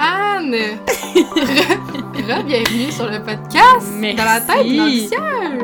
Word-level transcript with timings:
Anne! 0.00 0.54
Re, 1.16 2.42
bienvenue 2.44 2.92
sur 2.92 3.06
le 3.06 3.18
podcast 3.18 3.88
Merci. 3.96 4.16
Dans 4.16 4.24
la 4.24 4.40
tête 4.40 4.56
ambitieuse. 4.60 5.10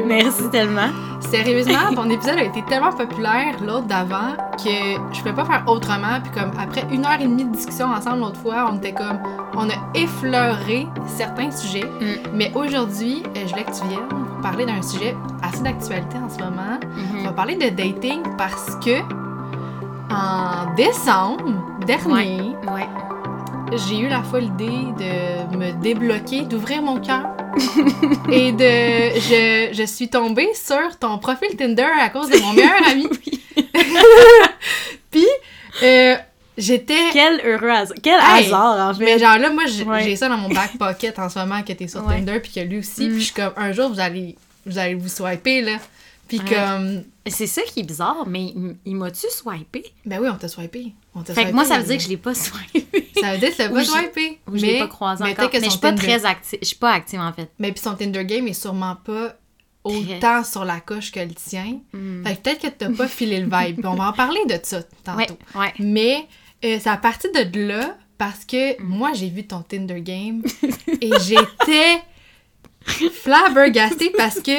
Merci 0.07 0.51
tellement. 0.51 0.89
Sérieusement, 1.21 1.79
ton 1.95 2.11
épisode 2.11 2.39
a 2.39 2.45
été 2.45 2.63
tellement 2.65 2.93
populaire, 2.93 3.55
l'autre 3.65 3.87
d'avant, 3.87 4.37
que 4.57 4.95
je 5.13 5.19
pouvais 5.21 5.35
pas 5.35 5.45
faire 5.45 5.65
autrement. 5.69 6.21
Puis 6.23 6.33
comme 6.33 6.51
après 6.59 6.85
une 6.91 7.05
heure 7.05 7.21
et 7.21 7.25
demie 7.25 7.45
de 7.45 7.53
discussion 7.55 7.87
ensemble 7.87 8.21
l'autre 8.21 8.41
fois, 8.41 8.71
on 8.73 8.77
était 8.79 8.93
comme... 8.93 9.19
On 9.57 9.69
a 9.69 9.75
effleuré 9.95 10.87
certains 11.07 11.51
sujets. 11.51 11.85
Mm. 11.85 12.31
Mais 12.35 12.51
aujourd'hui, 12.55 13.23
euh, 13.37 13.41
je 13.45 13.51
voulais 13.51 13.65
que 13.65 13.79
tu 13.79 13.87
viennes 13.87 14.09
pour 14.09 14.41
parler 14.43 14.67
d'un 14.67 14.83
sujet 14.83 15.15
assez 15.43 15.63
d'actualité 15.63 16.17
en 16.19 16.29
ce 16.29 16.39
moment. 16.39 16.81
On 17.21 17.23
va 17.25 17.33
parler 17.33 17.55
de 17.55 17.69
dating 17.69 18.21
parce 18.37 18.77
que 18.85 19.01
en 20.11 20.75
décembre 20.75 21.53
dernier, 21.87 22.55
Ouais. 22.67 22.89
J'ai 23.73 23.99
eu 23.99 24.09
la 24.09 24.23
folle 24.23 24.45
idée 24.45 24.67
de 24.67 25.57
me 25.57 25.73
débloquer, 25.83 26.43
d'ouvrir 26.43 26.83
mon 26.83 27.01
cœur. 27.01 27.27
et 28.31 28.53
de. 28.53 29.19
Je, 29.21 29.71
je 29.73 29.85
suis 29.87 30.09
tombée 30.09 30.49
sur 30.55 30.99
ton 30.99 31.19
profil 31.19 31.57
Tinder 31.57 31.87
à 32.01 32.09
cause 32.11 32.29
de 32.31 32.39
mon 32.39 32.53
meilleur 32.55 32.89
ami. 32.89 33.09
Puis, 35.11 35.27
euh, 35.83 36.17
j'étais. 36.59 37.11
Quel 37.13 37.41
heureux 37.45 37.71
hasard. 37.71 37.97
Quel 38.03 38.21
Hey, 38.21 38.47
hasard, 38.47 38.91
en 38.91 38.95
fait. 38.95 39.05
Mais 39.05 39.19
genre 39.19 39.39
là, 39.39 39.51
moi, 39.51 39.65
j'ai 39.67 39.85
Ouais. 39.85 40.17
ça 40.17 40.29
dans 40.29 40.37
mon 40.37 40.49
back 40.49 40.77
pocket 40.79 41.19
en 41.19 41.29
ce 41.29 41.39
moment 41.39 41.63
que 41.63 41.73
t'es 41.73 41.89
sur 41.89 42.05
Ouais. 42.07 42.17
Tinder, 42.17 42.41
puis 42.41 42.53
que 42.53 42.61
lui 42.61 42.79
aussi. 42.79 43.07
Mm. 43.07 43.11
Puis 43.11 43.19
je 43.21 43.25
suis 43.27 43.35
comme, 43.35 43.53
un 43.57 43.73
jour, 43.73 43.89
vous 43.91 44.01
allez 44.01 44.37
vous, 44.67 44.79
allez 44.79 44.95
vous 44.95 45.09
swiper, 45.09 45.63
là. 45.63 45.77
Puis 46.29 46.39
Ouais. 46.41 46.45
comme. 46.57 47.03
C'est 47.27 47.47
ça 47.47 47.63
qui 47.63 47.81
est 47.81 47.85
bizarre, 47.85 48.25
mais 48.27 48.45
il, 48.45 48.77
il 48.85 48.97
m'a-tu 48.97 49.27
swipé? 49.31 49.85
Ben 50.05 50.19
oui, 50.21 50.29
on 50.31 50.37
t'a 50.37 50.49
swipé. 50.49 50.93
Fait 51.23 51.47
que 51.47 51.53
moi, 51.53 51.65
ça 51.65 51.79
veut 51.79 51.85
dire 51.85 51.97
que 51.99 52.03
je 52.03 52.09
l'ai 52.09 52.17
pas 52.17 52.35
swipé. 52.35 52.87
Ça 53.21 53.33
veut 53.33 53.39
dire 53.39 53.51
que 53.51 53.55
tu 53.57 53.63
l'as 53.63 53.69
pas 53.71 53.85
swipé. 53.85 54.41
Ou 54.51 54.57
je 54.59 54.67
l'ai 54.67 54.79
pas 54.81 54.89
croisé 54.89 55.23
mais 55.25 55.31
encore. 55.31 55.49
peut-être 55.49 55.53
que 55.53 55.59
Mais 55.59 55.65
je 55.67 55.71
suis 55.71 55.79
pas 55.81 55.93
Tinder- 55.93 56.03
très 56.03 56.25
active. 56.27 56.59
Je 56.61 56.67
suis 56.67 56.77
pas 56.77 56.91
active, 56.93 57.21
en 57.21 57.33
fait. 57.33 57.51
Mais 57.61 57.71
puis 57.73 57.81
son 57.81 57.95
Tinder 57.95 58.25
game 58.25 58.49
est 58.49 58.53
sûrement 58.53 58.97
pas 58.97 59.37
autant 59.85 60.43
sur 60.45 60.65
la 60.65 60.81
coche 60.81 61.13
que 61.13 61.21
le 61.21 61.33
tien. 61.35 61.79
Mm. 61.93 62.25
Fait 62.27 62.35
que 62.37 62.41
peut-être 62.41 62.63
que 62.63 62.67
t'as 62.69 62.91
pas 62.91 63.07
filé 63.07 63.39
le 63.41 63.45
vibe. 63.45 63.77
Puis 63.79 63.87
on 63.87 63.95
va 63.95 64.09
en 64.09 64.13
parler 64.13 64.41
de 64.49 64.59
ça 64.63 64.83
tantôt. 65.05 65.19
Ouais, 65.55 65.61
ouais. 65.61 65.73
Mais 65.79 66.27
euh, 66.65 66.79
c'est 66.81 66.89
à 66.91 66.97
partir 66.97 67.31
de 67.33 67.59
là 67.69 67.97
parce 68.19 68.45
que 68.45 68.81
Mm. 68.83 68.87
moi 68.87 69.13
j'ai 69.15 69.29
vu 69.29 69.47
ton 69.47 69.63
Tinder 69.63 70.01
game 70.01 70.43
et 71.01 71.11
j'étais 71.21 72.01
flabbergastée 73.13 74.11
parce 74.17 74.41
que 74.41 74.53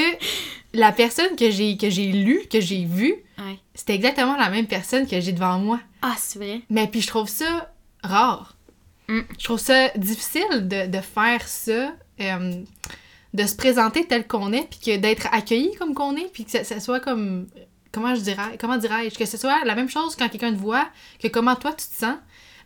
la 0.75 0.91
personne 0.91 1.35
que 1.35 1.49
j'ai 1.51 1.77
que 1.77 1.89
j'ai 1.89 2.11
lu, 2.11 2.41
que 2.51 2.59
j'ai 2.61 2.85
vue, 2.85 3.15
Ouais. 3.37 3.57
c'était 3.73 3.95
exactement 3.95 4.37
la 4.37 4.49
même 4.49 4.67
personne 4.67 5.07
que 5.07 5.19
j'ai 5.19 5.31
devant 5.33 5.57
moi. 5.59 5.79
Ah, 6.01 6.15
c'est 6.17 6.39
vrai? 6.39 6.61
Mais 6.69 6.87
puis 6.87 7.01
je 7.01 7.07
trouve 7.07 7.27
ça 7.27 7.73
rare. 8.03 8.55
Mm. 9.07 9.19
Je 9.37 9.43
trouve 9.43 9.59
ça 9.59 9.89
difficile 9.97 10.67
de, 10.67 10.87
de 10.87 11.01
faire 11.01 11.47
ça, 11.47 11.93
euh, 12.21 12.61
de 13.33 13.43
se 13.45 13.55
présenter 13.55 14.05
tel 14.07 14.25
qu'on 14.27 14.53
est, 14.53 14.67
puis 14.69 14.79
que 14.79 14.97
d'être 14.97 15.27
accueilli 15.33 15.73
comme 15.75 15.93
qu'on 15.93 16.15
est, 16.15 16.31
puis 16.31 16.45
que 16.45 16.51
ça, 16.51 16.63
ça 16.63 16.79
soit 16.79 16.99
comme 17.01 17.47
comment 17.91 18.15
je 18.15 18.21
dirais, 18.21 18.57
comment 18.59 18.77
dirais-je, 18.77 19.17
que 19.17 19.25
ce 19.25 19.37
soit 19.37 19.63
la 19.65 19.75
même 19.75 19.89
chose 19.89 20.15
quand 20.15 20.27
quelqu'un 20.29 20.51
te 20.53 20.57
voit, 20.59 20.87
que 21.21 21.27
comment 21.27 21.55
toi 21.55 21.71
tu 21.71 21.87
te 21.87 21.95
sens. 21.95 22.15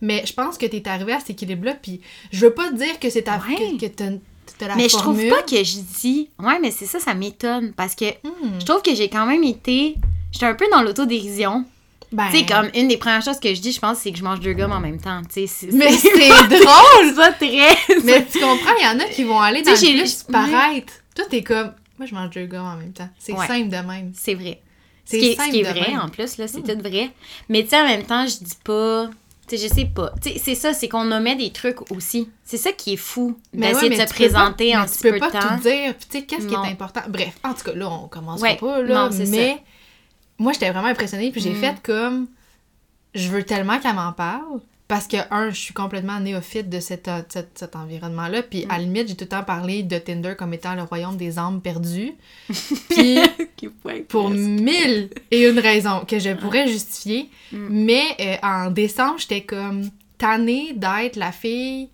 Mais 0.01 0.23
je 0.25 0.33
pense 0.33 0.57
que 0.57 0.65
t'es 0.65 0.87
arrivé 0.87 1.13
à 1.13 1.19
cet 1.19 1.31
équilibre-là, 1.31 1.75
puis 1.75 2.01
je 2.31 2.45
veux 2.45 2.53
pas 2.53 2.71
dire 2.71 2.99
que 2.99 3.09
c'est 3.09 3.23
ta 3.23 3.37
Ouais. 3.39 3.55
que, 3.77 3.87
que 3.87 4.19
la 4.65 4.75
mais 4.75 4.89
je 4.89 4.95
trouve 4.97 5.21
pas 5.29 5.41
que 5.43 5.63
je 5.63 5.77
dis. 6.01 6.29
Ouais, 6.39 6.59
mais 6.61 6.71
c'est 6.71 6.85
ça, 6.85 6.99
ça 6.99 7.13
m'étonne. 7.13 7.73
Parce 7.73 7.95
que 7.95 8.05
Hmm. 8.23 8.59
je 8.59 8.65
trouve 8.65 8.81
que 8.81 8.93
j'ai 8.95 9.09
quand 9.09 9.25
même 9.25 9.43
été. 9.43 9.95
J'étais 10.31 10.45
un 10.45 10.53
peu 10.55 10.65
dans 10.71 10.81
l'autodérision. 10.81 11.65
Ben, 12.11 12.27
Tu 12.31 12.39
sais, 12.39 12.45
comme 12.45 12.69
une 12.73 12.87
des 12.87 12.97
premières 12.97 13.21
choses 13.23 13.39
que 13.39 13.53
je 13.53 13.61
dis, 13.61 13.71
je 13.71 13.79
pense, 13.79 13.99
c'est 13.99 14.11
que 14.11 14.17
je 14.17 14.23
mange 14.23 14.39
deux 14.39 14.53
gommes 14.53 14.71
en 14.71 14.79
même 14.79 14.99
temps. 14.99 15.21
Tu 15.31 15.45
sais, 15.45 15.47
c'est. 15.47 15.71
Mais 15.73 15.91
c'est- 15.91 16.09
drôle! 16.47 17.15
pas 17.15 17.31
très. 17.33 17.75
Mais 18.03 18.25
tu 18.25 18.39
comprends, 18.39 18.73
il 18.79 18.83
y 18.83 18.87
en 18.87 18.99
a 18.99 19.05
qui 19.09 19.23
vont 19.23 19.39
aller 19.39 19.61
dans 19.61 19.71
le 19.71 19.77
plus 20.01 20.23
paraître. 20.23 20.93
Toi, 21.15 21.25
t'es 21.29 21.43
comme, 21.43 21.71
moi 21.97 22.07
je 22.07 22.15
mange 22.15 22.31
deux 22.31 22.45
gars 22.45 22.63
en 22.63 22.77
même 22.77 22.93
temps. 22.93 23.09
C'est 23.19 23.33
Ouais. 23.33 23.45
simple 23.47 23.69
de 23.69 23.77
même. 23.87 24.11
C'est 24.15 24.33
vrai. 24.33 24.59
Ce 25.05 25.11
C'est 25.11 25.19
qui 25.19 25.25
est, 25.27 25.35
ce 25.41 25.49
qui 25.49 25.59
est 25.59 25.63
vrai, 25.63 25.91
même. 25.91 25.99
en 26.01 26.09
plus, 26.09 26.37
là, 26.37 26.47
c'est 26.47 26.61
tout 26.61 26.79
vrai. 26.81 27.09
Mais 27.49 27.63
tu 27.63 27.69
sais, 27.69 27.79
en 27.81 27.85
même 27.87 28.03
temps, 28.03 28.25
je 28.27 28.43
dis 28.43 28.57
pas. 28.63 29.09
Tu 29.49 29.57
sais, 29.57 29.67
je 29.67 29.73
sais 29.73 29.85
pas. 29.85 30.13
Tu 30.21 30.29
sais, 30.31 30.37
c'est 30.37 30.55
ça, 30.55 30.73
c'est 30.73 30.87
qu'on 30.87 31.05
nommait 31.05 31.35
des 31.35 31.51
trucs 31.51 31.91
aussi. 31.91 32.29
C'est 32.43 32.57
ça 32.57 32.71
qui 32.71 32.93
est 32.93 32.97
fou, 32.97 33.37
d'essayer 33.53 33.89
ouais, 33.89 33.89
de 33.89 33.95
se 33.95 33.99
tu 33.99 33.99
peux 33.99 34.05
pas- 34.05 34.13
présenter 34.13 34.77
en 34.77 34.85
petit 34.85 34.95
tu 34.97 35.01
peux 35.03 35.11
peu 35.13 35.19
pas 35.19 35.27
de 35.27 35.31
temps. 35.33 35.55
tout 35.57 35.63
dire. 35.63 35.95
Puis 35.95 36.07
tu 36.09 36.17
sais, 36.19 36.25
qu'est-ce 36.25 36.47
qui 36.47 36.53
est 36.53 36.57
important? 36.57 37.01
Bref, 37.09 37.35
en 37.43 37.53
tout 37.53 37.63
cas, 37.63 37.73
là, 37.73 37.89
on 37.89 38.07
commence 38.07 38.39
Ouais, 38.41 38.55
pas, 38.57 38.81
là. 38.81 39.05
non, 39.05 39.11
c'est 39.11 39.25
mais 39.25 39.57
moi, 40.37 40.53
j'étais 40.53 40.69
vraiment 40.71 40.87
impressionnée. 40.87 41.31
Puis 41.31 41.41
j'ai 41.41 41.51
Mm. 41.53 41.55
fait 41.61 41.75
comme, 41.81 42.27
je 43.15 43.27
veux 43.29 43.43
tellement 43.43 43.79
qu'elle 43.79 43.95
m'en 43.95 44.13
parle. 44.13 44.61
Parce 44.89 45.07
que, 45.07 45.17
un, 45.29 45.51
je 45.51 45.59
suis 45.59 45.73
complètement 45.75 46.19
néophyte 46.19 46.67
de 46.67 46.79
cet, 46.79 47.07
euh, 47.07 47.21
cet, 47.29 47.75
environnement-là. 47.75 48.41
Puis 48.41 48.65
à 48.69 48.79
la 48.79 48.83
limite, 48.85 49.07
j'ai 49.07 49.15
tout 49.15 49.25
le 49.25 49.29
temps 49.29 49.43
parlé 49.43 49.83
de 49.83 49.99
Tinder 49.99 50.33
comme 50.35 50.51
étant 50.51 50.73
le 50.73 50.81
royaume 50.81 51.15
des 51.15 51.37
âmes 51.37 51.61
perdues. 51.61 52.13
Puis 52.89 53.19
pour 54.07 54.31
mille 54.31 55.11
et 55.29 55.47
une 55.47 55.59
raisons 55.59 56.05
que 56.07 56.17
je 56.17 56.31
pourrais 56.31 56.67
justifier. 56.67 57.29
Mm. 57.51 57.67
Mais 57.69 58.03
euh, 58.19 58.35
en 58.41 58.71
décembre, 58.71 59.19
j'étais 59.19 59.41
comme 59.41 59.91
tannée 60.17 60.73
d'être 60.75 61.17
la 61.17 61.31
fille 61.31 61.89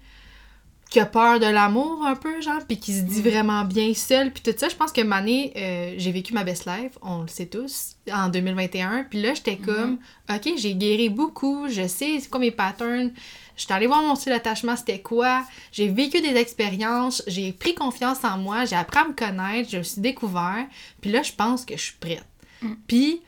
qui 0.95 1.01
a 1.01 1.05
peur 1.05 1.41
de 1.41 1.45
l'amour 1.45 2.05
un 2.05 2.15
peu, 2.15 2.39
genre, 2.41 2.61
puis 2.65 2.79
qui 2.79 2.93
se 2.93 3.01
dit 3.01 3.19
Mm. 3.19 3.29
vraiment 3.29 3.65
bien 3.65 3.93
seule. 3.93 4.31
Puis 4.31 4.41
tout 4.41 4.57
ça, 4.57 4.69
je 4.69 4.75
pense 4.77 4.93
que 4.93 5.01
Mané, 5.01 5.51
euh, 5.57 5.93
j'ai 5.97 6.13
vécu 6.13 6.33
ma 6.33 6.45
best 6.45 6.65
life, 6.65 6.93
on 7.01 7.23
le 7.23 7.27
sait 7.27 7.47
tous, 7.47 7.97
en 8.09 8.29
2021. 8.29 9.03
Puis 9.09 9.21
là, 9.21 9.33
j'étais 9.33 9.55
Mm-hmm. 9.55 9.65
comme, 9.65 9.97
OK, 10.33 10.49
j'ai 10.55 10.73
guéri 10.73 11.09
beaucoup, 11.09 11.67
je 11.67 11.85
sais 11.85 12.17
c'est 12.21 12.29
quoi 12.29 12.39
mes 12.39 12.51
patterns. 12.51 13.11
J'étais 13.57 13.73
allée 13.73 13.87
voir 13.87 14.03
mon 14.03 14.15
style 14.15 14.31
d'attachement, 14.31 14.77
c'était 14.77 15.01
quoi. 15.01 15.43
J'ai 15.73 15.89
vécu 15.89 16.21
des 16.21 16.33
expériences, 16.37 17.21
j'ai 17.27 17.51
pris 17.51 17.75
confiance 17.75 18.23
en 18.23 18.37
moi, 18.37 18.63
j'ai 18.63 18.77
appris 18.77 18.99
à 18.99 19.05
me 19.09 19.13
connaître, 19.13 19.69
je 19.69 19.77
me 19.79 19.83
suis 19.83 19.99
découvert. 20.01 20.65
Puis 21.01 21.11
là, 21.11 21.23
je 21.23 21.33
pense 21.33 21.65
que 21.65 21.75
je 21.75 21.81
suis 21.83 21.97
prête. 21.99 22.23
Mm. 22.61 22.73
Puis, 22.87 23.21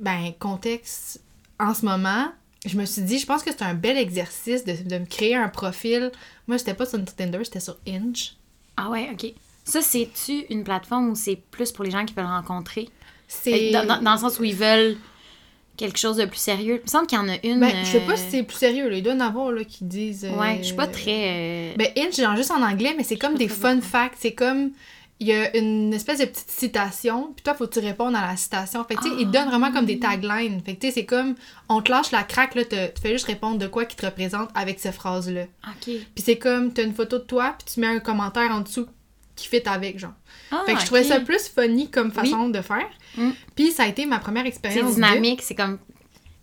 ben, 0.00 0.32
contexte, 0.40 1.22
en 1.60 1.72
ce 1.72 1.84
moment, 1.84 2.32
je 2.66 2.76
me 2.76 2.84
suis 2.84 3.02
dit, 3.02 3.18
je 3.18 3.26
pense 3.26 3.42
que 3.42 3.50
c'est 3.50 3.62
un 3.62 3.74
bel 3.74 3.96
exercice 3.96 4.64
de, 4.64 4.72
de 4.88 4.98
me 4.98 5.06
créer 5.06 5.34
un 5.34 5.48
profil. 5.48 6.10
Moi, 6.46 6.58
c'était 6.58 6.74
pas 6.74 6.86
sur 6.86 7.02
Tinder, 7.04 7.40
c'était 7.44 7.60
sur 7.60 7.76
Inch. 7.88 8.34
Ah 8.76 8.90
ouais, 8.90 9.08
ok. 9.12 9.32
Ça, 9.64 9.80
c'est-tu 9.82 10.44
une 10.50 10.64
plateforme 10.64 11.10
où 11.10 11.14
c'est 11.14 11.36
plus 11.50 11.72
pour 11.72 11.84
les 11.84 11.90
gens 11.90 12.04
qui 12.04 12.14
veulent 12.14 12.24
rencontrer? 12.26 12.88
C'est. 13.28 13.70
Dans, 13.72 13.84
dans- 13.86 14.00
dans 14.02 14.12
le 14.12 14.18
sens 14.18 14.38
où 14.38 14.44
ils 14.44 14.54
veulent 14.54 14.96
quelque 15.76 15.98
chose 15.98 16.16
de 16.16 16.24
plus 16.24 16.38
sérieux. 16.38 16.76
Il 16.80 16.82
me 16.84 16.88
semble 16.88 17.06
qu'il 17.06 17.18
y 17.18 17.20
en 17.20 17.28
a 17.28 17.36
une. 17.44 17.60
Ben, 17.60 17.84
je 17.84 17.90
sais 17.90 18.00
pas 18.00 18.12
euh, 18.12 18.16
si 18.16 18.30
c'est 18.30 18.42
plus 18.44 18.56
sérieux, 18.56 18.88
là. 18.88 18.96
Il 18.96 19.02
doit 19.02 19.12
y 19.12 19.16
en 19.16 19.20
avoir, 19.20 19.50
là, 19.52 19.64
qui 19.64 19.84
disent. 19.84 20.24
euh, 20.24 20.38
Ouais, 20.38 20.58
je 20.60 20.66
suis 20.68 20.74
pas 20.76 20.86
très. 20.86 21.72
euh, 21.72 21.74
Ben, 21.76 21.88
Inch, 21.98 22.16
genre 22.16 22.36
juste 22.36 22.50
en 22.50 22.62
anglais, 22.62 22.94
mais 22.96 23.02
c'est 23.04 23.18
comme 23.18 23.36
des 23.36 23.48
fun 23.48 23.80
facts. 23.80 24.16
C'est 24.20 24.32
comme. 24.34 24.70
Il 25.18 25.28
y 25.28 25.32
a 25.32 25.56
une 25.56 25.94
espèce 25.94 26.18
de 26.18 26.26
petite 26.26 26.50
citation, 26.50 27.32
puis 27.34 27.42
toi, 27.42 27.54
faut 27.54 27.66
que 27.66 27.72
tu 27.72 27.78
répondes 27.78 28.14
à 28.14 28.20
la 28.26 28.36
citation. 28.36 28.84
Fait 28.84 28.96
que, 28.96 29.02
tu 29.02 29.08
sais, 29.08 29.14
ils 29.18 29.26
te 29.26 29.32
donnent 29.32 29.48
vraiment 29.48 29.72
comme 29.72 29.86
des 29.86 29.98
taglines. 29.98 30.60
Fait 30.62 30.74
que, 30.74 30.80
tu 30.80 30.88
sais, 30.88 30.92
c'est 30.92 31.06
comme. 31.06 31.34
On 31.70 31.80
te 31.80 31.90
lâche 31.90 32.10
la 32.10 32.22
craque, 32.22 32.54
là, 32.54 32.64
te- 32.66 32.86
tu 32.94 33.00
fais 33.00 33.12
juste 33.12 33.26
répondre 33.26 33.56
de 33.58 33.66
quoi 33.66 33.86
qui 33.86 33.96
te 33.96 34.04
représente 34.04 34.50
avec 34.54 34.78
ces 34.78 34.92
phrases-là. 34.92 35.44
Ok. 35.68 35.84
Puis 35.84 36.02
c'est 36.22 36.36
comme, 36.36 36.70
t'as 36.72 36.82
une 36.84 36.92
photo 36.94 37.18
de 37.18 37.24
toi, 37.24 37.54
puis 37.58 37.72
tu 37.74 37.80
mets 37.80 37.86
un 37.86 37.98
commentaire 38.00 38.50
en 38.50 38.60
dessous 38.60 38.86
qui 39.36 39.48
fit 39.48 39.62
avec, 39.66 39.98
genre. 39.98 40.12
Ah, 40.50 40.62
fait 40.66 40.74
que 40.74 40.80
je 40.80 40.86
trouvais 40.86 41.04
ça 41.04 41.20
plus 41.20 41.48
funny 41.48 41.90
comme 41.90 42.10
façon 42.12 42.48
de 42.50 42.60
faire. 42.60 42.88
Mm. 43.16 43.30
Puis 43.54 43.70
ça 43.72 43.84
a 43.84 43.86
été 43.86 44.04
ma 44.06 44.18
première 44.18 44.42
C'est 44.44 44.48
expérience. 44.50 44.90
de- 44.90 44.94
dynamique, 44.94 45.40
c'est 45.42 45.54
comme. 45.54 45.78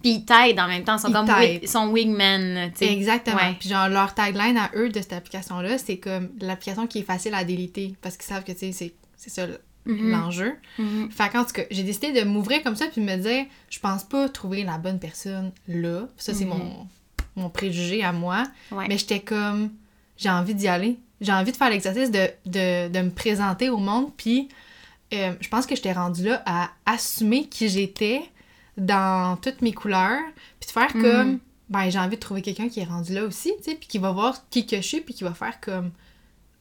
Puis 0.04 0.12
ils 0.12 0.26
t'aident 0.26 0.60
en 0.60 0.68
même 0.68 0.84
temps. 0.84 0.98
Ils 0.98 1.00
sont 1.00 1.08
Ils 1.08 1.14
comme. 1.14 1.28
wig- 1.30 1.68
sont 1.68 1.88
wingmen. 1.88 2.72
Exactement. 2.80 3.54
Puis 3.60 3.70
genre, 3.70 3.88
leur 3.90 4.14
tagline 4.14 4.58
à 4.58 4.70
eux 4.76 4.90
de 4.90 5.02
cette 5.02 5.14
application-là, 5.14 5.78
c'est 5.80 5.98
comme 5.98 6.30
l'application 6.42 6.86
qui 6.86 7.00
est 7.00 7.04
facile 7.04 7.34
à 7.34 7.44
déliter 7.44 7.96
parce 8.02 8.18
qu'ils 8.18 8.26
savent 8.28 8.44
que, 8.44 8.52
tu 8.52 8.72
sais, 8.72 8.94
c'est- 9.18 9.30
ça 9.30 9.48
Mhm. 9.86 10.12
l'enjeu. 10.12 10.56
Mhm. 10.78 11.10
Fait 11.12 11.30
qu'en 11.30 11.44
tout 11.46 11.54
cas, 11.54 11.64
j'ai 11.72 11.84
décidé 11.84 12.12
de 12.12 12.22
m'ouvrir 12.26 12.62
comme 12.64 12.76
ça 12.76 12.86
puis 12.88 13.02
de 13.02 13.06
me 13.06 13.16
dire, 13.18 13.46
je 13.70 13.80
pense 13.80 14.04
pas 14.04 14.30
trouver 14.30 14.64
la 14.64 14.78
bonne 14.78 15.00
personne 15.00 15.52
là. 15.68 16.08
Ça, 16.18 16.34
c'est 16.34 16.46
Mhm. 16.46 16.50
mon, 16.52 16.88
mon 17.36 17.50
préjugé 17.50 18.04
à 18.04 18.12
moi. 18.12 18.44
Ouais. 18.72 18.86
Mais 18.88 18.98
j'étais 18.98 19.20
comme, 19.22 19.72
j'ai 20.18 20.30
envie 20.30 20.54
d'y 20.56 20.68
aller. 20.68 20.98
J'ai 21.22 21.32
envie 21.32 21.52
de 21.54 21.58
faire 21.58 21.70
l'exercice 21.70 22.12
de, 22.12 22.28
de, 22.46 22.90
de 22.90 23.00
me 23.02 23.10
présenter 23.10 23.70
au 23.70 23.78
monde. 23.78 24.12
Puis, 24.18 24.50
euh, 25.14 25.32
je 25.40 25.48
pense 25.48 25.66
que 25.66 25.76
j'étais 25.76 25.94
rendue 25.94 26.26
là 26.26 26.44
à 26.46 26.70
assumer 26.86 27.48
qui 27.48 27.70
j'étais 27.70 28.22
dans 28.78 29.38
toutes 29.38 29.62
mes 29.62 29.74
couleurs. 29.74 30.22
Puis 30.60 30.68
de 30.68 30.72
faire 30.72 30.96
Mhm. 30.96 31.02
comme, 31.02 31.40
ben, 31.70 31.90
j'ai 31.90 32.00
envie 32.00 32.16
de 32.16 32.22
trouver 32.22 32.42
quelqu'un 32.42 32.70
qui 32.70 32.80
est 32.80 32.86
rendu 32.86 33.14
là 33.14 33.24
aussi, 33.24 33.54
tu 33.58 33.72
sais, 33.72 33.76
puis 33.76 33.88
qui 33.88 33.98
va 33.98 34.12
voir 34.12 34.36
qui 34.50 34.66
que 34.66 34.78
je 34.78 34.82
suis, 34.82 35.02
puis 35.02 35.14
qui 35.14 35.24
va 35.24 35.34
faire 35.34 35.60
comme, 35.62 35.92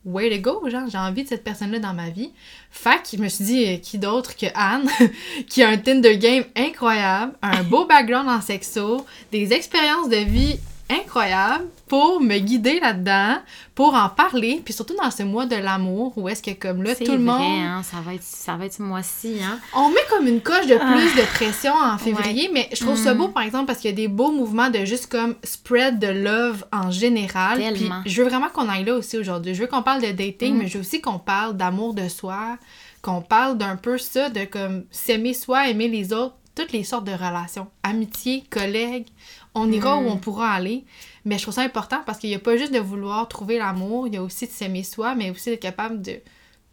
way 0.04 0.28
to 0.36 0.42
go, 0.42 0.68
genre, 0.68 0.88
j'ai 0.90 0.98
envie 0.98 1.22
de 1.22 1.28
cette 1.28 1.44
personne-là 1.44 1.78
dans 1.78 1.94
ma 1.94 2.10
vie. 2.10 2.32
Fait 2.70 3.00
que 3.02 3.16
je 3.16 3.22
me 3.22 3.28
suis 3.28 3.44
dit, 3.44 3.66
euh, 3.66 3.76
qui 3.76 3.98
d'autre 3.98 4.34
que 4.36 4.46
Anne, 4.54 4.88
qui 5.48 5.62
a 5.62 5.68
un 5.68 5.76
Tinder 5.76 6.18
game 6.18 6.44
incroyable, 6.56 7.34
un 7.42 7.62
beau 7.62 7.86
background 7.86 8.28
en 8.28 8.40
sexo, 8.40 9.06
des 9.30 9.52
expériences 9.52 10.08
de 10.08 10.16
vie 10.16 10.58
incroyables 10.92 11.64
pour 11.88 12.20
me 12.20 12.38
guider 12.38 12.80
là-dedans, 12.80 13.36
pour 13.74 13.94
en 13.94 14.08
parler, 14.08 14.60
puis 14.64 14.72
surtout 14.72 14.94
dans 14.96 15.10
ce 15.10 15.22
mois 15.22 15.46
de 15.46 15.56
l'amour 15.56 16.12
où 16.16 16.28
est-ce 16.28 16.42
que 16.42 16.52
comme 16.52 16.82
là 16.82 16.94
tout 16.94 17.12
le 17.12 17.18
monde 17.18 17.40
hein, 17.40 17.82
ça 17.82 17.98
va 18.04 18.14
être, 18.14 18.22
ça 18.22 18.56
va 18.56 18.66
être 18.66 18.72
ce 18.74 18.82
mois-ci, 18.82 19.36
hein. 19.42 19.58
on 19.74 19.88
met 19.90 20.00
comme 20.10 20.26
une 20.26 20.40
coche 20.40 20.66
de 20.66 20.76
Ah. 20.80 20.92
plus 20.92 21.14
de 21.20 21.26
pression 21.34 21.72
en 21.74 21.98
février, 21.98 22.50
mais 22.52 22.68
je 22.72 22.80
trouve 22.84 22.96
ça 22.96 23.14
Mm. 23.14 23.18
beau 23.18 23.28
par 23.28 23.42
exemple 23.42 23.66
parce 23.66 23.78
qu'il 23.80 23.90
y 23.90 23.92
a 23.92 23.96
des 23.96 24.08
beaux 24.08 24.30
mouvements 24.32 24.70
de 24.70 24.84
juste 24.84 25.06
comme 25.06 25.34
spread 25.44 25.98
de 25.98 26.06
love 26.08 26.64
en 26.72 26.90
général. 26.90 27.58
Puis 27.74 27.90
je 28.06 28.22
veux 28.22 28.28
vraiment 28.28 28.48
qu'on 28.48 28.68
aille 28.68 28.84
là 28.84 28.94
aussi 28.94 29.18
aujourd'hui. 29.18 29.54
Je 29.54 29.60
veux 29.62 29.66
qu'on 29.68 29.82
parle 29.82 30.02
de 30.02 30.10
dating, 30.12 30.54
Mm. 30.54 30.58
mais 30.58 30.66
je 30.68 30.74
veux 30.74 30.80
aussi 30.80 31.00
qu'on 31.00 31.18
parle 31.18 31.56
d'amour 31.56 31.94
de 31.94 32.08
soi, 32.08 32.56
qu'on 33.02 33.20
parle 33.20 33.58
d'un 33.58 33.76
peu 33.76 33.98
ça, 33.98 34.28
de 34.30 34.44
comme 34.44 34.84
s'aimer 34.90 35.34
soi, 35.34 35.68
aimer 35.68 35.88
les 35.88 36.12
autres, 36.12 36.36
toutes 36.54 36.72
les 36.72 36.84
sortes 36.84 37.04
de 37.04 37.12
relations. 37.12 37.66
Amitié, 37.82 38.44
collègues, 38.50 39.06
on 39.54 39.70
ira 39.70 39.98
où 39.98 40.06
on 40.08 40.16
pourra 40.16 40.50
aller. 40.52 40.84
Mais 41.24 41.38
je 41.38 41.42
trouve 41.42 41.54
ça 41.54 41.62
important 41.62 42.02
parce 42.06 42.18
qu'il 42.18 42.30
n'y 42.30 42.36
a 42.36 42.40
pas 42.40 42.56
juste 42.56 42.72
de 42.72 42.78
vouloir 42.78 43.28
trouver 43.28 43.58
l'amour, 43.58 44.06
il 44.06 44.14
y 44.14 44.16
a 44.16 44.22
aussi 44.22 44.46
de 44.46 44.52
s'aimer 44.52 44.82
soi, 44.82 45.14
mais 45.14 45.30
aussi 45.30 45.50
d'être 45.50 45.62
capable 45.62 46.02
de 46.02 46.20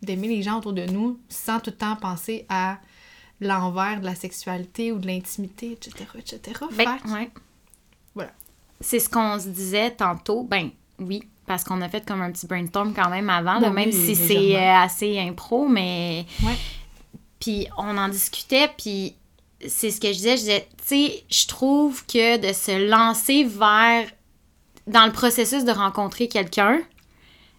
d'aimer 0.01 0.29
les 0.29 0.41
gens 0.41 0.59
autour 0.59 0.71
de 0.71 0.85
nous 0.85 1.19
sans 1.27 1.59
tout 1.59 1.71
le 1.71 1.75
temps 1.75 1.97
penser 1.97 2.45
à 2.47 2.77
l'envers 3.41 3.99
de 3.99 4.05
la 4.05 4.15
sexualité 4.15 4.93
ou 4.93 4.99
de 4.99 5.07
l'intimité, 5.07 5.73
etc., 5.73 6.05
etc. 6.17 6.65
Ben, 6.77 6.97
ouais. 7.13 7.29
Voilà. 8.15 8.31
C'est 8.79 8.99
ce 8.99 9.09
qu'on 9.09 9.37
se 9.39 9.49
disait 9.49 9.91
tantôt. 9.91 10.43
Ben, 10.43 10.69
oui, 10.99 11.23
parce 11.45 11.65
qu'on 11.65 11.81
a 11.81 11.89
fait 11.89 12.05
comme 12.05 12.21
un 12.21 12.31
petit 12.31 12.47
brainstorm 12.47 12.93
quand 12.93 13.09
même 13.09 13.29
avant, 13.29 13.59
là, 13.59 13.67
Bon, 13.67 13.73
même 13.73 13.89
oui, 13.89 13.93
si 13.93 14.15
c'est 14.15 14.55
euh, 14.55 14.75
assez 14.75 15.19
impro, 15.19 15.67
mais... 15.67 16.25
Ouais. 16.43 16.55
Puis 17.39 17.67
on 17.77 17.97
en 17.97 18.09
discutait, 18.09 18.69
puis 18.77 19.15
c'est 19.67 19.91
ce 19.91 19.99
que 19.99 20.07
je 20.07 20.13
disais. 20.13 20.31
Je 20.37 20.41
disais, 20.41 20.67
tu 20.77 20.83
sais, 20.85 21.23
je 21.29 21.47
trouve 21.47 22.05
que 22.05 22.37
de 22.37 22.53
se 22.53 22.87
lancer 22.89 23.43
vers... 23.43 24.05
Dans 24.87 25.05
le 25.05 25.11
processus 25.11 25.65
de 25.65 25.71
rencontrer 25.71 26.27
quelqu'un, 26.27 26.79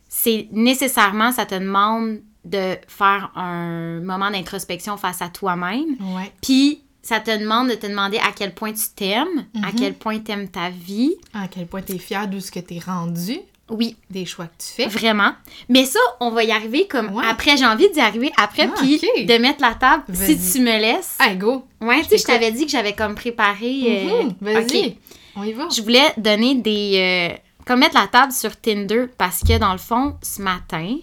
c'est 0.09 0.49
nécessairement, 0.51 1.31
ça 1.31 1.47
te 1.47 1.55
demande 1.55 2.21
de 2.45 2.75
faire 2.89 3.31
un 3.37 4.01
moment 4.01 4.31
d'introspection 4.31 4.97
face 4.97 5.23
à 5.23 5.29
toi-même. 5.29 5.97
Ouais. 6.17 6.33
Puis, 6.43 6.83
ça 7.03 7.21
te 7.21 7.31
demande 7.39 7.69
de 7.69 7.75
te 7.75 7.87
demander 7.87 8.19
à 8.19 8.33
quel 8.35 8.53
point 8.55 8.73
tu 8.73 8.83
t'aimes, 8.97 9.47
à 9.63 9.69
Mhm. 9.69 9.75
quel 9.79 9.95
point 9.95 10.19
tu 10.19 10.33
aimes 10.33 10.49
ta 10.49 10.71
vie. 10.71 11.15
À 11.33 11.47
quel 11.49 11.67
point 11.67 11.83
t'es 11.83 11.99
fier 11.99 12.27
d'où 12.29 12.41
ce 12.41 12.51
que 12.51 12.59
t'es 12.61 12.79
rendu, 12.79 13.39
Oui, 13.71 13.97
des 14.11 14.27
choix 14.27 14.47
que 14.47 14.63
tu 14.63 14.69
fais. 14.73 14.87
vraiment. 14.89 15.33
Mais 15.69 15.85
ça, 15.85 16.01
on 16.21 16.31
va 16.31 16.45
y 16.45 16.51
arriver 16.53 16.87
comme 16.89 17.11
Ouais. 17.15 17.25
après. 17.29 17.57
J'ai 17.57 17.67
envie 17.67 17.89
d'y 17.91 18.01
arriver 18.01 18.31
après, 18.37 18.69
Ah, 18.71 18.81
puis 18.81 18.99
de 19.27 19.39
mettre 19.39 19.61
la 19.63 19.75
table 19.75 20.05
si 20.13 20.39
tu 20.53 20.61
me 20.61 20.79
laisses. 20.79 21.17
Allez, 21.19 21.37
go! 21.37 21.65
ouais, 21.81 22.03
tu 22.03 22.09
sais, 22.11 22.19
je 22.19 22.25
t'avais 22.25 22.51
dit 22.53 22.65
que 22.67 22.71
j'avais 22.73 22.93
comme 22.95 23.15
préparé. 23.15 24.09
euh, 24.11 24.25
Mhm, 24.25 24.35
Vas-y! 24.41 24.97
On 25.37 25.45
y 25.45 25.53
va! 25.53 25.69
Je 25.75 25.81
voulais 25.83 26.13
donner 26.17 26.57
des. 26.57 27.31
euh, 27.33 27.37
comme 27.67 27.81
mettre 27.81 27.95
la 28.01 28.09
table 28.09 28.33
sur 28.33 28.57
Tinder 28.61 29.05
parce 29.17 29.41
que 29.41 29.57
dans 29.59 29.73
le 29.73 29.79
fond, 29.79 30.17
ce 30.23 30.43
matin, 30.43 30.97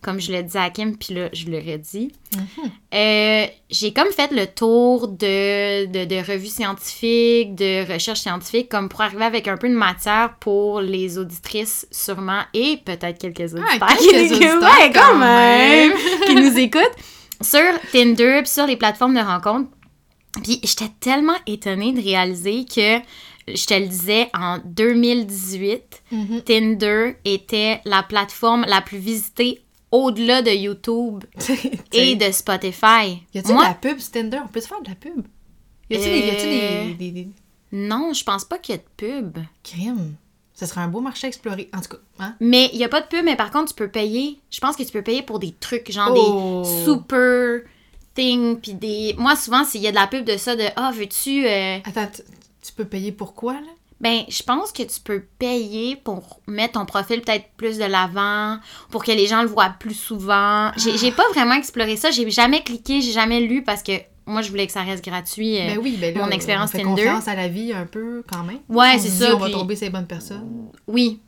comme 0.00 0.20
je 0.20 0.30
le 0.32 0.42
disais 0.44 0.58
à 0.60 0.70
Kim, 0.70 0.96
puis 0.96 1.14
là, 1.14 1.28
je 1.32 1.46
l'aurais 1.50 1.78
dit, 1.78 2.12
Mhm. 2.36 2.70
Euh, 2.94 3.46
j'ai 3.70 3.92
comme 3.92 4.10
fait 4.12 4.30
le 4.30 4.46
tour 4.46 5.08
de, 5.08 5.86
de, 5.86 6.04
de 6.04 6.16
revues 6.16 6.46
scientifiques, 6.48 7.54
de 7.54 7.90
recherches 7.92 8.20
scientifiques, 8.20 8.68
comme 8.68 8.88
pour 8.88 9.00
arriver 9.00 9.24
avec 9.24 9.48
un 9.48 9.56
peu 9.56 9.68
de 9.68 9.74
matière 9.74 10.34
pour 10.40 10.80
les 10.80 11.18
auditrices 11.18 11.86
sûrement 11.90 12.42
et 12.54 12.78
peut-être 12.84 13.18
quelques 13.18 13.54
auditeurs. 13.54 13.78
Ah, 13.80 13.96
quelques 13.98 14.32
auditeurs 14.32 14.62
ouais, 14.62 14.90
quand 14.92 15.00
quand 15.12 15.18
même, 15.18 15.90
même. 15.90 15.98
qui 16.26 16.34
nous 16.34 16.58
écoutent 16.58 16.96
sur 17.40 17.60
Tinder 17.92 18.40
puis 18.42 18.50
sur 18.52 18.66
les 18.66 18.76
plateformes 18.76 19.14
de 19.14 19.20
rencontres. 19.20 19.70
Puis 20.44 20.60
j'étais 20.62 20.90
tellement 21.00 21.36
étonnée 21.46 21.92
de 21.92 22.02
réaliser 22.02 22.64
que, 22.66 22.98
je 23.52 23.64
te 23.66 23.74
le 23.74 23.86
disais, 23.86 24.28
en 24.34 24.58
2018, 24.64 26.02
Mhm. 26.12 26.42
Tinder 26.42 27.16
était 27.24 27.80
la 27.84 28.02
plateforme 28.02 28.64
la 28.68 28.80
plus 28.80 28.98
visitée 28.98 29.62
au-delà 29.90 30.42
de 30.42 30.50
YouTube 30.50 31.24
et 31.92 32.14
de 32.16 32.30
Spotify. 32.32 33.22
Y 33.34 33.38
a-t-il 33.38 33.56
de 33.56 33.62
la 33.62 33.74
pub 33.74 33.98
sur 33.98 34.12
Tinder? 34.12 34.40
On 34.44 34.48
peut 34.48 34.60
se 34.60 34.68
faire 34.68 34.80
de 34.82 34.88
la 34.88 34.94
pub? 34.94 35.26
Y 35.90 35.96
a-t-il 35.96 36.22
des, 36.22 36.30
Euh. 36.30 36.84
des, 36.88 36.94
des, 36.94 37.10
des 37.24 37.28
non, 37.70 38.12
je 38.14 38.24
pense 38.24 38.44
pas 38.44 38.58
qu'il 38.58 38.74
y 38.74 38.78
a 38.78 38.80
de 38.80 38.86
pub. 38.96 39.38
crimes? 39.62 40.14
Ce 40.54 40.66
serait 40.66 40.80
un 40.80 40.88
beau 40.88 41.00
marché 41.00 41.26
à 41.26 41.28
explorer. 41.28 41.68
En 41.76 41.80
tout 41.80 41.90
cas, 41.90 41.98
hein? 42.18 42.34
Mais 42.40 42.68
il 42.72 42.78
y 42.78 42.84
a 42.84 42.88
pas 42.88 43.00
de 43.00 43.06
pub, 43.06 43.24
mais 43.24 43.36
par 43.36 43.50
contre, 43.50 43.68
tu 43.68 43.74
peux 43.74 43.88
payer. 43.88 44.38
Je 44.50 44.58
pense 44.58 44.74
que 44.74 44.82
tu 44.82 44.90
peux 44.90 45.02
payer 45.02 45.22
pour 45.22 45.38
des 45.38 45.52
trucs, 45.52 45.90
genre 45.92 46.12
Oh. 46.16 46.62
des 46.64 46.84
super 46.84 47.60
things, 48.14 48.56
puis 48.58 48.74
des... 48.74 49.14
Moi, 49.18 49.36
souvent, 49.36 49.64
s'il 49.64 49.82
y 49.82 49.86
a 49.86 49.90
de 49.90 49.96
la 49.96 50.06
pub 50.08 50.24
de 50.24 50.36
ça, 50.36 50.56
de 50.56 50.64
«Ah, 50.76 50.90
veux-tu... 50.94 51.46
euh, 51.46 51.78
Attends, 51.84 52.08
tu 52.60 52.72
peux 52.72 52.84
payer 52.86 53.12
pour 53.12 53.34
quoi, 53.34 53.52
là? 53.54 53.68
Ben, 54.00 54.22
je 54.28 54.42
pense 54.44 54.70
que 54.70 54.82
tu 54.84 55.00
peux 55.02 55.24
payer 55.40 55.96
pour 55.96 56.40
mettre 56.46 56.74
ton 56.74 56.86
profil 56.86 57.20
peut-être 57.20 57.46
plus 57.56 57.78
de 57.78 57.84
l'avant, 57.84 58.58
pour 58.90 59.02
que 59.04 59.10
les 59.10 59.26
gens 59.26 59.42
le 59.42 59.48
voient 59.48 59.74
plus 59.80 59.94
souvent. 59.94 60.70
J'ai 60.76 60.96
j'ai 60.96 61.10
pas 61.10 61.28
vraiment 61.34 61.54
exploré 61.54 61.96
ça. 61.96 62.10
J'ai 62.12 62.30
jamais 62.30 62.62
cliqué, 62.62 63.00
j'ai 63.00 63.10
jamais 63.12 63.40
lu 63.40 63.62
parce 63.64 63.82
que 63.82 63.92
moi, 64.26 64.42
je 64.42 64.50
voulais 64.50 64.66
que 64.66 64.72
ça 64.72 64.82
reste 64.82 65.04
gratuit. 65.04 65.58
euh, 65.58 65.74
Ben 65.74 65.78
oui, 65.82 65.96
ben 66.00 66.14
là, 66.14 66.24
mon 66.26 66.30
expérience 66.30 66.70
Tinder. 66.70 66.84
confiance 66.84 67.26
à 67.28 67.34
la 67.34 67.48
vie 67.48 67.72
un 67.72 67.86
peu, 67.86 68.22
quand 68.30 68.44
même. 68.44 68.58
Ouais, 68.68 68.98
c'est 68.98 69.08
ça, 69.08 69.34
On 69.34 69.38
va 69.38 69.46
puis- 69.46 69.54
tomber 69.54 69.74
sur 69.74 69.86
les 69.86 69.90
bonnes 69.90 70.06
personnes. 70.06 70.68
Oui. 70.86 71.20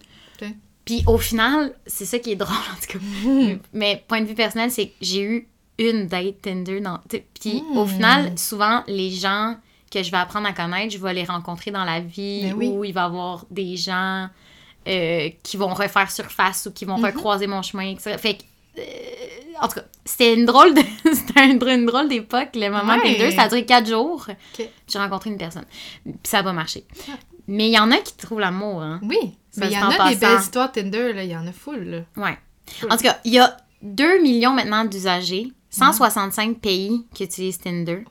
Puis 0.84 1.02
au 1.06 1.18
final, 1.18 1.74
c'est 1.86 2.04
ça 2.04 2.18
qui 2.18 2.32
est 2.32 2.36
drôle 2.36 2.56
en 2.56 2.80
tout 2.80 2.98
cas. 2.98 3.58
Mais 3.72 4.02
point 4.08 4.20
de 4.22 4.26
vue 4.26 4.34
personnel, 4.34 4.70
c'est 4.70 4.86
que 4.88 4.94
j'ai 5.00 5.22
eu 5.22 5.48
une 5.78 6.06
date 6.08 6.42
Tinder. 6.42 6.80
Dans... 6.80 6.98
Puis 7.40 7.62
au 7.74 7.84
Mm. 7.84 7.88
final, 7.88 8.32
souvent, 8.38 8.82
les 8.88 9.10
gens 9.10 9.56
que 9.90 10.02
je 10.02 10.10
vais 10.10 10.16
apprendre 10.18 10.46
à 10.48 10.52
connaître, 10.52 10.92
je 10.92 10.98
vais 10.98 11.12
les 11.14 11.24
rencontrer 11.24 11.70
dans 11.70 11.84
la 11.84 12.00
vie 12.00 12.42
Ben 12.44 12.54
oui. 12.54 12.68
où 12.68 12.84
il 12.84 12.92
va 12.92 13.02
y 13.02 13.04
avoir 13.04 13.44
des 13.50 13.76
gens 13.76 14.28
euh, 14.88 15.28
qui 15.42 15.56
vont 15.56 15.74
refaire 15.74 16.10
surface 16.10 16.66
ou 16.66 16.72
qui 16.72 16.84
vont 16.84 16.96
Mhm. 16.98 17.04
recroiser 17.06 17.46
mon 17.46 17.60
chemin. 17.62 17.90
etc. 17.90 18.16
Fait 18.18 18.34
que, 18.38 18.42
euh, 18.78 18.82
en 19.60 19.68
tout 19.68 19.74
cas, 19.74 19.84
c'était 20.04 20.32
une 20.34 20.46
drôle 20.46 20.72
de 20.74 20.80
c'était 21.12 21.44
une, 21.50 21.58
drôle 21.86 22.08
d'époque, 22.08 22.48
le 22.54 22.70
moment 22.70 22.94
Ouais. 22.94 23.02
Tinder. 23.16 23.30
Ça 23.32 23.42
a 23.42 23.48
duré 23.48 23.66
quatre 23.66 23.88
jours. 23.88 24.26
Ok. 24.58 24.66
J'ai 24.88 24.98
rencontré 24.98 25.28
une 25.30 25.36
personne. 25.36 25.66
Puis 26.04 26.14
ça 26.24 26.38
n'a 26.38 26.44
pas 26.44 26.52
marché. 26.54 26.84
Mais 27.46 27.68
il 27.68 27.72
y 27.74 27.78
en 27.78 27.90
a 27.90 27.96
qui 27.98 28.14
trouvent 28.16 28.40
l'amour, 28.40 28.80
hein. 28.80 29.00
Oui, 29.02 29.18
Ça 29.50 29.60
mais 29.62 29.66
il 29.66 29.72
y 29.72 29.78
en 29.78 29.90
a 29.90 30.08
des 30.10 30.16
belles 30.16 30.40
histoires 30.40 30.70
Tinder, 30.72 31.12
là. 31.12 31.24
Il 31.24 31.30
y 31.30 31.36
en 31.36 31.46
a 31.46 31.52
full, 31.52 31.82
là. 31.84 31.98
Ouais. 32.16 32.38
En 32.88 32.96
tout 32.96 33.02
cas, 33.02 33.18
il 33.24 33.32
y 33.34 33.38
a 33.38 33.56
2 33.82 34.22
millions 34.22 34.52
maintenant 34.52 34.84
d'usagers, 34.84 35.52
165 35.70 36.58
pays 36.60 37.04
qui 37.12 37.24
utilisent 37.24 37.58
Tinder. 37.58 38.04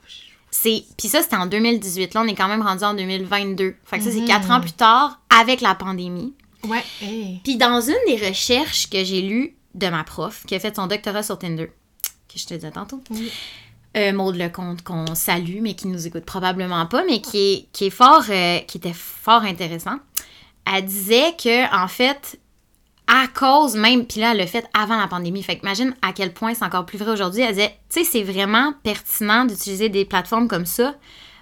C'est 0.50 0.84
puis 0.98 1.08
ça 1.08 1.22
c'était 1.22 1.36
en 1.36 1.46
2018. 1.46 2.14
Là, 2.14 2.22
on 2.22 2.28
est 2.28 2.34
quand 2.34 2.48
même 2.48 2.62
rendu 2.62 2.82
en 2.84 2.94
2022. 2.94 3.76
Fait 3.84 3.98
que 3.98 4.04
ça 4.04 4.10
c'est 4.10 4.20
Mhm. 4.20 4.26
4 4.26 4.50
ans 4.50 4.60
plus 4.60 4.72
tard 4.72 5.20
avec 5.40 5.60
la 5.60 5.74
pandémie. 5.74 6.34
Ouais, 6.64 6.82
hey. 7.00 7.40
Puis 7.44 7.56
dans 7.56 7.80
une 7.80 7.94
des 8.06 8.26
recherches 8.26 8.90
que 8.90 9.02
j'ai 9.04 9.22
lues 9.22 9.54
de 9.74 9.88
ma 9.88 10.02
prof 10.04 10.44
qui 10.46 10.54
a 10.54 10.60
fait 10.60 10.74
son 10.76 10.86
doctorat 10.88 11.22
sur 11.22 11.38
Tinder, 11.38 11.66
que 12.28 12.38
je 12.38 12.46
te 12.46 12.54
disais 12.54 12.70
tantôt. 12.70 13.00
Oui. 13.10 13.30
Euh, 13.96 14.12
Maud 14.12 14.36
Lecomte 14.36 14.82
qu'on 14.82 15.14
salue 15.14 15.58
mais 15.62 15.74
qui 15.74 15.88
nous 15.88 16.06
écoute 16.06 16.24
probablement 16.24 16.86
pas 16.86 17.02
mais 17.04 17.20
qui 17.20 17.38
est, 17.38 17.68
qui 17.72 17.86
est 17.86 17.90
fort 17.90 18.22
euh, 18.28 18.58
qui 18.60 18.78
était 18.78 18.92
fort 18.92 19.42
intéressant. 19.42 19.96
Elle 20.72 20.84
disait 20.84 21.34
que 21.42 21.74
en 21.74 21.88
fait 21.88 22.38
à 23.12 23.26
cause 23.26 23.74
même, 23.76 24.06
puis 24.06 24.20
là, 24.20 24.30
elle 24.30 24.36
l'a 24.38 24.46
fait 24.46 24.64
avant 24.72 24.96
la 24.96 25.08
pandémie. 25.08 25.42
Fait 25.42 25.56
que 25.56 25.62
imagine 25.62 25.94
à 26.00 26.12
quel 26.12 26.32
point 26.32 26.54
c'est 26.54 26.64
encore 26.64 26.86
plus 26.86 26.96
vrai 26.98 27.10
aujourd'hui. 27.10 27.42
Elle 27.42 27.54
disait, 27.54 27.74
tu 27.92 28.04
sais, 28.04 28.04
c'est 28.04 28.22
vraiment 28.22 28.72
pertinent 28.84 29.44
d'utiliser 29.44 29.88
des 29.88 30.04
plateformes 30.04 30.46
comme 30.46 30.66
ça 30.66 30.94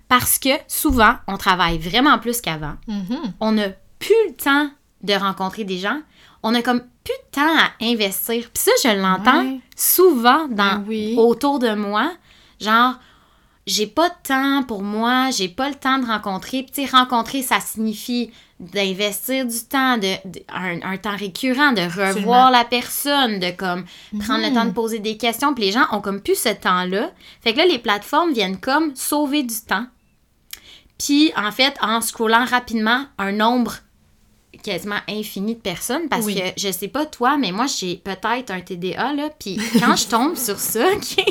parce 0.09 0.39
que 0.39 0.49
souvent, 0.67 1.17
on 1.27 1.37
travaille 1.37 1.79
vraiment 1.79 2.19
plus 2.19 2.41
qu'avant. 2.41 2.75
Mhm. 2.87 3.35
On 3.41 3.53
n'a 3.53 3.69
plus 3.99 4.15
le 4.29 4.35
temps 4.35 4.71
de 5.03 5.13
rencontrer 5.13 5.65
des 5.65 5.77
gens. 5.79 6.01
On 6.43 6.55
a 6.55 6.63
comme 6.63 6.81
plus 7.05 7.15
de 7.27 7.31
temps 7.33 7.57
à 7.59 7.85
investir. 7.85 8.49
Puis 8.55 8.63
ça, 8.65 8.71
je 8.83 8.97
l'entends 9.01 9.43
Ouais. 9.45 9.61
souvent 9.77 10.49
dans, 10.49 10.77
Ben 10.79 10.85
oui. 10.89 11.15
autour 11.19 11.59
de 11.59 11.75
moi. 11.75 12.11
Genre, 12.61 12.95
j'ai 13.69 13.87
pas 13.87 14.09
de 14.09 14.15
temps 14.25 14.63
pour 14.65 14.83
moi, 14.83 15.31
j'ai 15.31 15.49
pas 15.49 15.69
le 15.69 15.75
temps 15.77 15.99
de 15.99 16.07
rencontrer. 16.07 16.65
Puis, 16.73 16.87
rencontrer, 16.87 17.43
ça 17.43 17.61
signifie 17.61 18.31
d'investir 18.59 19.47
du 19.47 19.61
temps, 19.61 19.97
de, 19.99 20.15
de- 20.29 20.43
un, 20.49 20.81
un 20.83 20.97
temps 20.97 21.17
récurrent, 21.17 21.71
de 21.73 21.83
revoir 21.83 22.09
Absolument. 22.09 22.51
la 22.51 22.65
personne, 22.65 23.39
de 23.39 23.51
comme 23.51 23.85
prendre 24.19 24.45
le 24.49 24.53
temps 24.53 24.65
de 24.65 24.73
poser 24.73 24.99
des 24.99 25.17
questions. 25.17 25.55
Puis 25.55 25.65
les 25.67 25.73
gens 25.73 25.87
ont 25.93 26.01
comme 26.01 26.21
plus 26.21 26.35
ce 26.39 26.49
temps-là. 26.49 27.13
Fait 27.43 27.53
que 27.53 27.59
là, 27.59 27.67
les 27.67 27.79
plateformes 27.79 28.33
viennent 28.33 28.59
comme 28.59 28.97
sauver 28.97 29.45
du 29.45 29.55
temps. 29.67 29.87
Puis, 30.99 31.31
en 31.37 31.53
fait, 31.53 31.75
en 31.81 32.01
scrollant 32.01 32.45
rapidement 32.45 33.05
un 33.19 33.31
nombre 33.33 33.75
quasiment 34.65 34.97
infini 35.09 35.55
de 35.55 35.61
personnes, 35.61 36.09
parce 36.09 36.27
Oui. 36.27 36.35
que 36.35 36.41
je 36.61 36.73
sais 36.73 36.89
pas 36.89 37.07
toi, 37.07 37.37
mais 37.39 37.53
moi, 37.53 37.67
j'ai 37.67 37.95
peut-être 37.97 38.51
un 38.51 38.61
TDA, 38.61 39.13
là. 39.13 39.29
Puis 39.39 39.57
quand 39.79 39.95
je 39.95 40.09
tombe 40.09 40.37
sur 40.37 40.59
ça, 40.59 40.85
ok, 40.97 41.25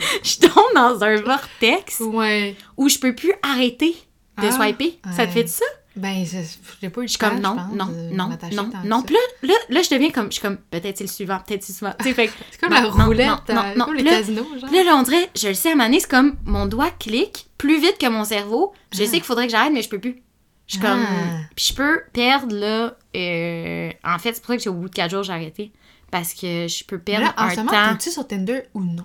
je 0.22 0.38
tombe 0.46 0.74
dans 0.74 1.02
un 1.04 1.16
vortex 1.20 2.00
Ouais. 2.00 2.56
où 2.76 2.88
je 2.88 2.98
peux 2.98 3.14
plus 3.14 3.32
arrêter 3.42 3.94
de 4.40 4.46
Ah, 4.46 4.52
swiper. 4.52 4.98
Ça 5.16 5.26
te 5.26 5.32
fait 5.32 5.44
de 5.44 5.48
ça? 5.48 5.64
Ben, 5.96 6.24
je 6.24 6.38
j'ai 6.80 6.88
pas 6.88 7.00
eu 7.00 7.02
le 7.02 7.08
Je 7.08 7.10
suis 7.12 7.18
comme 7.18 7.40
non, 7.40 7.56
pense, 7.56 7.72
non, 7.74 7.86
non, 8.12 8.28
non, 8.52 8.70
non. 8.84 9.02
Puis 9.02 9.14
là, 9.14 9.20
là, 9.42 9.54
là, 9.68 9.82
je 9.82 9.90
deviens 9.90 10.10
comme, 10.10 10.26
je 10.26 10.34
suis 10.34 10.40
comme, 10.40 10.56
peut-être 10.56 10.96
c'est 10.98 11.04
le 11.04 11.10
suivant, 11.10 11.40
peut-être 11.44 11.64
c'est 11.64 11.72
le 11.72 11.76
suivant. 11.76 11.94
Tu 12.00 12.14
C'est 12.14 12.60
comme 12.60 12.70
non, 12.70 12.76
la 12.76 12.90
non, 12.90 13.04
roulette, 13.06 13.26
non, 13.28 13.36
euh, 13.50 13.74
non, 13.76 13.84
comme 13.86 13.94
le 13.94 14.02
là- 14.04 14.10
casino, 14.12 14.46
genre. 14.60 14.70
Là, 14.72 14.84
là, 14.84 14.96
on 14.96 15.02
dirait, 15.02 15.28
je 15.36 15.48
le 15.48 15.54
sais, 15.54 15.72
à 15.72 15.74
un 15.82 15.92
c'est 15.92 16.08
comme 16.08 16.36
mon 16.44 16.66
doigt 16.66 16.90
clique 16.92 17.48
plus 17.58 17.80
vite 17.80 17.98
que 17.98 18.08
mon 18.08 18.24
cerveau. 18.24 18.72
Je 18.92 19.02
Ah. 19.02 19.06
sais 19.06 19.10
qu'il 19.14 19.24
faudrait 19.24 19.46
que 19.46 19.50
j'arrête, 19.52 19.72
mais 19.72 19.82
je 19.82 19.88
peux 19.88 19.98
plus. 19.98 20.22
Je 20.68 20.74
suis 20.74 20.80
comme. 20.80 21.00
Ah. 21.04 21.40
Puis 21.56 21.66
je 21.70 21.74
peux 21.74 22.02
perdre, 22.12 22.54
là. 22.54 22.96
euh, 23.16 23.90
en 24.04 24.18
fait, 24.20 24.34
c'est 24.34 24.40
pour 24.40 24.52
ça 24.52 24.56
que 24.56 24.62
j'ai- 24.62 24.70
au 24.70 24.74
bout 24.74 24.88
de 24.88 24.94
4 24.94 25.10
jours, 25.10 25.24
j'ai 25.24 25.32
arrêté. 25.32 25.72
Parce 26.12 26.32
que 26.34 26.66
je 26.68 26.84
peux 26.84 27.00
perdre 27.00 27.26
là, 27.26 27.34
en 27.36 27.42
un 27.46 27.50
ce 27.50 27.56
moment, 27.56 27.70
temps. 27.72 27.92
t'es-tu 27.96 28.10
sur 28.10 28.26
Tinder 28.26 28.62
ou 28.74 28.80
non? 28.80 29.04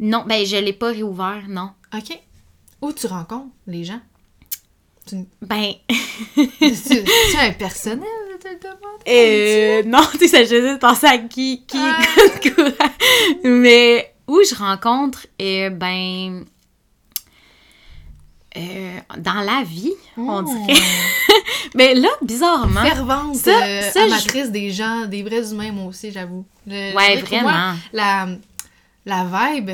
Non, 0.00 0.24
ben, 0.26 0.44
je 0.44 0.56
l'ai 0.56 0.72
pas 0.72 0.88
réouvert, 0.88 1.42
non. 1.48 1.70
OK. 1.94 2.18
Où 2.82 2.92
tu 2.92 3.06
rencontres 3.06 3.54
les 3.66 3.84
gens? 3.84 4.00
Tu... 5.06 5.16
Ben. 5.42 5.72
C'est 6.74 7.04
un 7.38 7.52
personnel, 7.52 8.06
je. 8.42 9.08
Euh, 9.08 9.82
non, 9.84 10.00
tu 10.12 10.18
sais, 10.20 10.28
ça, 10.28 10.42
je 10.44 10.48
sais 10.48 10.78
penser 10.78 11.06
à 11.06 11.18
qui, 11.18 11.64
qui 11.66 11.76
Ah. 11.78 11.98
écoute. 12.44 12.74
Mais 13.44 14.14
où 14.26 14.38
je 14.48 14.54
rencontre, 14.54 15.26
euh, 15.42 15.68
ben. 15.70 16.44
euh, 18.56 18.98
dans 19.18 19.40
la 19.42 19.62
vie, 19.64 19.92
on 20.16 20.38
Oh. 20.38 20.42
dirait. 20.66 20.80
Mais 21.74 21.94
là, 22.02 22.08
bizarrement. 22.22 22.82
Fervente, 22.82 23.36
Ça- 23.36 23.62
euh, 23.64 23.82
ça, 23.90 24.06
je- 24.08 24.12
amatrice 24.12 24.50
des 24.50 24.70
gens, 24.70 25.06
des 25.06 25.22
vrais 25.22 25.50
humains, 25.52 25.72
moi 25.72 25.86
aussi, 25.86 26.10
j'avoue. 26.10 26.44
Ouais, 26.66 26.92
je 26.96 27.30
moi, 27.30 27.42
vraiment. 27.42 27.74
la, 27.92 28.26
la 29.06 29.24
vibe 29.24 29.70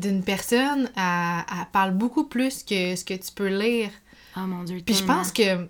d'une 0.00 0.22
personne, 0.22 0.90
elle, 0.96 1.44
elle 1.50 1.66
parle 1.72 1.92
beaucoup 1.92 2.24
plus 2.24 2.62
que 2.62 2.96
ce 2.96 3.04
que 3.04 3.14
tu 3.14 3.32
peux 3.34 3.48
lire. 3.48 3.90
Oh 4.36 4.40
mon 4.40 4.64
dieu. 4.64 4.80
Puis 4.84 4.94
je 4.96 5.04
pense 5.04 5.30
que 5.32 5.66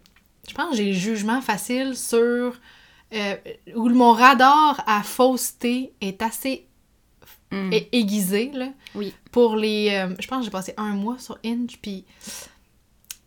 je 0.48 0.54
pense 0.54 0.70
que 0.70 0.76
j'ai 0.76 0.86
le 0.92 0.98
jugement 0.98 1.40
facile 1.40 1.96
sur 1.96 2.54
euh, 3.12 3.36
où 3.74 3.88
mon 3.90 4.12
radar 4.12 4.82
à 4.86 5.02
fausseté 5.02 5.92
est 6.00 6.22
assez 6.22 6.66
Mm. 7.52 7.70
aiguisé 7.92 8.50
là. 8.52 8.68
Oui. 8.96 9.14
Pour 9.30 9.54
les 9.54 9.90
euh, 9.90 10.14
je 10.18 10.26
pense 10.26 10.38
que 10.40 10.44
j'ai 10.46 10.50
passé 10.50 10.74
un 10.76 10.94
mois 10.94 11.18
sur 11.18 11.38
Inge 11.44 11.78
puis 11.80 12.04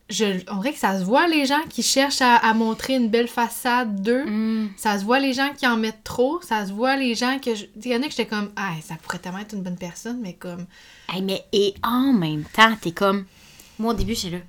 je, 0.10 0.26
on 0.50 0.58
dirait 0.58 0.74
que 0.74 0.80
ça 0.80 0.98
se 1.00 1.04
voit 1.04 1.28
les 1.28 1.46
gens 1.46 1.62
qui 1.70 1.84
cherchent 1.84 2.22
à, 2.22 2.36
à 2.38 2.54
montrer 2.54 2.96
une 2.96 3.10
belle 3.10 3.28
façade 3.28 4.02
d'eux. 4.02 4.26
Mm. 4.26 4.70
Ça 4.78 4.98
se 5.00 5.04
voit 5.06 5.20
les 5.20 5.34
gens 5.34 5.50
qui 5.58 5.68
en 5.68 5.78
mettent 5.78 6.04
trop. 6.04 6.40
Ça 6.42 6.66
se 6.66 6.72
voit 6.72 6.96
les 6.96 7.14
gens 7.16 7.40
que... 7.40 7.56
je- 7.56 7.66
Il 7.84 7.92
y 7.92 7.96
en 7.96 8.00
a 8.02 8.06
que 8.06 8.12
j'étais 8.12 8.26
comme... 8.26 8.52
Ah, 8.56 8.74
ça 8.82 8.96
pourrait 9.02 9.20
tellement 9.20 9.40
être 9.40 9.54
une 9.54 9.64
bonne 9.64 9.78
personne, 9.78 10.20
mais 10.22 10.34
comme... 10.34 10.66
Hey, 11.10 11.22
mais 11.22 11.44
et 11.52 11.74
en 11.84 12.14
même 12.14 12.44
temps, 12.46 12.76
t'es 12.82 12.92
comme. 12.92 13.26
Moi, 13.80 13.94
au 13.94 13.96
début, 13.98 14.16
j'étais 14.16 14.38
là. 14.38 14.44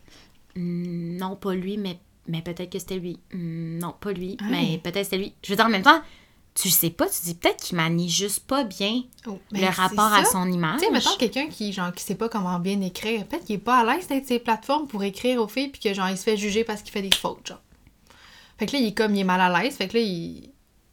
Hmm, 0.56 1.16
non, 1.16 1.36
pas 1.36 1.54
lui, 1.54 1.76
mais, 1.76 1.98
mais 2.26 2.42
peut-être 2.42 2.70
que 2.70 2.78
c'était 2.78 2.96
lui. 2.98 3.18
Hmm, 3.32 3.78
non, 3.78 3.94
pas 4.00 4.12
lui, 4.12 4.36
mais 4.50 4.80
peut-être 4.82 5.04
c'était 5.04 5.18
lui. 5.18 5.32
Je 5.44 5.50
veux 5.50 5.56
dire, 5.56 5.66
en 5.66 5.70
même 5.70 5.82
temps, 5.82 6.00
tu 6.60 6.70
sais 6.70 6.90
pas, 6.90 7.06
tu 7.06 7.22
dis 7.22 7.34
peut-être 7.34 7.62
qu'il 7.62 7.76
manie 7.76 8.10
juste 8.10 8.40
pas 8.40 8.64
bien 8.64 9.02
oh, 9.26 9.38
le 9.52 9.60
ben, 9.60 9.70
rapport 9.70 10.12
à 10.12 10.24
son 10.24 10.50
image. 10.50 10.80
Tu 10.80 10.86
sais, 10.86 10.90
mettons 10.90 11.16
quelqu'un 11.16 11.46
qui, 11.46 11.72
genre, 11.72 11.92
qui 11.92 12.02
sait 12.02 12.16
pas 12.16 12.28
comment 12.28 12.58
bien 12.58 12.80
écrire, 12.80 13.24
peut-être 13.26 13.44
qu'il 13.44 13.54
est 13.54 13.58
pas 13.58 13.78
à 13.78 13.84
l'aise 13.84 14.08
d'être 14.08 14.26
ses 14.26 14.40
plateformes 14.40 14.88
pour 14.88 15.04
écrire 15.04 15.40
aux 15.40 15.46
filles, 15.46 15.68
puis 15.68 15.80
que, 15.80 15.94
genre, 15.94 16.08
il 16.10 16.18
se 16.18 16.24
fait 16.24 16.36
juger 16.36 16.64
parce 16.64 16.82
qu'il 16.82 16.90
fait 16.90 17.02
des 17.02 17.14
fautes, 17.14 17.46
genre. 17.46 17.62
Fait 18.58 18.66
que 18.66 18.72
là, 18.72 18.80
il 18.80 18.88
est 18.88 18.92
comme, 18.92 19.14
il 19.14 19.20
est 19.20 19.24
mal 19.24 19.40
à 19.40 19.62
l'aise, 19.62 19.76
fait 19.76 19.86
que 19.86 19.98
là, 19.98 20.02
il, 20.02 20.50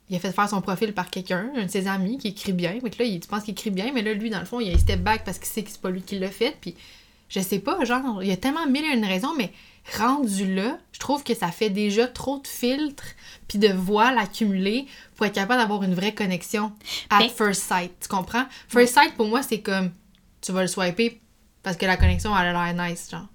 il 0.10 0.16
a 0.16 0.20
fait 0.20 0.32
faire 0.32 0.48
son 0.48 0.62
profil 0.62 0.94
par 0.94 1.10
quelqu'un, 1.10 1.50
un 1.56 1.66
de 1.66 1.72
ses 1.72 1.88
amis 1.88 2.20
qui 2.20 2.28
écrit 2.28 2.54
bien, 2.54 2.80
fait 2.80 2.92
que 2.92 3.00
là, 3.02 3.10
il, 3.10 3.20
tu 3.20 3.28
penses 3.28 3.44
qu'il 3.44 3.54
écrit 3.54 3.72
bien, 3.72 3.92
mais 3.92 4.04
là, 4.04 4.14
lui, 4.14 4.30
dans 4.30 4.40
le 4.40 4.46
fond, 4.46 4.60
il 4.60 4.70
a 4.70 4.76
un 4.76 4.78
step 4.78 5.02
back 5.02 5.24
parce 5.26 5.40
qu'il 5.40 5.48
sait 5.48 5.64
que 5.64 5.72
c'est 5.72 5.82
pas 5.82 5.90
lui 5.90 6.04
qui 6.04 6.20
l'a 6.20 6.30
fait, 6.30 6.56
puis 6.62 6.76
je 7.28 7.40
sais 7.40 7.60
pas, 7.60 7.84
genre, 7.86 8.22
il 8.22 8.30
y 8.30 8.32
a 8.32 8.38
tellement 8.38 8.68
mille 8.68 8.86
et 8.86 8.96
une 8.96 9.04
raisons, 9.04 9.34
mais 9.36 9.52
rendu 9.98 10.54
là, 10.56 10.78
je 10.92 11.00
trouve 11.00 11.24
que 11.24 11.34
ça 11.36 11.50
fait 11.52 11.70
déjà 11.70 12.08
trop 12.08 12.40
de 12.40 12.48
filtres 12.48 13.06
puis 13.48 13.60
de 13.60 13.68
voiles 13.72 14.18
accumulées 14.18 14.88
pour 15.16 15.26
être 15.26 15.34
capable 15.36 15.62
d'avoir 15.62 15.84
une 15.84 15.94
vraie 15.94 16.14
connexion 16.14 16.72
at 17.10 17.20
Ben- 17.20 17.30
first 17.30 17.64
sight, 17.64 17.92
tu 18.02 18.08
comprends? 18.08 18.46
First 18.68 18.94
sight, 18.96 19.16
pour 19.16 19.28
moi, 19.28 19.44
c'est 19.44 19.62
comme, 19.62 19.92
tu 20.42 20.52
vas 20.52 20.62
le 20.62 20.68
swiper 20.68 21.22
parce 21.64 21.78
que 21.78 21.86
la 21.86 21.98
connexion, 21.98 22.36
elle 22.38 22.56
a 22.56 22.72
l'air 22.74 22.90
nice, 22.90 23.10
genre. 23.12 23.28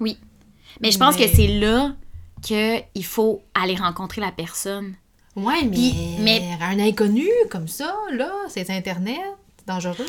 Mais 0.00 0.90
je 0.90 0.98
pense 0.98 1.18
Mais- 1.18 1.28
que 1.28 1.34
c'est 1.36 1.46
là 1.48 1.94
qu'il 2.42 3.04
faut 3.04 3.42
aller 3.54 3.74
rencontrer 3.74 4.20
la 4.20 4.30
personne. 4.32 4.94
Ouais, 5.36 5.62
mais- 5.64 6.42
un 6.60 6.78
inconnu 6.80 7.26
comme 7.50 7.68
ça, 7.68 7.94
là, 8.12 8.30
c'est 8.48 8.68
Internet, 8.70 9.18
c'est 9.58 9.66
dangereux. 9.66 10.06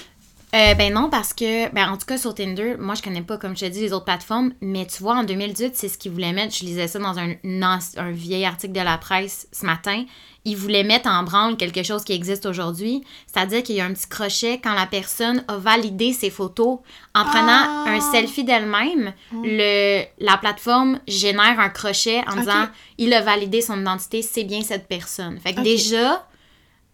Euh, 0.55 0.73
ben 0.73 0.91
non, 0.93 1.09
parce 1.11 1.33
que, 1.33 1.69
ben 1.73 1.91
en 1.91 1.97
tout 1.97 2.07
cas 2.07 2.17
sur 2.17 2.33
Tinder, 2.33 2.75
moi 2.79 2.95
je 2.95 3.03
connais 3.03 3.21
pas, 3.21 3.37
comme 3.37 3.55
je 3.55 3.65
te 3.65 3.69
dis, 3.69 3.81
les 3.81 3.93
autres 3.93 4.05
plateformes, 4.05 4.51
mais 4.61 4.87
tu 4.87 5.03
vois, 5.03 5.15
en 5.17 5.23
2018, 5.23 5.75
c'est 5.75 5.89
ce 5.89 5.97
qu'ils 5.97 6.11
voulaient 6.11 6.33
mettre. 6.33 6.55
Je 6.55 6.65
lisais 6.65 6.87
ça 6.87 6.97
dans 6.97 7.19
un, 7.19 7.33
un 7.43 8.11
vieil 8.11 8.45
article 8.45 8.73
de 8.73 8.79
la 8.81 8.97
presse 8.97 9.47
ce 9.51 9.65
matin. 9.65 10.05
Ils 10.45 10.57
voulaient 10.57 10.83
mettre 10.83 11.07
en 11.07 11.21
branle 11.21 11.55
quelque 11.57 11.83
chose 11.83 12.03
qui 12.03 12.13
existe 12.13 12.47
aujourd'hui, 12.47 13.03
c'est-à-dire 13.27 13.61
qu'il 13.61 13.75
y 13.75 13.81
a 13.81 13.85
un 13.85 13.93
petit 13.93 14.07
crochet 14.07 14.59
quand 14.63 14.73
la 14.73 14.87
personne 14.87 15.43
a 15.47 15.57
validé 15.57 16.13
ses 16.13 16.31
photos 16.31 16.79
en 17.13 17.25
prenant 17.25 17.45
Ah! 17.67 17.85
un 17.87 18.01
selfie 18.01 18.43
d'elle-même. 18.45 19.13
Le, 19.33 20.01
la 20.17 20.37
plateforme 20.37 20.99
génère 21.07 21.59
un 21.59 21.69
crochet 21.69 22.23
en 22.27 22.37
disant 22.37 22.67
il 22.97 23.13
a 23.13 23.21
validé 23.21 23.61
son 23.61 23.79
identité, 23.79 24.23
c'est 24.23 24.45
bien 24.45 24.63
cette 24.63 24.87
personne. 24.87 25.37
Fait 25.39 25.53
que 25.53 25.61
déjà, 25.61 26.25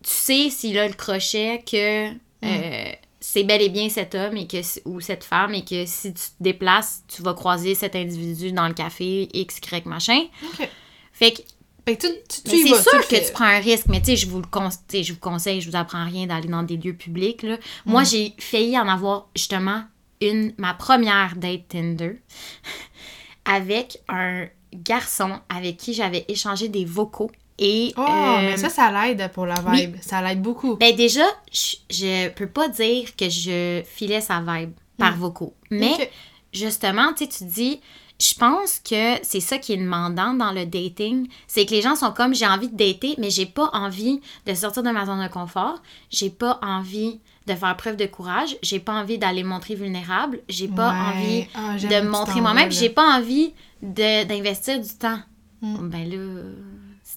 tu 0.04 0.10
sais 0.12 0.50
s'il 0.50 0.78
a 0.78 0.88
le 0.88 0.94
crochet 0.94 1.64
que 1.66 2.10
euh, 2.44 2.92
c'est 3.28 3.44
bel 3.44 3.62
et 3.62 3.70
bien 3.70 3.90
cet 3.90 4.14
homme 4.14 4.38
et 4.38 4.46
que, 4.48 4.58
ou 4.88 5.00
cette 5.02 5.24
femme 5.24 5.54
et 5.56 5.66
que 5.66 5.86
si 5.86 6.14
tu 6.14 6.22
te 6.22 6.30
déplaces, 6.42 7.04
tu 7.08 7.22
vas 7.24 7.34
croiser 7.34 7.74
cet 7.74 7.96
individu 7.96 8.52
dans 8.52 8.68
le 8.68 8.74
café, 8.76 9.28
X, 9.34 9.58
Y, 9.58 9.86
machin. 9.88 10.26
OK. 10.44 10.70
Fait 11.12 11.32
que, 11.32 11.42
Fait 11.86 11.98
que 11.98 12.06
tu, 12.08 12.42
c'est 12.46 12.68
sûr 12.68 13.02
tu 13.08 13.16
que 13.16 13.26
tu 13.26 13.32
prends 13.34 13.46
un 13.46 13.60
risque, 13.60 13.88
mais 13.88 14.00
tu 14.00 14.08
sais, 14.12 14.16
je 14.16 14.28
vous 14.28 14.40
le 14.42 14.48
con- 14.48 14.70
tu 14.70 14.76
sais, 14.98 15.04
je 15.04 15.14
vous 15.14 15.20
conseille, 15.20 15.60
je 15.62 15.70
vous 15.70 15.76
apprends 15.76 16.06
rien 16.06 16.28
d'aller 16.28 16.48
dans 16.50 16.62
des 16.64 16.78
lieux 16.78 16.94
publics. 16.96 17.42
Là. 17.44 17.58
Moi, 17.86 18.04
Mm. 18.04 18.06
j'ai 18.06 18.34
failli 18.40 18.78
en 18.78 18.88
avoir 18.88 19.28
justement 19.36 19.84
une, 20.22 20.54
ma 20.58 20.74
première 20.76 21.36
date 21.36 21.68
Tinder 21.70 22.22
avec 23.46 24.00
un 24.08 24.48
garçon 24.74 25.40
avec 25.50 25.78
qui 25.78 25.94
j'avais 25.94 26.26
échangé 26.28 26.68
des 26.70 26.86
vocaux. 26.86 27.32
Et 27.58 27.94
Oh, 27.98 28.02
euh, 28.02 28.38
mais 28.42 28.58
ça, 28.58 28.70
ça 28.70 28.92
l'aide 28.92 29.32
pour 29.32 29.46
la 29.46 29.56
oui. 29.68 29.82
vibe. 29.88 29.96
Ça 30.02 30.22
l'aide 30.22 30.42
beaucoup. 30.42 30.76
ben 30.76 30.96
déjà, 30.96 31.24
je, 31.52 31.76
je 31.90 32.30
peux 32.30 32.48
pas 32.48 32.68
dire 32.68 33.16
que 33.16 33.30
je 33.30 33.82
filais 33.86 34.22
sa 34.22 34.42
vibe 34.42 34.72
par 34.98 35.16
vocaux. 35.16 35.54
Mais 35.72 36.12
justement, 36.54 37.14
tu 37.14 37.28
tu 37.28 37.44
dis, 37.46 37.80
je 38.20 38.34
pense 38.34 38.80
que 38.80 39.16
c'est 39.24 39.40
ça 39.40 39.58
qui 39.58 39.74
est 39.74 39.78
demandant 39.78 40.34
dans 40.34 40.52
le 40.52 40.66
dating, 40.66 41.28
c'est 41.48 41.66
que 41.66 41.72
les 41.72 41.82
gens 41.82 41.96
sont 41.96 42.12
comme 42.12 42.34
j'ai 42.34 42.48
envie 42.48 42.70
de 42.70 42.76
dater, 42.78 43.16
mais 43.18 43.30
j'ai 43.30 43.46
pas 43.46 43.70
envie 43.74 44.22
de 44.46 44.54
sortir 44.54 44.84
de 44.84 44.90
ma 44.92 45.06
zone 45.06 45.22
de 45.24 45.28
confort, 45.32 45.82
j'ai 46.10 46.30
pas 46.30 46.60
envie 46.62 47.20
de 47.48 47.54
faire 47.54 47.76
preuve 47.78 47.96
de 47.98 48.06
courage, 48.06 48.58
j'ai 48.64 48.80
pas 48.80 48.94
envie 48.94 49.18
d'aller 49.18 49.44
montrer 49.44 49.76
vulnérable, 49.76 50.40
j'ai 50.50 50.68
pas 50.68 50.92
Ouais. 50.92 50.98
envie 51.20 51.48
Ah, 51.54 51.76
de 51.78 52.06
me 52.06 52.10
montrer 52.10 52.42
moi-même, 52.42 52.72
j'ai 52.72 52.90
pas 52.90 53.18
envie 53.18 53.54
de- 53.82 54.24
d'investir 54.26 54.80
du 54.82 54.90
temps. 54.98 55.20
Mm. 55.62 55.90
Ben 55.90 56.10
là, 56.10 56.16
euh, 56.16 56.54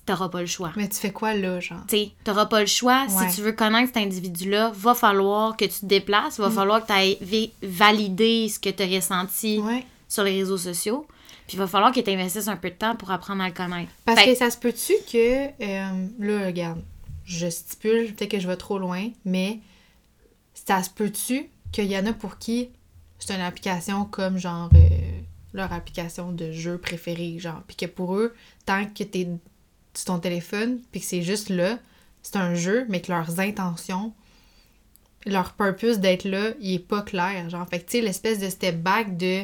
t'auras 0.08 0.28
pas 0.28 0.40
le 0.40 0.46
choix. 0.46 0.72
Mais 0.76 0.88
tu 0.88 0.96
fais 0.96 1.12
quoi 1.12 1.34
là, 1.34 1.60
genre? 1.60 1.80
Tu 1.88 1.96
sais, 1.96 2.10
t'auras 2.24 2.46
pas 2.46 2.60
le 2.60 2.66
choix. 2.66 3.06
Ouais. 3.08 3.28
Si 3.30 3.36
tu 3.36 3.42
veux 3.42 3.52
connaître 3.52 3.88
cet 3.94 3.96
individu-là, 3.98 4.72
va 4.74 4.94
falloir 4.94 5.56
que 5.56 5.64
tu 5.64 5.80
te 5.80 5.86
déplaces, 5.86 6.38
Mm. 6.38 6.42
va 6.42 6.50
falloir 6.50 6.82
que 6.82 6.86
tu 6.88 6.92
ailles 6.92 7.52
valider 7.62 8.48
ce 8.48 8.58
que 8.58 8.70
tu 8.70 8.82
as 8.82 8.86
ressenti 8.86 9.58
Ouais. 9.60 9.84
sur 10.08 10.24
les 10.24 10.32
réseaux 10.38 10.58
sociaux. 10.58 11.06
Puis 11.46 11.56
il 11.56 11.60
va 11.60 11.66
falloir 11.66 11.92
que 11.92 12.00
tu 12.00 12.10
investisses 12.10 12.48
un 12.48 12.56
peu 12.56 12.68
de 12.70 12.74
temps 12.74 12.94
pour 12.96 13.10
apprendre 13.10 13.42
à 13.42 13.48
le 13.48 13.54
connaître. 13.54 13.90
Parce 14.04 14.20
Fait 14.20 14.32
que 14.32 14.38
ça 14.38 14.50
se 14.50 14.58
peut-tu 14.58 14.92
que. 15.10 15.46
euh, 15.62 16.06
là, 16.18 16.46
regarde, 16.46 16.82
je 17.24 17.48
stipule, 17.48 18.14
peut-être 18.14 18.30
que 18.32 18.40
je 18.40 18.46
vais 18.48 18.56
trop 18.56 18.78
loin, 18.78 19.08
mais 19.24 19.60
ça 20.54 20.82
se 20.82 20.90
peut-tu 20.90 21.48
qu'il 21.72 21.86
y 21.86 21.96
en 21.98 22.06
a 22.06 22.12
pour 22.12 22.38
qui 22.38 22.70
c'est 23.18 23.34
une 23.34 23.40
application 23.40 24.04
comme 24.04 24.38
genre 24.38 24.70
euh, 24.74 24.78
leur 25.52 25.72
application 25.72 26.30
de 26.32 26.52
jeu 26.52 26.78
préférée, 26.78 27.38
genre, 27.38 27.62
puis 27.66 27.76
que 27.76 27.86
pour 27.86 28.14
eux, 28.16 28.34
tant 28.66 28.84
que 28.86 29.02
t'es 29.02 29.28
sur 29.98 30.06
ton 30.14 30.18
téléphone, 30.20 30.78
puis 30.92 31.00
que 31.00 31.06
c'est 31.06 31.22
juste 31.22 31.48
là, 31.50 31.78
c'est 32.22 32.36
un 32.36 32.54
jeu, 32.54 32.86
mais 32.88 33.00
que 33.00 33.10
leurs 33.10 33.40
intentions, 33.40 34.12
leur 35.26 35.52
purpose 35.54 35.98
d'être 35.98 36.24
là, 36.24 36.50
il 36.60 36.74
est 36.74 36.78
pas 36.78 37.02
clair, 37.02 37.48
genre. 37.50 37.66
Fait 37.68 37.80
que 37.80 37.86
tu 37.90 37.98
sais, 37.98 38.00
l'espèce 38.00 38.38
de 38.38 38.48
step 38.48 38.80
back 38.82 39.16
de 39.16 39.42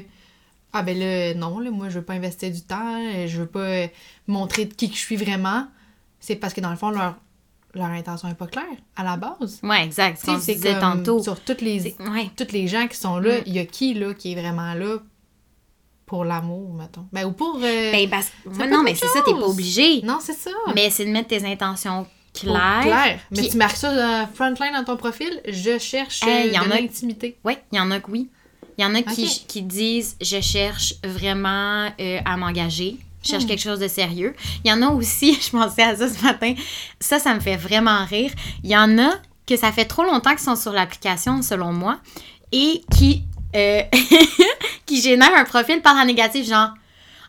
ah 0.73 0.82
ben 0.82 0.99
là, 0.99 1.34
non, 1.34 1.58
là, 1.61 1.70
moi 1.70 1.88
je 1.88 1.99
veux 1.99 2.04
pas 2.04 2.14
investir 2.14 2.50
du 2.50 2.61
temps, 2.62 2.99
je 3.26 3.38
veux 3.40 3.46
pas 3.46 3.87
montrer 4.26 4.64
de 4.64 4.75
qui 4.75 4.88
que 4.90 4.96
je 4.96 5.00
suis 5.00 5.16
vraiment. 5.16 5.66
C'est 6.20 6.37
parce 6.37 6.52
que 6.54 6.61
dans 6.61 6.70
le 6.70 6.76
fond, 6.76 6.90
leur, 6.90 7.16
leur 7.75 7.87
intention 7.87 8.28
est 8.28 8.34
pas 8.34 8.46
claire 8.49 8.64
à 8.96 9.04
la 9.04 9.16
base. 9.16 9.61
Ouais, 9.62 9.84
exact. 9.84 10.20
C'est 10.40 10.78
tantôt. 10.80 11.23
Sur 11.23 11.38
toutes 11.40 11.61
les, 11.61 11.94
Ouais. 12.00 12.30
toutes 12.37 12.52
les 12.52 12.66
gens 12.66 12.88
qui 12.88 12.96
sont 12.96 13.18
là, 13.18 13.38
Mm. 13.38 13.42
il 13.46 13.52
y 13.52 13.58
a 13.61 13.66
qui 13.66 13.94
là 13.94 14.14
qui 14.14 14.32
est 14.32 14.40
vraiment 14.40 14.75
là 14.75 14.99
pour 16.14 16.25
l'amour, 16.25 16.73
mettons. 16.75 17.06
Ben 17.12 17.25
ou 17.25 17.33
pour. 17.33 17.56
euh, 17.61 17.90
Ben, 17.92 18.09
parce... 18.09 18.30
Non, 18.47 18.83
mais 18.85 18.94
c'est 18.94 19.09
ça, 19.09 19.21
t'es 19.25 19.33
pas 19.33 19.47
obligé. 19.49 20.00
non, 20.02 20.18
c'est 20.21 20.33
ça. 20.38 20.50
Mais 20.75 20.88
c'est 20.90 21.04
de 21.04 21.11
mettre 21.11 21.28
tes 21.28 21.44
intentions 21.44 22.06
claires. 22.33 22.83
clair. 22.83 23.18
Mais 23.33 23.49
tu 23.49 23.56
marques 23.56 23.76
ça 23.76 23.90
euh, 23.90 24.26
frontline 24.33 24.73
dans 24.75 24.85
ton 24.85 24.97
profil, 24.97 25.40
je 25.49 25.76
cherche 25.78 26.23
Hey, 26.23 26.50
euh, 26.50 26.52
y 26.52 26.59
en 26.59 26.66
de 26.66 26.71
a- 26.73 26.80
l'intimité. 26.80 27.37
Oui, 27.44 27.54
il 27.73 27.78
y 27.78 27.80
en 27.80 27.90
a 27.90 27.99
que 27.99 28.11
oui. 28.12 28.28
Il 28.78 28.83
y 28.83 28.87
en 28.87 28.94
a 28.94 29.02
qui, 29.02 29.44
qui 29.49 29.62
disent 29.62 30.16
je 30.21 30.40
cherche 30.40 30.94
vraiment 31.04 31.88
euh, 32.00 32.18
à 32.25 32.37
m'engager. 32.37 32.97
Je 33.25 33.30
cherche 33.30 33.44
Hmm. 33.44 33.49
quelque 33.49 33.62
chose 33.62 33.78
de 33.80 33.88
sérieux. 33.88 34.35
Il 34.64 34.71
y 34.71 34.73
en 34.73 34.83
a 34.83 34.88
aussi, 34.90 35.35
je 35.40 35.50
pensais 35.50 35.83
à 35.83 35.97
ça 35.97 36.09
ce 36.09 36.23
matin, 36.23 36.54
ça, 37.00 37.18
ça 37.18 37.35
me 37.35 37.40
fait 37.40 37.56
vraiment 37.56 38.04
rire. 38.04 38.30
Il 38.62 38.71
y 38.71 38.76
en 38.76 38.99
a 38.99 39.11
que 39.49 39.56
ça 39.56 39.73
fait 39.73 39.85
trop 39.87 40.04
longtemps 40.04 40.30
qu'ils 40.30 40.38
sont 40.40 40.56
sur 40.56 40.73
l'application, 40.73 41.42
selon 41.42 41.73
moi, 41.73 41.99
et 42.52 42.83
qui, 42.97 43.25
euh, 43.54 43.82
qui 44.87 45.00
génèrent 45.00 45.34
un 45.37 45.44
profil 45.44 45.80
par 45.82 45.94
la 45.94 46.04
négative, 46.04 46.46
genre 46.46 46.70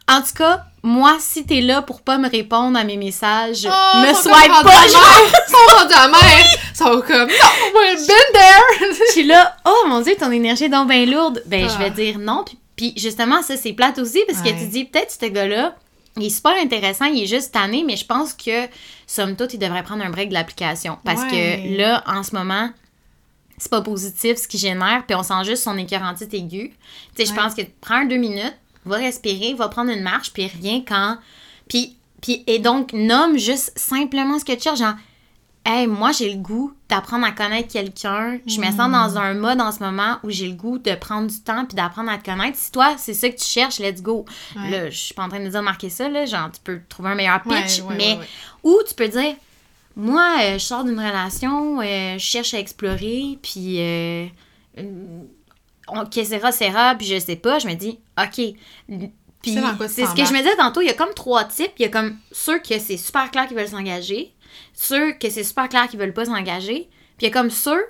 En 0.09 0.21
tout 0.21 0.33
cas, 0.37 0.63
moi, 0.83 1.17
si 1.19 1.45
t'es 1.45 1.61
là 1.61 1.81
pour 1.81 2.01
pas 2.01 2.17
me 2.17 2.29
répondre 2.29 2.77
à 2.77 2.83
mes 2.83 2.97
messages, 2.97 3.65
Oh, 3.67 3.97
me 3.99 4.13
swipe 4.13 4.63
pas. 4.63 4.85
Ils 4.85 4.91
sont 4.91 5.75
rendus 5.77 5.93
amers. 5.93 6.45
Ils 6.71 6.77
sont 6.77 7.01
comme, 7.01 7.27
non, 7.27 7.71
moi, 7.73 7.83
been 7.95 8.33
there. 8.33 8.89
Je 9.07 9.11
suis 9.13 9.23
là, 9.23 9.55
oh 9.65 9.85
mon 9.87 10.01
dieu, 10.01 10.15
ton 10.19 10.31
énergie 10.31 10.65
est 10.65 10.69
donc 10.69 10.89
bien 10.89 11.05
lourde. 11.05 11.41
Ben, 11.47 11.67
je 11.69 11.77
vais 11.77 11.85
Ah. 11.87 11.89
dire 11.89 12.19
non. 12.19 12.43
Puis, 12.75 12.93
justement, 12.97 13.41
ça, 13.41 13.55
c'est 13.57 13.73
plate 13.73 13.97
aussi 13.99 14.19
parce 14.27 14.41
que 14.41 14.49
tu 14.49 14.67
dis, 14.67 14.83
peut-être 14.85 15.09
ce 15.11 15.25
gars-là, 15.27 15.75
il 16.17 16.25
est 16.25 16.29
super 16.29 16.53
intéressant, 16.61 17.05
il 17.05 17.23
est 17.23 17.27
juste 17.27 17.53
tanné, 17.53 17.83
mais 17.87 17.95
je 17.95 18.05
pense 18.05 18.33
que, 18.33 18.67
somme 19.07 19.35
toute, 19.35 19.53
il 19.53 19.59
devrait 19.59 19.83
prendre 19.83 20.03
un 20.03 20.09
break 20.09 20.29
de 20.29 20.33
l'application. 20.33 20.97
Parce 21.05 21.21
Ouais. 21.23 21.29
que 21.71 21.77
là, 21.81 22.03
en 22.05 22.21
ce 22.23 22.35
moment, 22.35 22.69
c'est 23.57 23.71
pas 23.71 23.81
positif 23.81 24.37
ce 24.37 24.47
qui 24.47 24.57
génère, 24.57 25.05
puis 25.05 25.15
on 25.15 25.23
sent 25.23 25.43
juste 25.45 25.63
son 25.63 25.77
écœurantite 25.77 26.33
aiguë. 26.33 26.73
Tu 27.15 27.25
sais, 27.25 27.31
je 27.31 27.33
pense 27.33 27.53
que 27.53 27.61
prends 27.81 27.95
un 27.95 28.05
deux 28.05 28.17
minutes, 28.17 28.55
va 28.85 28.97
respirer, 28.97 29.53
va 29.53 29.69
prendre 29.69 29.91
une 29.91 30.03
marche, 30.03 30.31
puis 30.33 30.47
rien 30.47 30.83
quand. 30.87 31.17
Puis, 31.67 31.95
puis, 32.21 32.43
et 32.47 32.59
donc, 32.59 32.93
nomme 32.93 33.37
juste 33.37 33.77
simplement 33.77 34.39
ce 34.39 34.45
que 34.45 34.53
tu 34.53 34.61
cherches. 34.61 34.79
Genre, 34.79 34.95
hey, 35.65 35.87
moi, 35.87 36.11
j'ai 36.11 36.31
le 36.31 36.37
goût 36.37 36.73
d'apprendre 36.89 37.25
à 37.25 37.31
connaître 37.31 37.71
quelqu'un. 37.71 38.39
Je 38.45 38.59
me 38.59 38.65
sens 38.65 38.91
dans 38.91 39.17
un 39.17 39.33
mode 39.33 39.59
en 39.61 39.71
ce 39.71 39.79
moment 39.79 40.17
où 40.23 40.29
j'ai 40.29 40.47
le 40.47 40.55
goût 40.55 40.77
de 40.77 40.93
prendre 40.95 41.27
du 41.27 41.39
temps 41.39 41.65
puis 41.65 41.75
d'apprendre 41.75 42.11
à 42.11 42.17
te 42.17 42.25
connaître. 42.25 42.57
Si 42.57 42.71
toi, 42.71 42.95
c'est 42.97 43.13
ça 43.13 43.29
que 43.29 43.37
tu 43.37 43.45
cherches, 43.45 43.79
let's 43.79 44.01
go. 44.01 44.25
Ouais. 44.55 44.69
Là, 44.69 44.89
je 44.89 44.97
suis 44.97 45.13
pas 45.13 45.23
en 45.23 45.29
train 45.29 45.39
de 45.39 45.49
dire 45.49 45.63
marquer 45.63 45.89
ça, 45.89 46.07
là. 46.07 46.25
Genre, 46.25 46.51
tu 46.51 46.59
peux 46.63 46.81
trouver 46.87 47.09
un 47.09 47.15
meilleur 47.15 47.41
pitch, 47.41 47.81
Ouais, 47.81 47.95
mais. 47.97 48.19
Ou 48.63 48.79
tu 48.87 48.93
peux 48.93 49.07
dire, 49.07 49.35
moi, 49.95 50.37
euh, 50.41 50.53
je 50.53 50.63
sors 50.63 50.83
d'une 50.83 50.99
relation, 50.99 51.79
euh, 51.81 52.17
je 52.17 52.23
cherche 52.23 52.53
à 52.53 52.59
explorer, 52.59 53.39
puis. 53.41 53.79
Euh, 53.79 54.25
euh, 54.77 55.21
on, 55.87 56.05
que 56.05 56.23
sera, 56.23 56.51
sera, 56.51 56.95
puis 56.95 57.05
je 57.05 57.19
sais 57.19 57.35
pas. 57.35 57.59
Je 57.59 57.67
me 57.67 57.75
dis, 57.75 57.99
OK. 58.19 58.55
Puis 59.41 59.57
c'est 59.87 60.05
ce 60.07 60.15
que 60.15 60.25
je 60.25 60.33
me 60.33 60.39
disais 60.39 60.55
tantôt, 60.55 60.81
il 60.81 60.87
y 60.87 60.89
a 60.89 60.95
comme 60.95 61.13
trois 61.13 61.43
types. 61.43 61.73
Il 61.77 61.83
y 61.83 61.85
a 61.85 61.89
comme 61.89 62.17
ceux 62.31 62.59
que 62.59 62.79
c'est 62.79 62.97
super 62.97 63.29
clair 63.29 63.47
qu'ils 63.47 63.55
veulent 63.55 63.67
s'engager, 63.67 64.33
ceux 64.73 65.13
que 65.13 65.29
c'est 65.29 65.43
super 65.43 65.69
clair 65.69 65.87
qu'ils 65.87 65.99
veulent 65.99 66.13
pas 66.13 66.25
s'engager, 66.25 66.89
puis 67.17 67.27
il 67.27 67.29
y 67.29 67.31
a 67.31 67.31
comme 67.31 67.51
ceux 67.51 67.85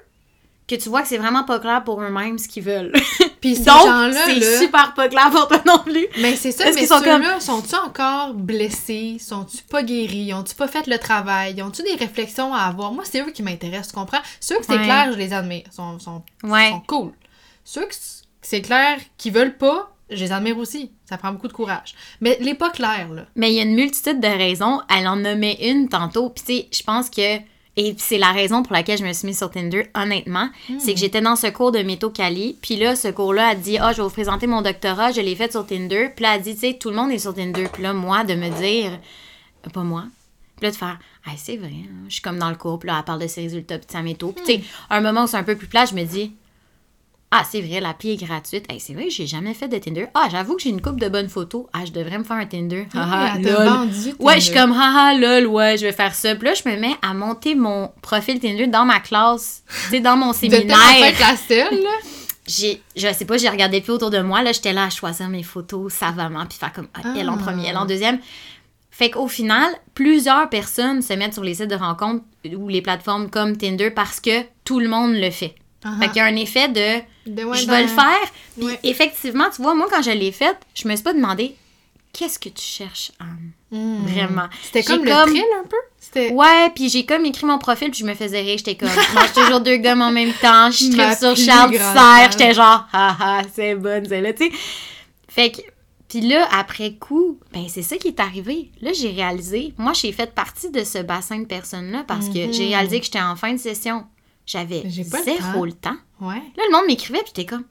que 0.67 0.75
tu 0.75 0.89
vois 0.89 1.01
que 1.03 1.07
c'est 1.07 1.17
vraiment 1.19 1.43
pas 1.43 1.60
clair 1.60 1.84
pour 1.84 2.01
eux-mêmes 2.01 2.38
ce 2.39 2.48
qu'ils 2.48 2.63
veulent. 2.63 2.91
Puis 3.41 3.55
ces 3.55 3.65
Donc, 3.65 3.86
gens-là, 3.86 4.22
c'est 4.25 4.36
là, 4.39 4.60
super 4.60 4.93
pas 4.95 5.07
clair 5.07 5.29
pour 5.29 5.48
toi 5.48 5.62
non 5.67 5.79
plus. 5.79 6.07
Mais 6.19 6.36
c'est 6.36 6.51
ça, 6.51 6.65
Est-ce 6.65 6.74
mais 6.75 6.79
qu'ils 6.81 6.88
sont 6.89 7.00
ceux-là, 7.00 7.39
sont-tu 7.39 7.75
encore 7.75 8.34
blessés? 8.34 9.17
Sont-tu 9.19 9.57
pas 9.69 9.84
guéris? 9.84 10.34
Ont-tu 10.34 10.55
pas 10.55 10.67
fait 10.67 10.88
le 10.88 10.98
travail? 10.98 11.62
Ont-tu 11.62 11.84
des 11.84 11.93
réflexions 11.93 12.53
à 12.53 12.62
avoir? 12.62 12.91
Moi, 12.93 13.03
c'est 13.05 13.22
eux 13.22 13.29
qui 13.31 13.43
m'intéressent, 13.43 13.89
tu 13.89 13.93
comprends? 13.95 14.22
Ceux 14.39 14.57
que 14.57 14.65
c'est 14.65 14.77
Ouais. 14.77 14.84
clair, 14.84 15.10
je 15.12 15.17
les 15.17 15.34
admire. 15.34 15.63
Ils 15.67 15.72
sont, 15.74 16.00
sont, 16.00 16.24
Ouais. 16.43 16.69
sont 16.72 16.81
cool. 16.88 17.12
Ceux 17.63 17.86
que 17.86 17.93
c'est 18.41 18.62
clair 18.62 18.98
qui 19.17 19.29
veulent 19.29 19.57
pas, 19.57 19.91
je 20.10 20.17
les 20.24 20.31
admire 20.31 20.57
aussi. 20.57 20.91
Ça 21.07 21.17
prend 21.17 21.31
beaucoup 21.31 21.48
de 21.48 21.53
courage. 21.53 21.93
Mais 22.22 22.38
les 22.41 22.55
pas 22.55 22.72
clairs, 22.72 23.10
là. 23.12 23.25
Mais 23.36 23.51
il 23.51 23.55
y 23.55 23.60
a 23.60 23.63
une 23.63 23.75
multitude 23.75 24.19
de 24.19 24.27
raisons. 24.27 24.81
Elle 24.95 25.07
en 25.07 25.17
nommait 25.17 25.57
une 25.62 25.89
tantôt. 25.89 26.29
Puis, 26.31 26.43
tu 26.43 26.53
sais, 26.53 26.67
je 26.72 26.84
pense 26.84 27.10
que. 27.12 27.38
Et 27.77 27.94
c'est 27.98 28.17
la 28.17 28.32
raison 28.32 28.63
pour 28.63 28.72
laquelle 28.74 28.98
je 28.98 29.03
me 29.05 29.12
suis 29.12 29.27
mise 29.27 29.38
sur 29.38 29.51
Tinder, 29.51 29.89
honnêtement. 29.96 30.50
C'est 30.79 30.94
que 30.94 31.00
j'étais 31.00 31.20
dans 31.22 31.36
ce 31.36 31.48
cours 31.48 31.72
de 31.74 31.79
métaux 31.79 32.10
Cali. 32.10 32.58
Puis 32.62 32.77
là, 32.77 32.96
ce 32.96 33.10
cours-là 33.10 33.50
a 33.50 33.55
dit 33.55 33.77
Ah, 33.77 33.91
je 33.91 33.98
vais 33.98 34.03
vous 34.03 34.13
présenter 34.13 34.48
mon 34.48 34.62
doctorat. 34.62 35.12
Je 35.12 35.20
l'ai 35.22 35.36
fait 35.36 35.51
sur 35.51 35.65
Tinder. 35.65 36.10
Puis 36.15 36.24
là, 36.24 36.36
elle 36.36 36.39
a 36.39 36.44
dit 36.44 36.53
Tu 36.55 36.62
sais, 36.62 36.74
tout 36.79 36.89
le 36.89 36.96
monde 36.96 37.12
est 37.12 37.20
sur 37.20 37.34
Tinder. 37.34 37.67
Puis 37.72 37.84
là, 37.84 37.91
moi, 37.94 38.24
de 38.24 38.34
me 38.36 38.50
dire 38.62 38.91
euh, 39.65 39.70
Pas 39.72 39.84
moi. 39.84 40.05
Puis 40.55 40.65
là, 40.67 40.72
de 40.72 40.75
faire 40.77 40.98
Ah, 41.25 41.32
c'est 41.36 41.58
vrai. 41.58 41.67
hein. 41.74 42.05
Je 42.08 42.13
suis 42.13 42.22
comme 42.22 42.39
dans 42.39 42.50
le 42.50 42.55
cours. 42.55 42.79
Puis 42.79 42.88
là, 42.88 42.96
elle 43.00 43.03
parle 43.03 43.22
de 43.22 43.27
ses 43.27 43.41
résultats. 43.41 43.77
Puis 43.77 43.88
de 43.88 43.91
sa 43.91 44.01
métaux. 44.01 44.32
Puis, 44.32 44.46
tu 44.46 44.53
sais, 44.53 44.62
un 44.89 45.01
moment 45.01 45.25
où 45.25 45.27
c'est 45.27 45.36
un 45.38 45.44
peu 45.44 45.55
plus 45.58 45.67
plat, 45.67 45.84
je 45.86 45.96
me 45.96 46.03
dis 46.05 46.32
ah, 47.39 47.44
c'est 47.50 47.62
vrai, 47.62 47.80
l'appli 47.80 48.12
est 48.13 48.24
gratuite. 48.25 48.65
Hey, 48.72 48.80
c'est 48.80 48.94
vrai, 48.94 49.10
j'ai 49.10 49.27
jamais 49.27 49.54
fait 49.54 49.68
de 49.68 49.77
Tinder. 49.77 50.08
Ah, 50.13 50.27
j'avoue 50.32 50.56
que 50.56 50.62
j'ai 50.62 50.70
une 50.70 50.82
coupe 50.82 51.00
de 51.00 51.10
bonnes 51.10 51.30
photos. 51.30 51.65
Ah, 51.74 51.86
je 51.86 51.92
devrais 51.92 52.18
me 52.18 52.24
faire 52.24 52.38
un 52.38 52.46
Tinder. 52.46 52.88
Ah, 52.96 53.34
elle 53.36 53.42
t'a 53.44 53.51
lol. 53.51 53.68
vendu 53.68 54.13
Ouais, 54.20 54.36
je 54.36 54.46
suis 54.46 54.54
comme, 54.54 54.72
haha, 54.72 55.13
lol, 55.18 55.48
ouais, 55.48 55.77
je 55.77 55.86
vais 55.86 55.92
faire 55.92 56.13
ça. 56.15 56.36
Puis 56.36 56.48
là, 56.48 56.54
je 56.54 56.68
me 56.70 56.75
mets 56.77 56.96
à 57.01 57.13
monter 57.13 57.56
mon 57.56 57.92
profil 58.01 58.39
Tinder 58.39 58.68
dans 58.68 58.86
ma 58.86 59.00
classe, 59.00 59.63
tu 59.86 59.89
sais, 59.92 60.00
dans 60.00 60.18
mon 60.18 60.27
De 60.32 60.36
séminaire. 60.36 60.77
être 61.04 61.20
la 61.20 61.36
seule, 61.38 61.82
là. 61.84 61.89
J'ai, 62.48 62.80
je 62.96 63.12
sais 63.12 63.25
pas, 63.25 63.38
j'ai 63.38 63.50
regardé 63.50 63.82
plus 63.82 63.94
autour 63.94 64.12
de 64.12 64.20
moi. 64.20 64.44
Là, 64.44 64.51
j'étais 64.51 64.72
là 64.72 64.84
à 64.84 64.89
choisir 64.92 65.27
mes 65.30 65.42
photos 65.42 65.92
savamment, 65.92 66.46
puis 66.46 66.60
faire 66.60 66.72
comme, 66.72 66.88
ah, 66.94 67.00
elle 67.18 67.27
en 67.27 67.38
Ah. 67.38 67.44
premier, 67.44 67.68
elle 67.70 67.77
en 67.77 67.86
deuxième. 67.86 68.20
Fait 68.92 69.10
qu'au 69.10 69.27
final, 69.27 69.68
plusieurs 69.96 70.48
personnes 70.50 71.01
se 71.01 71.12
mettent 71.13 71.34
sur 71.34 71.44
les 71.44 71.56
sites 71.56 71.70
de 71.72 71.75
rencontres 71.75 72.24
ou 72.56 72.70
les 72.70 72.84
plateformes 72.84 73.32
comme 73.32 73.58
Tinder 73.58 73.89
parce 73.89 74.20
que 74.20 74.44
tout 74.63 74.80
le 74.80 74.88
monde 74.88 75.15
le 75.15 75.32
fait. 75.32 75.56
Ah, 75.88 75.91
Fait 76.00 76.08
qu'il 76.08 76.17
y 76.17 76.19
a 76.19 76.26
un 76.26 76.36
effet 76.36 76.67
de 76.67 77.00
de- 77.32 77.43
ouais, 77.43 77.58
je 77.58 77.67
vais 77.67 77.84
le 77.84 77.88
faire. 77.88 78.32
Puis 78.58 78.65
Ouais. 78.65 78.80
effectivement, 78.84 79.45
tu 79.56 79.62
vois, 79.62 79.74
moi, 79.76 79.88
quand 79.89 80.02
je 80.02 80.12
l'ai 80.12 80.32
faite, 80.32 80.58
je 80.74 80.88
me 80.88 80.95
suis 80.95 81.04
pas 81.04 81.13
demandé 81.13 81.56
qu'est-ce 82.12 82.39
que 82.39 82.50
tu 82.50 82.63
cherches, 82.63 83.12
Anne? 83.19 83.52
Hmm. 83.71 84.06
Vraiment. 84.06 84.48
C'était 84.63 84.84
comme 84.84 85.04
le 85.06 85.12
comme- 85.12 85.30
thrill, 85.30 85.43
un 85.63 85.67
peu? 85.67 85.78
Ouais, 86.34 86.69
puis 86.74 86.88
j'ai 86.89 87.06
comme 87.06 87.26
écrit 87.26 87.45
mon 87.45 87.58
profil, 87.60 87.91
puis 87.91 88.00
je 88.00 88.06
me 88.06 88.13
faisais 88.13 88.39
rire. 88.39 88.58
J'étais 88.58 88.76
comme, 88.76 88.88
je 88.89 89.15
mange 89.15 89.34
toujours 89.34 89.60
deux 89.60 89.78
gommes 89.78 90.02
en 90.02 90.12
même 90.12 90.32
temps. 90.34 90.71
Je 90.71 90.89
tripe 90.91 91.17
sur 91.19 91.36
Charles 91.36 91.76
Serre. 91.76 92.32
J'étais 92.32 92.54
genre, 92.54 92.88
haha, 92.93 93.41
c'est 93.54 93.76
bonne 93.76 94.08
celle-là, 94.08 94.32
tu 94.34 94.45
sais. 94.45 94.52
Fait 95.28 95.52
que, 95.52 95.60
puis 96.08 96.21
là, 96.21 96.48
après 96.54 96.93
coup, 96.93 97.38
ben 97.52 97.65
c'est 97.67 97.82
ça 97.82 97.98
qui 97.98 98.08
est 98.08 98.19
arrivé. 98.21 98.71
Là, 98.82 98.91
j'ai 98.93 99.10
réalisé, 99.12 99.74
moi, 99.78 99.91
j'ai 99.93 100.12
fait 100.13 100.34
partie 100.34 100.69
de 100.71 100.84
ce 100.86 101.00
bassin 101.00 101.39
de 101.39 101.45
personnes-là 101.45 102.06
parce 102.08 102.30
que 102.30 102.52
j'ai 102.54 102.67
réalisé 102.67 103.00
que 103.00 103.06
j'étais 103.06 103.19
en 103.21 103.36
fin 103.36 103.52
de 103.52 103.58
session. 103.60 104.06
J'avais 104.45 104.81
pas 104.81 105.19
le 105.19 105.23
zéro 105.23 105.41
temps. 105.53 105.63
le 105.65 105.71
temps. 105.73 105.95
Ouais. 106.21 106.41
Là, 106.58 106.63
le 106.67 106.71
monde 106.71 106.86
m'écrivait, 106.88 107.19
puis 107.19 107.31
j'étais 107.36 107.45
comme, 107.45 107.63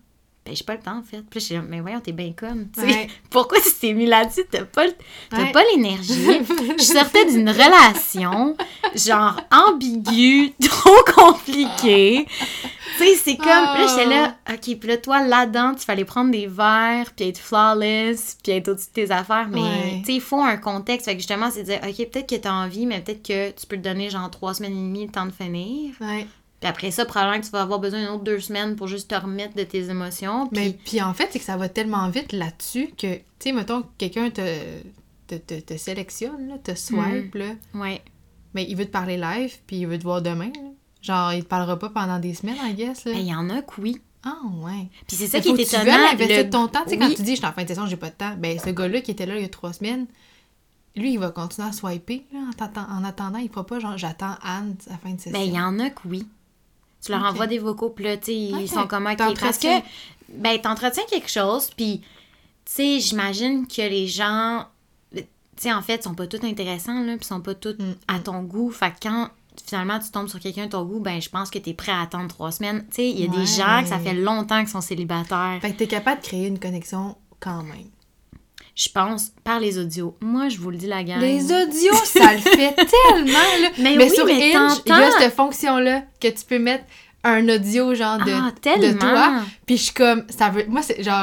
ben, 0.45 0.55
j'ai 0.55 0.65
pas 0.65 0.75
le 0.75 0.81
temps, 0.81 0.99
en 0.99 1.03
fait. 1.03 1.23
Puis 1.31 1.41
là, 1.41 1.47
j'étais 1.47 1.55
comme, 1.57 1.69
mais 1.69 1.81
voyons, 1.81 2.01
t'es 2.01 2.13
bien. 2.13 2.33
Ouais. 2.79 3.09
Pourquoi 3.31 3.59
tu 3.61 3.73
t'es 3.81 3.93
mis 3.95 4.05
là-dessus? 4.07 4.43
T'as 4.51 4.65
pas, 4.65 4.85
pas 5.31 5.63
l'énergie. 5.73 6.13
Je 6.79 6.83
sortais 6.83 7.25
d'une 7.27 7.49
relation, 7.49 8.57
genre, 8.95 9.41
ambiguë, 9.51 10.53
trop 10.69 10.99
compliquée. 11.15 12.27
Tu 12.99 13.05
sais, 13.05 13.17
c'est 13.17 13.37
comme, 13.37 13.47
là, 13.47 13.87
j'étais 13.89 14.09
là, 14.09 14.37
OK, 14.53 14.79
puis 14.79 14.89
là, 14.89 14.97
toi, 14.99 15.27
là-dedans, 15.27 15.75
tu 15.75 15.85
fallait 15.85 16.05
prendre 16.05 16.31
des 16.31 16.47
verres, 16.47 17.13
puis 17.17 17.29
être 17.29 17.39
flawless, 17.39 18.37
puis 18.43 18.53
être 18.53 18.69
au-dessus 18.69 18.89
de 18.89 18.93
tes 18.93 19.11
affaires. 19.11 19.49
Mais, 19.51 19.61
Ouais. 19.61 19.99
tu 20.01 20.05
sais, 20.07 20.15
il 20.15 20.21
faut 20.21 20.41
un 20.41 20.57
contexte. 20.59 21.07
Fait 21.07 21.15
que 21.15 21.19
justement, 21.21 21.51
c'est 21.51 21.63
de 21.63 21.67
dire, 21.71 21.81
OK, 21.83 21.97
peut-être 22.11 22.29
que 22.29 22.37
t'as 22.37 22.53
envie, 22.53 22.87
mais 22.87 23.01
peut-être 23.01 23.23
que 23.27 23.51
tu 23.51 23.67
peux 23.67 23.77
te 23.77 23.83
donner, 23.83 24.11
genre, 24.11 24.31
trois 24.31 24.55
semaines 24.55 24.75
et 24.75 24.77
demie 24.83 25.07
le 25.07 25.13
temps 25.13 25.27
de 25.27 25.33
finir. 25.33 25.93
Ouais. 26.01 26.27
Puis 26.65 26.71
après 26.71 26.91
ça, 26.91 27.05
probablement 27.05 27.41
que 27.41 27.45
tu 27.45 27.51
vas 27.53 27.61
avoir 27.61 27.79
besoin 27.79 28.01
d'une 28.01 28.09
autre 28.09 28.25
deux 28.25 28.41
semaines 28.41 28.75
pour 28.75 28.87
juste 28.87 29.11
te 29.11 29.15
remettre 29.15 29.55
de 29.55 29.65
tes 29.65 29.91
émotions. 29.91 30.47
Puis, 30.47 30.59
Mais 30.65 30.73
puis 30.73 31.03
en 31.03 31.13
fait, 31.13 31.29
c'est 31.31 31.39
que 31.39 31.45
ça 31.45 31.59
va 31.59 31.69
tellement 31.69 32.09
vite 32.09 32.33
là-dessus 32.33 32.87
que, 32.97 33.17
tu 33.17 33.23
sais, 33.39 33.53
mettons, 33.53 33.83
que 33.83 33.89
quelqu'un 33.99 34.31
te, 34.31 34.41
te, 35.27 35.35
te, 35.35 35.61
te 35.61 35.77
sélectionne, 35.77 36.49
là, 36.49 36.57
te 36.57 36.75
swipe, 36.75 37.35
là, 37.35 37.51
ouais. 37.75 38.01
mais 38.55 38.65
il 38.67 38.77
veut 38.77 38.87
te 38.87 38.91
parler 38.91 39.19
live, 39.19 39.55
puis 39.67 39.77
il 39.77 39.87
veut 39.87 39.99
te 39.99 40.05
voir 40.05 40.23
demain, 40.23 40.47
là. 40.55 40.71
Genre, 41.03 41.35
il 41.35 41.43
te 41.45 41.49
parlera 41.49 41.79
pas 41.79 41.91
pendant 41.91 42.19
des 42.19 42.33
semaines, 42.33 42.57
I 42.65 42.73
guess, 42.73 43.05
là. 43.05 43.13
Ben, 43.13 43.19
il 43.21 43.27
y 43.29 43.35
en 43.35 43.51
a 43.51 43.61
que 43.61 43.79
oui. 43.83 44.01
Ah, 44.25 44.39
ouais. 44.63 44.89
Puis 45.07 45.17
c'est 45.19 45.27
ça 45.27 45.41
qui 45.41 45.51
est 45.51 45.53
que 45.53 45.57
tu 45.59 45.63
étonnant. 45.77 45.99
investir 46.13 46.45
le- 46.45 46.49
ton 46.49 46.67
temps. 46.67 46.81
Tu 46.85 46.93
sais, 46.93 46.97
Oui. 46.99 47.09
quand 47.11 47.15
tu 47.15 47.23
dis, 47.25 47.33
je 47.33 47.37
suis 47.37 47.47
en 47.47 47.53
fin 47.53 47.63
de 47.65 47.69
session, 47.69 47.85
j'ai 47.87 47.99
pas 47.99 48.09
de 48.09 48.15
temps, 48.15 48.35
ben, 48.39 48.59
ce 48.59 48.71
gars-là 48.71 49.03
qui 49.03 49.11
était 49.11 49.27
là 49.27 49.37
il 49.37 49.43
y 49.43 49.45
a 49.45 49.49
trois 49.51 49.75
semaines, 49.75 50.07
lui, 50.97 51.13
il 51.13 51.19
va 51.19 51.29
continuer 51.31 51.69
à 51.69 51.73
swiper, 51.73 52.25
là, 52.33 52.39
en, 52.89 53.01
en 53.01 53.05
attendant, 53.05 53.39
il 53.39 53.51
fera 53.51 53.67
pas, 53.67 53.81
genre, 53.81 53.99
j'attends 53.99 54.37
Anne 54.43 54.77
à 54.89 54.93
la 54.93 54.97
fin 54.99 55.11
de 55.13 55.21
session. 55.21 55.39
Ben, 55.39 55.45
il 55.47 55.53
y 55.53 55.61
en 55.61 55.79
a 55.79 55.91
que 55.91 56.01
oui. 56.09 56.27
Tu 57.05 57.13
leur 57.13 57.23
envoies 57.25 57.47
des 57.47 57.59
vocaux, 57.59 57.91
puis 57.91 58.05
là, 58.05 58.17
tu 58.17 58.27
sais, 58.27 58.35
ils 58.37 58.69
sont 58.69 58.87
comme, 58.87 59.07
OK, 59.07 59.19
parce 59.41 59.59
que, 59.59 59.69
ben, 60.29 60.59
t'entretiens 60.61 61.05
quelque 61.11 61.31
chose, 61.31 61.71
puis, 61.77 62.01
tu 62.65 62.73
sais, 62.73 63.01
j'imagine 63.01 63.67
que 63.67 63.83
les 63.83 64.07
gens, 64.07 64.65
tu 65.15 65.23
sais, 65.59 65.73
en 65.73 65.83
fait, 65.83 66.03
sont 66.03 66.15
pas 66.15 66.27
tous 66.27 66.45
intéressants, 66.47 67.03
là, 67.05 67.17
puis 67.17 67.27
sont 67.27 67.41
pas 67.41 67.55
tous 67.55 67.75
Mm, 67.79 67.95
à 68.09 68.19
ton 68.21 68.43
goût. 68.43 68.71
Fait 68.71 68.91
que 68.91 68.97
quand, 69.09 69.29
finalement, 69.67 69.99
tu 69.99 70.11
tombes 70.11 70.29
sur 70.29 70.41
quelqu'un 70.41 70.65
de 70.67 70.71
ton 70.71 70.85
goût, 70.85 70.99
ben, 71.01 71.21
je 71.21 71.29
pense 71.29 71.51
que 71.51 71.59
t'es 71.59 71.75
prêt 71.75 71.93
à 71.93 72.01
attendre 72.01 72.29
trois 72.29 72.51
semaines. 72.53 72.85
Tu 72.89 72.97
sais, 72.97 73.11
il 73.11 73.21
y 73.21 73.27
a 73.27 73.31
Ouais. 73.31 73.37
des 73.39 73.47
gens 73.47 73.83
que 73.83 73.89
ça 73.89 73.99
fait 73.99 74.15
longtemps 74.15 74.61
qu'ils 74.61 74.69
sont 74.71 74.81
célibataires. 74.81 75.59
Fait 75.61 75.73
que 75.73 75.77
t'es 75.79 75.87
capable 75.87 76.21
de 76.23 76.27
créer 76.27 76.47
une 76.47 76.59
connexion 76.59 77.17
quand 77.39 77.63
même. 77.63 77.89
Je 78.75 78.89
pense, 78.89 79.31
par 79.45 79.61
les 79.61 79.79
audios. 79.79 80.17
Moi, 80.21 80.49
je 80.49 80.59
vous 80.59 80.71
le 80.71 80.77
dis, 80.77 80.87
la 80.89 81.05
gang. 81.05 81.21
Les 81.21 81.45
audios, 81.45 81.95
ça 82.05 82.33
le 82.33 82.41
fait 82.41 82.75
tellement, 83.09 83.33
là. 83.63 83.69
Mais 83.79 83.97
oui, 83.99 84.15
sur 84.15 84.27
mais 84.27 84.55
Hinge, 84.57 84.73
il 84.85 84.89
y 84.91 84.93
a 84.93 85.11
cette 85.19 85.35
fonction-là 85.35 86.03
que 86.21 86.29
tu 86.29 86.45
peux 86.49 86.59
mettre 86.59 86.85
un 87.23 87.49
audio, 87.49 87.95
genre, 87.95 88.19
de, 88.19 88.33
Ah, 88.33 88.51
de 88.79 88.93
toi. 88.99 89.33
Puis 89.67 89.77
je 89.77 89.83
suis 89.85 89.93
comme, 89.95 90.25
ça 90.29 90.51
veut... 90.51 90.65
Moi, 90.67 90.83
c'est 90.83 91.03
genre, 91.03 91.15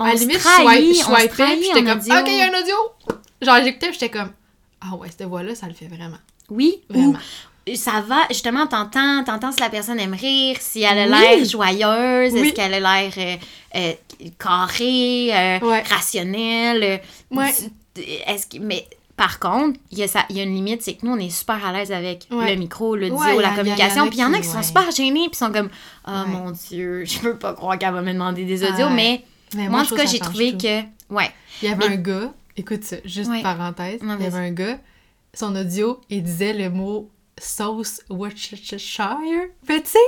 à 0.00 0.06
la 0.06 0.14
limite, 0.14 0.38
je 0.38 0.42
trahit, 0.44 0.94
swipe- 0.96 1.20
je 1.22 1.26
trahit 1.28 1.58
puis 1.58 1.68
j'étais 1.68 1.84
comme, 1.84 1.98
audio. 1.98 2.14
OK, 2.14 2.24
il 2.28 2.36
y 2.38 2.40
a 2.40 2.44
un 2.46 2.60
audio. 2.62 2.74
Genre, 3.42 3.56
j'écoutais, 3.64 3.92
j'étais 3.92 4.08
comme, 4.10 4.30
ah 4.80 4.94
ouais, 4.96 5.08
cette 5.10 5.26
voix-là, 5.26 5.54
ça 5.56 5.66
le 5.66 5.74
fait 5.74 5.88
vraiment. 5.88 6.18
Oui, 6.50 6.82
Vraiment. 6.88 7.18
Ça 7.74 8.00
va, 8.06 8.16
justement, 8.30 8.66
t'entends, 8.66 9.22
t'entends 9.24 9.52
si 9.52 9.60
la 9.60 9.70
personne 9.70 9.98
aime 10.00 10.14
rire, 10.14 10.56
si 10.60 10.82
elle 10.82 10.98
a 10.98 11.04
Oui. 11.04 11.10
l'air 11.38 11.44
joyeuse, 11.44 12.32
Oui. 12.32 12.40
est-ce 12.48 12.52
qu'elle 12.54 12.74
a 12.74 12.80
l'air 12.80 13.12
euh, 13.16 13.36
euh, 13.76 13.92
carrée, 14.38 15.30
euh, 15.32 15.58
Ouais. 15.60 15.82
rationnelle. 15.82 16.82
euh, 16.82 16.98
Ouais. 17.36 17.52
Est-ce 18.26 18.46
que, 18.46 18.58
mais 18.58 18.86
par 19.16 19.38
contre, 19.38 19.78
il 19.90 19.98
y, 19.98 20.02
a 20.02 20.08
ça, 20.08 20.24
y 20.30 20.40
a 20.40 20.42
une 20.42 20.54
limite, 20.54 20.82
c'est 20.82 20.94
que 20.94 21.04
nous, 21.06 21.12
on 21.12 21.18
est 21.18 21.30
super 21.30 21.64
à 21.64 21.72
l'aise 21.72 21.92
avec 21.92 22.26
Ouais. 22.30 22.50
le 22.54 22.58
micro, 22.58 22.96
l'audio, 22.96 23.16
Ouais, 23.16 23.40
la 23.40 23.50
communication. 23.50 24.08
Puis 24.08 24.18
il 24.18 24.22
y 24.22 24.24
en 24.24 24.32
a 24.34 24.38
qui- 24.38 24.48
sont 24.48 24.62
super 24.62 24.90
gênés, 24.90 25.28
puis 25.28 25.36
sont 25.36 25.52
comme 25.52 25.68
«Oh 26.08 26.10
mon 26.26 26.50
Dieu, 26.50 27.04
je 27.06 27.18
peux 27.20 27.36
pas 27.36 27.52
croire 27.52 27.78
qu'elle 27.78 27.92
va 27.92 28.00
me 28.02 28.12
demander 28.12 28.44
des 28.44 28.64
audios. 28.64 28.88
Mais 28.90 29.22
Mais 29.54 29.68
moi, 29.68 29.80
en 29.80 29.84
tout 29.84 29.94
cas, 29.94 30.06
j'ai 30.06 30.18
trouvé 30.18 30.52
tout. 30.52 30.58
que... 30.66 30.80
Ouais, 31.10 31.30
Il 31.62 31.68
y 31.68 31.72
avait 31.72 31.88
Mais- 31.88 31.94
un 31.94 31.98
gars 31.98 32.32
Écoute 32.56 32.84
ça, 32.84 32.96
juste 33.04 33.30
parenthèse. 33.42 34.02
Non, 34.02 34.16
il 34.18 34.24
y 34.24 34.26
avait 34.26 34.38
un 34.46 34.50
gars, 34.50 34.78
son 35.32 35.54
audio, 35.56 36.00
il 36.10 36.22
disait 36.22 36.52
le 36.52 36.68
mot 36.68 37.08
sauce 37.40 38.00
Worcestershire. 38.10 39.48
Mais 39.68 39.82
tu 39.82 39.90
sais, 39.90 39.98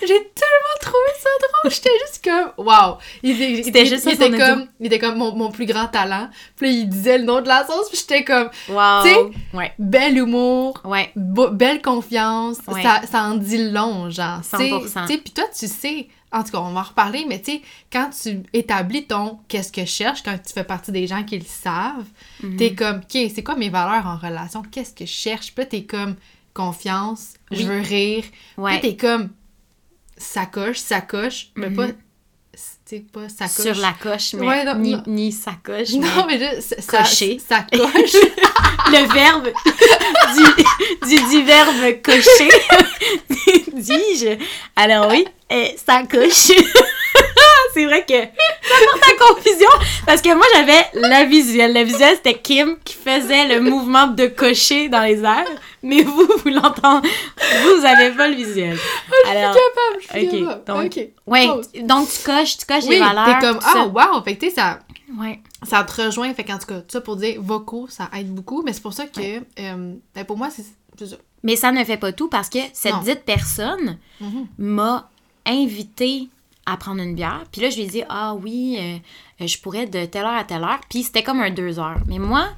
j'ai 0.00 0.06
tellement 0.08 0.76
trouvé 0.80 0.96
ça 1.18 1.28
drôle. 1.40 1.72
J'étais 1.72 1.90
juste 2.06 2.22
comme, 2.22 2.66
wow. 2.66 2.98
Il, 3.22 3.30
il- 3.40 3.86
juste 3.86 4.04
il 4.06 4.12
était 4.12 4.30
comme, 4.36 4.68
il 4.78 4.86
était 4.86 4.98
comme 4.98 5.16
mon, 5.16 5.34
mon 5.34 5.50
plus 5.50 5.64
grand 5.66 5.86
talent. 5.88 6.28
Puis 6.56 6.66
là, 6.66 6.72
il 6.80 6.88
disait 6.88 7.18
le 7.18 7.24
nom 7.24 7.40
de 7.40 7.48
la 7.48 7.66
sauce. 7.66 7.88
Puis 7.88 7.98
j'étais 8.00 8.24
comme, 8.24 8.50
Wow. 8.68 9.02
Tu 9.02 9.08
sais- 9.08 9.56
Ouais. 9.56 9.72
bel 9.78 10.18
humour, 10.18 10.80
Ouais. 10.84 11.12
Belle 11.16 11.80
confiance, 11.80 12.58
Ouais. 12.68 12.82
ça, 12.82 13.02
ça 13.10 13.22
en 13.24 13.34
dit 13.36 13.70
long, 13.70 14.10
genre. 14.10 14.40
Tu 14.42 14.56
sais- 14.58 14.68
100%. 14.70 15.06
Tu 15.06 15.12
sais, 15.14 15.18
puis 15.18 15.32
toi, 15.32 15.44
tu 15.58 15.66
sais, 15.66 16.08
en 16.30 16.44
tout 16.44 16.50
cas, 16.52 16.58
on 16.58 16.72
va 16.72 16.80
en 16.80 16.82
reparler, 16.82 17.24
mais 17.26 17.40
tu 17.40 17.52
sais, 17.52 17.62
quand 17.90 18.10
tu 18.10 18.42
établis 18.52 19.06
ton 19.06 19.38
qu'est-ce 19.48 19.72
que 19.72 19.80
je 19.80 19.86
cherche, 19.86 20.22
quand 20.22 20.36
tu 20.46 20.52
fais 20.52 20.64
partie 20.64 20.92
des 20.92 21.06
gens 21.06 21.22
qui 21.24 21.38
le 21.38 21.44
savent, 21.46 22.04
Mhm. 22.42 22.56
t'es 22.58 22.74
comme, 22.74 22.96
OK, 22.98 23.30
c'est 23.34 23.42
quoi 23.42 23.54
mes 23.56 23.70
valeurs 23.70 24.06
en 24.06 24.18
relation? 24.18 24.60
Qu'est-ce 24.70 24.92
que 24.92 25.06
je 25.06 25.10
cherche? 25.12 25.54
Puis 25.54 25.64
là, 25.64 25.70
t'es 25.70 25.84
comme, 25.84 26.16
confiance, 26.56 27.34
je 27.50 27.64
veux 27.64 27.80
rire. 27.80 28.24
Ouais. 28.56 28.80
T'es 28.80 28.96
comme, 28.96 29.28
sacoche, 30.16 30.78
sacoche, 30.78 31.48
mais 31.54 31.68
Mhm. 31.68 31.76
pas, 31.76 31.86
tu 31.88 31.92
sais, 32.86 33.04
pas 33.12 33.28
sacoche. 33.28 33.62
Sur 33.74 33.76
la 33.82 33.92
coche, 33.92 34.32
mais 34.34 34.46
Ouais, 34.46 34.64
non, 34.64 34.76
ni, 34.76 34.92
non. 34.92 35.02
ni 35.06 35.32
sacoche. 35.32 35.90
Non, 35.92 36.24
mais 36.26 36.38
là, 36.38 36.60
ça- 36.62 36.80
ça- 36.80 36.98
Cocher. 36.98 37.38
sacoche. 37.38 38.16
Le 38.94 39.12
verbe 39.12 39.48
du, 40.36 41.16
du, 41.16 41.28
du 41.28 41.42
verbe 41.44 42.00
cocher, 42.02 42.50
dis-je. 43.74 44.38
Alors 44.76 45.10
oui, 45.10 45.26
euh, 45.52 45.66
sacoche. 45.84 46.52
C'est 47.76 47.84
vrai 47.84 48.06
que 48.06 48.14
ça 48.14 48.74
porte 48.90 49.02
à 49.04 49.34
confusion 49.34 49.68
parce 50.06 50.22
que 50.22 50.34
moi 50.34 50.46
j'avais 50.54 50.86
la 50.94 51.24
visuelle. 51.24 51.74
La 51.74 51.84
visuelle 51.84 52.16
c'était 52.16 52.38
Kim 52.38 52.76
qui 52.84 52.94
faisait 52.94 53.46
le 53.48 53.60
mouvement 53.60 54.06
de 54.06 54.26
cocher 54.28 54.88
dans 54.88 55.02
les 55.02 55.22
airs, 55.22 55.44
mais 55.82 56.02
vous, 56.02 56.26
vous 56.42 56.48
l'entendez, 56.48 57.08
vous 57.64 57.84
avez 57.84 58.10
pas 58.12 58.28
le 58.28 58.34
visuel. 58.36 58.78
Alors, 59.28 59.54
capable, 59.54 60.00
je 60.00 60.18
suis 60.18 60.44
capable. 60.44 60.64
donc- 60.84 60.98
ouais, 61.26 61.48
donc 61.82 62.08
tu 62.08 62.22
coches, 62.24 62.56
tu 62.56 62.64
coches 62.66 62.84
Oui, 62.84 62.94
les 62.94 63.00
valeurs. 63.00 63.26
t'es 63.40 63.46
comme, 63.46 63.58
ah, 63.62 63.86
wow! 63.86 64.22
Fait 64.24 64.36
que, 64.36 64.40
tu 64.46 64.48
sais, 64.48 64.54
ça, 64.56 64.78
Ouais. 65.20 65.40
ça 65.68 65.84
te 65.84 66.02
rejoint. 66.02 66.32
Fait 66.34 66.44
qu'en 66.44 66.58
tout 66.58 66.66
cas, 66.66 66.80
ça 66.88 67.00
pour 67.02 67.16
dire, 67.16 67.36
vocaux, 67.42 67.86
ça 67.90 68.08
aide 68.18 68.32
beaucoup. 68.34 68.62
Mais 68.64 68.72
c'est 68.72 68.82
pour 68.82 68.94
ça 68.94 69.04
que, 69.06 69.20
euh, 69.60 69.94
ben, 70.14 70.24
pour 70.26 70.38
moi, 70.38 70.48
c'est 70.50 70.64
c'est 70.98 71.06
ça. 71.08 71.16
Mais 71.42 71.56
ça 71.56 71.72
ne 71.72 71.84
fait 71.84 71.98
pas 71.98 72.12
tout 72.12 72.28
parce 72.28 72.48
que 72.48 72.58
cette 72.72 72.92
Non. 72.94 73.00
dite 73.02 73.22
personne 73.26 73.98
Mhm. 74.20 74.46
m'a 74.58 75.10
invité 75.46 76.28
à 76.66 76.76
prendre 76.76 77.00
une 77.00 77.14
bière. 77.14 77.44
Puis 77.52 77.60
là, 77.62 77.70
je 77.70 77.76
lui 77.76 77.84
ai 77.84 77.86
dit, 77.86 78.02
ah 78.08 78.34
oui, 78.34 78.76
euh, 78.78 78.96
euh, 79.44 79.46
je 79.46 79.58
pourrais 79.58 79.86
de 79.86 80.04
telle 80.04 80.24
heure 80.24 80.36
à 80.36 80.44
telle 80.44 80.62
heure. 80.62 80.80
Puis 80.90 81.04
c'était 81.04 81.22
comme 81.22 81.40
un 81.40 81.50
deux 81.50 81.78
heures. 81.78 81.98
Mais 82.08 82.18
moi, 82.18 82.48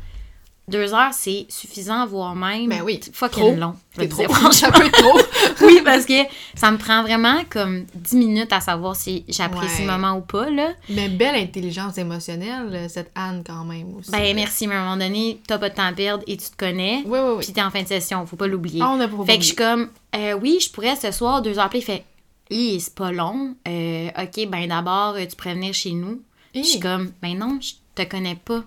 deux 0.66 0.92
heures, 0.92 1.12
c'est 1.12 1.46
suffisant, 1.48 2.06
voire 2.06 2.34
même 2.34 2.68
Ben 2.68 2.82
oui, 2.82 3.00
fucking 3.12 3.42
trop. 3.42 3.54
long. 3.56 3.74
je 3.98 4.04
trop. 4.04 4.22
dire, 4.22 4.72
peut 4.72 4.84
être 4.86 4.92
trop. 4.92 5.18
oui, 5.66 5.80
parce 5.82 6.04
que 6.04 6.12
ça 6.54 6.70
me 6.70 6.76
prend 6.76 7.02
vraiment 7.02 7.40
comme 7.48 7.84
10 7.94 8.16
minutes 8.16 8.52
à 8.52 8.60
savoir 8.60 8.94
si 8.94 9.24
j'apprécie 9.28 9.80
Ouais. 9.82 9.86
le 9.86 9.92
moment 9.92 10.18
ou 10.18 10.20
pas, 10.20 10.50
là. 10.50 10.72
Mais 10.90 11.08
belle 11.08 11.36
intelligence 11.36 11.96
émotionnelle, 11.96 12.86
cette 12.90 13.10
Anne, 13.14 13.42
quand 13.46 13.64
même, 13.64 13.94
aussi. 13.96 14.10
Ben 14.10 14.34
merci, 14.34 14.66
mais 14.66 14.74
à 14.74 14.80
un 14.80 14.84
moment 14.84 14.96
donné, 14.98 15.40
t'as 15.46 15.56
pas 15.58 15.70
de 15.70 15.74
temps 15.74 15.86
à 15.86 15.92
perdre 15.92 16.22
et 16.26 16.36
tu 16.36 16.50
te 16.50 16.56
connais. 16.56 17.02
Oui, 17.06 17.18
oui, 17.18 17.30
oui. 17.36 17.44
Puis 17.44 17.52
t'es 17.54 17.62
en 17.62 17.70
fin 17.70 17.82
de 17.82 17.88
session, 17.88 18.24
faut 18.26 18.36
pas 18.36 18.46
l'oublier. 18.46 18.80
Ah, 18.82 18.92
on 18.94 19.00
a 19.00 19.08
pas 19.08 19.24
Fait 19.24 19.36
que 19.36 19.42
je 19.42 19.46
suis 19.48 19.56
comme, 19.56 19.88
euh, 20.16 20.34
oui, 20.34 20.58
je 20.60 20.70
pourrais 20.70 20.96
ce 20.96 21.10
soir, 21.12 21.40
deux 21.40 21.58
heures. 21.58 21.70
Puis 21.70 21.78
il 21.78 21.82
fait, 21.82 22.04
Hi, 22.50 22.80
c'est 22.80 22.94
pas 22.94 23.12
long. 23.12 23.54
Euh, 23.66 24.08
ok, 24.18 24.48
ben 24.48 24.68
d'abord, 24.68 25.14
euh, 25.16 25.26
tu 25.26 25.37
pourrais 25.37 25.54
venir 25.54 25.74
chez 25.74 25.92
nous. 25.92 26.22
Je 26.54 26.62
suis 26.62 26.80
comme, 26.80 27.12
ben 27.22 27.37
non, 27.38 27.58
je 27.61 27.72
te 27.94 28.08
connais 28.08 28.37
pas. 28.37 28.62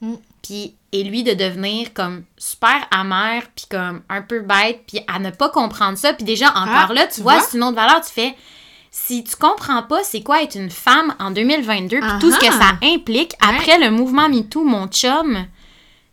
Mm. 0.00 0.14
Puis, 0.42 0.74
et 0.92 1.04
lui 1.04 1.22
de 1.22 1.34
devenir 1.34 1.92
comme 1.92 2.24
super 2.38 2.86
amer, 2.90 3.42
puis 3.54 3.66
comme 3.70 4.02
un 4.08 4.22
peu 4.22 4.40
bête, 4.40 4.84
puis 4.86 5.00
à 5.06 5.18
ne 5.18 5.30
pas 5.30 5.48
comprendre 5.50 5.98
ça. 5.98 6.12
Puis 6.14 6.24
déjà, 6.24 6.48
encore 6.50 6.86
Ah, 6.90 6.94
là, 6.94 7.06
tu 7.06 7.16
tu 7.16 7.20
vois, 7.22 7.34
vois? 7.34 7.42
c'est 7.42 7.56
une 7.58 7.64
autre 7.64 7.76
valeur. 7.76 8.00
Tu 8.00 8.10
fais, 8.12 8.34
si 8.90 9.22
tu 9.24 9.36
comprends 9.36 9.82
pas 9.82 10.02
c'est 10.04 10.22
quoi 10.22 10.42
être 10.42 10.54
une 10.56 10.70
femme 10.70 11.14
en 11.18 11.30
2022, 11.30 12.00
puis 12.00 12.08
tout 12.20 12.30
ce 12.30 12.38
que 12.38 12.52
ça 12.52 12.78
implique, 12.82 13.34
après 13.40 13.78
le 13.78 13.90
mouvement 13.90 14.28
MeToo, 14.28 14.64
mon 14.64 14.86
chum, 14.86 15.44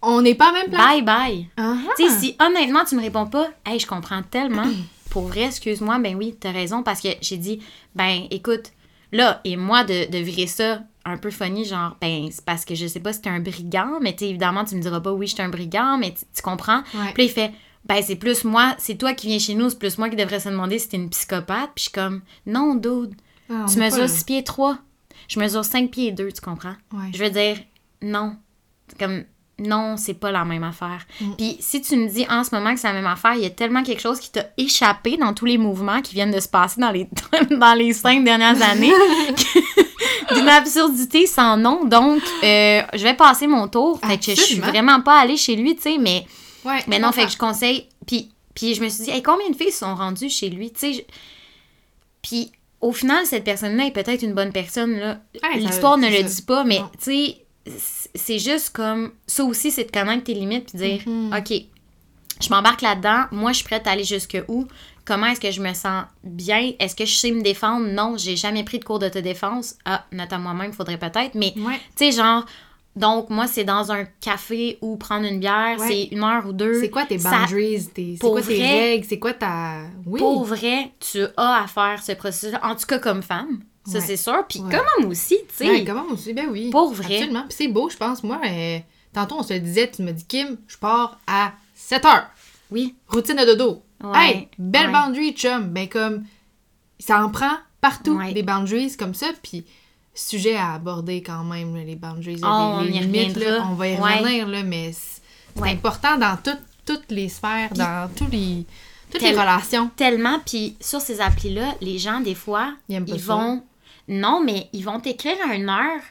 On 0.02 0.22
n'est 0.22 0.36
pas 0.36 0.50
en 0.50 0.54
même 0.54 0.70
place. 0.70 0.86
bye 0.86 1.02
bye. 1.02 1.48
Ah, 1.56 1.76
Tu 1.98 2.10
sais, 2.10 2.20
si 2.20 2.36
honnêtement 2.46 2.84
tu 2.84 2.96
me 2.96 3.02
réponds 3.02 3.28
pas, 3.28 3.48
hey, 3.66 3.80
je 3.80 3.88
comprends 3.88 4.22
tellement. 4.24 4.66
Pour 5.14 5.28
vrai, 5.28 5.44
excuse-moi, 5.46 6.00
ben 6.00 6.16
oui, 6.16 6.36
t'as 6.40 6.52
raison, 6.52 6.82
parce 6.84 7.00
que 7.00 7.10
j'ai 7.22 7.38
dit, 7.38 7.62
ben 7.96 8.24
écoute, 8.32 8.72
là, 9.12 9.40
et 9.44 9.56
moi 9.56 9.84
de, 9.84 10.10
de 10.10 10.18
virer 10.18 10.48
ça 10.48 10.82
un 11.06 11.18
peu 11.18 11.30
funny, 11.30 11.66
genre, 11.66 11.96
ben 12.02 12.30
c'est 12.32 12.44
parce 12.44 12.66
que 12.66 12.74
je 12.76 12.88
sais 12.88 13.00
pas 13.00 13.14
si 13.14 13.22
t'es 13.22 13.30
un 13.30 13.40
brigand, 13.40 14.00
mais 14.02 14.16
tu 14.16 14.24
évidemment, 14.24 14.66
tu 14.66 14.76
me 14.76 14.82
diras 14.82 15.02
pas, 15.02 15.12
oui, 15.14 15.28
je 15.28 15.34
suis 15.36 15.44
un 15.44 15.50
brigand, 15.50 15.98
mais 16.00 16.14
tu 16.14 16.42
comprends? 16.42 16.80
Ouais. 16.96 17.12
Puis 17.14 17.24
là, 17.24 17.30
il 17.30 17.30
fait, 17.30 17.52
ben 17.86 18.02
c'est 18.02 18.16
plus 18.16 18.44
moi, 18.44 18.76
c'est 18.80 18.96
toi 18.96 19.14
qui 19.14 19.28
viens 19.28 19.40
chez 19.40 19.54
nous, 19.54 19.70
c'est 19.70 19.78
plus 19.80 19.98
moi 19.98 20.10
qui 20.10 20.16
devrais 20.16 20.40
se 20.40 20.50
demander 20.50 20.80
si 20.80 20.90
t'es 20.90 20.98
une 20.98 21.10
psychopathe. 21.10 21.70
Puis 21.76 21.78
je 21.78 21.82
suis 21.84 21.92
comme, 21.92 22.22
non, 22.48 22.76
dude, 22.76 23.14
Ah, 23.52 23.66
tu 23.72 23.78
mesures 23.80 24.00
là. 24.00 24.08
6 24.08 24.24
pieds 24.24 24.44
3, 24.44 24.78
je 25.28 25.40
mesure 25.40 25.64
5 25.64 25.92
pieds 25.92 26.12
2, 26.12 26.32
tu 26.32 26.42
comprends? 26.42 26.76
Ouais. 26.92 27.12
Je 27.14 27.24
veux 27.24 27.30
dire, 27.30 27.58
non. 28.02 28.36
Comme, 28.98 29.26
non, 29.60 29.98
c'est 29.98 30.16
pas 30.16 30.32
la 30.32 30.46
même 30.46 30.64
affaire. 30.64 31.06
Mm. 31.22 31.32
Puis 31.38 31.58
si 31.60 31.82
tu 31.82 31.96
me 31.96 32.08
dis 32.10 32.26
en 32.30 32.44
ce 32.44 32.54
moment 32.56 32.74
que 32.74 32.80
c'est 32.80 32.88
la 32.88 32.94
même 32.94 33.06
affaire, 33.08 33.36
il 33.36 33.42
y 33.44 33.46
a 33.46 33.50
tellement 33.52 33.84
quelque 33.84 34.02
chose 34.02 34.20
qui 34.20 34.32
t'a 34.32 34.46
échappé 34.58 35.16
dans 35.18 35.34
tous 35.34 35.46
les 35.46 35.58
mouvements 35.58 36.02
qui 36.02 36.16
viennent 36.16 36.32
de 36.32 36.40
se 36.40 36.48
passer 36.48 36.82
dans 36.82 36.92
les, 36.92 37.08
dans 37.52 37.74
les 37.78 37.94
cinq 37.94 38.24
dernières 38.24 38.62
années. 38.62 38.92
D'une 40.34 40.50
absurdité 40.50 41.28
sans 41.28 41.58
nom. 41.58 41.86
Donc, 41.86 42.22
euh, 42.44 42.82
je 42.94 43.04
vais 43.04 43.14
passer 43.14 43.46
mon 43.48 43.68
tour. 43.68 44.00
Fait 44.06 44.18
que 44.18 44.36
je 44.36 44.42
suis 44.42 44.60
vraiment 44.60 45.02
pas 45.02 45.20
allée 45.20 45.38
chez 45.38 45.56
lui, 45.56 45.76
tu 45.76 45.82
sais, 45.84 45.98
mais, 45.98 46.26
Ouais, 46.66 46.80
mais 46.88 46.98
on 46.98 47.08
non, 47.08 47.12
fait 47.12 47.26
que 47.26 47.32
je 47.32 47.38
conseille. 47.38 47.88
Puis, 48.08 48.32
puis 48.56 48.74
je 48.74 48.82
me 48.82 48.88
suis 48.90 49.04
dit, 49.04 49.12
hey, 49.12 49.22
combien 49.22 49.50
de 49.50 49.56
filles 49.56 49.72
sont 49.72 49.94
rendues 49.96 50.30
chez 50.30 50.50
lui, 50.50 50.72
tu 50.72 50.80
sais? 50.80 50.94
je- 50.94 51.02
Puis 52.22 52.52
au 52.82 52.92
final, 52.94 53.26
cette 53.26 53.44
personne-là 53.44 53.86
est 53.86 53.92
peut-être 53.92 54.24
une 54.24 54.34
bonne 54.34 54.52
personne, 54.52 54.98
là. 54.98 55.20
Ouais, 55.44 55.60
L'histoire 55.60 55.98
ne 55.98 56.08
le 56.10 56.24
dit 56.24 56.42
pas, 56.42 56.64
mais 56.64 56.80
tu 57.02 57.38
sais, 57.68 58.03
c'est 58.16 58.40
juste 58.40 58.70
comme. 58.72 59.12
Ça 59.28 59.44
aussi, 59.44 59.72
c'est 59.72 59.86
de 59.86 59.92
connaître 59.92 60.24
tes 60.24 60.34
limites 60.34 60.70
puis 60.70 60.78
dire, 60.78 61.02
Mhm. 61.06 61.34
OK, 61.38 61.54
je 62.42 62.50
m'embarque 62.50 62.82
là-dedans, 62.82 63.26
moi, 63.32 63.52
je 63.52 63.58
suis 63.58 63.66
prête 63.66 63.88
à 63.88 63.92
aller 63.92 64.04
jusque 64.04 64.38
où? 64.48 64.68
Comment 65.06 65.28
est-ce 65.28 65.42
que 65.42 65.52
je 65.52 65.62
me 65.62 65.74
sens 65.74 66.06
bien? 66.24 66.72
Est-ce 66.80 66.96
que 66.96 67.06
je 67.06 67.14
sais 67.14 67.32
me 67.32 67.42
défendre? 67.42 67.86
Non, 67.88 68.16
j'ai 68.18 68.36
jamais 68.38 68.64
pris 68.64 68.80
de 68.80 68.86
cours 68.86 69.00
d'autodéfense. 69.00 69.76
Ah, 69.86 70.06
à 70.18 70.38
moi-même, 70.38 70.72
faudrait 70.72 70.98
peut-être, 70.98 71.36
mais 71.36 71.54
Ouais. 71.58 71.80
tu 71.98 72.06
sais, 72.06 72.12
genre. 72.12 72.46
Donc, 72.96 73.32
moi, 73.32 73.48
c'est 73.48 73.64
dans 73.64 73.92
un 73.92 74.06
café 74.22 74.78
ou 74.82 74.98
prendre 74.98 75.26
une 75.26 75.40
bière, 75.40 75.80
Ouais. 75.80 75.88
c'est 75.88 76.04
une 76.16 76.24
heure 76.24 76.46
ou 76.48 76.54
deux. 76.54 76.80
C'est 76.80 76.92
quoi 76.92 77.06
tes 77.08 77.18
boundaries? 77.18 77.88
tes- 77.92 78.18
C'est 78.22 78.28
quoi 78.30 78.40
tes 78.42 78.56
vrai- 78.56 78.92
règles? 78.92 79.06
C'est 79.10 79.18
quoi 79.20 79.34
ta... 79.34 79.78
Oui. 80.06 80.20
pour 80.20 80.44
vrai, 80.44 80.92
tu 81.00 81.24
as 81.36 81.64
à 81.64 81.66
faire 81.68 82.04
ce 82.04 82.12
processus 82.12 82.56
en 82.62 82.76
tout 82.76 82.86
cas 82.86 83.00
comme 83.00 83.24
femme. 83.24 83.62
Ça, 83.86 84.00
Ouais. 84.00 84.04
c'est 84.06 84.18
sûr. 84.18 84.46
Puis 84.48 84.60
Ouais. 84.62 84.72
comme 84.76 84.86
homme 85.00 85.10
aussi, 85.12 85.38
tu 85.50 85.56
sais. 85.56 85.70
Ouais, 85.70 85.84
comment 85.84 86.06
aussi? 86.12 86.34
Ben 86.34 86.48
oui. 86.50 86.70
Pour 86.70 86.94
vrai. 86.94 87.18
Absolument. 87.18 87.44
Puis 87.50 87.56
c'est 87.58 87.68
beau, 87.68 87.90
je 87.90 87.98
pense. 87.98 88.24
Moi, 88.24 88.40
euh, 88.46 88.80
tantôt, 89.14 89.36
on 89.40 89.44
se 89.44 89.54
le 89.54 89.60
disait, 89.60 89.92
tu 89.92 90.02
me 90.04 90.12
dis, 90.12 90.26
Kim, 90.26 90.58
je 90.68 90.78
pars 90.78 91.20
à 91.28 91.52
7 91.76 92.06
heures. 92.06 92.28
Oui. 92.72 92.96
Routine 93.10 93.36
de 93.36 93.46
dodo. 93.46 93.84
Hey, 94.16 94.48
belle 94.58 94.92
boundary, 94.92 95.32
chum. 95.34 95.68
Ben 95.70 95.88
comme, 95.88 96.24
ça 97.00 97.24
en 97.24 97.30
prend 97.30 97.56
partout, 97.82 98.20
des 98.34 98.44
boundaries 98.44 98.96
comme 98.98 99.14
ça. 99.14 99.28
Puis, 99.42 99.66
sujet 100.14 100.56
à 100.56 100.74
aborder 100.74 101.22
quand 101.24 101.44
même, 101.44 101.76
les 101.76 101.96
boundaries. 101.96 102.40
Oh, 102.44 102.46
les, 102.46 102.50
on 102.50 102.82
les 102.82 102.90
y 102.92 103.00
limites, 103.00 103.36
là, 103.38 103.66
on 103.70 103.74
va 103.76 103.88
y 103.90 103.96
revenir, 103.96 104.48
là, 104.48 104.64
mais 104.64 104.92
c'est 104.94 105.70
important 105.70 106.18
dans 106.18 106.38
tout- 106.38 106.52
toutes 106.86 107.12
les 107.12 107.30
sphères, 107.30 107.74
dans 107.74 108.10
tous 108.16 108.28
les, 108.32 108.66
toutes 109.12 109.22
Tel- 109.22 109.34
les 109.34 109.40
relations. 109.40 109.90
Tellement. 109.96 110.40
Puis 110.46 110.76
sur 110.82 111.00
ces 111.02 111.20
applis-là, 111.22 111.76
les 111.82 111.98
gens, 111.98 112.20
des 112.20 112.36
fois, 112.36 112.74
Ils 112.90 113.00
vont. 113.22 113.64
Non, 114.08 114.42
mais 114.44 114.70
ils 114.74 114.84
vont 114.84 115.00
t'écrire 115.00 115.38
à 115.48 115.56
une 115.56 115.70
heure 115.70 116.02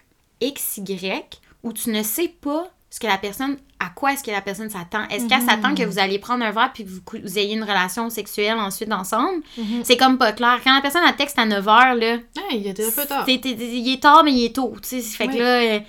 XY 0.43 1.23
où 1.63 1.73
tu 1.73 1.91
ne 1.91 2.03
sais 2.03 2.29
pas 2.29 2.71
ce 2.95 3.01
que 3.01 3.07
la 3.07 3.17
personne. 3.17 3.57
À 3.81 3.89
quoi 3.89 4.13
est-ce 4.13 4.23
que 4.23 4.31
la 4.31 4.43
personne 4.43 4.69
s'attend? 4.69 5.09
Est-ce 5.09 5.27
qu'elle 5.27 5.41
Mhm. 5.41 5.49
s'attend 5.49 5.75
que 5.75 5.83
vous 5.83 5.99
alliez 5.99 6.19
prendre 6.19 6.45
un 6.45 6.51
verre 6.53 6.71
puis 6.75 6.85
que 6.85 6.91
vous, 6.91 7.39
ayez 7.39 7.55
une 7.55 7.63
relation 7.65 8.11
sexuelle 8.11 8.59
ensuite 8.59 8.93
ensemble? 8.93 9.43
Mhm. 9.57 9.81
C'est 9.83 9.97
comme 9.97 10.19
pas 10.19 10.33
clair. 10.33 10.61
Quand 10.63 10.75
la 10.75 10.83
personne 10.83 11.01
elle 11.09 11.17
texte 11.17 11.39
à 11.39 11.47
9h, 11.47 11.95
là, 11.99 12.13
Hey, 12.51 12.59
il 12.61 12.67
était 12.69 12.87
un 12.87 12.91
peu 12.91 13.05
tard. 13.07 13.25
il 13.27 13.89
est 13.93 14.01
tard, 14.03 14.23
mais 14.25 14.33
il 14.33 14.45
est 14.45 14.55
tôt. 14.55 14.75
Tu 14.83 15.01
sais, 15.01 15.01
fait 15.01 15.27
que 15.27 15.37
là, 15.39 15.63
euh, 15.63 15.81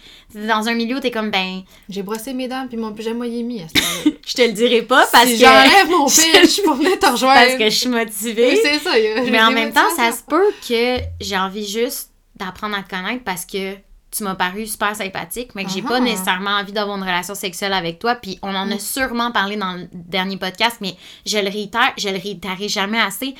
dans 0.47 0.67
un 0.69 0.73
milieu, 0.75 0.99
t'es 1.01 1.11
comme, 1.11 1.29
ben, 1.29 1.61
J'ai 1.89 2.03
brossé 2.03 2.33
mes 2.33 2.47
dents, 2.47 2.65
puis 2.69 2.77
mon 2.77 2.93
pyjama 2.93 3.27
y 3.27 3.41
est 3.41 3.43
mis 3.43 3.61
à 3.61 3.65
ce 3.67 3.79
moment-là. 3.81 4.11
je 4.25 4.33
te 4.33 4.41
le 4.41 4.53
dirai 4.53 4.81
pas 4.83 5.05
parce 5.11 5.27
si 5.27 5.33
que, 5.37 5.45
j'enlève 5.45 5.89
mon 5.89 6.05
pitch 6.05 6.63
pour 6.63 6.75
venir 6.75 6.97
te 6.97 7.05
rejoindre. 7.05 7.39
parce 7.41 7.55
que 7.55 7.65
je 7.65 7.75
suis 7.75 7.89
motivée. 7.89 8.49
Oui, 8.53 8.59
c'est 8.63 8.79
ça. 8.79 8.91
a- 8.93 9.29
Mais 9.29 9.41
en 9.43 9.51
même 9.51 9.73
temps, 9.73 9.89
ça 9.95 10.11
se 10.13 10.23
peut 10.23 10.51
que 10.67 10.97
j'ai 11.19 11.37
envie 11.37 11.67
juste 11.67 12.09
d'apprendre 12.37 12.75
à 12.77 12.81
te 12.81 12.89
connaître 12.89 13.23
parce 13.25 13.45
que 13.45 13.75
tu 14.15 14.23
m'as 14.23 14.36
paru 14.36 14.67
super 14.67 14.95
sympathique, 14.95 15.56
mais 15.56 15.65
que 15.65 15.71
j'ai 15.71 15.82
pas 15.82 15.97
Ah. 15.97 15.99
nécessairement 15.99 16.52
envie 16.52 16.71
d'avoir 16.71 16.97
une 16.97 17.04
relation 17.04 17.34
sexuelle 17.36 17.73
avec 17.73 17.97
toi. 17.99 18.15
Puis 18.15 18.38
on 18.43 18.49
en 18.56 18.69
a 18.71 18.76
Mm. 18.76 18.80
sûrement 18.80 19.32
parlé 19.32 19.56
dans 19.56 19.73
le 19.73 19.88
dernier 19.91 20.38
podcast, 20.38 20.78
mais 20.82 20.95
je 21.26 21.38
le 21.39 21.49
réitère, 21.49 21.93
je 21.97 22.10
le 22.10 22.17
réitérerai 22.17 22.69
jamais 22.69 22.99
assez. 22.99 23.34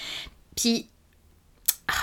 Puis 0.56 0.88
ah, 1.88 1.94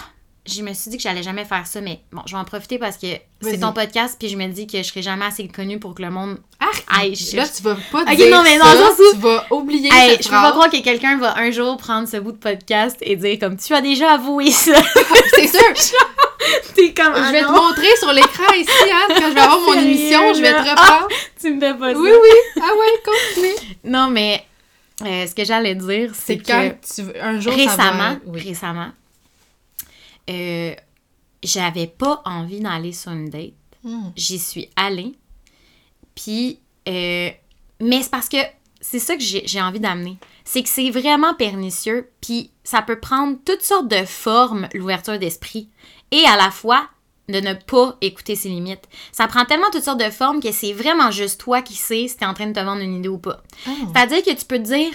je 0.47 0.63
me 0.63 0.73
suis 0.75 0.91
dit 0.91 0.97
que 0.97 1.03
j'allais 1.03 1.23
jamais 1.23 1.45
faire 1.45 1.67
ça, 1.67 1.81
mais 1.81 2.01
bon, 2.13 2.23
je 2.27 2.33
vais 2.33 2.39
en 2.41 2.45
profiter 2.45 2.79
parce 2.79 2.97
que 2.97 3.07
c'est 3.41 3.59
ton 3.61 3.73
podcast, 3.73 4.17
puis 4.19 4.29
je 4.29 4.37
me 4.37 4.47
dis 4.49 4.67
que 4.67 4.79
je 4.79 4.83
serai 4.85 5.03
jamais 5.03 5.25
assez 5.27 5.47
connue 5.49 5.79
pour 5.79 5.95
que 5.95 6.03
le 6.03 6.11
monde. 6.11 6.39
Je- 7.15 7.37
Là, 7.37 7.49
tu 7.49 7.63
vas 7.63 7.77
pas 7.93 8.03
Ok, 8.03 8.17
dire 8.17 8.31
non, 8.37 8.43
mais 8.43 8.59
dans 8.59 8.65
ça, 8.65 8.91
où- 8.93 9.13
tu 9.15 9.19
vas 9.21 9.47
oublier 9.51 9.89
Hey, 9.93 10.11
cette 10.13 10.25
je 10.25 10.29
peux 10.29 10.35
pas 10.35 10.51
croire 10.51 10.69
que 10.71 10.83
quelqu'un 10.83 11.17
va 11.19 11.37
un 11.39 11.51
jour 11.51 11.77
prendre 11.77 12.07
ce 12.09 12.17
bout 12.19 12.33
de 12.33 12.37
podcast 12.37 12.97
et 13.01 13.17
dire 13.17 13.39
comme 13.39 13.57
tu 13.57 13.73
as 13.75 13.81
déjà 13.81 14.13
avoué 14.15 14.51
ça. 14.51 14.73
C'est 15.35 15.47
sûr! 15.49 15.61
T'es 16.75 16.93
comme 16.95 17.15
je 17.15 17.21
ah 17.21 17.33
vais 17.33 17.43
te 17.43 17.51
montrer 17.51 17.97
sur 17.99 18.13
l'écran 18.13 18.53
ici, 18.55 18.71
hein, 18.93 19.07
quand 19.09 19.29
je 19.29 19.35
vais 19.35 19.41
avoir 19.41 19.61
mon 19.61 19.73
Sérieux, 19.75 19.89
émission, 19.89 20.35
je 20.35 20.41
vais 20.41 20.53
te 20.53 20.65
là? 20.65 20.75
reprendre. 20.75 21.09
tu 21.41 21.55
me 21.55 21.61
fais 21.61 21.75
pas 21.75 21.93
Oui, 21.93 22.11
ça. 22.11 22.17
oui. 22.23 22.63
Ah 22.63 22.71
ouais, 22.73 23.03
continue. 23.55 23.75
Non, 23.85 24.09
mais 24.09 24.45
euh, 25.03 25.27
ce 25.27 25.35
que 25.35 25.45
j'allais 25.45 25.75
dire, 25.75 26.13
c'est 26.15 26.35
C'est 26.35 26.39
que 26.39 26.47
quand 26.47 26.71
tu 26.95 27.03
veux- 27.03 27.23
un 27.23 27.41
jour 27.41 27.53
ça 27.53 27.59
récemment, 27.59 27.99
va... 28.15 28.17
Oui. 28.27 28.41
récemment, 28.41 28.91
euh, 30.31 30.75
j'avais 31.43 31.87
pas 31.87 32.23
envie 32.25 32.61
d'aller 32.61 32.93
sur 32.93 33.13
une 33.13 33.29
date. 33.31 33.53
Hmm. 33.83 34.11
J'y 34.17 34.39
suis 34.39 34.69
allée. 34.77 35.15
Puis, 36.15 36.61
euh, 36.89 37.31
mais 37.81 38.03
c'est 38.03 38.11
parce 38.11 38.29
que 38.29 38.37
c'est 38.81 38.99
ça 38.99 39.17
que 39.17 39.23
j'ai 39.23 39.43
j'ai 39.47 39.61
envie 39.61 39.81
d'amener. 39.81 40.17
C'est 40.45 40.63
que 40.63 40.69
c'est 40.69 40.91
vraiment 40.91 41.35
pernicieux, 41.35 42.11
puis 42.21 42.51
ça 42.65 42.83
peut 42.83 42.99
prendre 42.99 43.39
toutes 43.45 43.63
sortes 43.63 43.89
de 43.89 44.05
formes, 44.05 44.69
l'ouverture 44.75 45.19
d'esprit, 45.19 45.69
et 46.11 46.25
à 46.27 46.37
la 46.37 46.51
fois 46.51 46.89
de 47.29 47.39
ne 47.41 47.55
pas 47.55 47.97
écouter 48.01 48.35
ses 48.35 48.49
limites. 48.49 48.89
Ça 49.13 49.29
prend 49.29 49.45
tellement 49.45 49.71
toutes 49.71 49.85
sortes 49.85 50.01
de 50.01 50.11
formes 50.11 50.41
que 50.43 50.51
c'est 50.51 50.73
vraiment 50.73 51.11
juste 51.13 51.41
toi 51.41 51.63
qui 51.63 51.75
sais 51.75 52.09
si 52.09 52.17
t'es 52.17 52.25
en 52.27 52.35
train 52.35 52.49
de 52.49 52.53
te 52.53 52.59
vendre 52.61 52.83
une 52.83 52.97
idée 52.97 53.09
ou 53.09 53.19
pas. 53.19 53.43
Ah. 53.67 53.71
C'est-à-dire 53.95 54.25
que 54.25 54.37
tu 54.39 54.45
peux 54.45 54.59
te 54.59 54.65
dire 54.65 54.91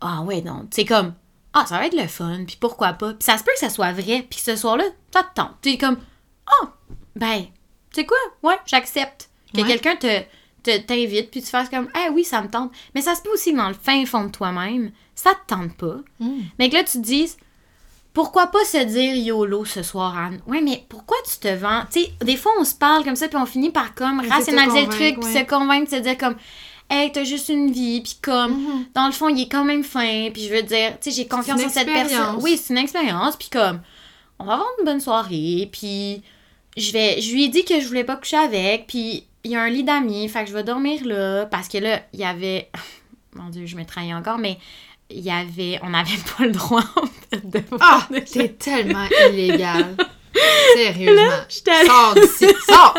Ah 0.00 0.22
ouais, 0.22 0.40
non, 0.40 0.66
c'est 0.70 0.86
comme 0.86 1.12
Ah, 1.52 1.66
ça 1.66 1.76
va 1.78 1.86
être 1.86 1.96
le 2.00 2.06
fun, 2.08 2.44
puis 2.46 2.56
pourquoi 2.58 2.94
pas. 2.94 3.12
Puis 3.12 3.24
ça 3.24 3.36
se 3.36 3.44
peut 3.44 3.50
que 3.52 3.58
ça 3.60 3.68
soit 3.70 3.92
vrai, 3.92 4.26
puis 4.30 4.38
ce 4.40 4.56
soir-là, 4.56 4.84
ça 5.12 5.22
te 5.24 5.34
tente. 5.34 5.52
T'es 5.60 5.76
comme 5.76 5.98
Ah, 6.46 6.72
ben, 7.14 7.44
tu 7.92 8.00
sais 8.00 8.06
quoi, 8.06 8.16
ouais, 8.42 8.56
j'accepte. 8.66 9.28
Que 9.54 9.60
Ouais. 9.60 9.66
quelqu'un 9.66 9.96
te 9.96 10.22
te- 10.62 10.78
t'invite, 10.78 11.30
puis 11.30 11.42
tu 11.42 11.48
fasses 11.48 11.68
comme 11.68 11.88
Ah 11.94 12.08
oui, 12.12 12.24
ça 12.24 12.40
me 12.42 12.48
tente. 12.48 12.72
Mais 12.94 13.00
ça 13.02 13.14
se 13.14 13.20
peut 13.22 13.30
aussi 13.32 13.52
que 13.52 13.56
dans 13.58 13.68
le 13.68 13.74
fin 13.74 14.04
fond 14.06 14.24
de 14.24 14.30
toi-même, 14.32 14.90
ça 15.14 15.30
te 15.34 15.54
tente 15.54 15.74
pas. 15.76 15.96
Hmm. 16.18 16.40
Mais 16.58 16.68
que 16.70 16.74
là, 16.76 16.82
tu 16.84 16.92
te 16.92 16.98
dises 17.04 17.36
pourquoi 18.16 18.46
pas 18.46 18.64
se 18.64 18.78
dire 18.78 19.14
YOLO 19.14 19.66
ce 19.66 19.82
soir, 19.82 20.16
Anne? 20.16 20.40
Ouais, 20.46 20.62
mais 20.62 20.82
pourquoi 20.88 21.18
tu 21.30 21.36
te 21.38 21.54
vends? 21.54 21.82
Tu 21.92 22.00
sais, 22.00 22.10
des 22.22 22.38
fois, 22.38 22.50
on 22.58 22.64
se 22.64 22.74
parle 22.74 23.04
comme 23.04 23.14
ça, 23.14 23.28
puis 23.28 23.36
on 23.36 23.44
finit 23.44 23.68
par 23.70 23.94
comme 23.94 24.20
rationaliser 24.26 24.86
le 24.86 24.88
truc, 24.88 25.20
puis 25.20 25.34
ouais. 25.34 25.40
se 25.40 25.46
convaincre, 25.46 25.90
se 25.90 25.96
dire 25.96 26.16
comme, 26.16 26.34
hey, 26.88 27.12
t'as 27.12 27.24
juste 27.24 27.50
une 27.50 27.70
vie, 27.70 28.00
puis 28.00 28.16
comme, 28.22 28.52
Mhm. 28.52 28.86
dans 28.94 29.04
le 29.04 29.12
fond, 29.12 29.28
il 29.28 29.42
est 29.42 29.48
quand 29.50 29.66
même 29.66 29.84
fin, 29.84 30.30
puis 30.32 30.44
je 30.48 30.54
veux 30.54 30.62
dire, 30.62 30.92
tu 30.98 31.10
sais, 31.10 31.16
j'ai 31.16 31.28
confiance 31.28 31.62
en 31.62 31.68
cette 31.68 31.84
personne. 31.92 32.36
Oui, 32.40 32.56
c'est 32.56 32.72
une 32.72 32.78
expérience, 32.78 33.36
puis 33.36 33.50
comme, 33.50 33.82
on 34.38 34.44
va 34.46 34.54
avoir 34.54 34.68
une 34.78 34.86
bonne 34.86 35.00
soirée, 35.00 35.68
puis 35.70 36.22
je 36.74 36.92
vais, 36.92 37.20
je 37.20 37.34
lui 37.34 37.44
ai 37.44 37.48
dit 37.48 37.66
que 37.66 37.78
je 37.80 37.86
voulais 37.86 38.04
pas 38.04 38.16
coucher 38.16 38.38
avec, 38.38 38.86
puis 38.86 39.24
il 39.44 39.50
y 39.50 39.56
a 39.56 39.60
un 39.60 39.68
lit 39.68 39.84
d'amis, 39.84 40.26
fait 40.30 40.42
que 40.44 40.48
je 40.48 40.54
vais 40.54 40.64
dormir 40.64 41.04
là, 41.04 41.44
parce 41.44 41.68
que 41.68 41.76
là, 41.76 42.00
il 42.14 42.20
y 42.20 42.24
avait, 42.24 42.70
mon 43.34 43.50
Dieu, 43.50 43.66
je 43.66 43.76
me 43.76 43.84
trahis 43.84 44.14
encore, 44.14 44.38
mais 44.38 44.56
il 45.10 45.20
y 45.20 45.30
avait, 45.30 45.78
on 45.82 45.90
n'avait 45.90 46.18
pas 46.36 46.44
le 46.44 46.52
droit, 46.52 46.82
en 46.96 47.06
fait, 47.06 47.48
de 47.48 47.62
Ah, 47.80 48.06
c'est 48.26 48.58
tellement 48.58 49.06
illégal. 49.30 49.96
Sérieusement. 50.74 51.22
allée- 51.22 51.86
Sors 51.86 52.14
d'ici, 52.14 52.46
sors! 52.68 52.94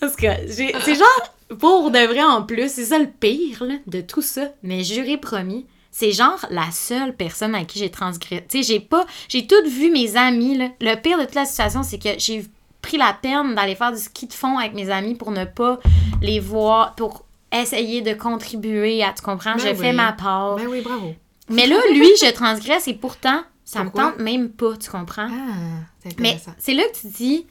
Parce 0.00 0.14
que 0.16 0.26
c'est 0.48 0.94
genre, 0.94 1.58
pour 1.58 1.90
de 1.90 1.98
vrai 2.06 2.22
en 2.22 2.42
plus, 2.42 2.70
c'est 2.70 2.84
ça 2.84 2.98
le 2.98 3.08
pire 3.08 3.64
là, 3.64 3.74
de 3.86 4.00
tout 4.00 4.22
ça. 4.22 4.48
Mais 4.62 4.84
juré 4.84 5.16
promis, 5.16 5.66
c'est 5.90 6.12
genre 6.12 6.44
la 6.50 6.70
seule 6.70 7.16
personne 7.16 7.54
à 7.54 7.64
qui 7.64 7.78
j'ai 7.78 7.90
transgressé. 7.90 8.44
Tu 8.48 8.62
sais, 8.62 8.74
j'ai 8.74 8.80
pas, 8.80 9.04
j'ai 9.28 9.46
toutes 9.46 9.66
vu 9.66 9.90
mes 9.90 10.16
amis 10.16 10.56
là. 10.56 10.68
Le 10.80 10.94
pire 10.94 11.18
de 11.18 11.24
toute 11.24 11.34
la 11.34 11.44
situation, 11.44 11.82
c'est 11.82 11.98
que 11.98 12.10
j'ai 12.18 12.44
pris 12.80 12.96
la 12.96 13.12
peine 13.20 13.54
d'aller 13.54 13.74
faire 13.74 13.92
du 13.92 13.98
ski 13.98 14.26
de 14.26 14.32
fond 14.32 14.58
avec 14.58 14.74
mes 14.74 14.88
amis 14.90 15.14
pour 15.14 15.30
ne 15.32 15.44
pas 15.44 15.78
les 16.20 16.40
voir, 16.40 16.94
pour 16.94 17.24
essayer 17.52 18.00
de 18.02 18.14
contribuer 18.14 19.02
à, 19.04 19.12
tu 19.12 19.22
comprends, 19.22 19.54
Ben 19.56 19.58
je 19.60 19.68
oui. 19.68 19.76
fais 19.76 19.92
ma 19.92 20.12
part. 20.12 20.56
Ben 20.56 20.66
oui, 20.68 20.80
bravo. 20.80 21.14
Mais 21.50 21.66
là, 21.66 21.76
lui, 21.92 22.08
je 22.20 22.32
transgresse 22.32 22.88
et 22.88 22.94
pourtant, 22.94 23.42
ça 23.64 23.82
Pourquoi? 23.82 24.04
me 24.04 24.10
tente 24.12 24.20
même 24.20 24.50
pas, 24.50 24.76
tu 24.76 24.90
comprends? 24.90 25.28
Ah, 25.30 25.84
c'est 26.02 26.18
Mais 26.20 26.38
c'est 26.58 26.74
là 26.74 26.82
que 26.84 26.98
tu 27.00 27.08
dis, 27.08 27.46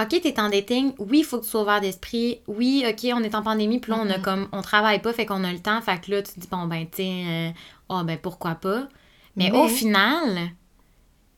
OK, 0.00 0.08
t'es 0.20 0.40
en 0.40 0.48
dating, 0.48 0.92
oui, 0.98 1.18
il 1.20 1.24
faut 1.24 1.38
que 1.38 1.44
tu 1.44 1.50
sois 1.50 1.62
ouvert 1.62 1.80
d'esprit, 1.80 2.40
oui, 2.46 2.84
OK, 2.88 3.06
on 3.14 3.22
est 3.22 3.34
en 3.34 3.42
pandémie, 3.42 3.78
puis 3.78 3.92
là, 3.92 3.98
on 4.00 4.08
a 4.10 4.16
Mhm. 4.18 4.22
comme, 4.22 4.48
on 4.52 4.62
travaille 4.62 5.00
pas, 5.02 5.12
fait 5.12 5.26
qu'on 5.26 5.44
a 5.44 5.52
le 5.52 5.60
temps, 5.60 5.80
fait 5.82 6.00
que 6.00 6.10
là, 6.10 6.22
tu 6.22 6.32
te 6.32 6.40
dis, 6.40 6.48
bon, 6.50 6.66
ben, 6.66 6.86
tu 6.90 7.02
euh, 7.02 7.50
ah, 7.88 8.02
ben, 8.04 8.18
pourquoi 8.18 8.54
pas? 8.54 8.88
Mais, 9.36 9.50
Mais- 9.50 9.58
au 9.58 9.68
final, 9.68 10.50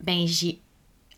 ben, 0.01 0.27
j'ai, 0.27 0.61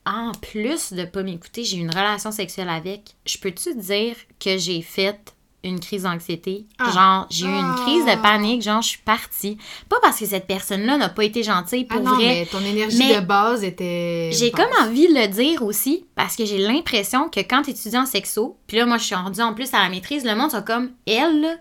en 0.04 0.32
plus 0.32 0.92
de 0.92 1.04
pas 1.04 1.22
m'écouter, 1.22 1.64
j'ai 1.64 1.78
eu 1.78 1.80
une 1.80 1.90
relation 1.90 2.30
sexuelle 2.30 2.68
avec. 2.68 3.16
Je 3.26 3.38
peux-tu 3.38 3.74
dire 3.76 4.16
que 4.40 4.56
j'ai 4.56 4.80
fait 4.82 5.34
une 5.68 5.80
crise 5.80 6.02
d'anxiété? 6.04 6.66
Ah. 6.78 6.90
Genre, 6.90 7.26
j'ai 7.30 7.46
eu 7.46 7.50
une 7.50 7.74
Ah. 7.76 7.82
crise 7.84 8.04
de 8.04 8.22
panique, 8.22 8.62
genre, 8.62 8.82
je 8.82 8.88
suis 8.88 8.98
partie. 8.98 9.58
Pas 9.88 9.96
parce 10.02 10.18
que 10.18 10.26
cette 10.26 10.46
personne-là 10.46 10.96
n'a 10.96 11.08
pas 11.08 11.24
été 11.24 11.42
gentille, 11.42 11.84
pour 11.84 11.98
ah 12.00 12.02
non, 12.02 12.14
vrai. 12.14 12.24
mais 12.26 12.46
ton 12.46 12.60
énergie 12.60 12.98
Mais 12.98 13.16
de 13.20 13.26
base 13.26 13.64
était. 13.64 14.30
J'ai 14.32 14.50
comme 14.50 14.70
envie 14.80 15.08
de 15.08 15.14
le 15.14 15.26
dire 15.28 15.62
aussi 15.62 16.06
parce 16.14 16.36
que 16.36 16.44
j'ai 16.44 16.58
l'impression 16.58 17.28
que 17.28 17.40
quand 17.40 17.62
tu 17.62 17.70
étudies 17.70 17.96
en 17.98 18.06
sexo, 18.06 18.58
puis 18.66 18.76
là, 18.76 18.86
moi, 18.86 18.98
je 18.98 19.04
suis 19.04 19.14
rendue 19.14 19.40
en 19.40 19.54
plus 19.54 19.72
à 19.74 19.82
la 19.82 19.88
maîtrise, 19.88 20.24
le 20.24 20.34
monde, 20.34 20.50
sont 20.50 20.62
comme 20.62 20.90
elle, 21.06 21.60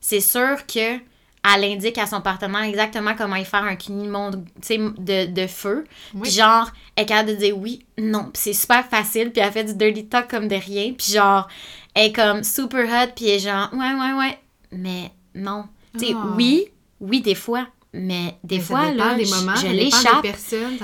c'est 0.00 0.20
sûr 0.20 0.66
que 0.66 0.98
elle 1.44 1.64
indique 1.64 1.98
à 1.98 2.06
son 2.06 2.20
partenaire 2.20 2.62
exactement 2.62 3.16
comment 3.18 3.34
il 3.34 3.44
faire 3.44 3.64
un 3.64 3.76
sais, 4.60 4.78
de, 4.78 5.26
de 5.26 5.46
feu. 5.48 5.84
Oui. 6.14 6.20
Puis 6.22 6.30
genre, 6.30 6.70
elle 6.94 7.02
est 7.02 7.06
capable 7.06 7.30
de 7.30 7.34
dire 7.34 7.58
oui, 7.58 7.84
non. 7.98 8.24
Puis 8.32 8.42
c'est 8.44 8.52
super 8.52 8.86
facile. 8.86 9.32
Puis 9.32 9.42
elle 9.42 9.50
fait 9.50 9.64
du 9.64 9.74
dirty 9.74 10.06
talk 10.06 10.30
comme 10.30 10.46
de 10.46 10.54
rien. 10.54 10.92
Puis 10.96 11.12
genre, 11.12 11.48
elle 11.94 12.06
est 12.06 12.12
comme 12.12 12.42
super 12.42 12.84
hot. 12.88 13.12
Puis 13.14 13.26
elle 13.28 13.36
est 13.36 13.38
genre, 13.40 13.68
ouais, 13.72 13.94
ouais, 13.94 14.12
ouais. 14.18 14.38
Mais 14.72 15.10
non. 15.34 15.64
Tu 15.98 16.06
sais, 16.06 16.14
Ah. 16.16 16.32
oui, 16.36 16.66
oui, 17.00 17.20
des 17.20 17.34
fois. 17.34 17.66
Mais 17.94 18.36
des 18.42 18.56
Mais 18.56 18.62
fois, 18.62 18.90
là, 18.92 19.14
des 19.14 19.26
je- 19.26 19.34
moments, 19.34 19.54
je 19.56 19.66
l'échappe 19.66 20.22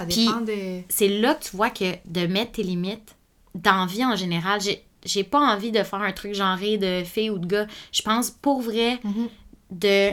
Puis- 0.09 0.29
des. 0.45 0.85
c'est 0.91 1.09
là 1.09 1.35
que 1.35 1.45
tu 1.45 1.57
vois 1.57 1.71
que 1.71 1.95
de 2.05 2.27
mettre 2.27 2.53
tes 2.53 2.63
limites 2.63 3.17
dans 3.55 3.77
la 3.81 3.87
vie 3.87 4.05
en 4.05 4.15
général, 4.15 4.61
j'ai, 4.61 4.85
j'ai 5.07 5.25
pas 5.25 5.39
envie 5.41 5.73
de 5.73 5.83
faire 5.83 6.01
un 6.03 6.13
truc 6.13 6.35
genré 6.35 6.77
de 6.77 7.03
fille 7.05 7.31
ou 7.31 7.39
de 7.39 7.47
gars. 7.47 7.67
Je 7.93 8.03
pense 8.03 8.31
pour 8.31 8.61
vrai 8.61 8.99
Mhm. 9.05 9.29
de. 9.71 10.11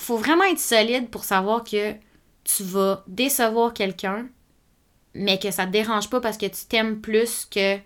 Faut 0.00 0.16
vraiment 0.16 0.42
être 0.44 0.58
solide 0.58 1.08
pour 1.08 1.22
savoir 1.24 1.62
que 1.62 1.92
tu 2.44 2.62
vas 2.64 3.04
décevoir 3.06 3.72
quelqu'un, 3.72 4.26
mais 5.14 5.38
que 5.38 5.50
ça 5.52 5.66
te 5.66 5.70
dérange 5.70 6.10
pas 6.10 6.20
parce 6.20 6.36
que 6.38 6.46
tu 6.46 6.66
t'aimes 6.68 7.00
plus 7.00 7.46
que 7.50 7.76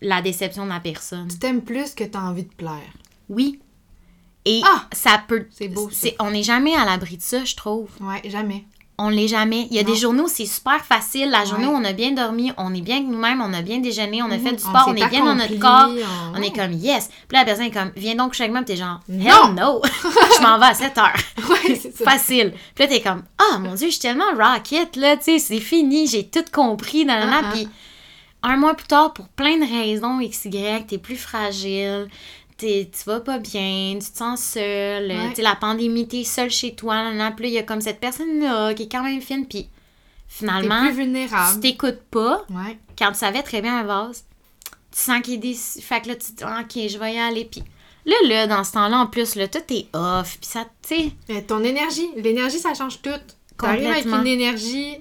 la 0.00 0.22
déception 0.22 0.64
de 0.64 0.70
la 0.70 0.80
personne. 0.80 1.28
Tu 1.28 1.38
t'aimes 1.38 1.62
plus 1.62 1.94
que 1.94 2.04
t'as 2.04 2.20
envie 2.20 2.44
de 2.44 2.54
plaire. 2.54 2.92
Oui. 3.28 3.60
Et 4.44 4.60
Ah! 4.64 4.84
ça 4.92 5.20
peut. 5.26 5.46
C'est 5.50 5.68
beau, 5.68 5.90
ça. 5.90 6.08
on 6.20 6.30
n'est 6.30 6.42
jamais 6.44 6.74
à 6.74 6.84
l'abri 6.84 7.16
de 7.16 7.22
ça, 7.22 7.44
je 7.44 7.56
trouve. 7.56 7.88
Ouais, 8.00 8.22
jamais. 8.30 8.64
On 8.98 9.10
l'est 9.10 9.28
jamais. 9.28 9.66
Il 9.70 9.76
y 9.76 9.78
a 9.78 9.82
Non. 9.82 9.90
des 9.92 9.96
journées 9.96 10.20
où 10.22 10.28
c'est 10.28 10.46
super 10.46 10.82
facile. 10.82 11.28
La 11.28 11.44
journée 11.44 11.66
Ouais. 11.66 11.72
où 11.72 11.76
on 11.76 11.84
a 11.84 11.92
bien 11.92 12.12
dormi, 12.12 12.50
on 12.56 12.72
est 12.72 12.80
bien 12.80 12.96
avec 12.96 13.08
nous-mêmes, 13.08 13.42
on 13.42 13.52
a 13.52 13.60
bien 13.60 13.78
déjeuné, 13.80 14.22
on 14.22 14.30
a 14.30 14.38
fait 14.38 14.52
du 14.52 14.58
sport, 14.62 14.84
on, 14.86 14.94
est 14.94 15.06
bien 15.10 15.22
dans 15.22 15.34
notre 15.34 15.58
corps. 15.58 15.90
on- 15.90 16.38
On 16.38 16.42
est 16.42 16.50
comme 16.56 16.72
yes. 16.72 17.08
Puis 17.28 17.34
là, 17.36 17.40
la 17.40 17.44
personne 17.44 17.66
est 17.66 17.70
comme 17.72 17.90
viens 17.94 18.14
donc 18.14 18.34
avec 18.40 18.52
moi, 18.52 18.62
t'es 18.62 18.76
genre 18.76 19.00
Non! 19.08 19.18
hell 19.26 19.54
no. 19.54 19.82
je 20.38 20.42
m'en 20.42 20.58
vais 20.58 20.64
à 20.66 20.74
7 20.74 20.96
heures. 20.96 21.12
Ouais, 21.50 21.74
c'est 21.76 21.94
ça. 21.94 22.04
Facile. 22.10 22.54
Puis 22.74 22.84
là, 22.84 22.88
t'es 22.90 23.02
comme 23.02 23.22
ah 23.38 23.58
mon 23.58 23.74
dieu, 23.74 23.88
je 23.88 23.92
suis 23.92 24.00
tellement 24.00 24.24
rocket 24.34 24.96
là, 24.96 25.16
tu 25.18 25.24
sais, 25.24 25.38
c'est 25.40 25.60
fini, 25.60 26.06
j'ai 26.06 26.26
tout 26.28 26.44
compris. 26.50 27.04
Nanana. 27.04 27.40
Ah, 27.42 27.46
ah. 27.48 27.52
Puis 27.52 27.68
un 28.42 28.56
mois 28.56 28.74
plus 28.74 28.86
tard, 28.86 29.12
pour 29.12 29.28
plein 29.28 29.56
de 29.58 29.64
raisons 29.64 30.18
XY, 30.20 30.84
t'es 30.86 30.98
plus 30.98 31.16
fragile. 31.16 32.08
T'es, 32.56 32.90
tu 32.90 33.04
vas 33.04 33.20
pas 33.20 33.38
bien, 33.38 33.98
tu 34.00 34.10
te 34.10 34.16
sens 34.16 34.40
seule, 34.42 35.08
Ouais. 35.08 35.28
tu 35.30 35.36
sais, 35.36 35.42
la 35.42 35.56
pandémie, 35.56 36.08
t'es 36.08 36.24
seule 36.24 36.50
chez 36.50 36.74
toi, 36.74 37.10
puis 37.36 37.44
là, 37.44 37.48
il 37.50 37.54
y 37.54 37.58
a 37.58 37.62
comme 37.62 37.82
cette 37.82 38.00
personne-là 38.00 38.72
qui 38.72 38.84
est 38.84 38.88
quand 38.90 39.02
même 39.02 39.20
fine, 39.20 39.46
puis 39.46 39.68
finalement, 40.26 40.86
plus 40.86 40.94
vulnérable. 40.96 41.54
tu 41.56 41.60
t'écoutes 41.60 42.00
pas, 42.10 42.46
Ouais. 42.48 42.78
quand 42.98 43.12
tu 43.12 43.18
savais 43.18 43.42
très 43.42 43.60
bien 43.60 43.76
la 43.76 43.84
base, 43.86 44.24
tu 44.90 44.98
sens 44.98 45.20
qu'il 45.20 45.34
est 45.34 45.38
déçu. 45.38 45.82
Fait 45.82 46.00
que 46.00 46.08
là, 46.08 46.14
tu 46.14 46.32
te 46.32 46.36
dis, 46.38 46.44
Ah, 46.44 46.62
ok, 46.62 46.88
je 46.88 46.96
vais 46.98 47.14
y 47.14 47.18
aller. 47.18 47.44
Puis 47.44 47.62
là, 48.06 48.14
là, 48.26 48.46
dans 48.46 48.64
ce 48.64 48.72
temps-là, 48.72 49.00
en 49.00 49.06
plus, 49.06 49.34
là, 49.34 49.48
tout 49.48 49.58
est 49.70 49.88
off. 49.94 50.38
Puis 50.40 50.48
ça, 50.48 50.64
tu 50.88 51.10
sais, 51.28 51.42
ton 51.42 51.62
énergie, 51.62 52.08
l'énergie, 52.16 52.58
ça 52.58 52.72
change 52.72 53.02
tout. 53.02 53.10
T'arrives 53.58 53.86
avec 53.86 54.06
une 54.06 54.26
énergie 54.26 54.96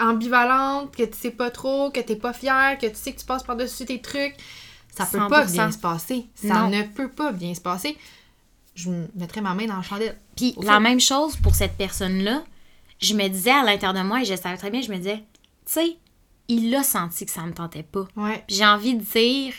ambivalente, 0.00 0.94
que 0.96 1.02
tu 1.04 1.16
sais 1.16 1.30
pas 1.30 1.50
trop, 1.50 1.90
que 1.90 2.00
t'es 2.00 2.16
pas 2.16 2.32
fier, 2.32 2.78
que 2.78 2.86
tu 2.86 2.94
sais 2.96 3.12
que 3.12 3.20
tu 3.20 3.26
passes 3.26 3.42
par-dessus 3.42 3.84
tes 3.86 4.00
trucs. 4.00 4.34
Ça 4.96 5.04
peut 5.06 5.18
pas 5.28 5.44
100%. 5.44 5.52
bien 5.52 5.72
se 5.72 5.78
passer. 5.78 6.26
Ça 6.34 6.54
Non. 6.62 6.70
ne 6.70 6.82
peut 6.82 7.08
pas 7.10 7.32
bien 7.32 7.54
se 7.54 7.60
passer. 7.60 7.96
Je 8.74 8.90
me 8.90 9.06
mettrais 9.14 9.40
ma 9.40 9.54
main 9.54 9.66
dans 9.66 9.76
la 9.76 9.82
chandelle. 9.82 10.18
Puis 10.36 10.54
la 10.62 10.74
fait. 10.74 10.80
même 10.80 11.00
chose 11.00 11.36
pour 11.36 11.54
cette 11.54 11.76
personne-là, 11.76 12.42
je 13.00 13.14
me 13.14 13.28
disais 13.28 13.50
à 13.50 13.62
l'intérieur 13.62 13.94
de 13.94 14.06
moi, 14.06 14.22
et 14.22 14.24
je 14.24 14.34
savais 14.34 14.56
très 14.56 14.70
bien, 14.70 14.80
je 14.80 14.90
me 14.90 14.96
disais, 14.96 15.18
tu 15.66 15.72
sais, 15.72 15.96
il 16.48 16.74
a 16.74 16.82
senti 16.82 17.26
que 17.26 17.32
ça 17.32 17.42
me 17.42 17.52
tentait 17.52 17.82
pas. 17.82 18.06
Ouais. 18.16 18.42
J'ai 18.48 18.64
envie 18.64 18.94
de 18.94 19.02
dire 19.02 19.52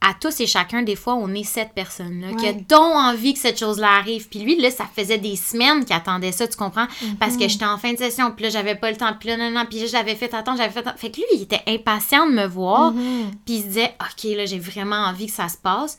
à 0.00 0.14
tous 0.14 0.40
et 0.40 0.46
chacun, 0.46 0.82
des 0.82 0.94
fois, 0.94 1.14
on 1.14 1.34
est 1.34 1.42
cette 1.42 1.72
personne-là 1.72 2.34
qui 2.34 2.46
a 2.46 2.52
donc 2.52 2.94
envie 2.94 3.32
que 3.34 3.40
cette 3.40 3.58
chose-là 3.58 3.96
arrive. 3.96 4.28
Puis 4.28 4.40
lui, 4.40 4.56
là, 4.60 4.70
ça 4.70 4.84
faisait 4.94 5.18
des 5.18 5.36
semaines 5.36 5.84
qu'il 5.84 5.96
attendait 5.96 6.32
ça, 6.32 6.46
tu 6.46 6.56
comprends? 6.56 6.86
Parce 7.18 7.32
Mhm. 7.34 7.40
que 7.40 7.48
j'étais 7.48 7.64
en 7.64 7.78
fin 7.78 7.92
de 7.92 7.98
session, 7.98 8.30
puis 8.30 8.44
là, 8.44 8.50
j'avais 8.50 8.74
pas 8.76 8.90
le 8.90 8.96
temps, 8.96 9.12
puis 9.18 9.30
là, 9.30 9.36
non, 9.36 9.50
non, 9.50 9.64
puis 9.68 9.80
là, 9.80 9.86
j'avais 9.86 10.14
fait 10.14 10.32
attendre, 10.34 10.58
j'avais 10.58 10.70
fait 10.72 10.80
attendre. 10.80 10.98
Fait 10.98 11.10
que 11.10 11.16
lui, 11.16 11.24
il 11.34 11.42
était 11.42 11.62
impatient 11.66 12.26
de 12.26 12.32
me 12.32 12.46
voir, 12.46 12.92
Mhm. 12.92 13.30
puis 13.44 13.54
il 13.56 13.62
se 13.62 13.66
disait, 13.68 13.94
OK, 14.00 14.24
là, 14.36 14.44
j'ai 14.46 14.58
vraiment 14.60 14.96
envie 15.06 15.26
que 15.26 15.32
ça 15.32 15.48
se 15.48 15.56
passe. 15.56 15.98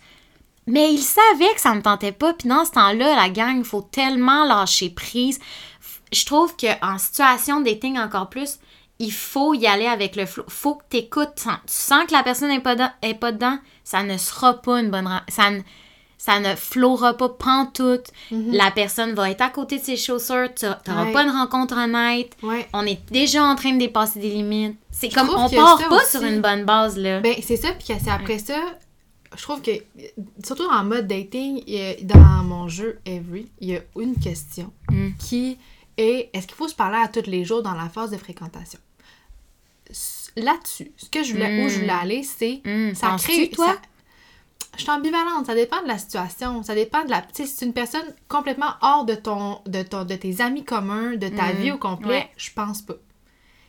Mais 0.67 0.93
il 0.93 1.01
savait 1.01 1.53
que 1.55 1.61
ça 1.61 1.73
me 1.73 1.81
tentait 1.81 2.11
pas, 2.11 2.33
puis 2.33 2.47
dans 2.49 2.65
ce 2.65 2.71
temps-là, 2.71 3.15
la 3.15 3.29
gang, 3.29 3.57
il 3.57 3.65
faut 3.65 3.81
tellement 3.81 4.43
lâcher 4.45 4.89
prise. 4.89 5.39
Je 6.13 6.25
trouve 6.25 6.55
qu'en 6.55 6.97
situation 6.97 7.59
de 7.61 7.65
dating 7.65 7.97
encore 7.97 8.29
plus, 8.29 8.59
il 8.99 9.11
faut 9.11 9.53
y 9.53 9.67
aller 9.67 9.85
avec 9.85 10.15
le 10.15 10.25
flow. 10.25 10.43
faut 10.47 10.75
que 10.75 10.83
tu 10.89 10.97
écoutes. 10.97 11.35
Tu 11.35 11.43
sens 11.67 12.05
que 12.07 12.13
la 12.13 12.23
personne 12.23 12.49
n'est 12.49 12.59
pas, 12.59 12.75
est 13.01 13.13
pas 13.13 13.31
dedans, 13.31 13.59
ça 13.89 14.03
ne 14.03 14.17
sera 14.17 14.55
pas 14.55 14.81
une 14.81 14.91
bonne... 14.91 15.09
Ça 15.29 15.49
ne, 15.51 15.61
ça 16.17 16.39
ne 16.41 16.55
flowera 16.55 17.13
pas 17.15 17.29
pantoute. 17.29 18.07
La 18.31 18.69
personne 18.71 19.13
va 19.13 19.29
être 19.31 19.39
à 19.41 19.49
côté 19.49 19.77
de 19.79 19.83
ses 19.83 19.95
chaussures, 19.95 20.49
tu 20.53 20.65
n'auras 20.65 21.05
Ouais. 21.05 21.13
pas 21.13 21.23
une 21.23 21.29
rencontre 21.29 21.77
honnête. 21.77 22.35
Ouais. 22.43 22.67
On 22.73 22.85
est 22.85 22.99
déjà 23.11 23.45
en 23.45 23.55
train 23.55 23.71
de 23.73 23.79
dépasser 23.79 24.19
des 24.19 24.31
limites. 24.31 24.77
C'est 24.91 25.07
comme, 25.09 25.29
on 25.29 25.49
part 25.49 25.77
pas 25.87 25.95
aussi. 25.97 26.17
sur 26.17 26.23
une 26.23 26.41
bonne 26.41 26.65
base, 26.65 26.97
là. 26.97 27.21
Ben, 27.21 27.35
c'est 27.41 27.55
ça, 27.55 27.69
puis 27.71 27.95
c'est 28.03 28.09
après 28.11 28.39
ça, 28.39 28.59
je 29.37 29.41
trouve 29.43 29.61
que, 29.61 29.71
surtout 30.43 30.67
en 30.69 30.83
mode 30.83 31.07
dating, 31.07 31.63
dans 32.03 32.43
mon 32.43 32.67
jeu 32.67 32.99
Every, 33.05 33.47
il 33.61 33.69
y 33.69 33.77
a 33.77 33.81
une 33.97 34.15
question 34.19 34.73
Mm. 34.91 35.09
qui 35.19 35.57
est 35.97 36.29
est-ce 36.33 36.45
qu'il 36.47 36.55
faut 36.57 36.67
se 36.67 36.75
parler 36.75 36.97
à 37.01 37.07
tous 37.07 37.29
les 37.29 37.45
jours 37.45 37.61
dans 37.63 37.73
la 37.73 37.87
phase 37.89 38.09
de 38.11 38.17
fréquentation? 38.17 38.79
Là-dessus, 40.37 40.91
ce 40.97 41.09
que 41.09 41.23
je 41.23 41.33
voulais, 41.33 41.53
où 41.57 41.67
je 41.69 41.79
voulais 41.79 41.89
aller, 41.91 42.23
c'est 42.23 42.61
Mm, 42.63 42.93
ça 42.93 43.15
crée. 43.17 43.49
toi? 43.49 43.65
ça- 43.73 43.81
je 44.77 44.81
suis 44.83 44.91
ambivalente, 44.91 45.47
ça 45.47 45.55
dépend 45.55 45.81
de 45.81 45.87
la 45.87 45.97
situation, 45.97 46.61
ça 46.61 46.75
dépend 46.75 47.03
de 47.03 47.09
la. 47.09 47.21
Tu 47.23 47.29
sais, 47.33 47.45
si 47.47 47.55
c'est 47.57 47.65
une 47.65 47.73
personne 47.73 48.05
complètement 48.27 48.73
hors 48.81 49.05
de 49.05 49.15
ton, 49.15 49.59
de 49.65 49.81
ton, 49.81 50.05
de 50.05 50.15
tes 50.15 50.39
amis 50.41 50.63
communs, 50.63 51.15
de 51.15 51.27
ta 51.29 51.51
Mm, 51.51 51.55
vie 51.57 51.71
au 51.71 51.77
complet, 51.79 52.09
ouais. 52.09 52.31
je 52.37 52.51
pense 52.51 52.83
pas. 52.83 52.93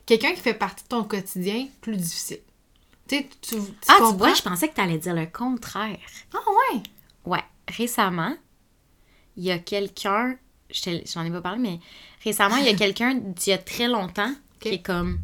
Quelqu'un 0.04 0.33
qui 0.33 0.40
fait 0.40 0.54
partie 0.54 0.85
de 0.85 0.88
ton 0.88 1.04
quotidien, 1.04 1.66
plus 1.81 1.96
difficile. 1.96 2.40
Tu 3.09 3.16
sais, 3.16 3.28
tu, 3.40 3.57
tu 3.57 3.61
Ah, 3.88 3.94
tu 3.94 3.98
comprends? 4.00 4.12
vois, 4.18 4.35
je 4.35 4.42
pensais 4.42 4.68
que 4.68 4.74
tu 4.74 4.81
allais 4.83 4.98
dire 4.98 5.14
le 5.14 5.26
contraire. 5.26 5.98
Ah 6.35 6.38
ouais! 6.74 6.83
Ouais, 7.24 7.44
récemment, 7.68 8.35
il 9.37 9.44
y 9.44 9.50
a 9.50 9.59
quelqu'un, 9.59 10.37
j'en 10.70 11.24
ai 11.24 11.31
pas 11.31 11.40
parlé, 11.40 11.59
mais 11.59 11.81
récemment, 12.22 12.57
il 12.57 12.66
y 12.66 12.68
a 12.68 12.74
quelqu'un 12.74 13.14
d'il 13.14 13.50
y 13.50 13.52
a 13.54 13.59
très 13.59 13.88
longtemps 13.88 14.33
qui 14.61 14.68
est 14.70 14.83
comme 14.83 15.20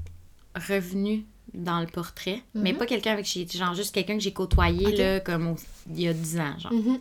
revenu 0.54 1.26
dans 1.54 1.80
le 1.80 1.86
portrait, 1.86 2.42
mais 2.54 2.72
Mhm. 2.72 2.78
pas 2.78 2.86
quelqu'un 2.86 3.12
avec 3.12 3.24
qui 3.26 3.46
j'ai 3.50 3.58
genre 3.58 3.74
juste 3.74 3.94
quelqu'un 3.94 4.14
que 4.14 4.22
j'ai 4.22 4.32
côtoyé 4.32 4.96
là 4.96 5.20
comme 5.20 5.46
au- 5.48 5.56
il 5.90 6.00
y 6.02 6.08
a 6.08 6.12
10 6.12 6.38
ans 6.40 6.54
genre. 6.58 6.72
Mhm. 6.72 6.98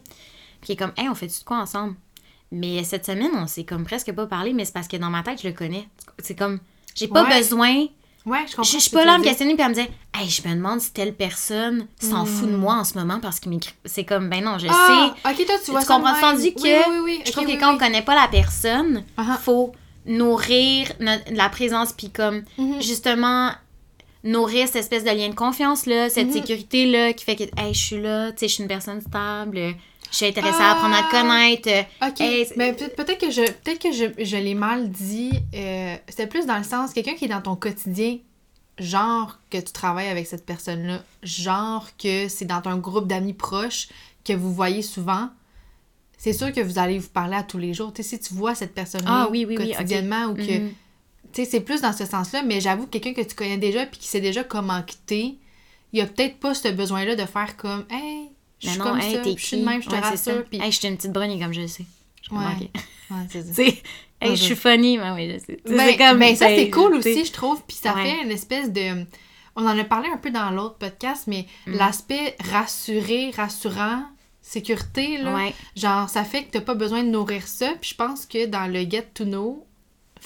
Puis 0.62 0.70
il 0.70 0.72
est 0.74 0.76
comme 0.76 0.94
hey, 0.98 1.10
on 1.10 1.16
fait 1.16 1.28
tu 1.28 1.40
de 1.40 1.44
quoi 1.44 1.58
ensemble? 1.58 1.96
Mais 2.52 2.84
cette 2.84 3.06
semaine, 3.06 3.32
on 3.36 3.48
s'est 3.48 3.64
comme 3.64 3.84
presque 3.84 4.12
pas 4.14 4.28
parlé, 4.28 4.54
mais 4.54 4.64
c'est 4.66 4.74
parce 4.74 4.88
que 4.88 4.98
dans 4.98 5.10
ma 5.10 5.24
tête, 5.24 5.42
je 5.42 5.48
le 5.48 5.54
connais. 5.54 5.88
C'est 6.20 6.36
comme 6.36 6.60
j'ai 6.96 7.08
pas 7.08 7.24
Ouais. 7.24 7.38
besoin 7.40 7.88
Ouais, 8.26 8.46
je 8.48 8.56
comprends. 8.56 8.64
je 8.64 8.78
suis 8.78 8.92
pas 8.92 9.04
là 9.06 9.16
à 9.16 9.18
me 9.18 9.24
questionner 9.24 9.56
puis 9.56 9.64
à 9.64 9.70
me 9.70 9.74
dire 9.74 9.88
Hey, 10.14 10.30
je 10.30 10.48
me 10.48 10.54
demande 10.56 10.80
si 10.80 10.94
telle 10.94 11.14
personne 11.16 11.88
s'en 12.00 12.26
fout 12.26 12.48
de 12.50 12.56
moi 12.56 12.76
en 12.76 12.84
ce 12.84 12.96
moment 12.98 13.20
parce 13.20 13.40
qu'il 13.40 13.50
m'écrit. 13.50 13.74
C'est 13.86 14.06
comme 14.06 14.30
ben 14.30 14.44
non, 14.44 14.60
je. 14.60 14.68
Ah, 14.70 15.16
sais. 15.26 15.32
ok, 15.32 15.46
toi, 15.48 15.56
tu 15.66 15.72
vois 15.72 15.80
Tu 15.82 15.88
ça 15.88 15.96
comprends 15.96 16.12
même. 16.14 16.22
tandis 16.22 16.54
que 16.54 16.62
oui, 16.62 16.72
oui, 16.92 17.00
oui. 17.04 17.22
je 17.26 17.32
trouve 17.32 17.48
que 17.48 17.60
quand 17.60 17.74
on 17.74 17.78
connaît 17.80 18.04
pas 18.04 18.14
la 18.16 18.28
personne, 18.28 19.04
Ah. 19.18 19.40
faut 19.42 19.74
nourrir 20.06 20.92
notre- 21.00 21.32
la 21.34 21.50
présence 21.50 21.92
puis 21.94 22.10
comme 22.12 22.44
Mhm. 22.58 22.82
justement 22.82 23.52
nourrir 24.24 24.68
cette 24.68 24.78
espèce 24.78 25.04
de 25.04 25.10
lien 25.10 25.30
de 25.30 25.36
confiance 25.36 25.86
là, 25.86 26.10
cette 26.10 26.32
sécurité 26.32 26.86
là 26.90 27.14
qui 27.14 27.26
fait 27.26 27.36
que 27.36 27.44
hey, 27.58 27.74
je 27.74 27.80
suis 27.80 28.02
là, 28.02 28.32
tu 28.32 28.40
sais, 28.40 28.48
je 28.48 28.54
suis 28.54 28.64
une 28.64 28.70
personne 28.70 29.02
stable, 29.02 29.76
je 30.12 30.16
suis 30.16 30.26
intéressée 30.26 30.62
à 30.62 30.70
Ah. 30.70 30.72
apprendre 30.74 30.96
à 30.96 31.04
te 31.04 31.12
connaître. 31.12 31.70
euh, 31.70 32.08
Ok, 32.08 32.22
Hey, 32.22 32.48
mais 32.56 32.74
peut- 32.74 32.90
peut-être 32.96 33.20
que 33.20 33.32
je 33.32 33.42
peut-être 33.42 33.80
que 33.80 33.92
je, 33.92 34.06
je 34.24 34.38
l'ai 34.38 34.54
mal 34.56 34.90
dit. 34.90 35.32
euh, 35.56 35.96
C'était 36.08 36.28
plus 36.28 36.46
dans 36.46 36.58
le 36.58 36.64
sens 36.64 36.94
quelqu'un 36.94 37.16
qui 37.16 37.26
est 37.26 37.30
dans 37.30 37.42
ton 37.42 37.56
quotidien, 37.56 38.18
genre 38.80 39.40
que 39.50 39.58
tu 39.58 39.72
travailles 39.72 40.08
avec 40.10 40.26
cette 40.28 40.46
personne-là, 40.46 41.04
genre 41.22 41.88
que 42.02 42.28
c'est 42.30 42.46
dans 42.46 42.62
un 42.66 42.78
groupe 42.78 43.08
d'amis 43.08 43.34
proches 43.34 43.88
que 44.24 44.34
vous 44.34 44.54
voyez 44.54 44.82
souvent. 44.82 45.30
C'est 46.18 46.32
sûr 46.34 46.54
que 46.54 46.62
vous 46.62 46.80
allez 46.80 47.00
vous 47.00 47.10
parler 47.10 47.36
à 47.36 47.44
tous 47.44 47.58
les 47.58 47.74
jours. 47.74 47.92
Tu 47.94 48.02
sais, 48.02 48.16
si 48.16 48.20
tu 48.20 48.34
vois 48.34 48.56
cette 48.56 48.74
personne-là 48.74 49.24
Ah 49.26 49.28
oui, 49.30 49.44
oui, 49.46 49.58
oui, 49.60 49.66
ok. 49.72 49.76
quotidiennement 49.76 50.26
ou 50.28 50.36
que 50.36 50.42
Mhm. 50.42 50.70
tu 50.70 50.76
sais, 51.36 51.46
c'est 51.46 51.60
plus 51.62 51.82
dans 51.82 51.94
ce 51.94 52.06
sens-là, 52.06 52.44
mais 52.44 52.60
j'avoue, 52.62 52.88
quelqu'un 52.88 53.14
que 53.14 53.22
tu 53.22 53.36
connais 53.36 53.58
déjà 53.58 53.86
puis 53.86 54.00
qui 54.00 54.08
sait 54.08 54.22
déjà 54.22 54.44
comment 54.44 54.82
quitter, 54.84 55.38
il 55.94 56.00
y 56.00 56.02
a 56.02 56.06
peut-être 56.06 56.38
pas 56.40 56.54
ce 56.54 56.68
besoin-là 56.70 57.16
de 57.16 57.26
faire 57.26 57.56
comme 57.58 57.86
Hey, 57.90 58.30
je 58.60 58.70
suis 58.70 58.80
comme 58.80 59.00
hey, 59.00 59.14
ça, 59.16 59.22
je 59.24 59.44
suis 59.46 59.58
de 59.60 59.66
même, 59.66 59.82
je 59.82 59.88
te 59.90 59.94
Ouais, 59.94 60.00
rassure. 60.00 60.44
Hey, 60.52 60.72
je 60.72 60.78
suis 60.80 60.88
une 60.88 60.98
petite 60.98 61.12
brune 61.14 61.40
comme 61.40 61.54
je 61.54 61.62
le 61.62 61.68
sais. 61.68 61.86
Je 62.22 62.30
comprends, 62.30 62.48
Ouais. 62.50 62.70
Ouais, 63.12 63.28
c'est 63.30 63.44
ça. 63.54 63.62
Hey, 64.22 64.36
je 64.38 64.44
suis 64.44 64.56
funny, 64.56 64.98
mais 64.98 65.12
oui, 65.12 65.30
je 65.34 65.40
sais. 65.46 65.60
Ben, 65.66 65.98
comme, 65.98 66.20
ben, 66.20 66.36
ça, 66.36 66.48
c'est 66.48 66.70
cool 66.70 66.96
aussi, 66.96 67.26
je 67.26 67.32
trouve. 67.32 67.62
Puis 67.68 67.76
ça 67.82 67.94
Ouais. 67.94 68.06
fait 68.06 68.24
une 68.24 68.32
espèce 68.32 68.72
de. 68.72 69.06
On 69.56 69.66
en 69.68 69.78
a 69.78 69.84
parlé 69.84 70.08
un 70.10 70.18
peu 70.18 70.32
dans 70.32 70.50
l'autre 70.50 70.76
podcast, 70.78 71.26
mais 71.28 71.46
Mm. 71.68 71.74
l'aspect 71.76 72.36
rassuré, 72.50 73.32
rassurant, 73.36 74.04
sécurité, 74.42 75.18
là. 75.18 75.50
Genre, 75.76 76.10
ça 76.10 76.24
fait 76.24 76.44
que 76.46 76.52
t'as 76.52 76.62
pas 76.62 76.76
besoin 76.76 77.04
de 77.04 77.10
nourrir 77.10 77.48
ça. 77.48 77.74
Puis 77.82 77.92
je 77.92 77.96
pense 77.96 78.26
que 78.26 78.46
dans 78.46 78.68
le 78.72 78.80
get 78.90 79.10
to 79.14 79.26
know 79.26 79.68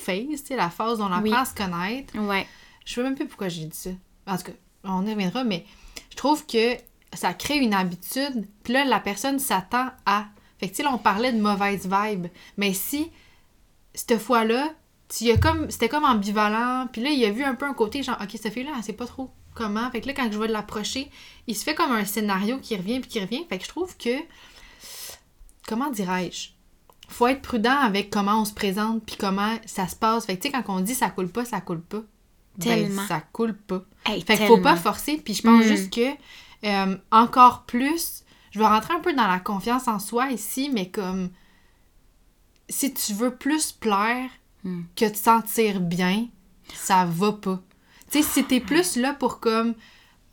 phase, 0.08 0.44
la 0.50 0.70
phase 0.70 1.00
où 1.00 1.04
on 1.04 1.08
apprend 1.08 1.22
Oui. 1.22 1.34
à 1.34 1.46
se 1.46 1.54
connaître, 1.54 2.18
Ouais. 2.20 2.48
je 2.86 2.94
sais 2.94 3.04
même 3.04 3.16
plus 3.16 3.28
pourquoi 3.28 3.50
j'ai 3.50 3.66
dit 3.66 3.78
ça. 3.78 3.90
En 4.26 4.38
tout 4.38 4.44
cas, 4.44 4.52
on 4.84 5.06
y 5.06 5.12
reviendra, 5.14 5.44
mais 5.44 5.66
je 6.12 6.16
trouve 6.18 6.46
que 6.46 6.76
ça 7.14 7.34
crée 7.34 7.58
une 7.58 7.74
habitude. 7.74 8.48
Puis 8.64 8.74
là, 8.74 8.86
la 8.86 9.00
personne 9.00 9.40
s'attend 9.40 9.90
à. 10.06 10.26
Fait 10.60 10.68
que, 10.68 10.72
tu 10.72 10.78
sais, 10.78 10.84
là, 10.84 10.92
on 10.94 10.98
parlait 10.98 11.32
de 11.32 11.40
mauvaise 11.42 11.88
vibe. 11.90 12.28
Mais 12.58 12.74
si, 12.74 13.12
cette 13.94 14.18
fois-là, 14.20 14.74
comme. 15.42 15.70
C'était 15.72 15.90
comme 15.90 16.04
ambivalent. 16.06 16.88
Puis 16.92 17.02
là, 17.02 17.10
il 17.10 17.24
a 17.26 17.32
vu 17.32 17.44
un 17.44 17.56
peu 17.56 17.66
un 17.66 17.74
côté, 17.74 18.04
genre, 18.04 18.18
OK, 18.22 18.32
cette 18.42 18.54
fille-là, 18.54 18.72
elle 18.76 18.84
sait 18.84 18.94
pas 18.94 19.06
trop 19.08 19.30
comment. 19.54 19.90
Fait 19.92 20.02
que 20.02 20.08
là, 20.08 20.14
quand 20.14 20.30
je 20.32 20.38
vais 20.38 20.48
l'approcher, 20.48 21.10
il 21.48 21.56
se 21.56 21.64
fait 21.64 21.76
comme 21.76 21.92
un 21.92 22.06
scénario 22.06 22.58
qui 22.60 22.76
revient 22.76 23.00
puis 23.00 23.10
qui 23.10 23.20
revient. 23.20 23.46
Fait 23.48 23.58
que 23.58 23.64
je 23.64 23.70
trouve 23.70 23.96
que. 23.98 24.18
Comment 25.68 25.90
dirais-je? 25.90 26.50
Faut 27.18 27.26
être 27.28 27.42
prudent 27.42 27.76
avec 27.80 28.12
comment 28.12 28.42
on 28.42 28.46
se 28.46 28.54
présente 28.54 29.04
puis 29.04 29.16
comment 29.18 29.56
ça 29.66 29.88
se 29.88 29.96
passe. 29.96 30.26
Fait 30.28 30.38
que, 30.38 30.44
tu 30.44 30.52
sais, 30.52 30.54
quand 30.64 30.72
on 30.76 30.82
dit 30.82 30.94
ça 30.94 31.10
coule 31.10 31.30
pas, 31.30 31.46
ça 31.46 31.62
coule 31.62 31.82
pas. 31.82 32.02
Tellement. 32.60 33.02
Ben, 33.02 33.08
ça 33.08 33.22
coule 33.32 33.56
pas. 33.56 33.82
Hey, 34.06 34.22
Fait 34.22 34.38
qu'il 34.38 34.46
faut 34.46 34.58
pas 34.58 34.74
tellement. 34.76 34.82
forcer, 34.84 35.18
puis 35.18 35.34
je 35.34 35.42
pense 35.42 35.66
Mm. 35.66 35.68
juste 35.68 35.94
que 35.94 36.12
euh, 36.64 36.96
encore 37.12 37.64
plus, 37.64 38.24
je 38.52 38.60
vais 38.60 38.66
rentrer 38.68 38.94
un 38.94 39.00
peu 39.00 39.14
dans 39.14 39.28
la 39.28 39.40
confiance 39.40 39.88
en 39.88 39.98
soi 40.00 40.30
ici, 40.32 40.70
mais 40.72 40.90
comme 40.90 41.30
si 42.70 42.94
tu 42.94 43.14
veux 43.14 43.36
plus 43.36 43.72
plaire 43.72 44.30
Mm. 44.64 44.82
que 44.96 45.06
te 45.10 45.18
sentir 45.18 45.80
bien, 45.82 46.28
ça 46.74 47.06
va 47.06 47.32
pas. 47.32 47.62
Tu 48.12 48.22
sais, 48.22 48.30
si 48.30 48.44
t'es 48.44 48.60
plus 48.60 48.96
là 48.96 49.14
pour 49.14 49.40
comme 49.40 49.74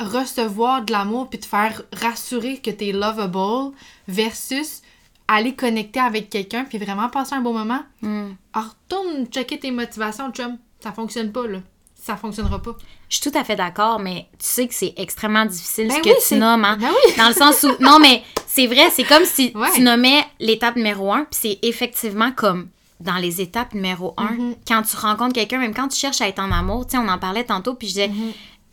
recevoir 0.01 0.83
de 0.85 0.93
l'amour 0.93 1.31
puis 1.31 1.39
te 1.39 1.47
faire 1.47 1.83
rassurer 1.93 2.59
que 2.59 2.71
t'es 2.71 2.93
lovable 2.93 3.75
versus 4.09 4.83
aller 5.29 5.55
connecter 5.55 6.01
avec 6.01 6.29
quelqu'un 6.31 6.65
puis 6.65 6.79
vraiment 6.79 7.09
passer 7.09 7.35
un 7.35 7.41
bon 7.41 7.53
moment, 7.53 7.81
Mm. 8.03 8.33
alors, 8.53 8.69
retourne 8.89 9.27
checker 9.27 9.59
tes 9.59 9.71
motivations, 9.71 10.31
chum. 10.33 10.59
Ça 10.81 10.93
fonctionne 10.93 11.33
pas, 11.33 11.47
là. 11.47 11.59
Ça 11.95 12.17
fonctionnera 12.17 12.61
pas. 12.61 12.77
Je 13.09 13.17
suis 13.17 13.31
tout 13.31 13.39
à 13.39 13.45
fait 13.45 13.57
d'accord, 13.57 13.99
mais 13.99 14.27
tu 14.39 14.45
sais 14.47 14.69
que 14.69 14.75
c'est 14.75 14.93
extrêmement 14.99 15.47
difficile 15.47 15.89
Ben 15.89 15.95
ce 15.95 16.01
oui, 16.01 16.15
que 16.15 16.21
tu 16.21 16.27
c'est- 16.27 16.37
nommes, 16.39 16.63
hein? 16.65 16.77
Ben 16.79 16.91
oui! 16.91 17.13
Dans 17.17 17.29
le 17.29 17.35
sens 17.35 17.63
où. 17.63 17.71
Non, 17.81 17.99
mais 17.99 18.23
c'est 18.47 18.67
vrai, 18.67 18.91
c'est 18.91 19.05
comme 19.05 19.25
si 19.25 19.53
Ouais. 19.55 19.69
tu 19.75 19.81
nommais 19.81 20.23
l'étape 20.41 20.77
numéro 20.77 21.11
un, 21.13 21.25
puis 21.25 21.39
c'est 21.41 21.59
effectivement 21.63 22.31
comme 22.33 22.69
dans 23.01 23.17
les 23.17 23.41
étapes 23.41 23.73
numéro 23.73 24.13
un, 24.19 24.33
Mhm. 24.33 24.55
quand 24.69 24.83
tu 24.83 24.97
rencontres 24.97 25.33
quelqu'un, 25.33 25.59
même 25.59 25.73
quand 25.75 25.89
tu 25.89 25.99
cherches 25.99 26.21
à 26.21 26.29
être 26.29 26.39
en 26.41 26.53
amour, 26.53 26.87
tu 26.87 26.93
sais, 26.93 26.99
on 27.03 27.09
en 27.09 27.19
parlait 27.19 27.45
tantôt, 27.45 27.75
puis 27.75 27.89
je 27.89 27.93
disais, 27.95 28.09
Mhm. 28.09 28.33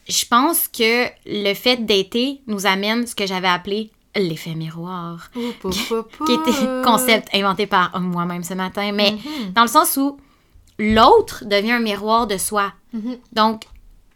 je 0.10 0.26
pense 0.26 0.68
que 0.68 1.06
le 1.26 1.54
fait 1.54 1.78
d'été 1.78 2.42
nous 2.48 2.66
amène 2.66 3.08
ce 3.08 3.16
que 3.16 3.26
j'avais 3.26 3.48
appelé 3.48 3.92
l'effet 4.16 4.56
miroir, 4.56 5.30
qui 5.34 6.34
était 6.34 6.82
concept 6.84 7.30
inventé 7.34 7.66
par 7.68 8.00
moi-même 8.00 8.44
ce 8.44 8.54
matin, 8.54 8.92
mais 8.94 9.12
Mhm. 9.12 9.54
dans 9.54 9.62
le 9.64 9.68
sens 9.68 9.98
où 9.98 10.18
l'autre 10.80 11.44
devient 11.46 11.74
un 11.74 11.80
miroir 11.80 12.28
de 12.28 12.38
soi. 12.38 12.74
Mhm. 12.94 13.18
Donc, 13.34 13.64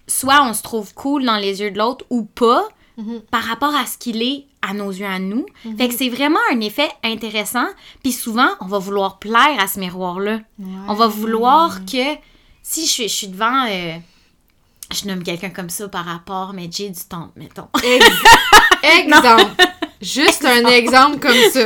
soit 0.08 0.43
on 0.43 0.53
se 0.53 0.63
trouve 0.63 0.93
cool 0.93 1.23
dans 1.25 1.38
les 1.38 1.62
yeux 1.62 1.71
de 1.71 1.77
l'autre 1.77 2.05
ou 2.10 2.23
pas 2.25 2.67
Mhm. 2.97 3.21
par 3.31 3.43
rapport 3.43 3.73
à 3.75 3.86
ce 3.86 3.97
qu'il 3.97 4.21
est 4.21 4.45
à 4.62 4.73
nos 4.73 4.89
yeux 4.89 5.05
à 5.05 5.19
nous. 5.19 5.45
Fait 5.77 5.88
que 5.89 5.93
c'est 5.93 6.10
vraiment 6.10 6.39
un 6.51 6.60
effet 6.62 6.89
intéressant. 7.03 7.67
Puis 8.01 8.12
souvent, 8.13 8.49
on 8.62 8.65
va 8.65 8.79
vouloir 8.79 9.19
plaire 9.19 9.60
à 9.60 9.67
ce 9.67 9.79
miroir-là. 9.79 10.39
On 10.88 10.93
va 10.93 11.08
vouloir 11.08 11.86
que 11.86 12.15
si 12.63 12.86
je 12.86 12.91
suis, 12.91 13.03
je 13.10 13.13
suis 13.13 13.27
devant... 13.27 13.65
euh, 13.69 13.97
je 14.93 15.08
nomme 15.08 15.23
quelqu'un 15.23 15.49
comme 15.49 15.69
ça 15.69 15.88
par 15.88 16.05
rapport, 16.05 16.53
mais 16.53 16.69
j'ai 16.71 16.89
du 16.89 17.01
temps, 17.01 17.31
mettons. 17.36 17.67
Ex- 17.84 18.05
exemple. 18.99 19.51
Juste 20.01 20.43
un 20.45 20.65
exemple 20.67 21.19
comme 21.19 21.38
ça. 21.51 21.65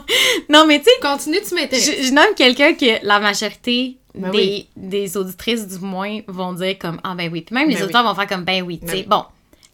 non, 0.48 0.66
mais 0.66 0.78
tu 0.78 0.84
sais, 0.84 0.90
Continue, 1.02 1.38
tu 1.46 1.54
m'intéresses. 1.54 1.86
je, 2.00 2.06
je 2.06 2.12
nomme 2.12 2.34
quelqu'un 2.36 2.74
que 2.74 3.04
la 3.04 3.20
majorité 3.20 3.96
Ben 4.14 4.30
des, 4.30 4.38
oui. 4.38 4.68
des 4.76 5.16
auditrices, 5.16 5.66
du 5.66 5.78
moins, 5.84 6.20
vont 6.28 6.52
dire 6.52 6.78
comme 6.78 7.00
Ah, 7.04 7.14
ben 7.14 7.30
oui. 7.32 7.42
Puis 7.42 7.54
même 7.54 7.68
les 7.68 7.76
Ben 7.76 7.84
auditeurs 7.84 8.04
vont 8.04 8.14
faire 8.14 8.26
comme 8.28 8.44
Ben 8.44 8.62
oui. 8.62 8.78
tu 8.78 8.86
Ben 8.86 8.90
sais. 8.92 8.96
oui. 8.98 9.06
Bon, 9.08 9.24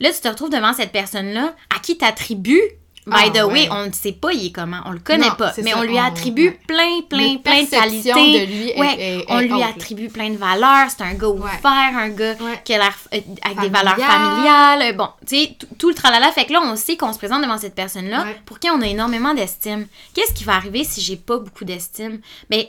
là, 0.01 0.11
tu 0.13 0.21
te 0.21 0.29
retrouves 0.29 0.51
devant 0.51 0.73
cette 0.73 0.93
personne-là 0.93 1.55
à 1.75 1.79
qui 1.81 1.97
t'attribues 1.99 2.63
By 3.09 3.15
Ah, 3.27 3.31
the 3.31 3.45
way, 3.45 3.53
ouais. 3.53 3.69
on 3.71 3.87
ne 3.87 3.93
sait 3.93 4.11
pas 4.13 4.33
il 4.33 4.47
est 4.47 4.51
comment, 4.51 4.81
on 4.85 4.91
le 4.91 4.99
connaît 4.99 5.29
Non, 5.29 5.37
pas, 5.37 5.53
mais 5.63 5.71
ça, 5.71 5.79
on 5.79 5.83
lui 5.83 5.97
attribue 5.97 6.59
plein, 6.67 7.03
plein, 7.09 7.37
plein 7.37 7.63
de 7.63 7.71
qualités. 7.71 8.13
de 8.13 8.53
lui 8.53 8.69
est- 8.71 8.81
ouais, 8.81 8.97
est- 8.99 9.25
on 9.29 9.39
lui 9.39 9.63
attribue 9.63 10.09
plein 10.09 10.31
de 10.31 10.37
valeurs. 10.37 10.89
C'est 10.91 11.05
un 11.05 11.15
gars 11.15 11.29
ouvert, 11.29 11.61
un 11.65 12.09
gars 12.09 12.35
qui 12.65 12.75
a 12.75 12.79
l'air 12.79 12.99
euh, 13.15 13.21
avec 13.45 13.61
des 13.61 13.69
valeurs 13.69 13.97
familiales. 13.97 14.97
Bon, 14.97 15.09
tu 15.25 15.37
sais, 15.37 15.57
tout- 15.79 15.89
le 15.89 15.95
tralala. 15.95 16.33
Fait 16.33 16.47
que 16.47 16.53
là, 16.53 16.61
on 16.65 16.75
sait 16.75 16.97
qu'on 16.97 17.13
se 17.13 17.19
présente 17.19 17.43
devant 17.43 17.59
cette 17.59 17.77
personne-là 17.77 18.27
pour 18.45 18.59
qui 18.59 18.69
on 18.71 18.81
a 18.83 18.87
énormément 18.89 19.35
d'estime. 19.35 19.87
Qu'est-ce 20.13 20.33
qui 20.35 20.43
va 20.43 20.55
arriver 20.57 20.83
si 20.83 21.01
j'ai 21.01 21.17
pas 21.17 21.39
beaucoup 21.39 21.65
d'estime? 21.65 22.21
Ben, 22.51 22.65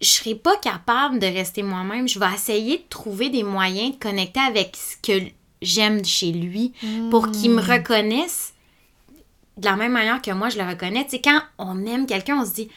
je 0.00 0.08
serai 0.08 0.34
pas 0.34 0.56
capable 0.56 1.18
de 1.18 1.26
rester 1.26 1.62
moi-même. 1.62 2.08
Je 2.08 2.18
vais 2.18 2.32
essayer 2.34 2.78
de 2.78 2.84
trouver 2.88 3.28
des 3.28 3.42
moyens 3.42 3.92
de 3.92 3.98
connecter 4.02 4.40
avec 4.40 4.74
ce 4.74 4.96
que 5.06 5.24
j'aime 5.60 6.02
chez 6.04 6.32
lui 6.32 6.72
pour 7.10 7.30
qu'il 7.30 7.50
Hmm. 7.50 7.56
me 7.56 7.60
reconnaisse 7.62 8.51
de 9.62 9.66
la 9.66 9.76
même 9.76 9.92
manière 9.92 10.20
que 10.20 10.30
moi 10.32 10.48
je 10.50 10.58
le 10.58 10.64
reconnais. 10.68 11.04
Tu 11.04 11.12
sais, 11.12 11.20
quand 11.22 11.40
on 11.58 11.86
aime 11.86 12.06
quelqu'un, 12.06 12.38
on 12.40 12.44
se 12.44 12.52
dit 12.52 12.68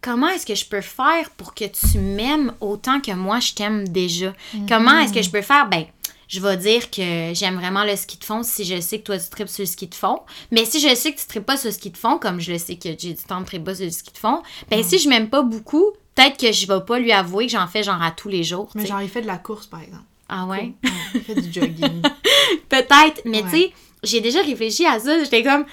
comment 0.00 0.28
est-ce 0.28 0.46
que 0.46 0.54
je 0.54 0.64
peux 0.64 0.80
faire 0.80 1.30
pour 1.36 1.52
que 1.54 1.64
tu 1.64 1.98
m'aimes 1.98 2.52
autant 2.60 3.00
que 3.00 3.10
moi 3.12 3.40
je 3.40 3.52
t'aime 3.54 3.86
déjà? 3.88 4.32
Comment 4.68 4.98
est-ce 5.00 5.12
que 5.12 5.22
je 5.22 5.30
peux 5.30 5.42
faire? 5.42 5.68
Ben, 5.68 5.84
je 6.28 6.40
vais 6.40 6.56
dire 6.56 6.90
que 6.90 7.32
j'aime 7.34 7.56
vraiment 7.56 7.84
le 7.84 7.96
ski 7.96 8.16
de 8.18 8.24
fond 8.24 8.42
si 8.44 8.64
je 8.64 8.80
sais 8.80 8.98
que 9.00 9.04
toi 9.04 9.18
tu 9.18 9.28
tripes 9.28 9.48
sur 9.48 9.62
le 9.62 9.66
ski 9.66 9.88
de 9.88 9.94
fond. 9.94 10.20
Mais 10.52 10.64
si 10.64 10.80
je 10.80 10.94
sais 10.94 11.12
que 11.12 11.18
tu 11.20 11.26
tripes 11.26 11.44
pas 11.44 11.56
sur 11.56 11.68
le 11.68 11.72
ski 11.74 11.90
de 11.90 11.96
fond, 11.96 12.18
comme 12.18 12.40
je 12.40 12.52
le 12.52 12.58
sais 12.58 12.76
que 12.76 12.88
j'ai 12.98 13.14
du 13.14 13.22
temps 13.22 13.40
de 13.40 13.46
triper 13.46 13.64
pas 13.64 13.74
sur 13.74 13.84
le 13.84 13.90
ski 13.90 14.12
de 14.12 14.18
fond, 14.18 14.42
ben 14.70 14.82
si 14.84 14.98
je 14.98 15.08
m'aime 15.08 15.28
pas 15.28 15.42
beaucoup, 15.42 15.90
peut-être 16.14 16.38
que 16.38 16.52
je 16.52 16.66
vais 16.68 16.80
pas 16.86 16.98
lui 17.00 17.10
avouer 17.12 17.46
que 17.46 17.52
j'en 17.52 17.66
fais 17.66 17.82
genre 17.82 18.00
à 18.00 18.12
tous 18.12 18.28
les 18.28 18.44
jours. 18.44 18.70
Mais 18.76 18.82
sais. 18.82 18.88
genre, 18.88 19.02
il 19.02 19.08
fait 19.08 19.22
de 19.22 19.26
la 19.26 19.38
course, 19.38 19.66
par 19.66 19.80
exemple. 19.82 20.04
Ah 20.28 20.46
ouais? 20.46 20.72
Ouais, 20.84 20.90
il 21.14 21.20
fait 21.20 21.34
du 21.34 21.52
jogging. 21.52 22.00
Peut-être, 22.68 23.20
mais 23.24 23.42
Ouais. 23.42 23.50
tu 23.50 23.56
sais, 23.58 23.72
j'ai 24.04 24.20
déjà 24.20 24.40
réfléchi 24.42 24.86
à 24.86 24.98
ça. 24.98 25.22
J'étais 25.22 25.42
comme, 25.42 25.64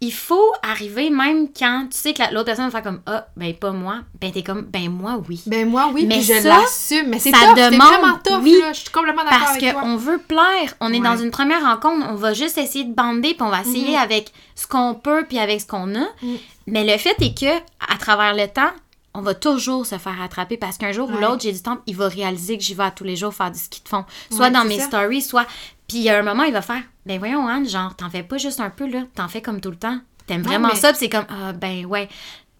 il 0.00 0.12
faut 0.12 0.52
arriver 0.62 1.10
même 1.10 1.48
quand 1.52 1.86
tu 1.90 1.98
sais 1.98 2.14
que 2.14 2.20
la- 2.20 2.30
l'autre 2.30 2.44
personne 2.46 2.66
va 2.66 2.70
faire 2.70 2.82
comme, 2.82 3.00
ah, 3.06 3.26
ben 3.36 3.52
pas 3.54 3.72
moi. 3.72 3.96
Ben 4.20 4.30
t'es 4.30 4.42
comme, 4.44 4.62
ben 4.62 4.88
moi 4.90 5.20
oui. 5.28 5.42
Ben 5.46 5.68
moi, 5.68 5.90
oui, 5.92 6.06
Mais 6.06 6.16
puis 6.18 6.24
je 6.24 6.46
l'assume. 6.46 7.08
Mais 7.08 7.18
c'est 7.18 7.32
ça 7.32 7.52
demande- 7.54 7.80
vraiment 7.82 8.18
tough, 8.24 8.40
oui, 8.42 8.56
là. 8.60 8.72
Je 8.72 8.80
suis 8.80 8.90
complètement 8.90 9.24
d'accord 9.24 9.38
Parce 9.40 9.56
avec 9.56 9.72
toi. 9.72 9.80
qu'on 9.82 9.96
veut 9.96 10.18
plaire. 10.18 10.74
On 10.80 10.92
est 10.92 10.98
Ouais. 11.00 11.04
dans 11.04 11.16
une 11.16 11.30
première 11.32 11.62
rencontre, 11.62 12.06
on 12.08 12.14
va 12.14 12.32
juste 12.32 12.58
essayer 12.58 12.84
de 12.84 12.94
bander, 12.94 13.34
puis 13.34 13.42
on 13.42 13.48
va 13.50 13.60
essayer 13.62 13.96
Mhm. 13.96 14.02
avec 14.02 14.32
ce 14.54 14.66
qu'on 14.68 14.94
peut, 14.94 15.24
puis 15.28 15.38
avec 15.40 15.60
ce 15.60 15.66
qu'on 15.66 15.92
a. 15.96 16.06
Mm. 16.22 16.34
Mais 16.68 16.84
le 16.84 16.96
fait 16.98 17.16
est 17.20 17.36
que, 17.36 17.56
à 17.92 17.96
travers 17.98 18.34
le 18.34 18.46
temps, 18.46 18.70
on 19.14 19.20
va 19.22 19.34
toujours 19.34 19.84
se 19.84 19.98
faire 19.98 20.20
attraper 20.22 20.56
parce 20.58 20.76
qu'un 20.78 20.92
jour 20.92 21.08
ou 21.10 21.16
l'autre, 21.18 21.40
j'ai 21.42 21.50
du 21.52 21.60
temps, 21.60 21.78
il 21.86 21.96
va 21.96 22.06
réaliser 22.08 22.56
que 22.56 22.62
j'y 22.62 22.74
vais 22.74 22.84
à 22.84 22.90
tous 22.92 23.02
les 23.04 23.16
jours 23.16 23.34
faire 23.34 23.50
du 23.50 23.58
ski 23.58 23.80
de 23.82 23.88
fond. 23.88 24.04
Soit 24.30 24.44
Ouais, 24.46 24.50
dans 24.52 24.64
mes 24.64 24.78
ça. 24.78 24.84
stories, 24.86 25.22
soit. 25.22 25.46
Puis 25.88 25.98
il 25.98 26.02
y 26.02 26.10
a 26.10 26.18
un 26.18 26.22
moment, 26.22 26.44
il 26.44 26.52
va 26.52 26.62
faire 26.62 26.82
Ben 27.06 27.18
voyons, 27.18 27.46
Anne, 27.48 27.68
genre, 27.68 27.96
t'en 27.96 28.10
fais 28.10 28.22
pas 28.22 28.36
juste 28.38 28.60
un 28.60 28.70
peu, 28.70 28.86
là. 28.88 29.04
T'en 29.14 29.28
fais 29.28 29.42
comme 29.42 29.60
tout 29.60 29.70
le 29.70 29.76
temps. 29.78 29.98
T'aimes 30.26 30.42
vraiment 30.42 30.68
mais- 30.68 30.74
ça, 30.74 30.90
puis 30.90 30.98
c'est 31.00 31.08
comme 31.08 31.26
Ah, 31.28 31.52
ben 31.52 31.86
ouais. 31.86 32.08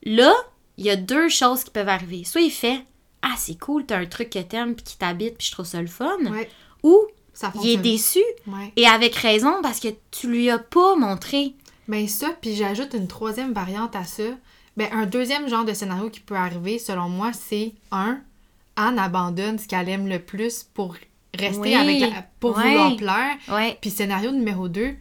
Là, 0.05 0.33
il 0.79 0.87
y 0.87 0.91
a 0.91 0.97
deux 0.97 1.29
choses 1.29 1.65
qui 1.65 1.71
peuvent 1.71 1.89
arriver. 1.89 2.25
Soit 2.25 2.41
il 2.41 2.51
fait 2.51 2.85
Ah, 3.21 3.35
c'est 3.37 3.59
cool, 3.59 3.85
t'as 3.85 3.99
un 3.99 4.07
truc 4.07 4.31
que 4.31 4.39
t'aimes, 4.39 4.75
puis 4.75 4.85
qui 4.85 4.97
t'habite, 4.97 5.37
puis 5.39 5.47
je 5.49 5.53
trouve 5.53 5.67
ça 5.67 5.81
le 5.83 5.89
fun. 5.89 6.17
Ouais, 6.31 6.49
Ou 6.85 6.97
ça 7.35 7.53
il 7.63 7.71
est 7.71 7.77
déçu. 7.77 8.23
Ouais. 8.47 8.73
Et 8.77 8.87
avec 8.87 9.15
raison, 9.17 9.61
parce 9.63 9.81
que 9.81 9.89
tu 10.13 10.29
lui 10.31 10.49
as 10.51 10.59
pas 10.59 10.95
montré. 10.97 11.55
Ben 11.89 12.07
ça, 12.09 12.29
puis 12.41 12.55
j'ajoute 12.55 12.95
une 12.95 13.09
troisième 13.09 13.53
variante 13.53 13.97
à 13.97 14.05
ça. 14.05 14.23
Ben 14.77 14.89
un 14.93 15.07
deuxième 15.07 15.49
genre 15.49 15.65
de 15.65 15.73
scénario 15.75 16.09
qui 16.11 16.21
peut 16.21 16.37
arriver, 16.37 16.79
selon 16.79 17.09
moi, 17.09 17.33
c'est 17.33 17.73
un, 17.91 18.21
Anne 18.77 18.99
abandonne 19.01 19.59
ce 19.59 19.67
qu'elle 19.67 19.89
aime 19.89 20.07
le 20.07 20.21
plus 20.21 20.63
pour 20.63 20.95
rester 21.37 21.61
Oui, 21.61 21.75
avec 21.75 22.01
la, 22.01 22.23
pour 22.41 22.53
vouloir 22.59 22.97
plaire. 22.97 23.37
Puis 23.81 23.91
scénario 23.91 24.31
numéro 24.33 24.69
2, 24.69 24.95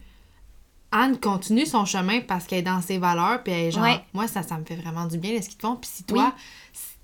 Anne 0.92 1.18
continue 1.20 1.66
son 1.66 1.86
chemin 1.86 2.22
parce 2.22 2.46
qu'elle 2.46 2.60
est 2.60 2.64
dans 2.64 2.82
ses 2.82 2.98
valeurs, 2.98 3.44
puis 3.44 3.52
elle 3.54 3.66
est 3.68 3.72
genre, 3.72 3.86
moi, 4.14 4.28
ça, 4.28 4.42
ça 4.42 4.58
me 4.58 4.64
fait 4.66 4.76
vraiment 4.76 5.06
du 5.06 5.18
bien, 5.18 5.40
ce 5.42 5.50
qu'ils 5.50 5.58
te 5.58 5.68
font. 5.68 5.76
Puis 5.76 5.90
si 5.94 6.04
toi, 6.04 6.34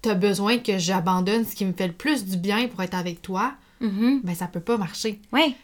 t'as 0.02 0.14
besoin 0.14 0.58
que 0.58 0.78
j'abandonne 0.78 1.46
ce 1.46 1.56
qui 1.56 1.66
me 1.66 1.74
fait 1.74 1.88
le 1.88 1.94
plus 1.94 2.26
du 2.26 2.38
bien 2.38 2.68
pour 2.68 2.82
être 2.82 2.96
avec 2.96 3.22
toi, 3.22 3.54
Mhm. 3.82 4.22
ben 4.24 4.34
ça 4.34 4.48
peut 4.48 4.62
pas 4.62 4.78
marcher. 4.78 5.20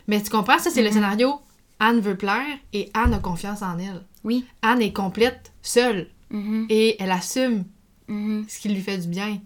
Mais 0.08 0.22
tu 0.22 0.30
comprends, 0.30 0.60
ça, 0.60 0.70
c'est 0.70 0.82
Mm-hmm. 0.82 0.86
le 0.86 0.92
scénario, 0.92 1.42
Anne 1.80 2.02
veut 2.02 2.18
plaire 2.18 2.46
et 2.74 2.90
Anne 2.94 3.14
a 3.14 3.20
confiance 3.20 3.62
en 3.62 3.80
elle. 3.80 4.04
Oui. 4.26 4.46
Anne 4.62 4.82
est 4.82 4.92
complète, 4.92 5.54
seule, 5.62 6.10
Mhm. 6.30 6.66
et 6.70 7.02
elle 7.02 7.12
assume 7.12 7.64
Mhm. 8.10 8.46
ce 8.50 8.60
qui 8.60 8.68
lui 8.70 8.82
fait 8.82 8.98
du 8.98 9.08
bien. 9.08 9.40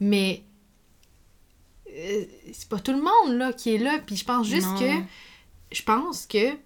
Mais 0.00 0.42
c'est 2.52 2.68
pas 2.68 2.78
tout 2.78 2.92
le 2.92 3.02
monde 3.02 3.36
là 3.38 3.52
qui 3.52 3.74
est 3.74 3.78
là. 3.78 3.98
Puis 4.04 4.16
je 4.16 4.24
pense 4.24 4.46
juste 4.46 4.66
Non. 4.68 4.78
que 4.78 4.90
je 5.72 5.82
pense 5.82 6.26
que 6.26 6.56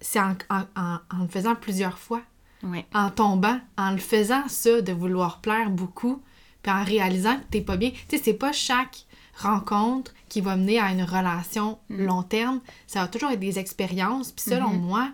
c'est 0.00 0.20
en, 0.20 0.34
en- 0.50 0.64
en- 0.76 0.98
en 1.14 1.18
le 1.22 1.28
faisant 1.28 1.54
plusieurs 1.54 1.98
fois, 1.98 2.22
Ouais. 2.62 2.86
en 2.94 3.10
tombant, 3.10 3.58
en 3.78 3.90
le 3.92 3.98
faisant 3.98 4.48
ça, 4.48 4.80
de 4.80 4.92
vouloir 4.92 5.40
plaire 5.40 5.70
beaucoup, 5.70 6.22
puis 6.62 6.72
en 6.72 6.84
réalisant 6.84 7.36
que 7.38 7.44
t'es 7.50 7.60
pas 7.60 7.76
bien. 7.76 7.90
Tu 8.08 8.16
sais, 8.16 8.22
c'est 8.22 8.34
pas 8.34 8.52
chaque 8.52 9.04
rencontre 9.36 10.12
qui 10.28 10.40
va 10.40 10.56
mener 10.56 10.78
à 10.78 10.90
une 10.92 11.02
relation 11.02 11.78
Mm. 11.88 12.04
long 12.06 12.22
terme. 12.22 12.60
Ça 12.86 13.00
va 13.00 13.08
toujours 13.08 13.30
être 13.30 13.40
des 13.40 13.58
expériences. 13.58 14.32
Puis 14.32 14.44
selon 14.50 14.70
Mm-hmm. 14.70 14.80
moi, 14.80 15.10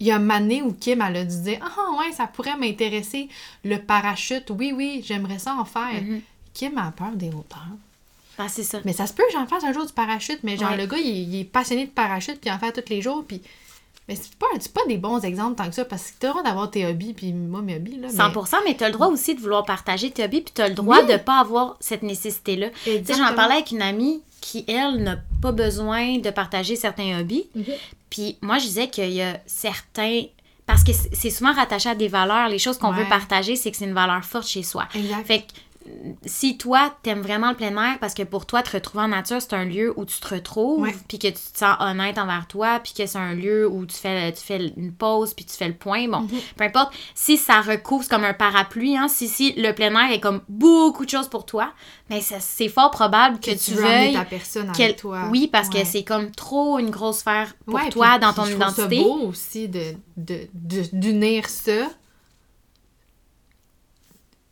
il 0.00 0.06
y 0.06 0.10
a 0.12 0.18
Mané 0.18 0.62
où 0.62 0.72
Kim, 0.72 1.02
elle 1.02 1.16
a 1.16 1.24
dû 1.24 1.42
dire 1.42 1.58
Ah 1.62 1.98
ouais, 1.98 2.12
ça 2.12 2.26
pourrait 2.26 2.56
m'intéresser. 2.56 3.28
Le 3.64 3.76
parachute, 3.78 4.50
oui, 4.50 4.72
oui, 4.74 5.02
j'aimerais 5.04 5.38
ça 5.38 5.54
en 5.56 5.64
faire. 5.64 6.02
Mhm. 6.02 6.20
Kim 6.54 6.76
a 6.78 6.90
peur 6.92 7.12
des 7.14 7.28
hauteurs. 7.28 7.66
Ah, 8.38 8.48
c'est 8.48 8.62
ça. 8.62 8.78
Mais 8.84 8.92
ça 8.92 9.06
se 9.06 9.12
peut 9.12 9.22
que 9.26 9.32
j'en 9.32 9.46
fasse 9.46 9.62
un 9.64 9.72
jour 9.72 9.86
du 9.86 9.92
parachute, 9.92 10.40
mais 10.42 10.56
genre 10.56 10.70
Ouais. 10.70 10.76
le 10.78 10.86
gars, 10.86 10.96
il, 10.98 11.34
il 11.34 11.40
est 11.40 11.44
passionné 11.44 11.86
de 11.86 11.90
parachute, 11.90 12.40
puis 12.40 12.50
il 12.50 12.52
en 12.52 12.58
fait 12.58 12.72
tous 12.72 12.90
les 12.90 13.02
jours, 13.02 13.24
puis. 13.26 13.40
Mais 14.08 14.16
c'est 14.16 14.34
pas, 14.34 14.46
pas 14.74 14.80
des 14.88 14.98
bons 14.98 15.20
exemples 15.20 15.54
tant 15.54 15.68
que 15.68 15.74
ça, 15.76 15.84
parce 15.84 16.10
que 16.10 16.16
t'as 16.18 16.26
le 16.28 16.32
droit 16.32 16.42
d'avoir 16.42 16.68
tes 16.70 16.84
hobbies, 16.86 17.12
puis 17.12 17.32
moi, 17.32 17.62
mes 17.62 17.76
hobbies, 17.76 17.98
là. 18.00 18.08
mais- 18.10 18.16
100%, 18.18 18.56
mais 18.66 18.76
tu 18.76 18.82
as 18.82 18.88
le 18.88 18.94
droit 18.94 19.06
aussi 19.06 19.34
de 19.36 19.40
vouloir 19.40 19.64
partager 19.64 20.10
tes 20.10 20.24
hobbies, 20.24 20.40
puis 20.40 20.52
tu 20.52 20.60
as 20.60 20.68
le 20.68 20.74
droit 20.74 21.02
Oui. 21.02 21.06
de 21.12 21.18
pas 21.18 21.38
avoir 21.38 21.76
cette 21.78 22.02
nécessité-là. 22.02 22.70
Tu 22.84 22.90
sais, 23.04 23.14
j'en 23.14 23.32
parlais 23.34 23.54
avec 23.56 23.70
une 23.70 23.80
amie 23.82 24.20
qui, 24.40 24.64
elle, 24.66 25.04
n'a 25.04 25.18
pas 25.40 25.52
besoin 25.52 26.18
de 26.18 26.30
partager 26.30 26.74
certains 26.74 27.20
hobbies. 27.20 27.44
Mhm. 27.54 27.64
Puis 28.10 28.38
moi, 28.42 28.58
je 28.58 28.64
disais 28.64 28.88
qu'il 28.88 29.12
y 29.12 29.22
a 29.22 29.38
certains... 29.46 30.22
Parce 30.66 30.82
que 30.82 30.90
c'est 31.12 31.30
souvent 31.30 31.52
rattaché 31.52 31.88
à 31.90 31.94
des 31.94 32.08
valeurs. 32.08 32.48
Les 32.48 32.58
choses 32.58 32.78
qu'on 32.78 32.90
Ouais. 32.92 33.04
veut 33.04 33.08
partager, 33.08 33.54
c'est 33.56 33.70
que 33.70 33.76
c'est 33.76 33.84
une 33.84 33.94
valeur 33.94 34.24
forte 34.24 34.46
chez 34.48 34.62
soi. 34.64 34.88
Exact. 34.94 35.26
Fait 35.26 35.40
que 35.42 35.46
si 36.26 36.56
toi, 36.58 36.94
t'aimes 37.02 37.22
vraiment 37.22 37.50
le 37.50 37.56
plein 37.56 37.76
air 37.76 37.98
parce 38.00 38.14
que 38.14 38.22
pour 38.22 38.46
toi, 38.46 38.62
te 38.62 38.70
retrouver 38.70 39.04
en 39.04 39.08
nature, 39.08 39.40
c'est 39.40 39.52
un 39.54 39.64
lieu 39.64 39.92
où 39.98 40.04
tu 40.04 40.18
te 40.20 40.34
retrouves, 40.34 40.88
puis 41.08 41.18
que 41.18 41.26
tu 41.28 41.32
te 41.32 41.58
sens 41.58 41.76
honnête 41.80 42.18
envers 42.18 42.46
toi, 42.46 42.80
puis 42.80 42.92
que 42.92 43.06
c'est 43.06 43.18
un 43.18 43.34
lieu 43.34 43.66
où 43.68 43.84
tu 43.86 43.96
fais, 43.96 44.32
tu 44.32 44.40
fais 44.40 44.72
une 44.76 44.92
pause, 44.92 45.34
puis 45.34 45.44
tu 45.44 45.54
fais 45.56 45.68
le 45.68 45.74
point, 45.74 46.08
bon, 46.08 46.20
Mhm. 46.20 46.28
peu 46.56 46.64
importe. 46.64 46.92
Si 47.14 47.36
ça 47.36 47.60
recouvre, 47.60 48.04
c'est 48.04 48.10
comme 48.10 48.24
un 48.24 48.34
parapluie, 48.34 48.96
hein, 48.96 49.08
si, 49.08 49.28
si 49.28 49.52
le 49.54 49.72
plein 49.72 49.90
air 49.94 50.12
est 50.12 50.20
comme 50.20 50.42
beaucoup 50.48 51.04
de 51.04 51.10
choses 51.10 51.28
pour 51.28 51.44
toi, 51.46 51.72
mais 52.10 52.20
ça- 52.20 52.40
c'est 52.40 52.68
fort 52.68 52.90
probable 52.90 53.40
que, 53.40 53.50
que 53.50 53.56
tu, 53.56 53.72
tu 53.72 53.74
veuilles... 53.74 54.12
ta 54.14 54.24
personne 54.24 54.70
avec 54.70 54.96
toi. 54.96 55.28
Oui, 55.30 55.48
parce 55.50 55.68
Ouais. 55.68 55.82
que 55.82 55.86
c'est 55.86 56.04
comme 56.04 56.30
trop 56.30 56.78
une 56.78 56.90
grosse 56.90 57.18
sphère 57.18 57.54
pour 57.66 57.74
Ouais, 57.74 57.88
toi 57.88 58.10
puis- 58.12 58.20
dans 58.20 58.32
puis 58.32 58.36
ton 58.36 58.44
je 58.44 58.50
trouve 58.56 58.74
ça 58.74 58.82
identité. 58.84 59.02
beau 59.02 59.18
aussi 59.28 59.68
de, 59.68 59.94
de, 60.16 60.48
de- 60.54 60.88
d'unir 60.92 61.48
ça. 61.48 61.88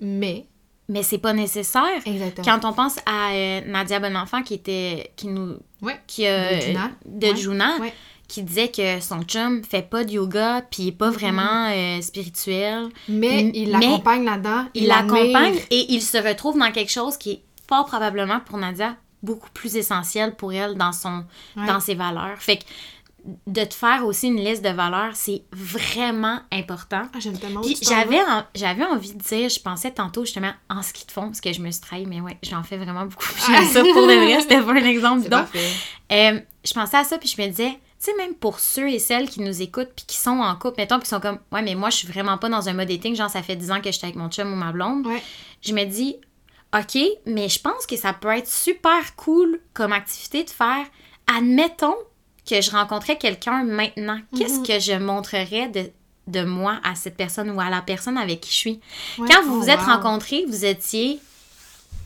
Mais, 0.00 0.46
Mais 0.90 1.02
c'est 1.02 1.18
pas 1.18 1.32
nécessaire. 1.32 1.84
exactement. 2.04 2.44
Quand 2.60 2.68
on 2.68 2.72
pense 2.74 2.96
à 3.06 3.30
euh, 3.32 3.60
Nadia 3.66 4.00
Bonenfant 4.00 4.42
qui 4.42 4.54
était 4.54 5.12
qui 5.16 5.28
nous 5.28 5.56
Ouais. 5.80 5.98
qui 6.06 6.26
euh, 6.26 6.56
De 6.56 6.60
Juna. 6.60 6.90
de 7.06 7.26
Ouais. 7.28 7.36
Juna, 7.36 7.76
Ouais. 7.80 7.94
qui 8.28 8.42
disait 8.42 8.68
que 8.68 9.00
son 9.00 9.22
chum 9.22 9.62
fait 9.64 9.88
pas 9.88 10.04
de 10.04 10.10
yoga 10.10 10.62
puis 10.70 10.88
est 10.88 10.92
pas 10.92 11.10
vraiment 11.10 11.70
euh, 11.70 12.00
spirituel. 12.02 12.88
Mais 13.08 13.50
il 13.54 13.70
l'accompagne 13.70 14.24
là-dedans. 14.24 14.66
Il 14.74 14.88
l'accompagne 14.88 15.56
et 15.70 15.86
il 15.94 16.02
se 16.02 16.18
retrouve 16.18 16.58
dans 16.58 16.70
quelque 16.72 16.92
chose 16.92 17.16
qui 17.16 17.30
est 17.30 17.42
fort 17.68 17.86
probablement 17.86 18.40
pour 18.40 18.58
Nadia 18.58 18.96
beaucoup 19.22 19.50
plus 19.50 19.76
essentiel 19.76 20.34
pour 20.34 20.52
elle 20.52 20.74
dans 20.76 20.92
son 20.92 21.24
dans 21.56 21.78
ses 21.80 21.94
valeurs. 21.94 22.38
Fait 22.38 22.56
que 22.56 22.64
de 23.46 23.64
te 23.64 23.74
faire 23.74 24.04
aussi 24.06 24.28
une 24.28 24.36
liste 24.42 24.62
de 24.64 24.68
valeurs, 24.70 25.14
c'est 25.14 25.42
vraiment 25.52 26.40
important. 26.52 27.02
Ah, 27.14 27.18
j'aime 27.20 27.38
tellement 27.38 27.62
j'avais, 27.82 28.20
en- 28.20 28.44
j'avais 28.54 28.84
envie 28.84 29.12
de 29.14 29.18
dire, 29.22 29.48
je 29.48 29.60
pensais 29.60 29.90
tantôt 29.90 30.24
justement 30.24 30.52
en 30.68 30.82
ski 30.82 31.06
de 31.06 31.12
fond, 31.12 31.26
parce 31.26 31.40
que 31.40 31.52
je 31.52 31.60
me 31.60 31.70
suis 31.70 31.80
trahie, 31.80 32.06
mais 32.06 32.20
ouais, 32.20 32.36
j'en 32.42 32.62
fais 32.62 32.76
vraiment 32.76 33.04
beaucoup. 33.06 33.26
J'aime 33.46 33.64
ça 33.66 33.82
pour 33.82 34.06
de 34.06 34.12
vrai, 34.24 34.40
c'était 34.40 34.60
pas 34.60 34.72
un 34.72 34.76
exemple. 34.76 35.28
Donc, 35.28 35.46
euh, 36.12 36.40
je 36.64 36.72
pensais 36.72 36.96
à 36.96 37.04
ça, 37.04 37.18
puis 37.18 37.28
je 37.28 37.40
me 37.40 37.48
disais, 37.48 37.70
tu 37.70 37.78
sais, 38.10 38.14
même 38.16 38.34
pour 38.34 38.60
ceux 38.60 38.88
et 38.88 38.98
celles 38.98 39.28
qui 39.28 39.40
nous 39.42 39.60
écoutent, 39.62 39.92
puis 39.94 40.04
qui 40.06 40.16
sont 40.16 40.30
en 40.40 40.54
couple, 40.56 40.76
mettons, 40.78 40.96
puis 40.96 41.04
qui 41.04 41.10
sont 41.10 41.20
comme, 41.20 41.38
ouais, 41.52 41.62
mais 41.62 41.74
moi, 41.74 41.90
je 41.90 41.96
suis 41.98 42.08
vraiment 42.08 42.38
pas 42.38 42.48
dans 42.48 42.68
un 42.68 42.72
mode 42.72 42.88
dating, 42.88 43.14
genre, 43.14 43.28
ça 43.30 43.42
fait 43.42 43.56
10 43.56 43.70
ans 43.70 43.80
que 43.80 43.92
j'étais 43.92 44.06
avec 44.06 44.16
mon 44.16 44.30
chum 44.30 44.52
ou 44.52 44.56
ma 44.56 44.72
blonde. 44.72 45.06
Ouais. 45.06 45.22
Je 45.62 45.74
me 45.74 45.84
dis, 45.84 46.16
OK, 46.74 46.98
mais 47.26 47.48
je 47.48 47.60
pense 47.60 47.84
que 47.86 47.96
ça 47.96 48.12
peut 48.12 48.28
être 48.28 48.48
super 48.48 49.14
cool 49.16 49.60
comme 49.74 49.92
activité 49.92 50.44
de 50.44 50.50
faire, 50.50 50.86
admettons 51.26 51.96
que 52.50 52.60
je 52.60 52.70
rencontrais 52.70 53.16
quelqu'un 53.18 53.64
maintenant, 53.64 54.18
qu'est-ce 54.36 54.58
Mhm. 54.60 54.66
que 54.66 54.78
je 54.80 54.92
montrerais 54.92 55.68
de, 55.68 55.90
de 56.26 56.44
moi 56.44 56.80
à 56.84 56.94
cette 56.94 57.16
personne 57.16 57.50
ou 57.50 57.60
à 57.60 57.70
la 57.70 57.80
personne 57.82 58.18
avec 58.18 58.40
qui 58.40 58.50
je 58.50 58.56
suis? 58.56 58.80
Ouais. 59.18 59.28
Quand 59.30 59.42
vous 59.44 59.56
Oh, 59.56 59.60
vous 59.62 59.70
êtes 59.70 59.80
wow. 59.80 59.86
rencontrés, 59.86 60.44
vous 60.48 60.64
étiez 60.64 61.18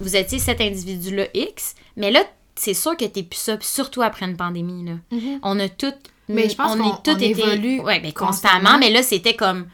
vous 0.01 0.17
étiez 0.17 0.39
cet 0.41 0.61
individu-là 0.61 1.27
X, 1.35 1.77
mais 1.97 2.11
là, 2.11 2.25
c'est 2.57 2.75
sûr 2.75 2.97
que 2.97 3.05
t'es 3.05 3.23
plus 3.23 3.39
ça, 3.39 3.57
surtout 3.61 4.03
après 4.03 4.27
une 4.27 4.37
pandémie, 4.37 4.85
là. 4.85 4.95
Mhm. 5.13 5.39
On 5.43 5.59
a 5.61 5.69
tout... 5.69 5.93
Mais 6.29 6.49
je 6.49 6.57
pense 6.57 6.73
on 6.77 6.83
est 6.85 6.97
toutes 7.05 7.09
on 7.09 7.17
été- 7.19 7.31
évolue 7.31 7.81
Ouais, 7.81 8.01
mais 8.01 8.13
constamment. 8.13 8.59
constamment, 8.59 8.79
mais 8.79 8.91
là, 8.91 9.03
c'était 9.03 9.35
comme 9.35 9.67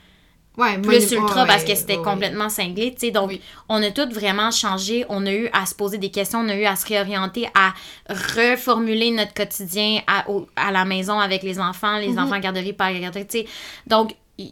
Ouais, 0.61 0.79
plus 0.79 1.11
ultra 1.13 1.43
ouais, 1.43 1.47
parce 1.49 1.65
que 1.65 1.75
c'était 1.75 1.97
ouais, 1.97 2.03
complètement 2.05 2.49
cinglé, 2.49 2.93
tu 2.93 3.07
sais. 3.07 3.11
Donc, 3.11 3.29
Oui. 3.31 3.41
on 3.69 3.83
a 3.83 3.91
toutes 3.91 4.13
vraiment 4.13 4.51
changé. 4.51 5.05
On 5.09 5.25
a 5.27 5.33
eu 5.33 5.49
à 5.53 5.65
se 5.67 5.75
poser 5.75 5.99
des 5.99 6.11
questions, 6.11 6.41
on 6.41 6.49
a 6.49 6.57
eu 6.57 6.65
à 6.67 6.77
se 6.77 6.87
réorienter, 6.87 7.49
à 7.55 7.73
reformuler 8.09 9.11
notre 9.11 9.35
quotidien 9.35 10.01
à, 10.07 10.29
au- 10.31 10.47
à 10.57 10.71
la 10.71 10.85
maison 10.85 11.19
avec 11.19 11.43
les 11.43 11.59
enfants, 11.59 11.99
les 11.99 12.09
Mhm. 12.09 12.19
enfants 12.19 12.35
à 12.35 12.41
garderie, 12.41 12.73
pas 12.73 12.87
à 12.87 12.93
garderie, 12.93 13.27
tu 13.27 13.39
sais. 13.41 13.47
Donc, 13.87 14.15
euh, 14.41 14.45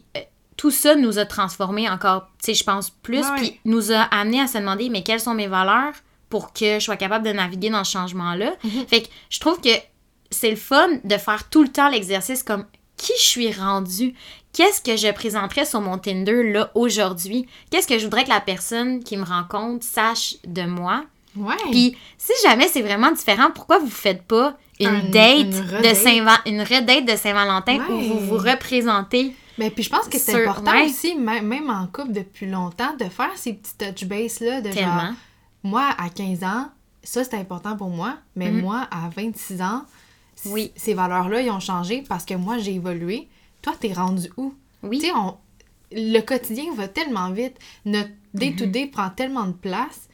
tout 0.57 0.71
ça 0.71 0.95
nous 0.95 1.19
a 1.19 1.25
transformés 1.25 1.89
encore, 1.89 2.27
tu 2.43 2.47
sais, 2.47 2.53
je 2.53 2.63
pense, 2.63 2.89
plus, 2.89 3.25
puis 3.37 3.59
nous 3.65 3.91
a 3.91 4.01
amené 4.01 4.41
à 4.41 4.47
se 4.47 4.57
demander, 4.57 4.89
mais 4.89 5.03
quelles 5.03 5.21
sont 5.21 5.33
mes 5.33 5.47
valeurs 5.47 5.93
pour 6.29 6.53
que 6.53 6.79
je 6.79 6.83
sois 6.83 6.97
capable 6.97 7.25
de 7.25 7.31
naviguer 7.31 7.69
dans 7.69 7.83
ce 7.83 7.91
changement-là? 7.93 8.51
Mhm. 8.63 8.85
Fait 8.87 9.01
que 9.03 9.07
je 9.29 9.39
trouve 9.39 9.61
que 9.61 9.69
c'est 10.31 10.49
le 10.49 10.57
fun 10.57 10.87
de 11.03 11.17
faire 11.17 11.49
tout 11.49 11.63
le 11.63 11.69
temps 11.69 11.89
l'exercice 11.89 12.43
comme 12.43 12.65
qui 12.97 13.13
je 13.17 13.23
suis 13.23 13.51
rendu, 13.53 14.13
qu'est-ce 14.53 14.81
que 14.81 14.95
je 14.97 15.11
présenterais 15.11 15.65
sur 15.65 15.81
mon 15.81 15.97
Tinder 15.97 16.43
là 16.51 16.71
aujourd'hui, 16.75 17.45
qu'est-ce 17.71 17.87
que 17.87 17.97
je 17.99 18.03
voudrais 18.05 18.23
que 18.23 18.29
la 18.29 18.41
personne 18.41 19.03
qui 19.03 19.17
me 19.17 19.23
rencontre 19.25 19.85
sache 19.85 20.35
de 20.45 20.63
moi? 20.63 21.03
Ouais. 21.35 21.55
Puis 21.71 21.95
si 22.17 22.33
jamais 22.43 22.67
c'est 22.67 22.81
vraiment 22.81 23.11
différent, 23.11 23.49
pourquoi 23.53 23.79
vous 23.79 23.89
faites 23.89 24.23
pas 24.23 24.57
une 24.79 24.87
Un- 24.87 25.09
date 25.09 25.39
une 25.41 25.49
de 25.51 25.75
redate? 25.77 25.95
Saint 25.95 26.41
une 26.45 26.61
redate 26.61 27.05
de 27.05 27.15
Saint-Valentin 27.15 27.77
où 27.89 27.93
Ouais. 27.97 28.07
vous 28.07 28.19
vous 28.19 28.37
représentez? 28.37 29.35
Mais 29.57 29.69
puis 29.69 29.83
je 29.83 29.89
pense 29.89 30.07
que 30.07 30.17
c'est 30.17 30.31
Sur- 30.31 30.49
important 30.49 30.71
ouais. 30.71 30.85
aussi, 30.85 31.15
même, 31.15 31.69
en 31.69 31.85
couple 31.87 32.13
depuis 32.13 32.49
longtemps, 32.49 32.95
de 32.97 33.05
faire 33.05 33.31
ces 33.35 33.53
petits 33.53 33.75
touch 33.77 34.05
base 34.07 34.39
là 34.39 34.61
de 34.61 34.67
genre 34.67 34.75
tellement. 34.75 35.13
moi 35.63 35.89
à 35.97 36.09
15 36.09 36.43
ans, 36.43 36.69
ça 37.03 37.23
c'est 37.23 37.35
important 37.35 37.75
pour 37.75 37.89
moi, 37.89 38.15
mais 38.35 38.49
Mhm. 38.51 38.61
moi 38.61 38.87
à 38.89 39.09
26 39.15 39.61
ans, 39.61 39.83
Oui. 40.45 40.71
ces 40.77 40.93
valeurs-là 40.93 41.41
ils 41.41 41.51
ont 41.51 41.59
changé 41.59 42.03
parce 42.07 42.23
que 42.25 42.33
moi 42.35 42.57
j'ai 42.57 42.73
évolué. 42.75 43.27
Toi 43.61 43.73
t'es 43.79 43.93
rendu 43.93 44.29
où? 44.37 44.53
Oui. 44.83 44.99
Tu 44.99 45.05
sais 45.07 45.11
on 45.15 45.37
le 45.91 46.19
quotidien 46.21 46.71
va 46.75 46.87
tellement 46.87 47.31
vite, 47.31 47.57
notre 47.85 48.11
day 48.35 48.55
to 48.55 48.67
Mhm. 48.67 48.91
prend 48.91 49.09
tellement 49.09 49.47
de 49.47 49.53
place 49.53 50.07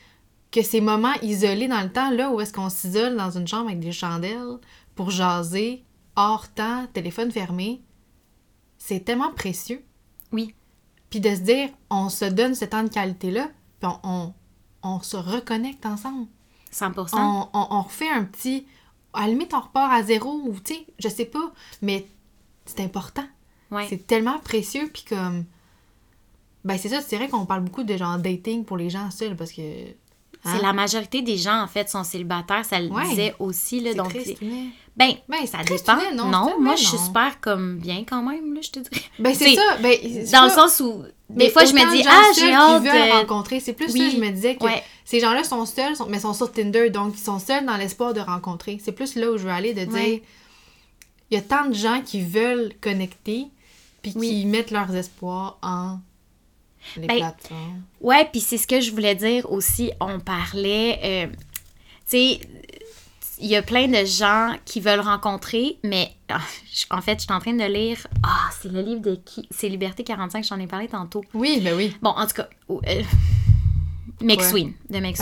que 0.51 0.61
ces 0.61 0.79
moments 0.79 1.13
isolés 1.21 1.67
dans 1.67 1.81
le 1.81 1.91
temps 1.91 2.11
là 2.11 2.31
où 2.31 2.39
est-ce 2.39 2.53
qu'on 2.53 2.69
s'isole 2.69 3.17
dans 3.17 3.31
une 3.37 3.45
chambre 3.47 3.67
avec 3.67 3.81
des 3.81 3.91
chandelles 3.91 4.57
pour 4.95 5.09
jaser 5.11 5.83
hors 6.15 6.47
temps, 6.47 6.87
téléphone 6.93 7.29
fermé, 7.29 7.81
c'est 8.77 9.01
tellement 9.03 9.33
précieux. 9.33 9.83
Oui. 10.31 10.55
Puis 11.09 11.19
de 11.19 11.35
se 11.35 11.41
dire, 11.41 11.69
on 11.89 12.07
se 12.07 12.23
donne 12.25 12.55
ce 12.55 12.63
temps 12.63 12.83
de 12.83 12.87
qualité-là, 12.89 13.49
puis 13.81 13.89
on, 14.03 14.09
on, 14.09 14.33
on 14.83 14.99
se 15.01 15.17
reconnecte 15.17 15.85
ensemble. 15.85 16.27
100%. 16.71 17.09
On, 17.13 17.49
on, 17.53 17.67
on 17.71 17.81
refait 17.81 18.09
un 18.09 18.23
petit... 18.23 18.65
À 19.13 19.21
la 19.21 19.27
limite, 19.27 19.53
on 19.53 19.59
repart 19.59 19.91
à 19.91 20.03
zéro, 20.03 20.41
ou 20.45 20.57
tu 20.63 20.73
sais, 20.73 20.85
je 20.99 21.09
sais 21.09 21.25
pas, 21.25 21.53
mais 21.81 22.07
c'est 22.65 22.79
important. 22.81 23.25
Ouais. 23.71 23.85
C'est 23.89 24.05
tellement 24.07 24.39
précieux, 24.39 24.89
puis 24.93 25.03
comme... 25.07 25.45
Ben 26.63 26.77
c'est 26.79 26.89
ça, 26.89 27.01
c'est 27.01 27.15
vrai 27.17 27.27
qu'on 27.27 27.45
parle 27.45 27.61
beaucoup 27.61 27.83
de 27.83 27.95
genre 27.95 28.17
dating 28.17 28.65
pour 28.65 28.77
les 28.77 28.89
gens 28.89 29.11
seuls, 29.11 29.35
parce 29.35 29.51
que... 29.51 29.61
C'est 30.43 30.51
hein, 30.51 30.59
la 30.61 30.73
majorité 30.73 31.23
des 31.23 31.37
gens, 31.37 31.59
en 31.63 31.65
fait, 31.67 31.89
sont 31.89 32.03
célibataires. 32.03 32.63
Ça 32.65 32.79
le 32.79 32.89
Ouais. 32.89 33.07
disait 33.09 33.33
aussi. 33.39 33.79
Là, 33.79 33.91
c'est 33.91 33.97
donc, 33.97 34.09
triste, 34.09 34.37
mais... 34.43 34.65
ben, 34.95 35.13
Ben, 35.27 35.47
ça 35.47 35.57
c'est 35.67 35.75
dépend. 35.77 35.95
Non, 36.13 36.25
non, 36.29 36.49
c'est- 36.49 36.59
moi, 36.61 36.71
mais 36.73 36.77
je 36.77 36.85
suis 36.85 36.97
non. 36.97 37.05
super 37.05 37.39
comme 37.41 37.77
bien 37.79 38.03
quand 38.07 38.21
même, 38.21 38.53
là, 38.53 38.59
je 38.61 38.69
te 38.69 38.79
dirais. 38.79 39.01
Ben 39.17 39.33
c'est 39.33 39.55
ça, 39.55 39.77
ben... 39.81 39.97
c'est 40.03 40.31
Dans 40.31 40.43
le 40.45 40.51
sens 40.51 40.79
où, 40.81 41.01
Mais 41.31 41.45
des 41.45 41.49
fois, 41.51 41.65
je 41.65 41.73
me 41.73 41.91
dis, 41.95 42.03
ah, 42.07 42.21
j'ai 42.37 42.51
hâte 42.53 42.83
veulent 42.83 43.07
de... 43.07 43.11
rencontrer. 43.13 43.59
C'est 43.59 43.73
plus 43.73 43.87
ça, 43.87 43.93
Oui, 43.93 44.11
je 44.11 44.17
me 44.21 44.29
disais 44.29 44.55
que 44.55 44.65
ouais. 44.65 44.83
ces 45.03 45.19
gens-là 45.19 45.43
sont 45.43 45.65
seuls, 45.65 45.95
sont- 45.95 46.05
mais 46.09 46.19
sont 46.19 46.33
sur 46.35 46.51
Tinder, 46.51 46.91
donc 46.91 47.13
ils 47.17 47.23
sont 47.23 47.39
seuls 47.39 47.65
dans 47.65 47.77
l'espoir 47.77 48.13
de 48.13 48.19
rencontrer. 48.19 48.77
C'est 48.83 48.91
plus 48.91 49.15
là 49.15 49.31
où 49.31 49.37
je 49.39 49.45
veux 49.45 49.49
aller, 49.51 49.73
de 49.73 49.85
dire, 49.85 49.93
Ouais. 49.93 50.21
il 51.31 51.35
y 51.35 51.39
a 51.39 51.41
tant 51.41 51.65
de 51.65 51.73
gens 51.73 52.01
qui 52.05 52.21
veulent 52.21 52.71
connecter, 52.81 53.47
puis 54.11 54.19
Oui. 54.19 54.29
qui 54.29 54.45
mettent 54.45 54.71
leurs 54.71 54.93
espoirs 54.95 55.57
en 55.61 55.99
les 56.97 57.07
Ben, 57.07 57.17
plateformes. 57.17 57.81
Ouais, 58.01 58.25
puis 58.31 58.39
c'est 58.41 58.57
ce 58.57 58.67
que 58.67 58.79
je 58.79 58.91
voulais 58.91 59.15
dire 59.15 59.51
aussi. 59.51 59.91
On 59.99 60.19
parlait, 60.19 60.99
euh, 61.03 61.27
tu 61.27 61.37
sais, 62.05 62.39
il 63.39 63.47
y 63.47 63.55
a 63.55 63.61
plein 63.63 63.87
de 63.87 64.05
gens 64.05 64.55
qui 64.65 64.79
veulent 64.79 64.99
rencontrer, 64.99 65.77
mais 65.83 66.11
ah, 66.29 66.39
en 66.91 67.01
fait, 67.01 67.19
je 67.19 67.23
suis 67.25 67.33
en 67.33 67.39
train 67.39 67.53
de 67.53 67.63
lire. 67.65 68.05
Ah, 68.23 68.49
c'est 68.61 68.71
le 68.71 68.81
livre 68.81 69.01
de 69.01 69.15
qui? 69.15 69.47
C'est 69.51 69.67
Liberté 69.67 70.03
45, 70.03 70.43
je 70.43 70.49
t'en 70.49 70.59
ai 70.59 70.67
parlé 70.67 70.87
tantôt. 70.87 71.23
Oui, 71.33 71.59
ben 71.61 71.75
oui. 71.75 71.95
Bon, 72.01 72.11
en 72.11 72.27
tout 72.27 72.33
cas, 72.35 72.49
euh, 72.69 73.01
McSween, 74.21 74.73
de. 74.89 74.99
Ben, 74.99 75.13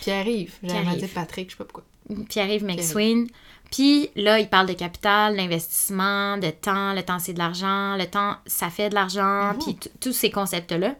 Pierre-Yves. 0.00 0.54
J'avais 0.62 0.96
dit 0.96 1.06
Patrick, 1.06 1.50
je 1.50 1.52
sais 1.52 1.58
pas 1.58 1.64
pourquoi. 1.64 1.84
Pierre-Yves 2.28 2.64
McSween. 2.64 3.28
Puis 3.70 4.10
là, 4.16 4.40
il 4.40 4.48
parle 4.48 4.66
de 4.66 4.72
capital, 4.72 5.36
d'investissement, 5.36 6.38
de 6.38 6.50
temps. 6.50 6.92
Le 6.92 7.02
temps, 7.02 7.18
c'est 7.18 7.34
de 7.34 7.38
l'argent. 7.38 7.96
Le 7.96 8.06
temps, 8.06 8.36
ça 8.46 8.68
fait 8.68 8.88
de 8.88 8.94
l'argent. 8.94 9.52
Mhm. 9.54 9.58
Puis 9.58 9.90
tous 10.00 10.12
ces 10.12 10.30
concepts-là 10.30 10.94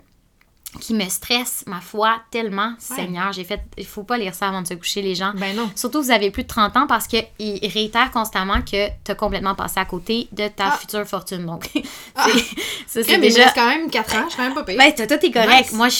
qui 0.81 0.95
me 0.95 1.09
stressent, 1.09 1.65
ma 1.67 1.81
foi, 1.81 2.21
tellement. 2.31 2.75
Seigneur, 2.79 3.33
j'ai 3.33 3.43
fait... 3.43 3.61
Il 3.77 3.85
faut 3.87 4.05
pas 4.05 4.17
lire 4.19 4.35
ça 4.35 4.49
avant 4.49 4.63
de 4.63 4.69
se 4.69 4.75
coucher, 4.75 5.03
les 5.03 5.17
gens. 5.17 5.33
Ben 5.35 5.57
non. 5.57 5.69
Surtout, 5.75 6.01
vous 6.01 6.13
avez 6.13 6.31
plus 6.31 6.45
de 6.45 6.49
30 6.49 6.77
ans 6.77 6.87
parce 6.87 7.09
qu'il 7.09 7.25
réitère 7.41 8.13
constamment 8.13 8.61
que 8.63 8.87
tu 9.05 9.11
as 9.11 9.15
complètement 9.17 9.57
passé 9.57 9.81
à 9.81 9.85
côté 9.85 10.29
de 10.31 10.47
ta 10.47 10.67
Ah. 10.69 10.77
future 10.81 11.05
fortune. 11.07 11.45
Donc, 11.45 11.69
Ah. 12.15 12.27
ça, 12.87 13.03
c'est 13.03 13.19
mais 13.19 13.19
déjà... 13.19 13.51
quand 13.51 13.67
même 13.67 13.91
4 13.91 14.15
ans, 14.15 14.19
je 14.27 14.29
suis 14.29 14.37
quand 14.37 14.45
même 14.45 14.55
pas 14.55 14.63
payée. 14.63 14.79
Ben, 14.79 14.95
toi, 14.95 15.19
t'es 15.19 15.31
correct. 15.33 15.65
Nice. 15.71 15.73
Moi, 15.73 15.89
je 15.89 15.95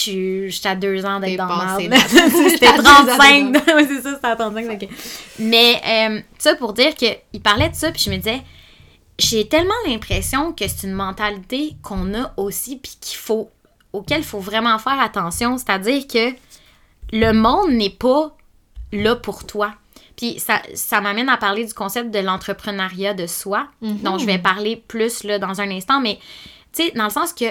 suis, 0.49 0.61
à 0.63 0.75
deux 0.75 1.05
ans 1.05 1.19
d'être 1.19 1.37
dans 1.37 1.47
le 1.77 1.87
dans- 1.89 2.49
C'était 2.49 2.65
T'as 2.65 2.77
deux 2.77 2.87
ans 2.87 3.05
35. 3.17 3.51
d'être 3.51 3.71
Oui, 3.75 3.83
c'est 3.89 4.01
ça, 4.01 4.15
c'était 4.15 4.27
à 4.27 4.35
35. 4.37 4.71
ok. 4.83 4.87
Mais, 5.39 5.81
euh, 5.85 6.21
ça 6.37 6.55
pour 6.55 6.71
dire 6.71 6.95
qu'il 6.95 7.41
parlait 7.43 7.67
de 7.69 7.75
ça, 7.75 7.91
puis 7.91 8.01
je 8.05 8.09
me 8.09 8.15
disais, 8.15 8.41
j'ai 9.19 9.47
tellement 9.47 9.73
l'impression 9.85 10.53
que 10.53 10.65
c'est 10.67 10.87
une 10.87 10.93
mentalité 10.93 11.75
qu'on 11.83 12.13
a 12.13 12.33
aussi, 12.37 12.77
puis 12.77 12.97
qu'il 13.01 13.17
faut, 13.17 13.49
auquel 13.93 14.19
il 14.19 14.23
faut 14.25 14.39
vraiment 14.39 14.77
faire 14.79 14.99
attention. 14.99 15.57
C'est-à-dire 15.57 16.07
que 16.07 16.33
le 17.13 17.31
monde 17.33 17.71
n'est 17.71 17.89
pas 17.89 18.35
là 18.91 19.15
pour 19.15 19.45
toi. 19.45 19.73
Puis 20.15 20.39
ça, 20.39 20.61
ça 20.75 21.01
m'amène 21.01 21.29
à 21.29 21.37
parler 21.37 21.65
du 21.65 21.73
concept 21.73 22.11
de 22.11 22.19
l'entrepreneuriat 22.19 23.13
de 23.13 23.27
soi, 23.27 23.67
Mhm. 23.81 23.99
dont 23.99 24.17
je 24.17 24.25
vais 24.25 24.37
parler 24.37 24.75
plus 24.87 25.23
là, 25.23 25.39
dans 25.39 25.61
un 25.61 25.69
instant, 25.71 25.99
mais 25.99 26.19
tu 26.73 26.83
sais, 26.83 26.91
dans 26.91 27.05
le 27.05 27.09
sens 27.09 27.33
que 27.33 27.45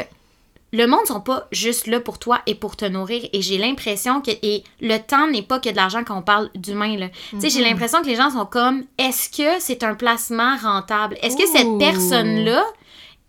le 0.73 0.87
monde 0.87 1.01
ne 1.01 1.07
sont 1.07 1.21
pas 1.21 1.49
juste 1.51 1.89
là 1.89 1.99
pour 1.99 2.21
toi 2.21 2.41
et 2.47 2.55
pour 2.55 2.77
te 2.77 2.85
nourrir. 2.85 3.29
Et 3.33 3.43
j'ai 3.43 3.59
l'impression 3.59 4.21
que 4.21 4.31
et 4.43 4.63
le 4.81 4.99
temps 4.99 5.27
n'est 5.27 5.43
pas 5.43 5.59
que 5.59 5.69
de 5.69 5.75
l'argent 5.75 6.05
quand 6.05 6.17
on 6.17 6.23
parle 6.23 6.49
d'humain. 6.55 6.97
là. 6.97 7.09
Tu 7.31 7.41
sais, 7.41 7.51
j'ai 7.51 7.59
Mhm. 7.61 7.65
l'impression 7.71 8.03
que 8.03 8.07
les 8.07 8.15
gens 8.15 8.31
sont 8.31 8.47
comme 8.47 8.85
est-ce 8.97 9.29
que 9.31 9.61
c'est 9.61 9.83
un 9.83 9.95
placement 9.97 10.57
rentable? 10.59 11.17
Est-ce 11.23 11.37
que 11.37 11.47
cette 11.49 11.67
Ouh. 11.67 11.79
personne-là 11.79 12.65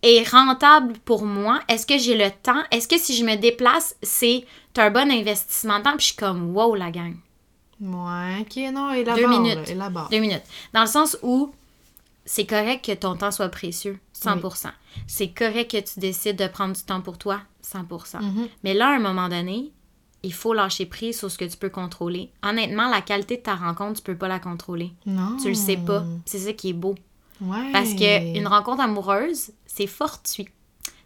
est 0.03 0.27
rentable 0.29 0.93
pour 1.05 1.25
moi? 1.25 1.59
Est-ce 1.67 1.85
que 1.85 1.97
j'ai 1.97 2.17
le 2.17 2.31
temps? 2.31 2.61
Est-ce 2.71 2.87
que 2.87 2.97
si 2.97 3.15
je 3.15 3.23
me 3.23 3.35
déplace, 3.35 3.95
c'est 4.01 4.45
un 4.77 4.89
bon 4.89 5.11
investissement 5.11 5.79
de 5.79 5.83
temps? 5.83 5.97
Puis 5.97 6.01
je 6.01 6.05
suis 6.07 6.15
comme 6.15 6.55
wow, 6.55 6.75
la 6.75 6.91
gang. 6.91 7.15
Ouais, 7.79 8.41
ok, 8.41 8.73
non, 8.73 8.91
élabore. 8.91 9.17
Deux 9.17 9.27
minutes. 9.27 9.75
là. 9.75 10.07
Deux 10.11 10.19
minutes. 10.19 10.43
Dans 10.73 10.81
le 10.81 10.87
sens 10.87 11.17
où 11.23 11.51
c'est 12.25 12.45
correct 12.45 12.85
que 12.85 12.91
ton 12.91 13.15
temps 13.15 13.31
soit 13.31 13.49
précieux, 13.49 13.99
100%. 14.15 14.69
C'est 15.07 15.29
correct 15.29 15.71
que 15.71 15.77
tu 15.77 15.99
décides 15.99 16.37
de 16.37 16.47
prendre 16.47 16.75
du 16.75 16.81
temps 16.83 17.01
pour 17.01 17.17
toi, 17.17 17.41
100%. 17.63 18.21
Mhm. 18.21 18.47
Mais 18.63 18.73
là, 18.73 18.89
à 18.89 18.95
un 18.95 18.99
moment 18.99 19.29
donné, 19.29 19.71
il 20.23 20.33
faut 20.33 20.53
lâcher 20.53 20.85
prise 20.85 21.17
sur 21.17 21.31
ce 21.31 21.37
que 21.37 21.45
tu 21.45 21.57
peux 21.57 21.69
contrôler. 21.69 22.29
Honnêtement, 22.43 22.89
la 22.89 23.01
qualité 23.01 23.37
de 23.37 23.41
ta 23.41 23.55
rencontre, 23.55 23.97
tu 23.97 24.03
peux 24.03 24.15
pas 24.15 24.27
la 24.27 24.39
contrôler. 24.39 24.91
Non. 25.07 25.37
Tu 25.41 25.49
le 25.49 25.55
sais 25.55 25.77
pas. 25.77 26.03
C'est 26.25 26.39
ça 26.39 26.53
qui 26.53 26.69
est 26.69 26.73
beau. 26.73 26.95
Ouais. 27.41 27.71
Parce 27.71 27.93
que 27.93 28.37
une 28.37 28.47
rencontre 28.47 28.81
amoureuse, 28.81 29.51
c'est 29.65 29.87
fortuit. 29.87 30.47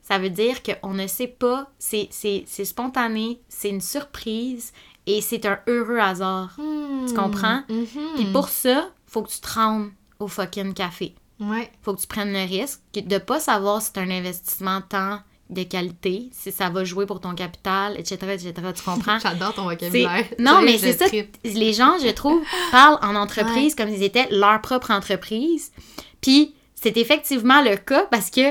Ça 0.01 0.19
veut 0.19 0.29
dire 0.29 0.61
qu'on 0.61 0.93
ne 0.93 1.07
sait 1.07 1.27
pas, 1.27 1.71
c'est 1.79 2.07
c'est- 2.11 2.43
c'est 2.45 2.65
spontané, 2.65 3.41
c'est 3.49 3.69
une 3.69 3.81
surprise 3.81 4.71
et 5.07 5.21
c'est 5.21 5.45
un 5.45 5.59
heureux 5.67 5.97
hasard. 5.99 6.53
Hmm. 6.59 7.05
Tu 7.07 7.13
comprends? 7.13 7.63
Mhm. 7.69 7.87
Puis 8.15 8.25
pour 8.31 8.49
ça, 8.49 8.89
faut 9.07 9.23
que 9.23 9.29
tu 9.29 9.39
te 9.39 9.53
rendes 9.53 9.89
au 10.19 10.27
fucking 10.27 10.73
café. 10.73 11.15
Ouais. 11.39 11.71
Faut 11.81 11.93
que 11.95 12.01
tu 12.01 12.07
prennes 12.07 12.31
le 12.33 12.45
risque 12.47 12.81
de 12.95 13.17
pas 13.17 13.39
savoir 13.39 13.81
si 13.81 13.91
c'est 13.93 13.99
un 14.01 14.09
investissement 14.09 14.81
temps 14.81 15.19
de 15.49 15.63
qualité, 15.63 16.29
si 16.31 16.51
ça 16.51 16.69
va 16.69 16.83
jouer 16.83 17.05
pour 17.05 17.19
ton 17.21 17.35
capital, 17.35 17.95
etc., 17.99 18.15
etc., 18.33 18.53
tu 18.75 18.83
comprends? 18.83 19.19
J'adore 19.23 19.53
ton 19.53 19.63
vocabulaire. 19.65 20.25
Non, 20.39 20.61
mais 20.63 20.77
c'est 20.77 20.93
ça. 20.93 21.05
Les 21.43 21.73
gens, 21.73 21.93
je 22.03 22.09
trouve, 22.09 22.41
parlent 22.71 22.97
en 23.03 23.15
entreprise 23.15 23.75
comme 23.75 23.89
s'ils 23.89 24.03
étaient 24.03 24.27
leur 24.31 24.59
propre 24.61 24.91
entreprise. 24.91 25.71
Puis 26.21 26.55
c'est 26.73 26.97
effectivement 26.97 27.61
le 27.61 27.77
cas 27.77 28.05
parce 28.09 28.29
que 28.31 28.41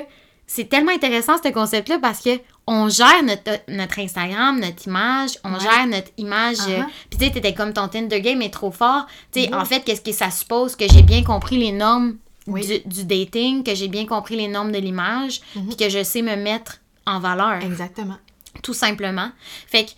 c'est 0.47 0.69
tellement 0.69 0.93
intéressant 0.93 1.35
ce 1.43 1.49
concept-là 1.49 1.99
parce 2.01 2.21
que 2.21 2.39
on 2.67 2.89
gère 2.89 3.23
notre, 3.25 3.61
notre 3.69 3.99
Instagram, 3.99 4.59
notre 4.61 4.87
image, 4.87 5.33
on 5.45 5.53
Ouais. 5.55 5.61
gère 5.61 5.87
notre 5.87 6.11
image. 6.17 6.57
euh, 6.69 6.79
Uh-huh. 6.81 6.87
Puis 7.11 7.19
tu 7.19 7.25
sais, 7.27 7.31
t'étais 7.33 7.53
comme 7.55 7.73
ton 7.75 7.89
Tinder 7.89 8.21
game 8.21 8.41
est 8.41 8.53
trop 8.53 8.71
fort. 8.71 9.07
Tu 9.33 9.43
sais, 9.43 9.55
en 9.55 9.65
fait, 9.67 9.81
qu'est-ce 9.85 10.01
que 10.01 10.13
ça 10.13 10.31
suppose? 10.31 10.75
Que 10.77 10.87
j'ai 10.91 11.03
bien 11.03 11.23
compris 11.25 11.57
les 11.59 11.73
normes 11.73 12.17
Oui. 12.47 12.67
du, 12.67 12.89
du 12.89 13.05
dating, 13.05 13.65
que 13.65 13.75
j'ai 13.75 13.89
bien 13.89 14.07
compris 14.07 14.37
les 14.37 14.49
normes 14.49 14.73
de 14.73 14.79
l'image, 14.79 15.41
Mhm. 15.57 15.67
puis 15.67 15.77
que 15.77 15.89
je 15.91 16.03
sais 16.03 16.23
me 16.23 16.37
mettre 16.37 16.79
en 17.07 17.21
valeur 17.21 17.63
Exactement. 17.63 18.17
tout 18.63 18.75
simplement. 18.75 19.31
Fait 19.67 19.85
que 19.87 19.91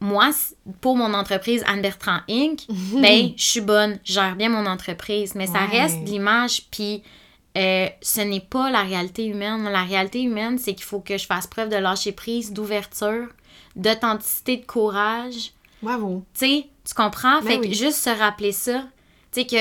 moi, 0.00 0.30
pour 0.80 0.96
mon 0.96 1.14
entreprise 1.14 1.62
Anne 1.66 1.80
Bertrand 1.82 2.20
Inc., 2.28 2.60
ben, 2.68 3.32
je 3.36 3.42
suis 3.44 3.60
bonne, 3.60 3.98
je 4.04 4.12
gère 4.14 4.36
bien 4.36 4.48
mon 4.48 4.66
entreprise, 4.66 5.34
mais 5.34 5.46
ça 5.46 5.64
Ouais. 5.66 5.80
reste 5.82 5.98
l'image, 6.06 6.62
puis 6.70 7.02
euh, 7.56 7.88
ce 8.02 8.20
n'est 8.20 8.40
pas 8.40 8.70
la 8.70 8.82
réalité 8.82 9.24
humaine. 9.26 9.62
La 9.64 9.84
réalité 9.84 10.22
humaine, 10.22 10.58
c'est 10.58 10.74
qu'il 10.74 10.84
faut 10.84 11.00
que 11.00 11.16
je 11.16 11.24
fasse 11.26 11.46
preuve 11.46 11.68
de 11.68 11.76
lâcher 11.76 12.12
prise, 12.12 12.52
d'ouverture, 12.52 13.28
d'authenticité, 13.76 14.56
de 14.58 14.64
courage. 14.66 15.52
Bravo. 15.82 16.24
Tu 16.34 16.40
sais, 16.46 16.66
tu 16.86 16.94
comprends? 16.94 17.40
Ben 17.42 17.46
fait 17.62 17.68
que 17.68 17.74
juste 17.74 17.98
se 17.98 18.10
rappeler 18.10 18.52
ça, 18.52 18.84
tu 19.32 19.40
sais 19.42 19.46
que 19.46 19.56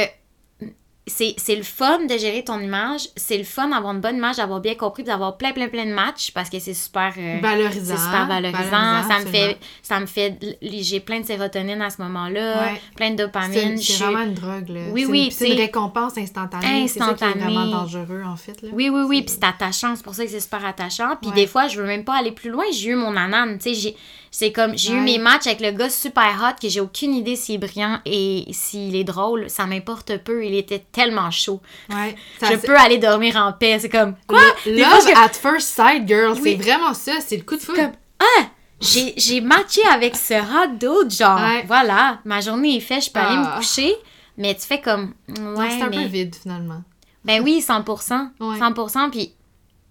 c'est 1.05 1.35
c'est 1.37 1.55
le 1.57 1.63
fun 1.63 2.05
de 2.05 2.17
gérer 2.17 2.43
ton 2.45 2.59
image, 2.59 3.09
c'est 3.17 3.37
le 3.37 3.43
fun 3.43 3.67
d'avoir 3.67 3.93
une 3.93 3.99
bonne 3.99 4.15
image, 4.15 4.37
d'avoir 4.37 4.61
bien 4.61 4.75
compris, 4.75 5.03
d'avoir 5.03 5.35
plein, 5.37 5.51
plein, 5.51 5.67
plein 5.67 5.85
de 5.85 5.91
matchs 5.93 6.31
parce 6.31 6.49
que 6.49 6.59
c'est 6.59 6.73
super... 6.73 7.13
euh, 7.17 7.39
Valorisant. 7.41 7.95
c'est 7.97 8.01
super 8.03 8.25
valorisant. 8.27 8.69
Valorisant, 8.69 9.09
ça 9.09 9.19
me 9.19 9.25
fait, 9.25 9.37
absolument. 9.37 9.57
ça 9.81 9.99
me 9.99 10.05
fait, 10.05 10.57
j'ai 10.61 10.99
plein 11.01 11.19
de 11.19 11.25
sérotonine 11.25 11.81
à 11.81 11.89
ce 11.89 12.01
moment-là, 12.03 12.61
Ouais. 12.63 12.81
plein 12.95 13.11
de 13.11 13.17
C'est 13.17 13.23
dopamine. 13.25 13.77
c'est 13.77 13.83
suis- 13.93 14.03
vraiment 14.03 14.23
une 14.23 14.33
drogue, 14.33 14.69
là. 14.69 14.79
Oui, 14.91 15.01
C'est 15.03 15.11
oui, 15.11 15.31
C'est 15.31 15.49
une 15.51 15.57
récompense 15.59 16.17
instantanée. 16.17 16.87
C'est 16.87 16.99
ça 16.99 17.13
qui 17.13 17.23
est 17.23 17.27
Instantanée. 17.27 17.53
vraiment 17.53 17.65
dangereux, 17.67 18.23
en 18.25 18.35
fait, 18.37 18.61
là. 18.61 18.69
Oui, 18.71 18.89
oui, 18.89 19.01
oui, 19.05 19.17
C'est- 19.17 19.23
puis 19.25 19.35
c'est 19.41 19.45
attachant, 19.45 19.95
c'est 19.97 20.03
pour 20.03 20.15
ça 20.15 20.23
que 20.23 20.31
c'est 20.31 20.39
super 20.39 20.65
attachant. 20.65 21.17
Puis 21.21 21.31
Ouais. 21.31 21.35
des 21.35 21.47
fois, 21.47 21.67
je 21.67 21.81
veux 21.81 21.87
même 21.87 22.05
pas 22.05 22.15
aller 22.17 22.31
plus 22.31 22.49
loin, 22.49 22.63
j'ai 22.71 22.91
eu 22.91 22.95
mon 22.95 23.15
anane, 23.17 23.57
tu 23.57 23.73
sais, 23.73 23.79
j'ai- 23.79 23.95
c'est 24.35 24.51
comme, 24.51 24.75
j'ai 24.75 24.93
eu 24.93 24.99
mes 24.99 25.19
matchs 25.19 25.45
avec 25.45 25.61
le 25.61 25.69
gars 25.71 25.91
super 25.91 26.25
hot 26.41 26.55
que 26.59 26.67
j'ai 26.67 26.79
aucune 26.81 27.13
idée 27.13 27.35
s'il 27.35 27.55
est 27.55 27.57
brillant 27.59 27.99
et 28.03 28.45
s'il 28.51 28.95
est 28.95 29.03
drôle, 29.03 29.47
ça 29.47 29.67
m'importe 29.67 30.17
peu, 30.17 30.43
il 30.43 30.55
était 30.55 30.83
tellement 30.91 31.29
chaud. 31.29 31.61
Ouais. 31.91 32.15
Ça- 32.39 32.47
je 32.51 32.55
peux 32.57 32.75
aller 32.75 32.97
dormir 32.97 33.35
en 33.35 33.53
paix, 33.53 33.77
c'est 33.79 33.89
comme, 33.89 34.15
quoi? 34.27 34.41
Le- 34.65 34.75
Des 34.75 34.83
fois, 34.83 34.97
Love 34.97 35.07
je- 35.07 35.23
at 35.23 35.29
first 35.29 35.67
sight, 35.69 36.07
girl. 36.07 36.31
Oui. 36.33 36.41
C'est 36.43 36.55
vraiment 36.63 36.95
ça. 36.95 37.11
C'est 37.23 37.37
le 37.37 37.43
coup 37.43 37.55
de 37.57 37.61
feu. 37.61 37.75
comme, 37.75 37.91
ah, 38.19 38.45
j'ai, 38.81 39.39
matché 39.39 39.81
avec 39.85 40.15
ce 40.15 40.33
hot 40.33 40.77
dude, 40.79 41.11
genre, 41.11 41.39
Ouais. 41.39 41.63
voilà, 41.67 42.17
ma 42.25 42.41
journée 42.41 42.77
est 42.77 42.81
faite, 42.81 43.05
je 43.05 43.11
peux 43.11 43.19
aller 43.19 43.37
me 43.37 43.45
Ah. 43.45 43.57
coucher, 43.57 43.93
mais 44.35 44.55
tu 44.55 44.61
fais 44.61 44.81
comme, 44.81 45.13
ouais, 45.29 45.69
c'est 45.69 45.83
un 45.83 45.89
mais... 45.89 45.97
peu 45.97 46.05
vide, 46.05 46.35
finalement. 46.41 46.81
Ben 47.23 47.41
oui, 47.43 47.61
100%. 47.61 48.31
Ouais. 48.39 48.57
100%, 48.57 49.09
puis 49.11 49.31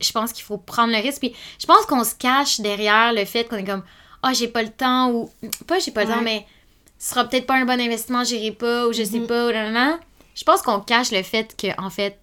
je 0.01 0.11
pense 0.11 0.33
qu'il 0.33 0.43
faut 0.45 0.59
prendre 0.59 0.93
le 0.93 0.99
risque. 1.01 1.21
Puis 1.21 1.33
je 1.61 1.65
pense 1.65 1.87
qu'on 1.87 2.03
se 2.03 2.17
cache 2.17 2.61
derrière 2.61 3.13
le 3.13 3.25
fait 3.25 3.45
qu'on 3.45 3.57
est 3.57 3.65
comme, 3.65 3.85
ah, 4.23 4.33
j'ai 4.33 4.49
pas 4.49 4.63
le 4.63 4.71
temps, 4.71 5.11
ou 5.11 5.31
pas 5.67 5.79
j'ai 5.79 5.91
pas 5.91 6.05
le 6.05 6.11
Ouais. 6.11 6.15
temps, 6.17 6.23
mais 6.23 6.47
ce 6.99 7.11
sera 7.11 7.25
peut-être 7.25 7.47
pas 7.47 7.57
un 7.57 7.65
bon 7.65 7.81
investissement, 7.81 8.25
j'irai 8.25 8.53
pas, 8.53 8.87
ou 8.87 8.93
je 8.93 9.03
sais 9.03 9.19
Mhm. 9.19 9.27
pas, 9.27 9.47
ou 9.47 9.53
nanana. 9.53 9.99
Je 10.35 10.45
pense 10.45 10.63
qu'on 10.63 10.81
cache 10.81 11.11
le 11.13 11.23
fait 11.23 11.55
que, 11.57 11.69
en 11.81 11.91
fait, 11.91 12.19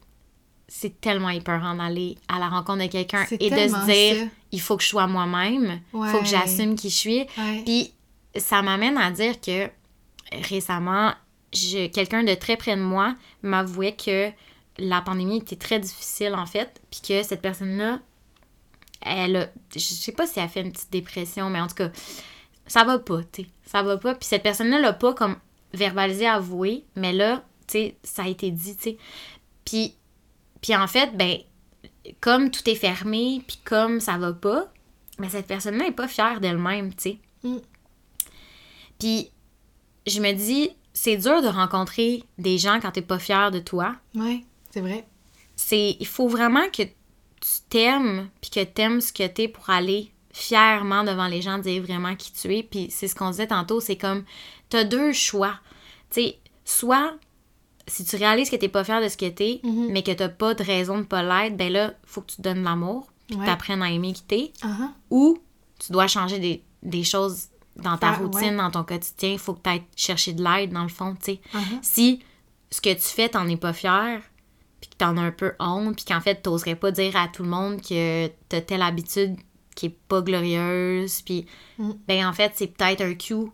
c'est 0.68 1.02
tellement 1.02 1.30
épeurant 1.30 1.76
d'aller 1.76 2.16
à 2.28 2.40
la 2.40 2.48
rencontre 2.48 2.84
de 2.84 2.88
quelqu'un 2.88 3.26
et 3.32 3.50
de 3.50 3.56
se 3.56 3.86
dire, 3.86 4.16
ça. 4.26 4.32
il 4.52 4.62
faut 4.62 4.78
que 4.78 4.84
je 4.84 4.88
sois 4.90 5.08
moi-même, 5.08 5.82
il 5.94 6.08
faut 6.10 6.20
que 6.20 6.26
j'assume 6.26 6.76
qui 6.76 6.90
je 6.90 6.96
suis. 6.96 7.20
Ouais. 7.38 7.64
Puis 7.66 7.94
ça 8.36 8.62
m'amène 8.62 8.98
à 8.98 9.10
dire 9.12 9.42
que 9.42 9.68
récemment, 10.32 11.12
quelqu'un 11.94 12.24
de 12.24 12.34
très 12.36 12.56
près 12.58 12.76
de 12.76 12.82
moi 12.82 13.16
m'avouait 13.42 13.96
que 13.96 14.30
la 14.78 15.02
pandémie 15.02 15.38
était 15.38 15.56
très 15.56 15.80
difficile 15.80 16.34
en 16.36 16.46
fait, 16.46 16.80
puis 16.92 17.02
que 17.02 17.24
cette 17.24 17.42
personne-là, 17.42 18.00
elle 19.02 19.36
a, 19.36 19.50
je 19.74 19.80
sais 19.80 20.12
pas 20.12 20.28
si 20.28 20.40
elle 20.40 20.46
a 20.46 20.48
fait 20.48 20.62
une 20.62 20.72
petite 20.72 20.92
dépression, 20.92 21.50
mais 21.50 21.62
en 21.62 21.68
tout 21.68 21.76
cas, 21.76 21.90
ça 22.68 22.84
va 22.84 23.00
pas, 23.00 23.24
tu 23.32 23.44
sais, 23.44 23.50
ça 23.66 23.84
va 23.84 23.98
pas. 23.98 24.16
Puis 24.16 24.28
cette 24.28 24.44
personne-là 24.44 24.80
l'a 24.80 24.94
pas 24.94 25.14
comme 25.14 25.38
verbalisé, 25.74 26.28
avoué, 26.28 26.86
mais 26.96 27.14
là, 27.14 27.44
tu 27.68 27.74
sais, 27.74 27.96
ça 28.04 28.24
a 28.24 28.28
été 28.28 28.52
dit, 28.52 28.76
tu 28.76 28.84
sais. 28.84 28.98
Puis, 29.66 29.96
puis 30.62 30.76
en 30.76 30.88
fait, 30.88 31.16
ben, 31.16 31.38
comme 32.20 32.52
tout 32.52 32.68
est 32.70 32.76
fermé, 32.76 33.44
puis 33.48 33.60
comme 33.64 34.00
ça 34.00 34.18
va 34.18 34.34
pas, 34.34 34.72
mais 35.18 35.30
cette 35.30 35.48
personne-là 35.48 35.88
est 35.88 35.92
pas 35.92 36.08
fière 36.08 36.40
d'elle-même, 36.40 36.94
tu 36.94 37.12
sais. 37.12 37.18
Mm. 37.44 37.58
Puis 39.00 39.32
je 40.08 40.20
me 40.20 40.34
dis, 40.34 40.72
c'est 40.94 41.18
dur 41.18 41.42
de 41.42 41.48
rencontrer 41.48 42.24
des 42.38 42.58
gens 42.58 42.80
quand 42.82 42.92
t'es 42.92 43.02
pas 43.02 43.20
fier 43.20 43.52
de 43.52 43.60
toi. 43.60 43.96
Ouais, 44.16 44.44
c'est 44.72 44.82
vrai. 44.82 45.08
C'est, 45.56 45.98
il 46.00 46.08
faut 46.08 46.28
vraiment 46.28 46.70
que 46.70 46.84
t'aimes, 47.70 48.30
puis 48.42 48.50
que 48.52 48.64
t'aimes 48.64 49.02
ce 49.02 49.14
que 49.14 49.26
t'es 49.28 49.48
pour 49.48 49.70
aller 49.70 50.12
fièrement 50.34 51.04
devant 51.04 51.28
les 51.28 51.42
gens, 51.42 51.58
dire 51.58 51.82
vraiment 51.84 52.16
qui 52.16 52.32
tu 52.34 52.56
es. 52.56 52.64
Puis 52.64 52.88
c'est 52.90 53.08
ce 53.08 53.16
qu'on 53.16 53.32
disait 53.32 53.48
tantôt, 53.48 53.80
c'est 53.80 53.98
comme, 53.98 54.24
t'as 54.70 54.84
deux 54.84 55.12
choix. 55.14 55.56
Tu 56.12 56.22
sais, 56.22 56.38
soit 56.66 57.14
si 57.88 58.06
tu 58.06 58.16
réalises 58.16 58.50
que 58.50 58.56
t'es 58.56 58.70
pas 58.70 58.84
fier 58.84 59.02
de 59.02 59.08
ce 59.10 59.18
que 59.18 59.28
t'es, 59.30 59.60
Mhm. 59.64 59.88
mais 59.92 60.04
que 60.04 60.12
t'as 60.12 60.30
pas 60.30 60.54
de 60.54 60.64
raison 60.64 61.00
de 61.00 61.04
pas 61.04 61.24
l'être, 61.24 61.58
ben 61.58 61.72
là, 61.72 61.94
faut 62.06 62.22
que 62.22 62.28
tu 62.32 62.36
te 62.38 62.42
donnes 62.44 62.60
de 62.60 62.64
l'amour, 62.64 63.08
puis 63.28 63.38
que 63.38 63.46
t'apprennes 63.46 63.82
à 63.82 63.92
aimer 63.92 64.14
qui 64.14 64.24
t'es. 64.24 64.52
Uh-huh. 64.64 64.90
Ou 65.10 65.40
tu 65.80 65.92
dois 65.92 66.08
changer 66.08 66.38
des, 66.40 66.64
des 66.84 67.04
choses 67.04 67.48
dans 67.76 67.98
ta 67.98 68.14
Faire- 68.14 68.20
routine, 68.22 68.42
ouais. 68.52 68.56
dans 68.58 68.70
ton 68.72 68.84
quotidien. 68.84 69.32
Il 69.32 69.40
faut 69.40 69.54
que 69.54 69.62
tu 69.64 69.70
ailles 69.70 69.84
chercher 69.96 70.34
de 70.34 70.44
l'aide, 70.44 70.72
dans 70.72 70.84
le 70.84 70.90
fond, 70.90 71.16
tu 71.16 71.34
sais. 71.34 71.42
Uh-huh. 71.54 71.80
Si 71.82 72.20
ce 72.72 72.82
que 72.82 72.94
tu 72.94 73.02
fais, 73.02 73.30
t'en 73.30 73.48
es 73.48 73.58
pas 73.58 73.74
fier, 73.74 74.22
t'en 75.00 75.18
as 75.18 75.22
un 75.22 75.32
peu 75.32 75.54
honte, 75.60 75.96
puis 75.96 76.06
qu'en 76.06 76.22
fait, 76.22 76.36
t'oserais 76.36 76.76
pas 76.76 76.92
dire 76.92 77.16
à 77.16 77.28
tout 77.28 77.42
le 77.44 77.50
monde 77.50 77.82
que 77.82 78.28
t'as 78.50 78.62
telle 78.62 78.84
habitude 78.84 79.36
qui 79.76 79.88
est 79.88 79.98
pas 80.08 80.22
glorieuse, 80.22 81.22
puis 81.24 81.46
Mm. 81.80 81.92
ben 82.08 82.28
en 82.28 82.34
fait, 82.34 82.52
c'est 82.56 82.68
peut-être 82.68 83.02
un 83.02 83.14
cue. 83.16 83.50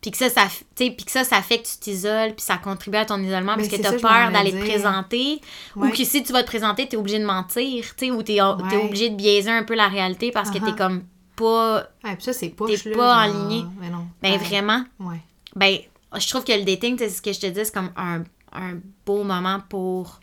Puis 0.00 0.12
que 0.12 0.16
ça, 0.16 0.28
ça, 0.30 0.46
puis 0.76 0.94
que 0.96 1.10
ça, 1.10 1.24
ça 1.24 1.42
fait 1.42 1.58
que 1.58 1.66
tu 1.66 1.76
t'isoles, 1.78 2.34
puis 2.34 2.42
ça 2.44 2.56
contribue 2.56 2.96
à 2.98 3.04
ton 3.04 3.18
isolement, 3.20 3.56
Ben, 3.56 3.66
parce 3.66 3.68
que 3.68 3.82
t'as 3.82 3.98
peur 3.98 4.30
d'aller 4.32 4.52
te 4.52 4.60
présenter, 4.64 5.40
Ouais. 5.76 5.88
ou 5.88 5.90
que 5.90 6.04
si 6.04 6.22
tu 6.22 6.32
vas 6.32 6.42
te 6.42 6.46
présenter, 6.46 6.86
t'es 6.88 6.96
obligé 6.96 7.18
de 7.18 7.24
mentir, 7.26 7.84
tu 7.96 8.10
ou 8.12 8.22
t'es 8.22 8.40
Ouais. 8.40 8.84
obligé 8.84 9.10
de 9.10 9.16
biaiser 9.16 9.50
un 9.50 9.64
peu 9.64 9.74
la 9.74 9.88
réalité 9.88 10.30
parce 10.30 10.50
que 10.50 10.58
Uh-huh. 10.58 10.66
t'es 10.70 10.76
comme 10.76 11.02
pas 11.36 11.88
puis 12.02 12.16
ça, 12.20 12.32
c'est 12.32 12.48
pas 12.50 12.66
T'es 12.66 12.90
pas 12.92 13.16
aligné. 13.16 13.64
Mais 13.80 13.90
non. 13.90 14.06
Ben 14.22 14.32
Ouais. 14.32 14.38
vraiment, 14.38 14.84
Ouais. 15.00 15.20
ben 15.56 15.78
je 16.16 16.28
trouve 16.28 16.44
que 16.44 16.52
le 16.52 16.64
dating, 16.64 16.96
c'est 16.98 17.10
ce 17.10 17.20
que 17.20 17.32
je 17.32 17.40
te 17.40 17.46
dis, 17.46 17.60
c'est 17.64 17.74
comme 17.74 17.90
un, 17.96 18.22
un 18.52 18.78
beau 19.04 19.24
moment 19.24 19.60
pour 19.68 20.20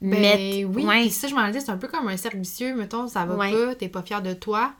Ben 0.00 0.20
mettre. 0.20 0.70
oui, 0.70 0.84
ouais, 0.84 1.08
ça, 1.10 1.26
je 1.28 1.34
m'en 1.34 1.48
dis, 1.50 1.60
c'est 1.60 1.70
un 1.70 1.76
peu 1.78 1.88
comme 1.88 2.06
un 2.08 2.16
cercle 2.16 2.38
vicieux, 2.38 2.74
mettons, 2.74 3.08
ça 3.08 3.24
va 3.26 3.34
Ouais. 3.36 3.52
pas, 3.52 3.74
t'es 3.74 3.88
pas 3.88 4.02
fier 4.02 4.22
de 4.22 4.32
toi, 4.34 4.72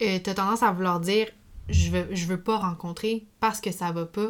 euh, 0.00 0.18
t'as 0.22 0.34
tendance 0.34 0.62
à 0.62 0.72
vouloir 0.72 0.98
dire, 1.00 1.26
je 1.68 1.90
veux, 1.90 2.08
je 2.10 2.26
veux 2.26 2.40
pas 2.40 2.56
rencontrer 2.58 3.26
parce 3.40 3.60
que 3.60 3.70
ça 3.70 3.92
va 3.92 4.06
pas, 4.06 4.28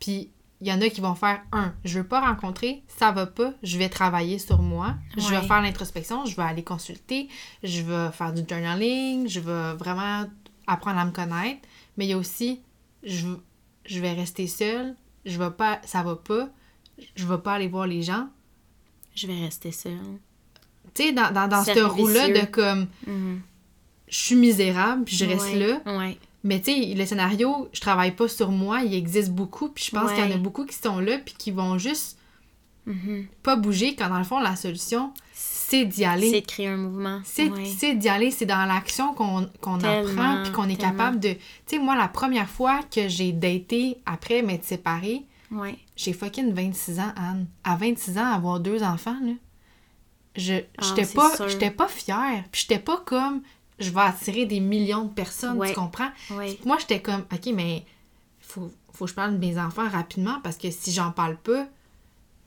puis 0.00 0.30
il 0.60 0.66
y 0.66 0.72
en 0.72 0.80
a 0.80 0.88
qui 0.88 1.00
vont 1.00 1.14
faire, 1.14 1.40
un, 1.52 1.72
je 1.84 1.98
veux 2.00 2.06
pas 2.06 2.20
rencontrer, 2.20 2.82
ça 2.88 3.12
va 3.12 3.26
pas, 3.26 3.52
je 3.62 3.78
vais 3.78 3.88
travailler 3.88 4.38
sur 4.38 4.60
moi, 4.62 4.94
je 5.16 5.28
vais 5.28 5.42
faire 5.42 5.60
l'introspection, 5.62 6.24
je 6.24 6.34
vais 6.34 6.42
aller 6.42 6.64
consulter, 6.64 7.28
je 7.62 7.82
vais 7.82 8.10
faire 8.12 8.32
du 8.32 8.42
journaling, 8.48 9.28
je 9.28 9.38
vais 9.40 9.74
vraiment 9.74 10.24
apprendre 10.66 10.98
à 10.98 11.04
me 11.04 11.12
connaître, 11.12 11.60
mais 11.96 12.06
il 12.06 12.08
y 12.08 12.12
a 12.14 12.18
aussi, 12.18 12.60
je, 13.04 13.26
je 13.84 14.00
vais 14.00 14.12
rester 14.14 14.46
seule, 14.48 14.96
je 15.24 15.38
vais 15.38 15.50
pas, 15.50 15.78
ça 15.84 16.02
va 16.02 16.16
pas, 16.16 16.48
je 17.14 17.26
vais 17.26 17.38
pas 17.38 17.54
aller 17.54 17.68
voir 17.68 17.86
les 17.86 18.02
gens, 18.02 18.28
je 19.16 19.26
vais 19.26 19.40
rester 19.40 19.72
seule. 19.72 19.98
tu 20.94 21.02
sais, 21.04 21.12
dans, 21.12 21.30
dans, 21.32 21.48
dans 21.48 21.64
ce 21.64 21.80
roue-là 21.80 22.28
de 22.28 22.46
comme, 22.46 22.86
Mhm. 23.06 23.40
je 24.08 24.16
suis 24.18 24.36
misérable, 24.36 25.04
puis 25.04 25.16
je 25.16 25.24
reste 25.24 25.52
Ouais, 25.52 25.58
là. 25.84 25.98
Ouais. 25.98 26.16
Mais 26.44 26.60
tu 26.60 26.72
sais, 26.72 26.94
le 26.94 27.04
scénario, 27.06 27.68
je 27.72 27.80
travaille 27.80 28.12
pas 28.14 28.28
sur 28.28 28.50
moi, 28.52 28.82
il 28.82 28.94
existe 28.94 29.30
beaucoup, 29.30 29.68
puis 29.68 29.84
je 29.84 29.90
pense 29.90 30.12
qu'il 30.12 30.24
y 30.24 30.32
en 30.32 30.34
a 30.34 30.38
beaucoup 30.38 30.64
qui 30.64 30.76
sont 30.76 31.00
là, 31.00 31.18
puis 31.18 31.34
qui 31.36 31.50
vont 31.50 31.76
juste 31.78 32.18
Mhm. 32.86 33.26
pas 33.42 33.56
bouger, 33.56 33.96
quand 33.96 34.08
dans 34.08 34.18
le 34.18 34.24
fond, 34.24 34.38
la 34.38 34.54
solution, 34.54 35.12
c'est 35.34 35.84
d'y 35.84 35.96
C'est 35.96 36.04
aller. 36.04 36.40
de 36.40 36.46
créer 36.46 36.68
un 36.68 36.76
mouvement. 36.76 37.20
C'est 37.24 37.50
Ouais. 37.50 37.64
c'est 37.76 37.94
d'y 37.94 38.08
aller, 38.08 38.30
c'est 38.30 38.46
dans 38.46 38.64
l'action 38.64 39.12
qu'on 39.12 39.42
apprend, 39.80 40.42
puis 40.44 40.52
qu'on 40.52 40.68
est 40.68 40.76
tellement. 40.76 40.92
capable 40.92 41.18
de... 41.18 41.30
Tu 41.30 41.38
sais, 41.66 41.78
moi, 41.80 41.96
la 41.96 42.06
première 42.06 42.48
fois 42.48 42.80
que 42.94 43.08
j'ai 43.08 43.32
daté 43.32 43.96
après 44.06 44.42
m'être 44.42 44.64
séparée, 44.64 45.24
Ouais. 45.50 45.78
j'ai 45.96 46.12
fucking 46.12 46.52
26 46.52 46.98
ans, 47.00 47.12
Anne. 47.16 47.46
À 47.64 47.76
26 47.76 48.18
ans, 48.18 48.32
avoir 48.32 48.60
deux 48.60 48.82
enfants, 48.82 49.16
là, 49.22 49.32
je 50.36 50.54
Ah, 50.78 50.82
j'étais 50.88 51.04
c'est 51.04 51.14
pas, 51.14 51.30
j'étais 51.48 51.70
pas 51.70 51.88
fière. 51.88 52.44
Puis 52.52 52.62
j'étais 52.68 52.80
pas 52.82 53.02
comme, 53.06 53.42
je 53.78 53.90
vais 53.90 54.00
attirer 54.00 54.44
des 54.46 54.60
millions 54.60 55.04
de 55.04 55.10
personnes, 55.12 55.56
Ouais. 55.58 55.68
tu 55.68 55.74
comprends? 55.74 56.10
Ouais. 56.32 56.58
Moi, 56.64 56.76
j'étais 56.80 57.00
comme, 57.00 57.24
OK, 57.32 57.46
mais 57.54 57.84
faut, 58.40 58.70
faut 58.92 59.04
que 59.04 59.10
je 59.10 59.14
parle 59.14 59.34
de 59.34 59.38
mes 59.38 59.58
enfants 59.58 59.88
rapidement 59.88 60.40
parce 60.42 60.56
que 60.56 60.70
si 60.70 60.92
j'en 60.92 61.10
parle 61.12 61.36
pas, 61.36 61.66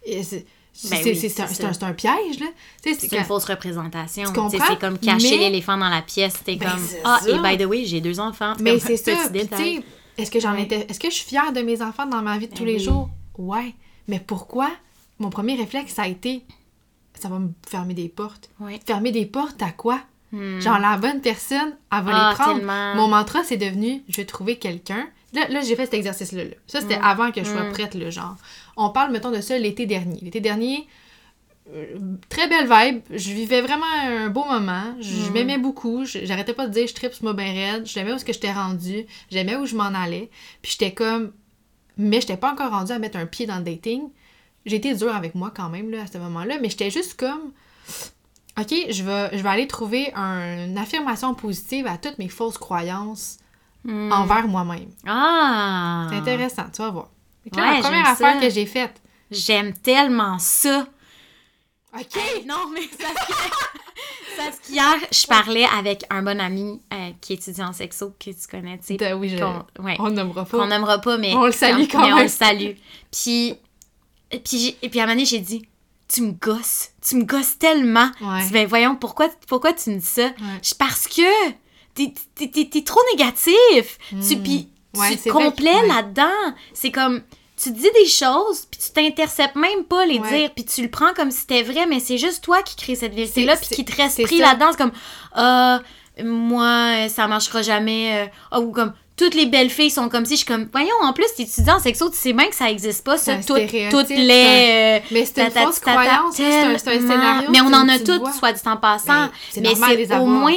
c'est 0.05 0.45
Ben 0.89 0.97
oui, 1.03 1.33
un, 1.81 1.93
piège, 1.93 2.39
là. 2.39 2.45
C'est 2.81 3.07
quand- 3.09 3.17
une 3.17 3.23
fausse 3.25 3.45
représentation. 3.45 4.23
C'est 4.49 4.79
comme 4.79 4.97
cacher 4.99 5.31
Mais- 5.31 5.37
l'éléphant 5.49 5.77
dans 5.77 5.89
la 5.89 6.01
pièce. 6.01 6.33
T'es 6.43 6.55
Ben, 6.55 6.69
comme 6.71 6.79
Ah, 7.03 7.19
ça. 7.21 7.29
et 7.29 7.39
by 7.57 7.61
the 7.63 7.67
way, 7.67 7.85
j'ai 7.85 8.01
deux 8.01 8.19
enfants. 8.19 8.53
Mais 8.59 8.79
c'est 8.79 8.97
ça. 8.97 9.13
Puis, 9.31 9.83
est-ce 10.21 10.31
que 10.31 10.39
j'en 10.39 10.53
Ouais. 10.53 10.63
étais. 10.63 10.85
Est-ce 10.89 10.99
que 10.99 11.09
je 11.09 11.15
suis 11.15 11.25
fière 11.25 11.51
de 11.53 11.61
mes 11.61 11.81
enfants 11.81 12.05
dans 12.05 12.21
ma 12.21 12.37
vie 12.37 12.47
de 12.47 12.53
tous 12.53 12.63
Ben 12.63 12.73
les 12.73 12.79
jours? 12.79 13.09
Ouais. 13.37 13.73
Mais 14.07 14.19
pourquoi? 14.19 14.69
Mon 15.19 15.29
premier 15.29 15.55
réflexe, 15.55 15.93
ça 15.93 16.03
a 16.03 16.07
été 16.07 16.43
ça 17.15 17.27
va 17.27 17.39
me 17.39 17.49
fermer 17.67 17.93
des 17.93 18.07
portes. 18.07 18.49
Ouais. 18.61 18.79
Fermer 18.85 19.11
des 19.11 19.25
portes 19.25 19.61
à 19.61 19.71
quoi? 19.71 19.99
Hmm. 20.31 20.59
Genre, 20.61 20.79
la 20.79 20.95
bonne 20.97 21.19
personne, 21.19 21.75
elle 21.91 22.03
va 22.03 22.11
Ah, 22.13 22.29
les 22.29 22.35
prendre. 22.35 22.55
tellement. 22.59 22.95
Mon 22.95 23.07
mantra, 23.09 23.43
c'est 23.43 23.57
devenu 23.57 24.03
je 24.07 24.15
vais 24.17 24.25
trouver 24.25 24.57
quelqu'un. 24.57 25.05
Là, 25.33 25.47
là 25.49 25.59
j'ai 25.61 25.75
fait 25.75 25.83
cet 25.85 25.95
exercice-là. 25.95 26.45
là. 26.45 26.51
Ça, 26.67 26.79
c'était 26.81 26.97
Mm. 26.99 27.03
avant 27.03 27.31
que 27.31 27.43
je 27.43 27.49
sois 27.49 27.63
Mm. 27.63 27.71
prête, 27.71 27.93
le 27.95 28.09
genre. 28.09 28.35
On 28.77 28.89
parle, 28.89 29.11
mettons, 29.11 29.31
de 29.31 29.41
ça 29.41 29.57
l'été 29.57 29.85
dernier. 29.85 30.17
L'été 30.21 30.39
dernier, 30.39 30.87
très 32.29 32.47
belle 32.47 32.67
vibe. 32.69 33.01
Je 33.11 33.31
vivais 33.33 33.61
vraiment 33.61 33.85
un 34.05 34.29
beau 34.29 34.43
moment. 34.45 34.95
Je 34.99 35.29
Mm. 35.29 35.33
m'aimais 35.33 35.57
beaucoup. 35.57 36.03
J'arrêtais 36.05 36.53
pas 36.53 36.67
de 36.67 36.73
dire 36.73 36.87
je 36.87 36.93
tripe 36.93 37.13
sur 37.13 37.23
moi 37.23 37.33
ben 37.33 37.45
raide. 37.53 37.85
J'aimais 37.85 38.13
où 38.13 38.17
ce 38.17 38.25
que 38.25 38.33
j'étais 38.33 38.51
rendue. 38.51 39.05
J'aimais 39.31 39.55
où 39.55 39.65
je 39.65 39.75
m'en 39.75 39.85
allais. 39.93 40.29
Puis 40.61 40.73
j'étais 40.73 40.93
comme. 40.93 41.31
Mais 41.97 42.21
j'étais 42.21 42.37
pas 42.37 42.51
encore 42.53 42.71
rendue 42.71 42.91
à 42.91 42.99
mettre 42.99 43.17
un 43.17 43.25
pied 43.25 43.45
dans 43.45 43.57
le 43.57 43.63
dating. 43.63 44.03
Été 44.65 44.93
dure 44.93 45.15
avec 45.15 45.33
moi 45.35 45.51
quand 45.55 45.69
même 45.69 45.89
là, 45.89 46.03
à 46.03 46.07
ce 46.07 46.17
moment-là. 46.19 46.57
Mais 46.61 46.69
j'étais 46.69 46.89
juste 46.91 47.19
comme. 47.19 47.51
Ok, 48.59 48.73
je 48.89 49.03
vais, 49.03 49.37
je 49.37 49.41
vais 49.41 49.49
aller 49.49 49.67
trouver 49.67 50.11
un- 50.15 50.65
une 50.65 50.77
affirmation 50.77 51.33
positive 51.33 51.87
à 51.87 51.97
toutes 51.97 52.17
mes 52.19 52.27
fausses 52.29 52.57
croyances 52.57 53.37
Hmm. 53.85 54.11
envers 54.11 54.47
moi-même. 54.47 54.89
Ah! 55.07 56.07
C'est 56.09 56.17
intéressant, 56.17 56.65
tu 56.73 56.81
vas 56.81 56.89
voir. 56.89 57.09
Ouais, 57.55 57.75
la 57.77 57.79
première 57.81 58.07
affaire 58.09 58.33
ça. 58.35 58.39
que 58.41 58.49
j'ai 58.49 58.65
faite. 58.65 59.01
J'aime 59.31 59.71
tellement 59.73 60.37
ça. 60.39 60.85
Ok! 61.97 62.15
Hey, 62.17 62.45
non, 62.45 62.69
mais 62.73 62.81
ça 62.81 63.07
Parce 64.37 64.59
qu'hier, 64.59 64.95
je 65.11 65.25
parlais 65.27 65.65
avec 65.77 66.05
un 66.09 66.21
bon 66.21 66.39
ami 66.39 66.79
euh, 66.93 67.09
qui 67.19 67.33
étudie 67.33 67.61
en 67.61 67.73
sexo, 67.73 68.13
que 68.19 68.29
tu 68.29 68.47
connais, 68.49 68.77
tu 68.77 68.85
sais. 68.85 68.97
De- 68.97 69.13
oui, 69.13 69.29
je- 69.29 69.37
qu'on- 69.37 69.65
ouais. 69.83 69.95
on 69.99 70.09
nommera 70.11 70.45
pas. 70.45 70.57
qu'on 70.59 70.67
n'aimera 70.67 70.99
pas, 70.99 71.17
mais. 71.17 71.33
On 71.33 71.45
le 71.45 71.51
salue 71.51 71.85
quand 71.91 72.01
mais 72.05 72.13
on 72.13 72.17
même. 72.17 72.23
le 72.25 72.29
salue. 72.29 72.71
Puis, 73.11 73.55
et 74.31 74.39
puis, 74.39 74.77
et 74.81 74.89
puis 74.89 74.99
à 74.99 75.03
un 75.03 75.05
moment 75.07 75.15
donné, 75.15 75.25
j'ai 75.25 75.39
dit 75.39 75.67
Tu 76.07 76.21
me 76.21 76.31
gosses. 76.33 76.91
Tu 77.01 77.15
me 77.15 77.23
gosses 77.23 77.57
tellement. 77.57 78.09
Ouais. 78.21 78.47
Ben 78.51 78.67
voyons, 78.67 78.95
pourquoi, 78.95 79.29
pourquoi 79.47 79.73
tu 79.73 79.89
me 79.89 79.97
dis 79.97 80.05
ça? 80.05 80.29
Parce 80.77 81.07
que 81.07 81.49
t'es, 81.95 82.81
trop 82.83 83.01
négatif. 83.13 83.97
Tu, 84.09 84.37
puis, 84.37 84.69
Ouais, 84.95 85.11
tu 85.11 85.17
te 85.17 85.29
complais 85.29 85.85
là-dedans. 85.87 86.55
C'est 86.73 86.91
comme. 86.91 87.21
Tu 87.61 87.71
dis 87.71 87.89
des 88.01 88.07
choses, 88.07 88.65
puis 88.71 88.79
tu 88.79 88.91
t'interceptes 88.91 89.55
même 89.55 89.83
pas 89.83 90.05
les 90.05 90.19
Ouais. 90.19 90.39
dire, 90.39 90.49
puis 90.55 90.63
tu 90.63 90.81
le 90.81 90.89
prends 90.89 91.13
comme 91.13 91.29
si 91.31 91.39
c'était 91.39 91.63
vrai, 91.63 91.85
mais 91.87 91.99
c'est 91.99 92.17
juste 92.17 92.43
toi 92.43 92.61
qui 92.63 92.75
crée 92.75 92.95
cette 92.95 93.13
vérité-là, 93.13 93.55
puis 93.57 93.69
qui 93.69 93.85
te 93.85 93.95
reste 93.95 94.23
pris 94.23 94.37
là-dedans. 94.37 94.71
Comme, 94.77 94.91
ah, 95.33 95.81
moi, 96.23 97.09
ça 97.09 97.27
marchera 97.27 97.61
jamais. 97.61 98.11
euh, 98.13 98.25
Ah, 98.51 98.59
ou 98.61 98.71
comme, 98.71 98.93
toutes 99.17 99.35
les 99.35 99.45
belles 99.47 99.69
filles 99.69 99.91
sont 99.91 100.07
comme 100.07 100.23
si. 100.25 100.33
Je 100.33 100.37
suis 100.37 100.45
comme, 100.45 100.69
voyons, 100.71 100.95
en 101.01 101.11
plus, 101.11 101.25
t'es 101.35 101.43
étudiant 101.43 101.75
en 101.75 101.79
sexo, 101.79 102.09
tu 102.09 102.15
sais 102.15 102.31
bien 102.31 102.47
que 102.47 102.55
ça 102.55 102.69
existe 102.71 103.03
pas, 103.03 103.17
ça. 103.17 103.35
Toutes, 103.45 103.57
les. 103.57 105.01
euh, 105.01 105.05
Mais 105.11 105.25
c'est 105.25 105.41
une 105.43 105.51
fausse 105.51 105.79
croyance, 105.79 106.35
c'est 106.35 106.63
un, 106.63 106.77
scénario. 106.77 107.49
Mais 107.51 107.59
on 107.61 107.73
en 107.73 107.89
a 107.89 107.99
toutes, 107.99 108.33
soit 108.37 108.53
dit 108.53 108.61
en 108.65 108.77
passant. 108.77 109.27
Ben, 109.57 109.63
mais 109.63 109.75
c'est 109.75 110.15
au 110.15 110.25
moins, 110.25 110.53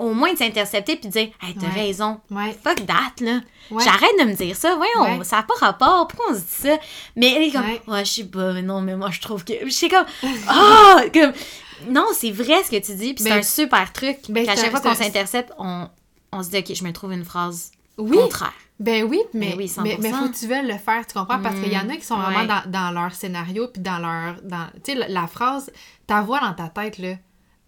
au 0.00 0.12
moins 0.14 0.32
de 0.32 0.38
s'intercepter 0.38 0.96
puis 0.96 1.06
de 1.08 1.12
dire, 1.12 1.28
hey, 1.42 1.54
t'as 1.54 1.66
Ouais. 1.68 1.72
raison. 1.86 2.20
Ouais. 2.30 2.56
Fuck 2.64 2.86
that, 2.86 3.24
là. 3.24 3.40
Ouais. 3.70 3.84
J'arrête 3.84 4.10
de 4.20 4.24
me 4.24 4.34
dire 4.34 4.56
ça. 4.56 4.74
Voyons, 4.76 5.22
ça 5.22 5.36
n'a 5.36 5.42
pas 5.44 5.54
rapport. 5.60 6.08
Pourquoi 6.08 6.32
on 6.32 6.34
se 6.34 6.40
dit 6.40 6.46
ça? 6.68 6.78
Mais 7.16 7.32
elle 7.34 7.42
est 7.44 7.50
comme, 7.52 7.94
Ouais. 7.94 8.04
je 8.04 8.10
sais 8.10 8.24
pas, 8.24 8.52
mais 8.52 8.62
non, 8.62 8.80
mais 8.80 8.96
moi, 8.96 9.10
je 9.10 9.20
trouve 9.20 9.44
que. 9.44 9.52
Je 9.64 9.70
sais 9.70 9.88
comme, 9.88 10.06
ah! 10.48 11.02
comme... 11.12 11.32
Non, 11.88 12.06
c'est 12.12 12.30
vrai 12.32 12.62
ce 12.64 12.70
que 12.70 12.76
tu 12.84 12.94
dis, 12.94 13.14
puis 13.14 13.22
c'est 13.24 13.30
Ben, 13.30 13.38
un 13.38 13.42
super 13.42 13.92
truc. 13.92 14.18
ben, 14.28 14.46
à 14.48 14.54
chaque 14.56 14.70
fois 14.70 14.80
qu'on 14.80 14.94
s'intercepte, 14.94 15.52
on, 15.58 15.88
on 16.32 16.42
se 16.42 16.50
dit, 16.50 16.58
ok, 16.58 16.74
je 16.74 16.84
me 16.84 16.92
trouve 16.92 17.12
une 17.12 17.24
phrase 17.24 17.70
Oui, 17.96 18.18
contraire. 18.18 18.52
ben 18.78 19.04
oui, 19.04 19.18
mais, 19.32 19.50
Ben 19.50 19.58
oui, 19.58 19.72
mais, 19.82 19.96
mais 19.98 20.10
100%. 20.10 20.14
faut 20.14 20.28
que 20.28 20.38
tu 20.38 20.46
veuilles 20.46 20.66
le 20.66 20.76
faire, 20.76 21.06
tu 21.06 21.14
comprends? 21.14 21.40
Parce 21.40 21.54
qu'il 21.56 21.72
y 21.72 21.78
en 21.78 21.88
a 21.88 21.96
qui 21.96 22.04
sont 22.04 22.16
vraiment 22.18 22.40
ouais. 22.40 22.46
dans, 22.46 22.70
dans 22.70 22.90
leur 22.90 23.14
scénario, 23.14 23.68
puis 23.68 23.80
dans 23.82 23.98
leur... 23.98 24.42
dans 24.42 24.66
Tu 24.84 24.92
sais, 24.92 24.94
la, 24.94 25.08
la 25.08 25.26
phrase, 25.26 25.70
ta 26.06 26.20
voix 26.20 26.40
dans 26.40 26.52
ta 26.52 26.68
tête, 26.68 26.98
là, 26.98 27.14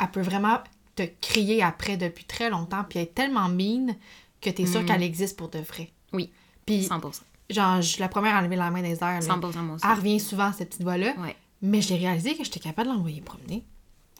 elle 0.00 0.10
peut 0.12 0.20
vraiment 0.20 0.58
te 0.94 1.02
crier 1.20 1.62
après 1.62 1.96
depuis 1.96 2.24
très 2.24 2.50
longtemps, 2.50 2.84
puis 2.88 2.98
être 2.98 3.14
tellement 3.14 3.48
mine 3.48 3.96
que 4.40 4.50
t'es 4.50 4.66
sûr 4.66 4.84
qu'elle 4.84 5.02
existe 5.02 5.36
pour 5.38 5.48
de 5.48 5.58
vrai. 5.60 5.90
Mm. 6.12 6.16
Oui. 6.16 6.30
Puis, 6.66 6.82
100%. 6.86 7.20
genre, 7.50 7.76
je 7.82 7.86
suis 7.88 8.00
la 8.00 8.08
première 8.08 8.36
à 8.36 8.42
lever 8.42 8.56
la 8.56 8.70
main 8.70 8.82
des 8.82 8.92
airs. 8.94 9.00
là. 9.00 9.20
100% 9.20 9.56
moi 9.62 9.76
aussi. 9.76 9.86
Elle 9.86 9.96
revient 9.96 10.20
souvent, 10.20 10.52
cette 10.52 10.70
petite 10.70 10.82
voix-là. 10.82 11.14
Ouais. 11.18 11.36
Mais 11.62 11.80
j'ai 11.80 11.96
réalisé 11.96 12.34
que 12.36 12.44
j'étais 12.44 12.60
capable 12.60 12.88
de 12.90 12.94
l'envoyer 12.94 13.20
promener. 13.20 13.64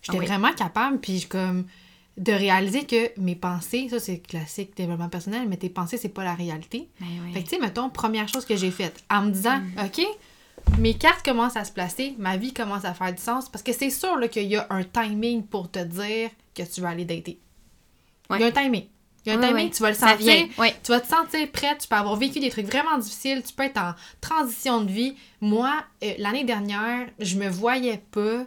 J'étais 0.02 0.16
Ah 0.16 0.20
oui. 0.20 0.26
vraiment 0.26 0.52
capable, 0.54 0.98
puis 1.00 1.18
je- 1.20 1.28
comme 1.28 1.66
de 2.18 2.32
réaliser 2.32 2.84
que 2.84 3.18
mes 3.18 3.34
pensées, 3.34 3.88
ça 3.88 3.98
c'est 3.98 4.18
classique 4.18 4.76
développement 4.76 5.08
personnel, 5.08 5.48
mais 5.48 5.56
tes 5.56 5.70
pensées, 5.70 5.96
c'est 5.96 6.08
pas 6.10 6.22
la 6.24 6.34
réalité. 6.34 6.88
Ben 7.00 7.06
oui. 7.24 7.32
Fait 7.32 7.42
que 7.42 7.48
tu 7.48 7.56
sais, 7.56 7.60
mettons, 7.60 7.88
première 7.88 8.28
chose 8.28 8.44
que 8.44 8.54
j'ai 8.56 8.70
faite, 8.70 9.02
en 9.10 9.22
me 9.22 9.30
disant, 9.30 9.60
OK, 9.82 10.04
mes 10.78 10.94
cartes 10.94 11.24
commencent 11.24 11.56
à 11.56 11.64
se 11.64 11.72
placer, 11.72 12.14
ma 12.18 12.36
vie 12.36 12.52
commence 12.52 12.84
à 12.84 12.94
faire 12.94 13.12
du 13.12 13.20
sens, 13.22 13.48
parce 13.48 13.62
que 13.62 13.72
c'est 13.72 13.90
sûr 13.90 14.18
qu'il 14.30 14.44
y 14.44 14.56
a 14.56 14.66
un 14.70 14.82
timing 14.84 15.44
pour 15.44 15.70
te 15.70 15.78
dire 15.80 16.30
que 16.54 16.62
tu 16.62 16.80
vas 16.80 16.90
aller 16.90 17.04
dater. 17.04 17.38
Ouais. 18.30 18.38
Il 18.38 18.40
y 18.40 18.44
a 18.44 18.46
un 18.48 18.50
timing. 18.50 18.86
Il 19.24 19.32
y 19.32 19.34
a 19.34 19.38
un 19.38 19.40
Oui, 19.40 19.46
timing, 19.48 19.64
oui. 19.66 19.70
tu 19.70 19.82
vas 19.82 19.88
le 19.90 19.94
sentir. 19.96 20.46
oui. 20.58 20.70
Tu 20.82 20.90
vas 20.90 21.00
te 21.00 21.06
sentir 21.08 21.50
prête, 21.52 21.78
tu 21.78 21.88
peux 21.88 21.94
avoir 21.96 22.16
vécu 22.16 22.40
des 22.40 22.50
trucs 22.50 22.66
vraiment 22.66 22.98
difficiles, 22.98 23.42
tu 23.46 23.52
peux 23.54 23.62
être 23.64 23.78
en 23.78 23.94
transition 24.20 24.80
de 24.80 24.90
vie. 24.90 25.14
Moi, 25.40 25.72
euh, 26.02 26.12
l'année 26.18 26.44
dernière, 26.44 27.06
je 27.20 27.36
me 27.36 27.48
voyais 27.48 28.02
pas 28.10 28.44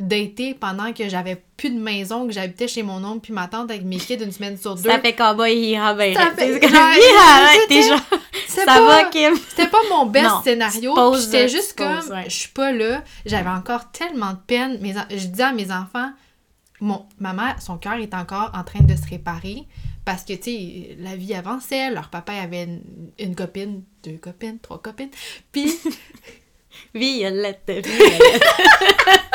dater 0.00 0.54
pendant 0.54 0.92
que 0.92 1.08
j'avais 1.08 1.42
plus 1.56 1.70
de 1.70 1.78
maison, 1.78 2.26
que 2.26 2.32
j'habitais 2.32 2.68
chez 2.68 2.82
mon 2.82 3.04
oncle 3.04 3.20
puis 3.20 3.32
ma 3.32 3.46
tante 3.48 3.70
avec 3.70 3.84
mes 3.84 3.98
kids 3.98 4.14
une 4.22 4.32
semaine 4.32 4.56
sur 4.58 4.74
deux. 4.74 4.88
Ça 4.90 4.98
fait 4.98 5.14
cowboy 5.14 5.54
ira 5.54 5.94
ben. 5.94 6.14
Ça 6.14 6.30
fait- 6.34 6.58
t'es 7.68 7.82
genre, 7.82 8.00
ça 8.48 8.64
pas- 8.64 8.80
va, 8.86 9.04
Kim? 9.04 9.34
C'était 9.48 9.68
pas 9.68 9.80
mon 9.90 10.06
best 10.06 10.24
Non, 10.26 10.42
scénario. 10.42 10.94
J'étais 11.20 11.48
juste 11.48 11.76
poses, 11.76 11.86
comme, 12.08 12.16
ouais. 12.16 12.24
je 12.28 12.34
suis 12.34 12.48
pas 12.48 12.72
là. 12.72 13.02
J'avais 13.26 13.50
encore 13.50 13.90
tellement 13.92 14.32
de 14.32 14.38
peine. 14.46 14.78
Mes 14.80 14.94
Je 15.10 15.26
disais 15.26 15.42
à 15.44 15.52
mes 15.52 15.70
enfants, 15.70 16.10
mon, 16.80 17.04
ma 17.18 17.32
mère, 17.34 17.56
son 17.60 17.76
cœur 17.76 17.94
est 17.94 18.14
encore 18.14 18.50
en 18.54 18.64
train 18.64 18.80
de 18.82 18.94
se 18.96 19.06
réparer 19.10 19.64
parce 20.06 20.24
que, 20.24 20.32
tu 20.32 20.44
sais, 20.44 20.96
la 20.98 21.14
vie 21.14 21.34
avançait. 21.34 21.90
Leur 21.90 22.08
papa 22.08 22.32
avait 22.32 22.64
une, 22.64 22.80
une 23.18 23.34
copine, 23.36 23.82
deux 24.02 24.16
copines, 24.16 24.58
trois 24.58 24.78
copines. 24.80 25.10
Puis, 25.52 25.78
Violette, 26.94 27.62
Violette. 27.68 28.42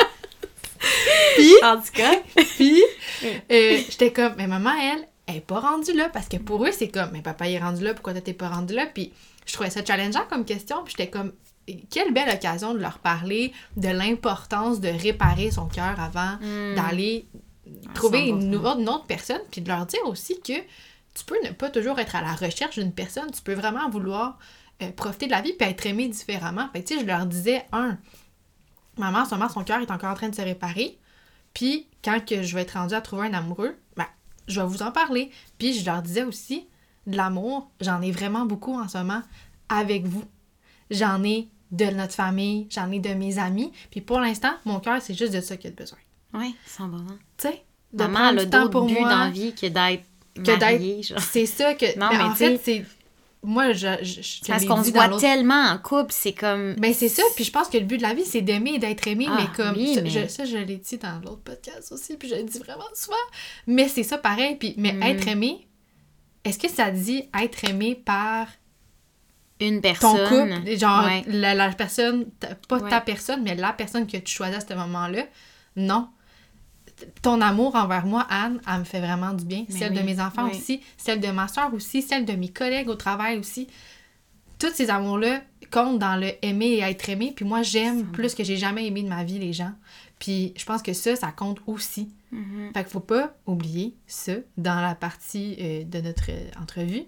en 1.62 1.76
tout 1.76 1.92
cas, 1.92 2.20
puis 2.56 2.82
euh, 3.24 3.78
j'étais 3.88 4.12
comme, 4.12 4.34
mais 4.36 4.46
maman, 4.46 4.72
elle, 4.80 5.08
elle 5.26 5.36
est 5.36 5.40
pas 5.40 5.60
rendue 5.60 5.92
là 5.92 6.08
parce 6.08 6.28
que 6.28 6.36
pour 6.36 6.64
eux, 6.64 6.72
c'est 6.72 6.88
comme, 6.88 7.10
mais 7.12 7.22
papa 7.22 7.48
il 7.48 7.54
est 7.54 7.58
rendu 7.58 7.84
là, 7.84 7.94
pourquoi 7.94 8.12
toi 8.12 8.22
t'es 8.22 8.32
pas 8.32 8.48
rendu 8.48 8.74
là? 8.74 8.86
Puis 8.86 9.12
je 9.46 9.52
trouvais 9.52 9.70
ça 9.70 9.84
challengeant 9.84 10.24
comme 10.28 10.44
question, 10.44 10.82
puis 10.84 10.94
j'étais 10.96 11.10
comme, 11.10 11.32
quelle 11.90 12.12
belle 12.12 12.32
occasion 12.32 12.74
de 12.74 12.78
leur 12.78 12.98
parler 12.98 13.52
de 13.76 13.88
l'importance 13.88 14.80
de 14.80 14.88
réparer 14.88 15.50
son 15.50 15.66
cœur 15.66 15.98
avant 15.98 16.38
d'aller 16.76 17.26
trouver 17.94 18.26
100%. 18.26 18.28
une, 18.28 18.54
une 18.54 18.88
autre 18.88 19.06
personne, 19.06 19.40
puis 19.50 19.60
de 19.60 19.68
leur 19.68 19.86
dire 19.86 20.04
aussi 20.06 20.40
que 20.40 20.52
tu 21.16 21.24
peux 21.24 21.36
ne 21.44 21.50
pas 21.50 21.70
toujours 21.70 21.98
être 21.98 22.14
à 22.14 22.22
la 22.22 22.34
recherche 22.34 22.78
d'une 22.78 22.92
personne, 22.92 23.30
tu 23.32 23.42
peux 23.42 23.54
vraiment 23.54 23.88
vouloir 23.88 24.38
euh, 24.82 24.90
profiter 24.92 25.26
de 25.26 25.30
la 25.30 25.40
vie 25.40 25.54
puis 25.54 25.68
être 25.68 25.86
aimé 25.86 26.08
différemment. 26.08 26.68
Fait 26.72 26.82
tu 26.82 26.94
sais, 26.94 27.00
je 27.00 27.06
leur 27.06 27.24
disais, 27.24 27.64
un, 27.72 27.96
maman, 28.98 29.20
en 29.20 29.24
ce 29.24 29.34
moment, 29.34 29.48
son 29.48 29.64
cœur 29.64 29.80
est 29.80 29.90
encore 29.90 30.10
en 30.10 30.14
train 30.14 30.28
de 30.28 30.34
se 30.34 30.42
réparer, 30.42 30.98
puis 31.54 31.86
quand 32.04 32.24
que 32.24 32.42
je 32.42 32.54
vais 32.54 32.62
être 32.62 32.72
rendue 32.72 32.94
à 32.94 33.00
trouver 33.00 33.28
un 33.28 33.34
amoureux, 33.34 33.76
ben, 33.96 34.06
je 34.46 34.60
vais 34.60 34.66
vous 34.66 34.82
en 34.82 34.92
parler. 34.92 35.30
Puis 35.58 35.74
je 35.74 35.86
leur 35.86 36.02
disais 36.02 36.24
aussi, 36.24 36.66
de 37.06 37.16
l'amour, 37.16 37.70
j'en 37.80 38.02
ai 38.02 38.10
vraiment 38.10 38.46
beaucoup 38.46 38.74
en 38.74 38.88
ce 38.88 38.98
moment 38.98 39.22
avec 39.68 40.06
vous. 40.06 40.24
J'en 40.90 41.22
ai 41.24 41.48
de 41.72 41.86
notre 41.86 42.14
famille, 42.14 42.68
j'en 42.70 42.90
ai 42.92 43.00
de 43.00 43.14
mes 43.14 43.38
amis, 43.38 43.72
puis 43.90 44.00
pour 44.00 44.20
l'instant, 44.20 44.52
mon 44.64 44.80
cœur, 44.80 45.02
c'est 45.02 45.14
juste 45.14 45.32
de 45.32 45.40
ça 45.40 45.56
qu'il 45.56 45.70
a 45.70 45.74
besoin. 45.74 45.98
oui, 46.34 46.54
100%. 46.68 46.90
Tu 47.08 47.48
sais, 47.48 47.64
de 47.92 48.04
Maman, 48.04 48.18
prendre 48.18 48.44
du 48.44 48.50
temps 48.50 48.68
pour 48.68 48.88
moi. 48.88 49.08
dans 49.08 49.18
la 49.24 49.30
vie 49.30 49.54
que 49.54 49.66
d'être 49.66 50.04
que. 50.44 51.20
C'est 51.20 51.46
ça 51.46 51.74
que. 51.74 51.98
Non, 51.98 52.08
mais 52.10 52.18
mais 52.18 52.24
en 52.24 52.34
fait, 52.34 52.60
c'est. 52.62 52.84
Moi, 53.46 53.72
je. 53.72 53.86
je, 54.02 54.20
je 54.22 54.40
Parce 54.46 54.62
l'ai 54.62 54.68
qu'on 54.68 54.82
dit 54.82 54.88
se 54.90 54.94
voit 54.94 55.08
tellement 55.18 55.62
en 55.70 55.78
couple, 55.78 56.12
c'est 56.12 56.32
comme... 56.34 56.74
Ben, 56.74 56.92
c'est 56.92 57.08
ça. 57.08 57.22
Puis 57.36 57.44
je 57.44 57.50
pense 57.52 57.68
que 57.68 57.78
le 57.78 57.84
but 57.84 57.96
de 57.96 58.02
la 58.02 58.12
vie, 58.12 58.24
c'est 58.26 58.42
d'aimer 58.42 58.74
et 58.74 58.78
d'être 58.78 59.06
aimé. 59.06 59.26
Ah, 59.30 59.38
mais 59.40 59.46
comme. 59.56 59.76
oui, 59.76 59.94
ça, 59.94 60.02
mais- 60.02 60.10
je, 60.10 60.26
ça, 60.28 60.44
je 60.44 60.56
l'ai 60.58 60.76
dit 60.76 60.98
dans 60.98 61.20
l'autre 61.24 61.42
podcast 61.42 61.92
aussi. 61.92 62.16
Puis 62.16 62.28
je 62.28 62.34
le 62.34 62.42
dis 62.42 62.58
vraiment 62.58 62.84
souvent. 62.94 63.16
Mais 63.66 63.88
c'est 63.88 64.02
ça 64.02 64.18
pareil. 64.18 64.56
Puis, 64.56 64.74
mais 64.76 64.92
Mm. 64.92 65.02
être 65.04 65.28
aimé, 65.28 65.66
est-ce 66.44 66.58
que 66.58 66.68
ça 66.68 66.90
dit 66.90 67.28
être 67.40 67.64
aimé 67.64 67.94
par 68.04 68.48
Une 69.60 69.76
ton 69.76 69.80
personne. 69.80 70.28
couple? 70.60 70.76
Genre, 70.76 71.04
Ouais. 71.04 71.24
la, 71.28 71.54
la 71.54 71.70
personne, 71.72 72.26
pas 72.68 72.78
Ouais. 72.78 72.90
ta 72.90 73.00
personne, 73.00 73.42
mais 73.42 73.54
la 73.54 73.72
personne 73.72 74.06
que 74.06 74.16
tu 74.18 74.34
choisis 74.34 74.56
à 74.58 74.60
ce 74.66 74.74
moment-là? 74.74 75.22
Non. 75.76 76.08
Ton 77.22 77.40
amour 77.40 77.74
envers 77.74 78.06
moi, 78.06 78.26
Anne, 78.30 78.60
elle 78.66 78.80
me 78.80 78.84
fait 78.84 79.00
vraiment 79.00 79.32
du 79.32 79.44
bien. 79.44 79.64
Mais 79.68 79.78
celle 79.78 79.94
de 79.94 80.00
mes 80.00 80.20
enfants 80.20 80.44
oui. 80.44 80.56
aussi, 80.56 80.80
celle 80.96 81.20
de 81.20 81.28
ma 81.28 81.48
soeur 81.48 81.72
aussi, 81.74 82.02
celle 82.02 82.24
de 82.24 82.32
mes 82.32 82.48
collègues 82.48 82.88
au 82.88 82.94
travail 82.94 83.38
aussi. 83.38 83.68
Tous 84.58 84.72
ces 84.72 84.88
amours-là 84.88 85.42
comptent 85.70 85.98
dans 85.98 86.16
le 86.16 86.32
aimer 86.42 86.66
et 86.66 86.80
être 86.80 87.08
aimé. 87.10 87.32
Puis 87.36 87.44
moi, 87.44 87.62
j'aime 87.62 88.06
plus 88.06 88.34
que 88.34 88.44
j'ai 88.44 88.56
jamais 88.56 88.86
aimé 88.86 89.02
de 89.02 89.08
ma 89.08 89.24
vie 89.24 89.38
les 89.38 89.52
gens. 89.52 89.72
Puis 90.18 90.54
je 90.56 90.64
pense 90.64 90.82
que 90.82 90.92
ça, 90.92 91.16
ça 91.16 91.32
compte 91.32 91.60
aussi. 91.66 92.08
Mhm. 92.32 92.70
Fait 92.72 92.82
qu'il 92.82 92.92
faut 92.92 93.00
pas 93.00 93.34
oublier 93.46 93.94
ça 94.06 94.32
dans 94.56 94.80
la 94.80 94.94
partie 94.94 95.56
euh, 95.60 95.84
de 95.84 96.00
notre 96.00 96.30
euh, 96.30 96.50
entrevue. 96.60 97.04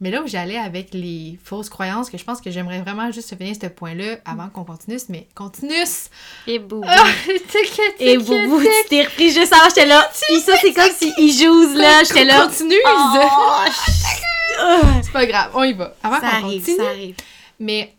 Mais 0.00 0.12
là 0.12 0.22
où 0.22 0.28
j'allais 0.28 0.56
avec 0.56 0.94
les 0.94 1.38
fausses 1.42 1.68
croyances, 1.68 2.08
que 2.08 2.18
je 2.18 2.24
pense 2.24 2.40
que 2.40 2.50
j'aimerais 2.50 2.80
vraiment 2.80 3.10
juste 3.10 3.36
finir 3.36 3.56
ce 3.60 3.66
point-là 3.66 4.18
avant 4.24 4.48
qu'on 4.48 4.64
continue, 4.64 4.98
mais 5.08 5.26
continue! 5.34 5.74
Et 6.46 6.60
boubou. 6.60 6.84
Ah, 6.86 7.04
Et 7.98 8.16
boubou, 8.16 8.60
tu 8.60 8.88
t'es 8.88 9.02
repris 9.02 9.32
juste 9.32 9.52
avant, 9.52 9.68
j'étais 9.68 9.86
là. 9.86 10.08
Puis 10.28 10.40
ça, 10.40 10.52
c'est 10.60 10.72
comme 10.72 10.92
si 10.96 11.12
il 11.18 11.32
joue 11.32 11.74
là, 11.76 12.04
j'étais 12.04 12.24
là. 12.24 12.46
Continue! 12.46 12.76
Oh, 12.86 13.64
C'est 15.02 15.12
pas 15.12 15.26
grave, 15.26 15.50
on 15.54 15.64
y 15.64 15.72
va. 15.72 15.94
Avant 16.02 16.20
qu'on 16.20 16.42
continue. 16.42 16.76
ça 16.76 16.88
arrive. 16.88 17.16
Mais 17.58 17.94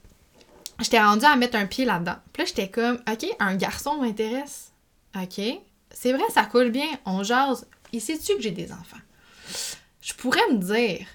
j'étais 0.80 1.02
rendue 1.02 1.26
à 1.26 1.36
mettre 1.36 1.58
un 1.58 1.66
pied 1.66 1.84
là-dedans. 1.84 2.16
Puis 2.32 2.44
là, 2.44 2.48
j'étais 2.48 2.70
comme, 2.70 3.00
OK, 3.12 3.26
un 3.40 3.56
garçon 3.56 3.98
m'intéresse. 3.98 4.72
OK. 5.16 5.42
C'est 5.92 6.14
vrai, 6.14 6.24
ça 6.34 6.44
coule 6.46 6.70
bien. 6.70 6.88
On 7.06 7.24
jase. 7.24 7.68
Il 7.92 8.00
sait-tu 8.00 8.36
que 8.36 8.42
j'ai 8.42 8.52
des 8.52 8.72
enfants? 8.72 8.98
Je 10.02 10.14
pourrais 10.14 10.48
me 10.52 10.58
dire, 10.58 11.06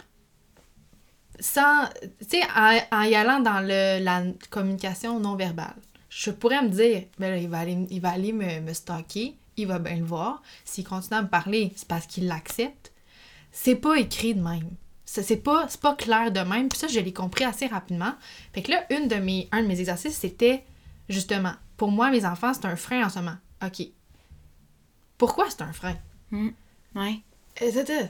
sans, 1.45 1.87
tu 2.01 2.27
sais, 2.27 2.43
en, 2.57 2.79
en 2.91 3.03
y 3.03 3.15
allant 3.15 3.39
dans 3.39 3.61
le, 3.61 4.03
la 4.03 4.23
communication 4.49 5.21
non 5.21 5.37
verbale, 5.37 5.77
je 6.09 6.31
pourrais 6.31 6.63
me 6.63 6.71
dire, 6.71 7.05
ben 7.19 7.29
là, 7.29 7.37
il 7.37 7.51
va 7.51 7.59
aller, 7.59 7.87
il 7.91 8.01
va 8.01 8.13
aller 8.13 8.33
me, 8.33 8.61
me 8.61 8.73
stalker, 8.73 9.37
il 9.59 9.67
va 9.67 9.79
bien 9.79 9.97
le 9.97 10.07
voir. 10.07 10.41
S'il 10.65 10.85
continue 10.89 11.19
à 11.19 11.23
me 11.23 11.29
parler, 11.29 11.71
c'est 11.77 11.87
parce 11.87 12.07
qu'il 12.07 12.29
l'accepte. 12.29 12.93
C'est 13.53 13.75
pas 13.75 13.97
écrit 13.97 14.35
de 14.35 14.43
même. 14.43 14.71
C'est 15.05 15.37
pas, 15.37 15.69
pas 15.83 15.95
clair 15.95 16.33
de 16.33 16.41
même. 16.41 16.71
Puis 16.71 16.79
ça, 16.79 16.89
je 16.89 16.99
l'ai 16.99 17.13
compris 17.13 17.45
assez 17.45 17.67
rapidement. 17.67 18.15
Fait 18.55 18.63
que 18.63 18.71
là, 18.71 18.87
une 18.89 19.07
de 19.07 19.17
mes, 19.17 19.47
un 19.53 19.63
de 19.63 19.67
mes 19.69 19.79
exercices, 19.79 20.17
c'était 20.17 20.65
justement, 21.11 21.53
pour 21.77 21.91
moi, 21.91 22.11
mes 22.11 22.25
enfants, 22.25 22.55
c'est 22.55 22.65
un 22.65 22.77
frein 22.77 23.05
en 23.05 23.11
ce 23.11 23.19
moment. 23.19 23.37
OK. 23.63 23.87
Pourquoi 25.19 25.51
c'est 25.51 25.61
un 25.61 25.75
frein? 25.75 25.97
Ouais. 26.95 27.21
Euh, 27.61 28.07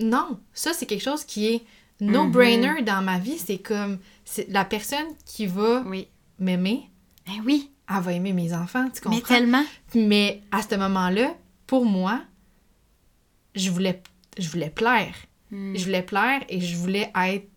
Non, 0.00 0.40
ça 0.54 0.72
c'est 0.72 0.86
quelque 0.86 1.04
chose 1.04 1.24
qui 1.24 1.46
est 1.48 1.62
no-brainer 2.00 2.82
dans 2.82 3.02
ma 3.02 3.18
vie. 3.18 3.38
C'est 3.38 3.58
comme 3.58 3.98
c'est 4.24 4.48
la 4.50 4.64
personne 4.64 5.06
qui 5.26 5.46
va 5.46 5.82
Oui. 5.86 6.08
m'aimer, 6.38 6.88
Ben 7.26 7.42
oui. 7.44 7.70
elle 7.88 8.00
va 8.02 8.12
aimer 8.12 8.32
mes 8.32 8.54
enfants, 8.54 8.88
tu 8.94 9.00
comprends? 9.00 9.16
Mais 9.18 9.22
tellement. 9.22 9.64
Mais 9.94 10.42
à 10.50 10.62
ce 10.62 10.74
moment-là, 10.76 11.34
pour 11.66 11.84
moi, 11.84 12.20
je 13.54 13.70
voulais, 13.70 14.02
je 14.38 14.48
voulais 14.48 14.70
plaire. 14.70 15.14
Hmm. 15.50 15.74
Je 15.76 15.84
voulais 15.84 16.02
plaire 16.02 16.42
et 16.48 16.60
je 16.60 16.76
voulais 16.76 17.10
être 17.14 17.48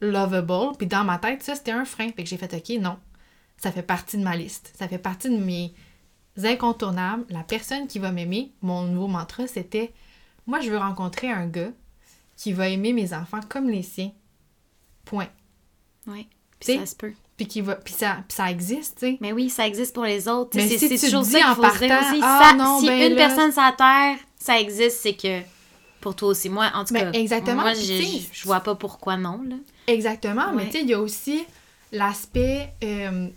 lovable. 0.00 0.76
Puis 0.78 0.86
dans 0.86 1.04
ma 1.04 1.18
tête, 1.18 1.42
ça, 1.42 1.54
c'était 1.54 1.72
un 1.72 1.84
frein. 1.84 2.08
Fait 2.12 2.22
que 2.22 2.28
j'ai 2.28 2.36
fait, 2.36 2.52
OK, 2.54 2.80
non. 2.80 2.96
Ça 3.56 3.70
fait 3.72 3.82
partie 3.82 4.16
de 4.16 4.22
ma 4.22 4.36
liste. 4.36 4.72
Ça 4.76 4.88
fait 4.88 4.98
partie 4.98 5.28
de 5.30 5.36
mes 5.36 5.72
incontournables. 6.42 7.24
La 7.30 7.42
personne 7.42 7.86
qui 7.86 7.98
va 7.98 8.10
m'aimer, 8.12 8.52
mon 8.62 8.84
nouveau 8.84 9.08
mantra, 9.08 9.46
c'était, 9.46 9.92
moi, 10.46 10.60
je 10.60 10.70
veux 10.70 10.78
rencontrer 10.78 11.30
un 11.30 11.46
gars 11.46 11.70
qui 12.42 12.52
va 12.52 12.68
aimer 12.68 12.92
mes 12.92 13.14
enfants 13.14 13.38
comme 13.48 13.70
les 13.70 13.82
siens. 13.84 14.10
Point. 15.04 15.28
Oui. 16.08 16.26
Puis 16.58 16.76
ça 16.76 16.86
se 16.86 16.96
peut. 16.96 17.12
Puis, 17.36 17.46
qui 17.46 17.60
va, 17.60 17.76
puis, 17.76 17.94
ça, 17.94 18.18
puis 18.28 18.34
ça 18.36 18.50
existe, 18.50 18.98
tu 18.98 19.06
sais. 19.12 19.18
Mais 19.20 19.32
oui, 19.32 19.48
ça 19.48 19.64
existe 19.66 19.94
pour 19.94 20.02
les 20.04 20.26
autres. 20.26 20.50
Mais 20.56 20.66
si 20.66 20.76
c'est 20.78 21.06
toujours 21.06 21.24
ça 21.24 21.38
qu'il 21.38 21.54
faut 21.54 21.62
dire 21.62 22.00
aussi. 22.00 22.20
ah, 22.20 22.48
Ça- 22.50 22.56
non, 22.56 22.80
si 22.80 22.86
ben 22.86 23.10
une 23.12 23.16
là- 23.16 23.26
personne 23.28 23.52
sur 23.52 23.62
la 23.62 23.72
Terre, 23.72 24.16
ça 24.36 24.58
existe, 24.60 24.98
c'est 25.02 25.14
que 25.14 25.40
pour 26.00 26.16
toi 26.16 26.30
aussi. 26.30 26.48
Moi, 26.48 26.68
en 26.74 26.84
tout 26.84 26.94
Ben, 26.94 27.12
cas, 27.12 27.18
exactement, 27.18 27.62
moi, 27.62 27.74
je, 27.74 28.44
vois 28.44 28.60
pas 28.60 28.74
pourquoi 28.74 29.16
non. 29.16 29.40
Là. 29.48 29.56
Exactement, 29.86 30.52
mais 30.52 30.66
tu 30.66 30.72
sais, 30.72 30.80
il 30.82 30.88
y 30.88 30.94
a 30.94 31.00
aussi 31.00 31.44
l'aspect, 31.92 32.70
euh, 32.82 33.28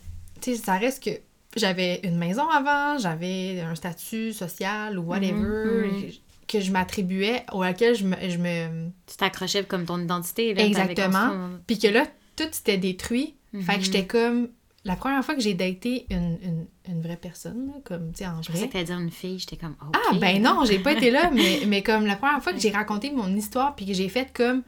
tu 0.42 0.56
sais, 0.56 0.64
ça 0.64 0.78
reste 0.78 1.04
que 1.04 1.12
j'avais 1.56 2.00
une 2.04 2.18
maison 2.18 2.50
avant, 2.50 2.98
j'avais 2.98 3.62
un 3.62 3.76
statut 3.76 4.34
social 4.34 4.98
ou 4.98 5.04
whatever 5.04 5.34
Mhm, 5.34 6.12
que 6.60 6.64
je 6.64 6.72
m'attribuais, 6.72 7.44
auquel 7.52 7.96
je 7.96 8.06
me, 8.06 8.16
je 8.30 8.38
me... 8.38 8.90
Tu 9.08 9.18
t'accrochais 9.18 9.64
comme 9.64 9.86
ton 9.86 10.00
identité. 10.00 10.54
Là, 10.54 10.64
Exactement. 10.64 11.50
Puis 11.68 11.80
que 11.80 11.88
là, 11.88 12.06
tout 12.36 12.46
s'était 12.52 12.78
détruit. 12.78 13.36
Fait 13.54 13.74
que 13.74 13.78
Mhm. 13.78 13.84
j'étais 13.84 14.06
comme... 14.06 14.50
La 14.84 14.96
première 14.96 15.26
fois 15.26 15.34
que 15.34 15.42
j'ai 15.42 15.56
daté 15.56 16.06
une, 16.12 16.38
une, 16.44 16.66
une 16.88 17.02
vraie 17.02 17.18
personne, 17.18 17.68
là, 17.68 17.74
comme, 17.84 18.12
tu 18.12 18.20
sais, 18.20 18.28
en 18.28 18.42
Je 18.44 18.48
pensais 18.52 18.60
vrai... 18.60 18.68
que 18.68 18.74
t'allais 18.74 18.86
dire 18.86 19.00
une 19.00 19.10
fille, 19.10 19.40
j'étais 19.40 19.56
comme. 19.58 19.76
Ah, 19.82 20.14
ben 20.22 20.40
non, 20.44 20.64
j'ai 20.64 20.78
pas 20.78 20.92
été 20.94 21.10
là, 21.10 21.32
mais, 21.34 21.62
mais 21.66 21.82
comme 21.82 22.06
la 22.06 22.16
première 22.16 22.44
fois 22.44 22.54
que 22.54 22.60
j'ai 22.60 22.70
raconté 22.70 23.10
mon 23.10 23.36
histoire 23.36 23.76
puis 23.76 23.88
que 23.88 23.94
j'ai 23.94 24.10
fait 24.10 24.32
comme... 24.32 24.62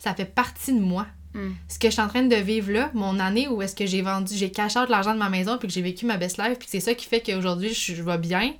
Ça 0.00 0.12
fait 0.14 0.24
partie 0.24 0.72
de 0.72 0.80
moi. 0.80 1.06
Mm. 1.34 1.50
ce 1.68 1.78
que 1.78 1.86
je 1.86 1.92
suis 1.92 2.02
en 2.02 2.08
train 2.08 2.24
de 2.24 2.34
vivre 2.34 2.72
là, 2.72 2.90
mon 2.94 3.20
année 3.20 3.46
où 3.46 3.62
est-ce 3.62 3.76
que 3.76 3.86
j'ai 3.86 4.02
vendu, 4.02 4.34
j'ai 4.34 4.50
cash 4.50 4.74
out 4.74 4.88
l'argent 4.88 5.14
de 5.14 5.18
ma 5.20 5.28
maison 5.28 5.58
puis 5.58 5.68
que 5.68 5.72
j'ai 5.74 5.82
vécu 5.82 6.04
ma 6.04 6.16
best 6.16 6.38
life 6.38 6.58
puis 6.58 6.66
c'est 6.68 6.80
ça 6.80 6.92
qui 6.94 7.06
fait 7.06 7.20
qu'aujourd'hui 7.20 7.72
je, 7.72 7.94
je 7.94 8.02
vais 8.02 8.18
bien, 8.18 8.52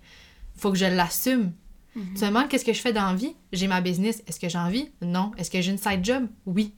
faut 0.57 0.70
que 0.70 0.78
je 0.78 0.85
l'assume. 0.87 1.51
Mhm. 1.97 2.14
Tu 2.14 2.22
me 2.24 2.28
demandes 2.28 2.49
qu'est-ce 2.49 2.64
que 2.64 2.72
je 2.72 2.80
fais 2.80 2.93
dans 2.93 3.07
la 3.07 3.14
vie? 3.14 3.34
J'ai 3.53 3.66
ma 3.66 3.80
business. 3.80 4.22
Est-ce 4.26 4.38
que 4.38 4.49
j'ai 4.49 4.59
envie? 4.59 4.91
Non. 5.03 5.32
Est-ce 5.36 5.51
que 5.51 5.61
j'ai 5.61 5.72
une 5.72 5.78
side 5.78 6.05
job? 6.05 6.26
Oui. 6.47 6.72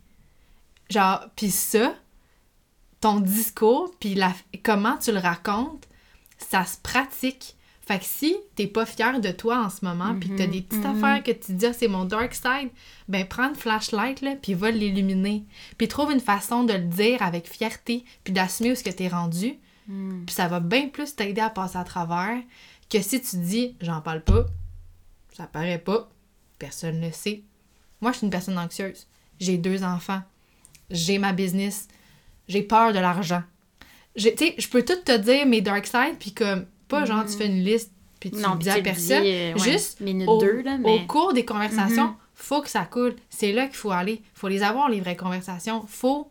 Genre, 0.91 1.25
puis 1.37 1.51
ça, 1.51 1.95
ton 3.01 3.21
discours, 3.21 3.91
puis 3.99 4.15
la, 4.15 4.33
comment 4.63 4.97
tu 4.97 5.13
le 5.13 5.19
racontes, 5.19 5.87
ça 6.39 6.65
se 6.65 6.77
pratique. 6.79 7.57
Fait 7.85 7.99
que 7.99 8.05
si 8.05 8.37
t'es 8.55 8.69
pas 8.69 8.87
fier 8.87 9.21
de 9.21 9.31
toi 9.33 9.65
en 9.65 9.69
ce 9.69 9.85
moment, 9.85 10.15
puis 10.19 10.29
que 10.31 10.37
t'as 10.37 10.47
Mhm, 10.47 10.53
des 10.53 10.63
petites 10.63 10.85
mhm. 10.85 11.05
affaires 11.05 11.23
que 11.25 11.33
tu 11.33 11.53
dis, 11.53 11.67
ah, 11.67 11.73
c'est 11.73 11.89
mon 11.89 12.05
dark 12.05 12.33
side, 12.33 12.71
ben 13.09 13.27
prends 13.27 13.49
une 13.49 13.57
flashlight, 13.57 14.21
là, 14.21 14.37
puis 14.41 14.55
va 14.55 14.71
l'illuminer. 14.71 15.45
Puis 15.79 15.89
trouve 15.89 16.13
une 16.13 16.21
façon 16.21 16.63
de 16.63 16.75
le 16.75 16.85
dire 16.85 17.23
avec 17.23 17.49
fierté, 17.49 18.05
puis 18.23 18.33
d'assumer 18.33 18.73
où 18.73 18.75
ce 18.77 18.85
que 18.85 18.91
t'es 18.91 19.09
rendu. 19.09 19.55
Mm. 19.89 20.25
Puis 20.27 20.35
ça 20.35 20.47
va 20.47 20.61
bien 20.61 20.89
plus 20.89 21.17
t'aider 21.17 21.41
à 21.41 21.51
passer 21.51 21.77
à 21.77 21.83
travers 21.85 22.39
que 22.89 23.01
si 23.03 23.21
tu 23.21 23.37
dis, 23.39 23.75
j'en 23.81 24.01
parle 24.01 24.23
pas, 24.23 24.47
ça 25.37 25.45
paraît 25.47 25.79
pas, 25.79 26.09
personne 26.59 27.01
ne 27.01 27.07
le 27.07 27.13
sait. 27.13 27.43
Moi, 28.01 28.13
je 28.13 28.19
suis 28.19 28.25
une 28.27 28.31
personne 28.31 28.59
anxieuse. 28.59 29.07
J'ai 29.41 29.57
deux 29.59 29.83
enfants. 29.85 30.23
J'ai 30.91 31.19
ma 31.19 31.33
business. 31.33 31.89
J'ai 32.49 32.63
peur 32.63 32.93
de 32.93 32.99
l'argent. 32.99 33.43
Tu 34.17 34.23
sais, 34.37 34.55
je 34.59 34.69
peux 34.69 34.85
tout 34.85 34.97
te 35.05 35.17
dire 35.17 35.47
mes 35.47 35.61
dark 35.63 35.87
sides, 35.87 36.19
puis 36.19 36.33
comme, 36.33 36.67
pas 36.89 37.05
genre, 37.05 37.25
tu 37.25 37.33
fais 37.37 37.47
une 37.47 37.65
liste, 37.65 37.91
puis 38.21 38.31
tu 38.31 38.39
Non, 38.39 38.57
dis 38.57 38.69
à 38.69 38.81
personne. 38.83 39.23
dis, 39.23 39.31
euh, 39.31 39.57
Juste 39.57 40.01
minute 40.01 40.29
au, 40.29 40.39
deux, 40.39 40.63
là, 40.63 40.75
au 40.75 40.79
mais... 40.79 41.07
cours 41.07 41.33
des 41.33 41.45
conversations, 41.47 42.09
Mhm. 42.09 42.15
faut 42.35 42.61
que 42.61 42.69
ça 42.69 42.85
coule. 42.85 43.17
C'est 43.31 43.53
là 43.53 43.67
qu'il 43.67 43.77
faut 43.77 43.91
aller. 43.91 44.21
faut 44.35 44.49
les 44.49 44.63
avoir, 44.63 44.91
les 44.91 45.01
vraies 45.01 45.17
conversations. 45.17 45.85
Faut 45.89 46.31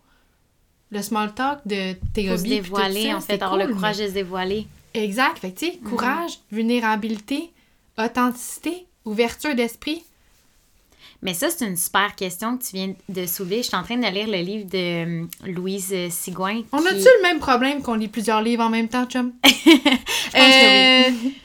le 0.92 1.02
small 1.02 1.34
talk 1.34 1.60
de 1.66 1.94
tes 2.14 2.28
Faut 2.28 2.36
se 2.36 2.42
hobbies. 2.42 2.50
dévoiler, 2.50 3.04
ça, 3.10 3.16
en 3.18 3.22
fait, 3.22 3.42
avoir 3.42 3.58
le 3.58 3.74
courage 3.74 3.98
de 3.98 4.08
se 4.08 4.14
dévoiler. 4.14 4.68
Exact. 4.94 5.40
Fait 5.40 5.52
que, 5.52 5.60
tu 5.60 5.66
sais, 5.72 5.80
Mhm. 5.82 5.90
courage, 5.90 6.40
vulnérabilité, 6.52 7.52
authenticité, 7.98 8.86
ouverture 9.06 9.56
d'esprit? 9.56 10.04
Mais 11.24 11.36
ça, 11.36 11.52
c'est 11.52 11.66
une 11.68 11.78
super 11.78 12.16
question 12.16 12.58
que 12.58 12.64
tu 12.64 12.70
viens 12.74 12.94
de 13.08 13.26
soulever. 13.28 13.58
Je 13.58 13.68
suis 13.68 13.76
en 13.78 13.84
train 13.84 13.96
de 13.98 14.08
lire 14.08 14.26
le 14.28 14.40
livre 14.40 14.66
de 14.68 15.22
euh, 15.22 15.26
Louise 15.46 15.94
Sigouin. 16.10 16.64
On 16.72 16.80
a-tu 16.84 16.96
le 16.96 17.22
même 17.22 17.38
problème 17.40 17.84
qu'on 17.84 17.94
lit 17.94 18.08
plusieurs 18.08 18.42
livres 18.42 18.64
en 18.64 18.70
même 18.70 18.88
temps, 18.88 19.06
chum? 19.06 19.32
Euh, 20.34 20.40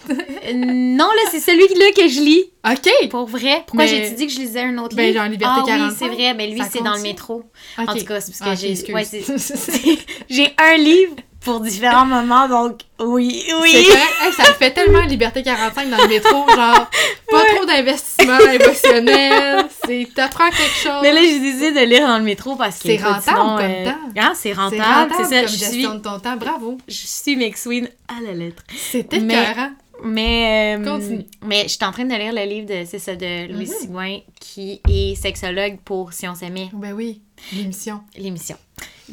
euh, 0.08 0.52
non, 0.54 1.06
là, 1.08 1.22
c'est 1.32 1.40
celui-là 1.40 1.86
que 1.96 2.08
je 2.08 2.20
lis. 2.20 2.44
OK! 2.64 3.08
Pour 3.10 3.26
vrai. 3.26 3.64
Pourquoi 3.66 3.84
Mais- 3.84 3.88
j'ai 3.88 4.10
dit 4.12 4.26
que 4.28 4.32
je 4.32 4.38
lisais 4.38 4.60
un 4.62 4.78
autre 4.78 4.94
Ben, 4.94 5.06
livre? 5.08 5.18
genre 5.22 5.28
Liberté 5.28 5.54
ah, 5.58 5.64
45. 5.66 5.88
oui, 5.90 5.96
c'est 5.98 6.14
vrai. 6.22 6.34
Mais 6.34 6.46
lui, 6.46 6.58
Ça 6.60 6.68
c'est 6.72 6.82
dans 6.82 6.94
le 6.94 7.02
métro. 7.02 7.42
OK. 7.78 7.88
En 7.88 7.94
tout 7.96 8.04
cas, 8.04 8.20
c'est 8.20 8.32
parce 8.38 8.38
que 8.38 8.44
Ah, 8.48 8.54
j'ai... 8.54 8.92
ouais, 8.92 9.04
j'ai 10.30 10.54
un 10.56 10.76
livre 10.76 11.16
pour 11.46 11.60
différents 11.60 12.04
moments, 12.04 12.46
donc 12.48 12.80
oui, 13.00 13.42
C'est 13.46 13.54
oui. 13.54 13.74
Hey, 14.22 14.32
ça 14.32 14.42
me 14.50 14.54
fait 14.54 14.72
tellement 14.72 15.00
Liberté 15.06 15.42
45 15.42 15.88
dans 15.88 15.96
le 15.96 16.08
métro, 16.08 16.46
genre, 16.48 16.90
pas 17.30 17.44
trop 17.54 17.64
d'investissement 17.64 18.38
émotionnel, 18.38 19.64
c'est 19.86 20.08
t'apprends 20.14 20.50
quelque 20.50 20.74
chose. 20.82 21.00
Mais 21.02 21.12
là, 21.12 21.20
j'ai 21.22 21.40
décidé 21.40 21.72
de 21.72 21.80
lire 21.86 22.06
dans 22.06 22.18
le 22.18 22.24
métro 22.24 22.56
parce 22.56 22.78
que 22.78 22.88
C'est 22.88 22.96
rentable 22.96 23.22
sinon, 23.24 23.56
comme 23.56 23.64
euh, 23.70 23.84
temps. 23.84 24.20
hein, 24.20 24.32
c'est 24.34 24.52
rentable, 24.52 24.82
c'est 25.16 25.22
rentable 25.22 25.24
ça. 25.30 25.40
comme 25.40 25.48
Je 25.48 25.64
suis, 25.64 25.82
de 25.86 25.96
ton 25.98 26.18
temps, 26.20 26.36
bravo. 26.36 26.78
je 26.88 27.06
suis 27.06 27.36
McSween 27.36 27.88
à 28.08 28.20
la 28.22 28.32
lettre. 28.32 28.62
C'était 28.76 29.18
écœurant. 29.18 29.70
Mais, 30.04 30.76
euh, 30.78 30.84
Continue. 30.84 31.24
mais 31.42 31.62
je 31.62 31.68
suis 31.68 31.84
en 31.84 31.90
train 31.90 32.04
de 32.04 32.14
lire 32.14 32.32
le 32.34 32.44
livre 32.44 32.66
de, 32.66 32.84
c'est 32.86 32.98
ça, 32.98 33.16
de 33.16 33.50
Louis 33.50 33.64
Mhm. 33.66 33.74
Sigouin, 33.80 34.18
qui 34.40 34.80
est 34.90 35.14
sexologue 35.14 35.78
pour 35.86 36.12
Si 36.12 36.28
on 36.28 36.34
s'aimait, 36.34 36.68
Ben 36.74 36.92
oui, 36.92 37.22
l'émission. 37.54 38.00
l'émission. 38.16 38.56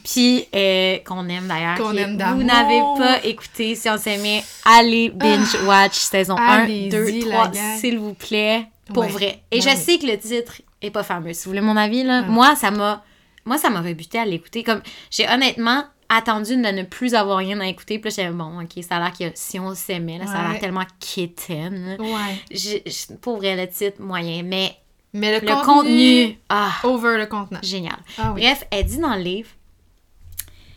Puis, 0.04 0.46
euh, 0.56 0.98
qu'on 1.06 1.28
aime 1.30 1.48
d'ailleurs. 1.48 1.78
Qu'on 1.78 1.96
aime 1.96 2.12
Vous 2.14 2.18
d'amour. 2.18 2.44
n'avez 2.44 2.80
pas 2.98 3.24
écouté 3.26 3.76
Si 3.76 3.90
on 3.90 3.98
s'aimait, 3.98 4.44
allez 4.66 5.10
binge 5.10 5.56
watch 5.66 5.94
saison 5.98 6.36
1, 6.38 6.42
allez-y, 6.42 6.90
2, 6.90 7.28
la 7.30 7.36
3, 7.36 7.48
gang. 7.50 7.78
s'il 7.80 8.00
vous 8.00 8.14
plaît. 8.14 8.66
Pour 8.94 9.04
Ouais. 9.04 9.10
vrai. 9.10 9.44
Et 9.52 9.62
je 9.62 9.70
sais 9.70 9.98
que 10.00 10.06
le 10.08 10.18
titre 10.18 10.62
est 10.82 10.90
pas 10.92 11.04
fameux. 11.04 11.34
Si 11.34 11.46
vous 11.46 11.52
voulez 11.52 11.62
mon 11.62 11.78
avis, 11.78 12.04
là, 12.04 12.22
Ouais. 12.22 12.28
moi, 12.28 12.56
ça 12.56 12.72
m'a. 12.72 13.04
Moi, 13.46 13.58
ça 13.58 13.70
m'a 13.70 13.82
rebuté 13.82 14.18
à 14.20 14.26
l'écouter. 14.26 14.64
Comme, 14.64 14.82
j'ai 15.12 15.28
honnêtement 15.30 15.84
attendu 16.10 16.56
de 16.56 16.62
ne 16.62 16.84
plus 16.84 17.14
avoir 17.14 17.38
rien 17.38 17.60
à 17.62 17.68
écouter. 17.68 18.00
Puis 18.00 18.10
là, 18.10 18.16
j'avais 18.24 18.36
bon, 18.36 18.62
ok, 18.62 18.84
ça 18.84 18.98
a 18.98 19.00
l'air 19.00 19.14
que 19.18 19.36
si 19.36 19.60
on 19.60 19.74
s'aimait, 19.76 20.18
là, 20.18 20.26
ça 20.28 20.34
a 20.40 20.52
l'air 20.52 20.60
tellement 20.62 20.82
là. 20.82 21.96
Ouais. 22.00 22.84
Pour 23.22 23.38
vrai, 23.38 23.56
le 23.56 23.68
titre, 23.72 24.02
moyen. 24.02 24.44
Mais 24.44 24.76
Mais 25.14 25.40
le, 25.40 25.46
le 25.46 25.66
contenu, 25.66 26.38
ah, 26.50 26.72
over 26.84 27.18
le 27.18 27.26
contenant. 27.28 27.60
génial. 27.62 27.98
Ah 28.18 28.32
oui. 28.34 28.42
Bref, 28.42 28.64
elle 28.72 28.86
dit 28.86 28.98
dans 28.98 29.14
le 29.16 29.22
livre 29.22 29.50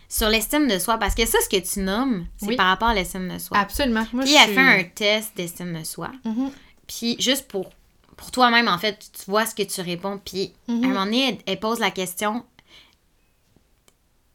sur 0.09 0.29
l'estime 0.29 0.69
de 0.69 0.79
soi, 0.79 0.99
parce 0.99 1.15
que 1.15 1.27
ça, 1.27 1.39
ce 1.43 1.49
que 1.49 1.61
tu 1.63 1.81
nommes, 1.81 2.27
c'est 2.37 2.47
Oui. 2.49 2.57
par 2.57 2.67
rapport 2.67 2.89
à 2.89 2.95
l'estime 2.95 3.29
de 3.33 3.39
soi. 3.39 3.59
Absolument. 3.59 4.07
Moi, 4.13 4.25
Puis 4.25 4.33
je 4.33 4.39
elle 4.39 4.45
suis... 4.47 4.55
fait 4.55 4.61
un 4.61 4.85
test 4.85 5.37
d'estime 5.37 5.79
de 5.79 5.85
soi. 5.85 6.11
Mhm. 6.25 6.51
Puis 6.87 7.17
juste 7.19 7.49
pour, 7.49 7.71
pour 8.17 8.31
toi-même, 8.31 8.69
en 8.69 8.79
fait, 8.79 8.99
tu 8.99 9.31
vois 9.31 9.47
ce 9.47 9.55
que 9.55 9.63
tu 9.65 9.81
réponds. 9.81 10.21
Puis 10.25 10.53
à 10.69 10.73
un 10.73 10.75
Mhm. 10.77 10.89
moment 10.89 11.05
donné, 11.05 11.29
elle, 11.29 11.39
elle 11.47 11.61
pose 11.61 11.81
la 11.81 11.91
question. 11.91 12.45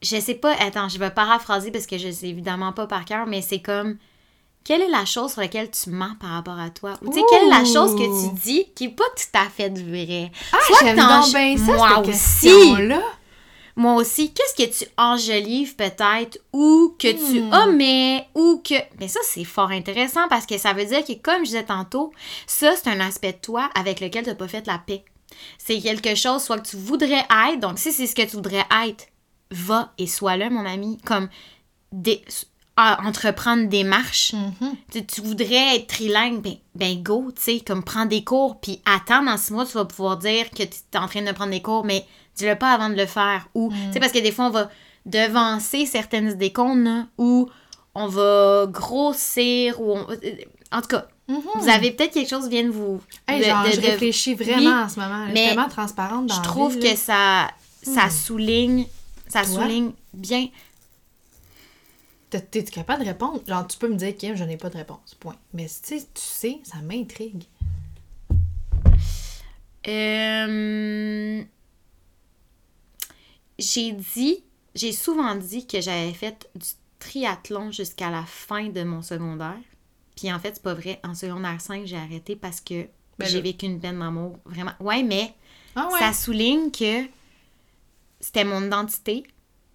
Je 0.01 0.19
sais 0.19 0.33
pas, 0.35 0.53
attends, 0.59 0.89
je 0.89 0.97
vais 0.97 1.11
paraphraser 1.11 1.71
parce 1.71 1.85
que 1.85 1.97
je 1.97 2.09
sais 2.11 2.27
évidemment 2.29 2.73
pas 2.73 2.87
par 2.87 3.05
cœur, 3.05 3.25
mais 3.27 3.41
c'est 3.41 3.61
comme. 3.61 3.97
Quelle 4.63 4.81
est 4.81 4.89
la 4.89 5.05
chose 5.05 5.31
sur 5.31 5.41
laquelle 5.41 5.71
tu 5.71 5.89
mens 5.89 6.13
par 6.19 6.29
rapport 6.31 6.59
à 6.59 6.69
toi? 6.69 6.93
Ou 7.01 7.07
tu 7.11 7.15
sais, 7.19 7.25
quelle 7.31 7.45
est 7.47 7.49
la 7.49 7.65
chose 7.65 7.95
que 7.95 8.03
tu 8.29 8.41
dis 8.43 8.67
qui 8.75 8.85
est 8.85 8.89
pas 8.89 9.05
tout 9.17 9.35
à 9.39 9.49
fait 9.49 9.69
vraie? 9.69 10.31
Ah, 10.53 10.57
j'aime 10.83 10.97
donc 10.97 11.29
bien 11.33 11.57
ça, 11.57 11.73
Moi 11.73 11.89
cette 11.89 12.07
aussi. 12.13 12.47
question-là. 12.47 13.01
Moi 13.75 13.95
aussi, 13.95 14.33
qu'est-ce 14.33 14.63
que 14.63 14.77
tu 14.77 14.89
enjolives 14.97 15.75
peut-être 15.75 16.39
ou 16.53 16.95
que 16.99 17.11
tu 17.11 17.41
Hmm. 17.41 17.53
omets 17.53 18.27
ou 18.35 18.61
que... 18.63 18.75
Mais 18.99 19.07
ça, 19.07 19.19
c'est 19.23 19.43
fort 19.43 19.71
intéressant 19.71 20.27
parce 20.29 20.45
que 20.45 20.57
ça 20.57 20.73
veut 20.73 20.85
dire 20.85 21.03
que, 21.05 21.13
comme 21.13 21.39
je 21.39 21.51
disais 21.51 21.63
tantôt, 21.65 22.11
ça, 22.47 22.73
c'est 22.75 22.89
un 22.89 22.99
aspect 22.99 23.33
de 23.33 23.37
toi 23.37 23.69
avec 23.75 23.99
lequel 23.99 24.23
tu 24.23 24.29
n'as 24.29 24.35
pas 24.35 24.47
fait 24.47 24.67
la 24.67 24.77
paix. 24.77 25.03
C'est 25.57 25.79
quelque 25.79 26.15
chose, 26.15 26.43
soit 26.43 26.59
que 26.59 26.67
tu 26.69 26.77
voudrais 26.77 27.25
être, 27.49 27.59
donc 27.59 27.79
si 27.79 27.91
c'est 27.91 28.07
ce 28.07 28.15
que 28.15 28.23
tu 28.23 28.35
voudrais 28.35 28.65
être, 28.87 29.07
va 29.51 29.93
et 29.97 30.07
sois 30.07 30.37
là, 30.37 30.49
mon 30.49 30.65
ami. 30.65 30.97
Comme 31.05 31.29
des, 31.91 32.21
à 32.77 33.05
entreprendre 33.05 33.67
des 33.67 33.83
marches. 33.83 34.33
Mhm. 34.33 34.75
Tu, 34.91 35.05
tu 35.05 35.21
voudrais 35.21 35.75
être 35.75 35.87
trilingue, 35.87 36.41
ben, 36.41 36.55
ben 36.75 37.01
go, 37.03 37.31
tu 37.35 37.41
sais, 37.41 37.59
comme 37.59 37.83
prends 37.83 38.05
des 38.05 38.23
cours, 38.23 38.59
puis 38.59 38.81
attends, 38.85 39.23
dans 39.23 39.37
six 39.37 39.53
mois, 39.53 39.65
tu 39.65 39.73
vas 39.73 39.85
pouvoir 39.85 40.17
dire 40.17 40.49
que 40.51 40.63
tu 40.63 40.77
es 40.93 40.97
en 40.97 41.07
train 41.07 41.21
de 41.21 41.31
prendre 41.31 41.51
des 41.51 41.61
cours, 41.61 41.83
mais 41.85 42.05
dis-le 42.35 42.55
pas 42.57 42.71
avant 42.73 42.89
de 42.89 42.95
le 42.95 43.05
faire. 43.05 43.47
Ou, 43.55 43.71
tu 43.71 43.93
sais, 43.93 43.99
parce 43.99 44.11
que 44.11 44.19
des 44.19 44.31
fois, 44.31 44.45
on 44.45 44.49
va 44.51 44.69
devancer 45.05 45.85
certaines 45.85 46.31
idées 46.31 46.53
qu'on 46.53 46.85
a, 46.89 47.05
ou 47.17 47.49
on 47.95 48.07
va 48.07 48.65
grossir, 48.69 49.81
ou 49.81 49.93
on- 49.97 50.07
En 50.73 50.81
tout 50.81 50.87
cas, 50.87 51.07
Mhm. 51.27 51.41
vous 51.59 51.67
avez 51.69 51.91
peut-être 51.91 52.13
quelque 52.13 52.29
chose 52.29 52.43
qui 52.45 52.49
vient 52.51 52.63
de 52.63 52.69
vous... 52.69 53.01
Hey, 53.27 53.39
de- 53.39 53.45
genre, 53.45 53.65
de- 53.65 53.71
je 53.71 53.81
de- 53.81 53.85
réfléchis 53.85 54.35
vraiment 54.35 54.57
Oui, 54.57 54.83
en 54.85 54.89
ce 54.89 54.99
moment. 54.99 55.25
Je 55.29 55.35
suis 55.35 55.47
tellement 55.47 55.67
transparente 55.69 56.27
dans 56.27 56.35
Je 56.35 56.41
trouve 56.41 56.79
que 56.79 56.95
ça, 56.95 57.49
ça 57.83 58.07
Hmm. 58.07 58.11
souligne... 58.11 58.85
Ça 59.27 59.43
Toi? 59.43 59.61
souligne 59.63 59.91
bien... 60.13 60.47
T'es- 62.29 62.39
T'es-tu 62.41 62.71
capable 62.71 63.03
de 63.03 63.07
répondre? 63.09 63.41
Genre, 63.45 63.67
tu 63.67 63.77
peux 63.77 63.89
me 63.89 63.95
dire, 63.95 64.15
Kim, 64.15 64.35
je 64.35 64.43
n'ai 64.45 64.55
pas 64.55 64.69
de 64.69 64.77
réponse. 64.77 65.15
Point. 65.19 65.35
Mais 65.53 65.65
tu 65.65 65.73
sais, 65.83 65.97
tu 66.13 66.21
sais, 66.21 66.59
ça 66.63 66.77
m'intrigue. 66.81 67.43
Euh, 69.87 71.43
J'ai 73.61 73.91
dit, 73.93 74.43
j'ai 74.75 74.91
souvent 74.91 75.35
dit 75.35 75.65
que 75.67 75.79
j'avais 75.81 76.13
fait 76.13 76.49
du 76.55 76.67
triathlon 76.99 77.71
jusqu'à 77.71 78.09
la 78.09 78.23
fin 78.23 78.67
de 78.69 78.83
mon 78.83 79.01
secondaire. 79.01 79.57
Puis 80.15 80.31
en 80.31 80.39
fait, 80.39 80.55
c'est 80.55 80.63
pas 80.63 80.73
vrai. 80.73 80.99
En 81.03 81.13
secondaire 81.15 81.59
5, 81.59 81.85
j'ai 81.85 81.97
arrêté 81.97 82.35
parce 82.35 82.61
que 82.61 82.87
Ben 83.17 83.27
j'ai 83.27 83.41
vécu 83.41 83.65
une 83.65 83.79
peine 83.79 83.99
d'amour. 83.99 84.37
Vraiment. 84.45 84.73
Ouais, 84.79 85.03
mais 85.03 85.33
Ah 85.75 85.87
ouais? 85.91 85.99
ça 85.99 86.13
souligne 86.13 86.69
que 86.71 87.05
c'était 88.19 88.43
mon 88.43 88.63
identité 88.65 89.23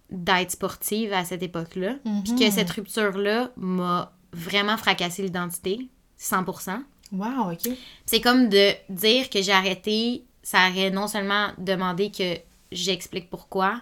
d'être 0.09 0.51
sportive 0.51 1.11
à 1.13 1.25
cette 1.25 1.43
époque-là. 1.43 1.95
Puis 2.23 2.35
que 2.35 2.45
Mhm. 2.45 2.51
cette 2.51 2.69
rupture-là 2.71 3.51
m'a 3.57 4.13
vraiment 4.31 4.77
fracassé 4.77 5.21
l'identité, 5.23 5.87
100%. 6.17 6.81
Wow, 7.11 7.51
OK. 7.53 7.69
C'est 8.05 8.21
comme 8.21 8.49
de 8.49 8.71
dire 8.89 9.29
que 9.29 9.41
j'ai 9.41 9.51
arrêté, 9.51 10.23
ça 10.43 10.69
aurait 10.69 10.91
non 10.91 11.07
seulement 11.07 11.49
demandé 11.57 12.11
que 12.11 12.37
j'explique 12.71 13.29
pourquoi, 13.29 13.81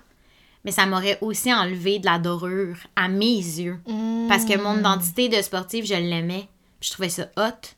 mais 0.63 0.71
ça 0.71 0.85
m'aurait 0.85 1.17
aussi 1.21 1.53
enlevé 1.53 1.99
de 1.99 2.05
la 2.05 2.17
dorure 2.19 2.77
à 2.95 3.07
mes 3.07 3.35
yeux. 3.37 3.79
Parce 4.27 4.45
que 4.45 4.57
Hmm. 4.57 4.61
mon 4.61 4.79
identité 4.79 5.29
de 5.29 5.41
sportive, 5.41 5.85
je 5.85 5.93
l'aimais. 5.93 6.47
Je 6.81 6.91
trouvais 6.91 7.09
ça 7.09 7.27
hot. 7.37 7.69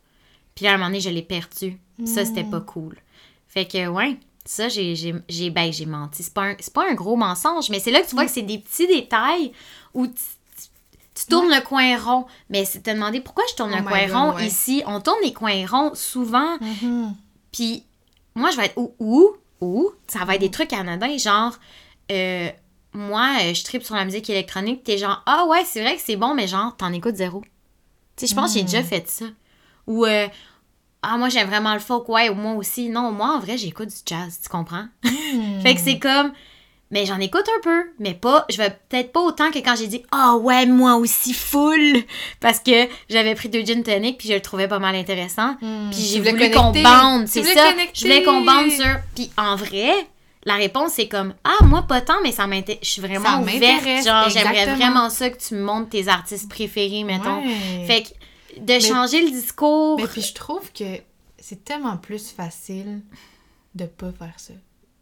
Puis 0.56 0.68
à 0.68 0.72
un 0.74 0.78
moment 0.78 0.88
donné, 0.88 1.00
je 1.02 1.10
l'ai 1.10 1.22
perdu. 1.22 1.78
Ça, 2.06 2.26
c'était 2.26 2.44
pas 2.44 2.62
cool. 2.62 2.96
Fait 3.48 3.66
que, 3.66 3.88
ouais, 3.88 4.18
ça, 4.46 4.70
j'ai, 4.70 4.94
ben, 5.52 5.74
j'ai 5.74 5.86
menti. 5.86 6.24
C'est 6.24 6.34
pas, 6.34 6.44
un, 6.44 6.56
c'est 6.60 6.74
pas 6.74 6.90
un 6.90 6.94
gros 6.94 7.16
mensonge, 7.16 7.70
mais 7.70 7.80
c'est 7.80 7.92
là 7.92 8.02
que 8.02 8.08
tu 8.08 8.16
vois 8.16 8.26
que 8.26 8.32
c'est 8.32 8.42
des 8.44 8.60
petits 8.60 8.88
détails 8.88 9.52
où 9.94 10.08
tu, 10.08 10.14
tournes 11.30 11.50
le 11.50 11.62
coin 11.62 11.98
rond. 11.98 12.26
Mais 12.50 12.64
c'est 12.66 12.82
te 12.82 12.90
demander 12.92 13.20
pourquoi 13.22 13.44
je 13.50 13.56
tourne 13.56 13.72
Oh 13.74 13.78
le 13.78 13.84
coin 13.84 14.06
God, 14.08 14.16
rond 14.16 14.36
ouais. 14.36 14.48
ici. 14.48 14.84
On 14.86 15.02
tourne 15.02 15.18
les 15.24 15.34
coins 15.34 15.66
ronds 15.68 15.96
souvent. 15.96 16.58
Mhm. 16.62 17.16
Puis 17.52 17.84
moi, 18.36 18.52
je 18.52 18.58
vais 18.58 18.66
être 18.68 18.78
ou, 18.78 18.94
ou, 19.00 19.32
ou, 19.62 19.92
ça 20.08 20.26
va 20.26 20.36
être 20.36 20.42
des 20.42 20.52
trucs 20.52 20.74
anodins, 20.74 21.18
genre, 21.18 21.58
euh, 22.12 22.50
moi, 22.94 23.38
euh, 23.42 23.54
je 23.54 23.64
tripe 23.64 23.84
sur 23.84 23.96
la 23.96 24.06
musique 24.06 24.30
électronique, 24.30 24.84
t'es 24.84 24.98
genre, 24.98 25.22
ah 25.26 25.46
ouais, 25.48 25.64
c'est 25.66 25.82
vrai 25.82 25.96
que 25.96 26.02
c'est 26.02 26.16
bon, 26.16 26.34
mais 26.34 26.48
genre, 26.48 26.76
t'en 26.78 26.92
écoutes 26.94 27.16
zéro. 27.16 27.42
Tu 28.16 28.26
sais, 28.26 28.28
je 28.28 28.36
pense 28.36 28.54
que 28.54 28.60
j'ai 28.60 28.66
déjà 28.66 28.84
fait 28.84 29.08
ça. 29.08 29.26
Ou, 29.86 30.06
euh, 30.06 30.28
ah, 31.02 31.18
moi, 31.18 31.30
j'aime 31.30 31.48
vraiment 31.48 31.74
le 31.74 31.80
folk, 31.80 32.10
ouais, 32.10 32.30
ou 32.30 32.34
moi 32.34 32.54
aussi. 32.54 32.90
Non, 32.90 33.12
moi, 33.12 33.36
en 33.36 33.40
vrai, 33.40 33.58
j'écoute 33.58 33.90
du 33.90 33.96
jazz, 34.06 34.40
tu 34.42 34.50
comprends? 34.50 34.88
fait 35.04 35.76
que 35.76 35.82
c'est 35.82 36.00
comme, 36.00 36.32
mais 36.92 37.06
j'en 37.06 37.20
écoute 37.20 37.46
un 37.58 37.62
peu, 37.62 37.84
mais 38.00 38.14
pas, 38.14 38.46
je 38.50 38.58
vais 38.58 38.70
peut-être 38.90 39.12
pas 39.12 39.20
autant 39.22 39.52
que 39.52 39.60
quand 39.60 39.76
j'ai 39.76 39.88
dit, 39.88 40.04
ah 40.12 40.36
ouais, 40.38 40.66
moi 40.66 40.96
aussi, 40.96 41.34
full! 41.34 42.04
Parce 42.40 42.60
que 42.60 42.88
j'avais 43.10 43.36
pris 43.36 43.50
deux 43.50 43.66
gin 43.66 43.84
tonic, 43.84 44.18
puis 44.18 44.30
je 44.30 44.34
le 44.36 44.42
trouvais 44.42 44.68
pas 44.68 44.80
mal 44.80 44.96
intéressant. 44.96 45.56
Hmm. 45.62 45.90
Puis 45.92 46.00
j'ai 46.02 46.20
voulu 46.22 46.50
qu'on 46.52 46.72
bande, 46.72 47.28
c'est 47.28 47.44
ça. 47.44 47.72
connecter. 47.72 47.92
Je 47.94 48.02
voulais 48.04 48.24
qu'on 48.24 48.42
bande 48.42 48.72
sur. 48.72 48.86
Puis 49.16 49.30
en 49.38 49.56
vrai, 49.58 49.92
la 50.46 50.56
réponse 50.56 50.94
c'est 50.94 51.08
comme 51.10 51.34
Ah, 51.44 51.64
moi 51.66 51.82
pas 51.84 52.00
tant, 52.00 52.22
mais 52.24 52.32
ça 52.32 52.48
m'intéresse. 52.48 52.80
Je 52.84 52.90
suis 52.90 53.02
Ça 53.02 53.08
vraiment 53.08 53.42
ouverte. 53.42 53.60
m'intéresse, 53.60 54.06
Genre, 54.06 54.30
j'aimerais 54.30 54.76
vraiment 54.76 55.10
ça 55.10 55.30
que 55.30 55.38
tu 55.38 55.56
me 55.56 55.62
montres 55.64 55.90
tes 55.90 56.08
artistes 56.08 56.50
préférés, 56.50 57.04
mettons. 57.04 57.42
Ouais. 57.42 57.86
Fait 57.86 58.04
que 58.04 58.60
de 58.62 58.80
changer 58.80 59.22
le 59.24 59.32
discours. 59.32 59.98
Mais 60.00 60.08
puis 60.08 60.22
je 60.22 60.34
trouve 60.34 60.72
que 60.72 60.86
c'est 61.38 61.64
tellement 61.66 61.98
plus 61.98 62.32
facile 62.32 63.02
de 63.76 63.86
pas 63.86 64.12
faire 64.18 64.34
ça. 64.38 64.54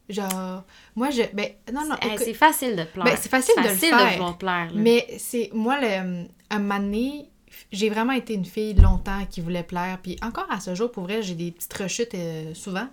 Genre, 0.08 0.64
moi, 0.94 1.10
je... 1.10 1.22
Ben, 1.32 1.48
non, 1.72 1.86
non, 1.88 1.96
c'est 2.18 2.34
facile 2.34 2.76
de 2.76 2.84
plaire. 2.84 3.04
Ben, 3.04 3.16
c'est 3.20 3.28
facile 3.28 3.54
de 3.56 3.68
le 3.68 3.74
faire. 3.74 4.12
vouloir 4.12 4.38
plaire. 4.38 4.70
là. 4.72 4.80
Mais 4.80 5.06
c'est 5.18 5.50
moi 5.52 5.80
le 5.80 6.26
un 6.50 6.58
moment 6.58 6.78
donné, 6.78 7.30
j'ai 7.72 7.90
vraiment 7.90 8.12
été 8.12 8.34
une 8.34 8.44
fille 8.44 8.74
longtemps 8.74 9.24
qui 9.28 9.40
voulait 9.40 9.62
plaire 9.62 9.98
puis 10.02 10.16
encore 10.22 10.46
à 10.50 10.60
ce 10.60 10.74
jour 10.74 10.90
pour 10.90 11.04
vrai, 11.04 11.22
j'ai 11.22 11.34
des 11.34 11.50
petites 11.50 11.74
rechutes 11.74 12.14
euh, 12.14 12.54
souvent, 12.54 12.88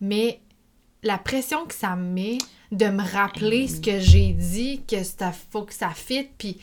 mais 0.00 0.40
la 1.02 1.18
pression 1.18 1.66
que 1.66 1.74
ça 1.74 1.94
me 1.96 2.10
met 2.10 2.38
de 2.72 2.86
me 2.86 3.02
rappeler 3.02 3.68
ce 3.68 3.80
que 3.80 4.00
j'ai 4.00 4.32
dit 4.32 4.82
que 4.88 5.02
ça 5.04 5.32
faut 5.32 5.62
que 5.62 5.74
ça 5.74 5.90
fit 5.90 6.28
puis 6.36 6.58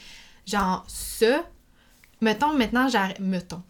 genre 0.45 0.83
ça 0.87 1.45
mettons 2.19 2.53
maintenant 2.53 2.89
j'arrive 2.89 3.21
mettons 3.21 3.61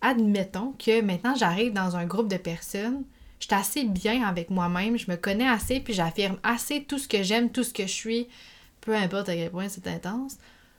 admettons 0.00 0.72
que 0.72 1.00
maintenant 1.02 1.36
j'arrive 1.36 1.72
dans 1.72 1.94
un 1.94 2.04
groupe 2.04 2.26
de 2.26 2.36
personnes 2.36 3.04
je 3.40 3.46
suis 3.46 3.54
assez 3.54 3.84
bien 3.84 4.26
avec 4.26 4.50
moi-même, 4.50 4.96
je 4.98 5.10
me 5.10 5.16
connais 5.16 5.48
assez, 5.48 5.80
puis 5.80 5.92
j'affirme 5.94 6.38
assez 6.42 6.84
tout 6.84 6.98
ce 6.98 7.06
que 7.08 7.22
j'aime, 7.22 7.50
tout 7.50 7.62
ce 7.64 7.72
que 7.72 7.84
je 7.84 7.92
suis, 7.92 8.28
peu 8.80 8.94
importe 8.96 9.28
à 9.28 9.34
quel 9.34 9.50
point 9.50 9.68
c'est 9.68 9.86
intense, 9.86 10.36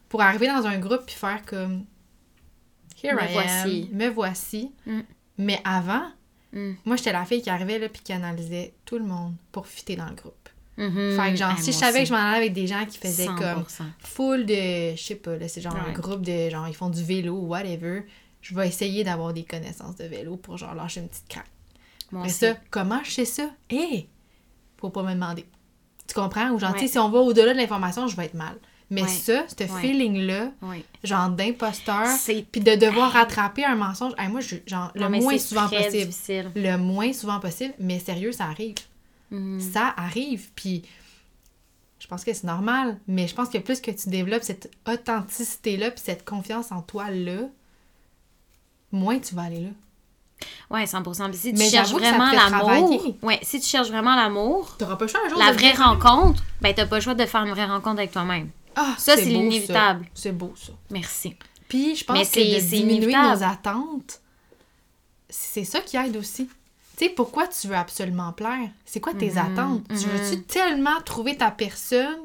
pour 0.10 0.22
arriver 0.22 0.48
dans 0.48 0.66
un 0.66 0.78
groupe 0.80 1.06
puis 1.06 1.16
faire 1.16 1.44
comme 1.46 1.86
Here 3.02 3.16
Me 3.16 3.22
I 3.30 3.34
voici. 3.34 3.90
am, 3.92 3.98
me 3.98 4.10
voici. 4.10 4.72
Mm. 4.86 5.00
Mais 5.38 5.62
avant, 5.64 6.04
Mm. 6.52 6.72
moi 6.84 6.96
j'étais 6.96 7.12
la 7.12 7.26
fille 7.26 7.44
qui 7.44 7.50
arrivait 7.52 7.78
là 7.78 7.90
puis 7.90 8.02
qui 8.02 8.12
analysait 8.12 8.74
tout 8.84 8.98
le 8.98 9.06
monde 9.06 9.36
pour 9.52 9.68
fitter 9.68 9.96
dans 9.96 10.10
le 10.10 10.16
groupe. 10.16 10.50
Mhm. 10.78 11.16
Fait 11.16 11.30
que 11.32 11.36
genre, 11.38 11.52
Hey, 11.52 11.62
si 11.64 11.72
je 11.72 11.78
savais 11.78 12.00
que 12.00 12.06
je 12.08 12.12
m'en 12.14 12.18
allais 12.20 12.38
avec 12.38 12.54
des 12.54 12.66
gens 12.66 12.86
qui 12.88 12.98
faisaient 12.98 13.28
comme 13.28 13.64
100%. 13.68 13.84
full 14.00 14.46
de, 14.48 14.96
je 14.96 15.04
sais 15.04 15.16
pas, 15.16 15.38
là, 15.38 15.48
c'est 15.48 15.62
genre 15.62 15.76
un 15.76 15.92
groupe 15.92 16.22
de, 16.24 16.50
genre, 16.50 16.68
ils 16.68 16.74
font 16.74 16.90
du 16.90 17.04
vélo 17.04 17.36
ou 17.36 17.48
whatever, 17.50 18.04
je 18.42 18.56
vais 18.56 18.68
essayer 18.68 19.04
d'avoir 19.04 19.32
des 19.34 19.44
connaissances 19.44 19.96
de 19.98 20.06
vélo 20.06 20.38
pour 20.38 20.58
genre 20.58 20.74
lâcher 20.74 21.02
une 21.02 21.10
petite 21.10 21.28
craque. 21.30 21.46
Moi 22.12 22.24
Mais 22.24 22.30
aussi. 22.30 22.40
ça, 22.40 22.56
comment 22.72 23.02
je 23.04 23.12
sais 23.12 23.26
ça? 23.26 23.50
Hé! 23.70 24.08
Faut 24.78 24.90
pas 24.90 25.04
me 25.04 25.14
demander. 25.14 25.46
Tu 26.08 26.14
comprends? 26.16 26.50
Ou 26.52 26.60
genre, 26.60 26.74
Ouais. 26.74 26.88
si 26.88 26.98
on 26.98 27.10
va 27.10 27.20
au-delà 27.20 27.54
de 27.54 27.58
l'information, 27.60 28.08
je 28.08 28.16
vais 28.16 28.26
être 28.26 28.34
mal. 28.34 28.58
Mais 28.92 29.04
Ouais. 29.04 29.08
ça, 29.08 29.44
ce 29.48 29.64
Ouais. 29.72 29.82
feeling-là, 29.82 30.52
genre 31.04 31.30
d'imposteur, 31.30 32.08
puis 32.52 32.62
de 32.62 32.76
devoir 32.76 33.12
rattraper 33.12 33.64
un 33.64 33.76
mensonge, 33.76 34.14
hey, 34.18 34.28
moi, 34.30 34.42
je, 34.42 34.56
genre, 34.66 34.92
le 34.96 35.02
Non, 35.02 35.22
moins 35.22 35.38
souvent 35.38 35.70
possible. 35.70 35.92
difficile. 35.92 36.52
Le 36.56 36.76
moins 36.78 37.14
souvent 37.14 37.40
possible, 37.40 37.76
mais 37.78 38.00
sérieux, 38.00 38.32
ça 38.32 38.46
arrive. 38.46 38.74
Mhm. 39.30 39.60
Ça 39.60 39.94
arrive, 39.96 40.50
puis 40.56 40.82
je 42.00 42.08
pense 42.08 42.24
que 42.24 42.34
c'est 42.34 42.46
normal, 42.48 42.98
mais 43.08 43.28
je 43.28 43.36
pense 43.36 43.50
que 43.50 43.60
plus 43.60 43.80
que 43.80 43.92
tu 43.92 44.10
développes 44.10 44.42
cette 44.42 44.72
authenticité-là, 44.88 45.92
puis 45.92 46.02
cette 46.04 46.26
confiance 46.26 46.72
en 46.72 46.82
toi-là, 46.82 47.42
moins 48.92 49.20
tu 49.20 49.36
vas 49.36 49.44
aller 49.44 49.60
là. 49.60 49.70
Ouais, 50.70 50.86
100%. 50.86 51.30
Puis 51.30 51.38
si 51.38 51.54
tu 51.54 51.60
Mais 51.60 51.70
cherches 51.70 51.92
que 51.94 51.98
vraiment 51.98 52.32
l'amour, 52.32 53.16
ouais, 53.24 53.40
si 53.42 53.60
tu 53.60 53.68
cherches 53.68 53.90
vraiment 53.90 54.16
l'amour, 54.16 54.76
T'auras 54.78 54.96
pas 54.96 55.06
le 55.06 55.10
choix 55.12 55.20
un 55.26 55.30
jour 55.30 55.38
la 55.40 55.52
de 55.52 55.58
vraie 55.58 55.74
rencontre, 55.74 56.44
ben 56.62 56.74
t'as 56.74 56.86
pas 56.86 56.96
le 56.98 57.02
choix 57.02 57.14
de 57.16 57.26
faire 57.26 57.42
une 57.44 57.52
vraie 57.52 57.66
rencontre 57.66 58.00
avec 58.00 58.12
toi-même. 58.12 58.50
Ah, 58.76 58.96
Ça, 58.98 59.16
c'est 59.18 59.26
l'inévitable. 59.26 60.06
C'est 60.14 60.32
beau, 60.32 60.54
ça. 60.56 60.72
Merci. 60.92 61.36
Puis 61.68 61.96
je 61.96 62.06
Mais 62.10 62.20
pense 62.20 62.30
que 62.30 62.34
c'est- 62.36 62.56
de 62.56 62.60
diminuer 62.60 62.96
inévitable. 63.12 63.40
nos 63.40 63.44
attentes, 63.44 64.22
c'est 65.30 65.64
ça 65.66 65.82
qui 65.82 65.98
aide 65.98 66.16
aussi. 66.18 66.48
Tu 66.98 67.06
sais, 67.06 67.10
pourquoi 67.12 67.48
tu 67.48 67.68
veux 67.68 67.76
absolument 67.76 68.32
plaire? 68.34 68.70
C'est 68.86 69.00
quoi 69.00 69.14
tes 69.14 69.32
Mhm, 69.32 69.38
attentes? 69.38 69.84
Tu 69.90 69.94
mhm. 70.08 70.12
veux-tu 70.14 70.42
tellement 70.44 71.00
trouver 71.06 71.38
ta 71.38 71.52
personne 71.52 72.18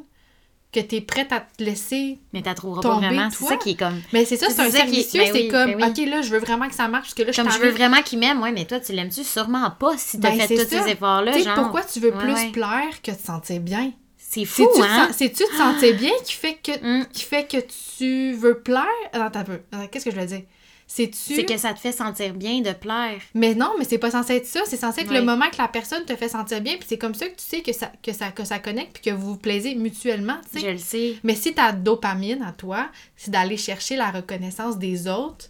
que 0.75 0.81
t'es 0.81 1.01
prête 1.01 1.33
à 1.33 1.41
te 1.41 1.62
laisser... 1.62 2.18
Mais 2.33 2.43
trouveras 2.55 2.83
pas 2.83 2.97
vraiment. 2.97 3.29
C'est 3.31 3.45
ça 3.47 3.57
qui 3.57 3.70
est 3.70 3.75
comme. 3.79 4.01
Mais 4.12 4.25
c'est 4.25 4.37
ça, 4.37 4.47
C'est 4.49 4.55
c'est 4.55 4.62
un 4.62 4.70
servicieux. 4.70 5.20
ben 5.22 5.31
c'est 5.33 5.43
oui, 5.43 5.49
comme, 5.49 5.75
ben 5.77 5.93
oui. 5.97 6.05
OK, 6.05 6.11
là, 6.11 6.22
je 6.22 6.31
veux 6.31 6.39
vraiment 6.41 6.68
que 6.68 6.75
ça 6.75 6.89
marche, 6.89 7.05
parce 7.05 7.14
que 7.14 7.22
là, 7.22 7.33
je 7.33 7.41
Comme 7.41 7.51
je 7.51 7.59
veux 7.59 7.70
vraiment 7.70 8.03
qu'il 8.03 8.18
m'aime, 8.18 8.43
ouais, 8.43 8.53
mais 8.53 8.64
toi, 8.64 8.81
tu 8.81 8.93
l'aimes-tu 8.93 9.22
sûrement 9.25 9.70
pas 9.70 9.95
si 9.97 10.18
t'as 10.20 10.31
Ben, 10.31 10.41
fait 10.41 10.57
c'est 10.57 10.64
tous 10.64 10.77
ça. 10.77 10.83
ces 10.85 10.91
efforts-là. 10.91 11.33
Tu 11.33 11.39
sais, 11.39 11.45
genre? 11.45 11.55
pourquoi 11.57 11.83
tu 11.85 12.01
veux 12.01 12.12
Ouais, 12.12 12.18
plus 12.18 12.33
ouais. 12.35 12.51
plaire 12.53 13.03
que 13.03 13.12
te 13.12 13.25
sentir 13.27 13.61
bien? 13.61 13.93
C'est 14.18 14.45
fou, 14.45 14.68
hein? 14.83 15.07
te 15.09 15.12
sen- 15.12 15.12
C'est-tu 15.31 15.45
te 15.45 15.57
sentir 15.57 15.97
bien 15.97 16.11
qui 16.25 16.33
fait 16.33 16.59
que 16.62 16.72
Mm. 17.03 17.07
qui 17.12 17.22
fait 17.22 17.45
que 17.49 17.59
tu 17.97 18.33
veux 18.35 18.59
plaire? 18.59 18.85
Attends, 19.12 19.41
un 19.41 19.45
peu. 19.45 19.61
Attends, 19.72 19.87
Qu'est-ce 19.87 20.05
que 20.07 20.11
je 20.11 20.16
veux 20.18 20.27
dire? 20.27 20.43
C'est-tu? 20.87 21.35
C'est 21.35 21.45
que 21.45 21.57
ça 21.57 21.72
te 21.72 21.78
fait 21.80 21.93
sentir 21.93 22.35
bien 22.35 22.61
de 22.61 22.72
plaire. 22.72 23.20
Mais 23.35 23.55
non, 23.55 23.72
mais 23.78 23.85
c'est 23.85 23.99
pas 23.99 24.11
censé 24.11 24.35
être 24.37 24.47
ça. 24.47 24.61
C'est 24.66 24.76
censé 24.76 25.01
être 25.01 25.11
Ouais. 25.11 25.18
le 25.18 25.24
moment 25.24 25.49
que 25.51 25.57
la 25.59 25.66
personne 25.68 26.05
te 26.05 26.14
fait 26.14 26.28
sentir 26.28 26.61
bien, 26.61 26.76
puis 26.76 26.85
c'est 26.89 26.99
comme 26.99 27.14
ça 27.14 27.26
que 27.26 27.37
tu 27.37 27.45
sais 27.45 27.62
que 27.62 27.72
ça, 27.72 27.91
que 28.03 28.12
ça, 28.12 28.30
que 28.30 28.45
ça 28.45 28.59
connecte, 28.59 28.93
puis 29.01 29.11
que 29.11 29.16
vous 29.16 29.30
vous 29.32 29.37
plaisez 29.39 29.74
mutuellement, 29.74 30.37
tu 30.53 30.61
sais. 30.61 30.66
Je 30.66 30.70
le 30.72 30.78
sais. 30.78 31.16
Mais 31.24 31.35
si 31.35 31.55
ta 31.55 31.72
dopamine 31.72 32.43
à 32.43 32.53
toi, 32.53 32.91
c'est 33.16 33.30
d'aller 33.30 33.57
chercher 33.57 33.97
la 33.97 34.11
reconnaissance 34.11 34.78
des 34.78 35.09
autres, 35.09 35.47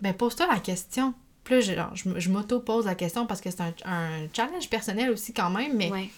ben 0.00 0.12
pose-toi 0.12 0.46
la 0.52 0.58
question. 0.58 1.14
Puis 1.44 1.54
là, 1.54 1.60
je, 1.60 1.72
genre, 1.74 1.94
je, 1.94 2.08
me- 2.08 2.20
je 2.20 2.30
m'auto-pose 2.30 2.86
la 2.86 2.94
question 2.94 3.26
parce 3.26 3.40
que 3.40 3.50
c'est 3.50 3.60
un, 3.60 3.72
un 3.84 4.26
challenge 4.34 4.68
personnel 4.68 5.10
aussi 5.10 5.32
quand 5.32 5.50
même, 5.50 5.76
mais 5.76 5.90
Ouais. 5.90 6.10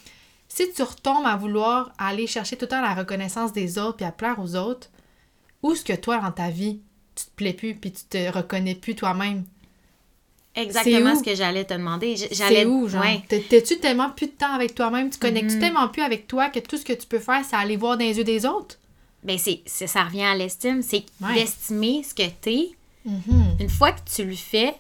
si 0.49 0.73
tu 0.73 0.83
retombes 0.83 1.27
à 1.27 1.37
vouloir 1.37 1.93
aller 1.99 2.27
chercher 2.27 2.57
tout 2.57 2.64
le 2.64 2.69
temps 2.71 2.81
la 2.81 2.95
reconnaissance 2.95 3.53
des 3.53 3.79
autres 3.79 3.97
puis 3.97 4.07
à 4.07 4.12
plaire 4.12 4.39
aux 4.41 4.57
autres, 4.57 4.89
où 5.62 5.73
est-ce 5.73 5.85
que 5.85 5.93
toi, 5.95 6.19
dans 6.19 6.31
ta 6.33 6.49
vie, 6.51 6.81
tu 7.17 7.25
te 7.25 7.31
plais 7.35 7.53
plus 7.53 7.75
puis 7.75 7.91
tu 7.93 8.05
te 8.05 8.31
reconnais 8.33 8.75
plus 8.77 8.95
toi-même? 8.95 9.45
Exactement 10.55 11.14
ce 11.14 11.23
que 11.23 11.35
j'allais 11.35 11.64
te 11.64 11.75
demander. 11.75 12.17
J'allais... 12.33 12.57
C'est 12.62 12.64
où, 12.64 12.89
genre? 12.89 13.03
Ouais. 13.03 13.23
T'as- 13.29 13.41
T'as-tu 13.41 13.79
tellement 13.79 14.09
plus 14.11 14.29
de 14.29 14.33
temps 14.33 14.55
avec 14.55 14.75
toi-même? 14.75 15.11
Tu 15.11 15.19
connectes-tu 15.19 15.57
Mhm. 15.57 15.61
tellement 15.61 15.89
plus 15.89 16.03
avec 16.03 16.27
toi 16.27 16.49
que 16.49 16.61
tout 16.61 16.79
ce 16.79 16.85
que 16.85 16.95
tu 16.95 17.07
peux 17.07 17.19
faire, 17.19 17.45
c'est 17.45 17.57
aller 17.57 17.77
voir 17.77 17.99
dans 17.99 18.05
les 18.05 18.17
yeux 18.17 18.25
des 18.25 18.47
autres? 18.47 18.79
Ben, 19.23 19.37
c'est, 19.37 19.61
c'est- 19.67 19.87
ça 19.87 20.05
revient 20.05 20.23
à 20.25 20.35
l'estime. 20.35 20.81
C'est 20.81 21.05
Ouais. 21.21 21.35
d'estimer 21.35 22.03
ce 22.03 22.14
que 22.14 22.27
t'es. 22.41 22.71
Mhm. 23.05 23.57
Une 23.61 23.69
fois 23.69 23.93
que 23.93 24.01
tu 24.14 24.25
le 24.25 24.35
fais, 24.35 24.75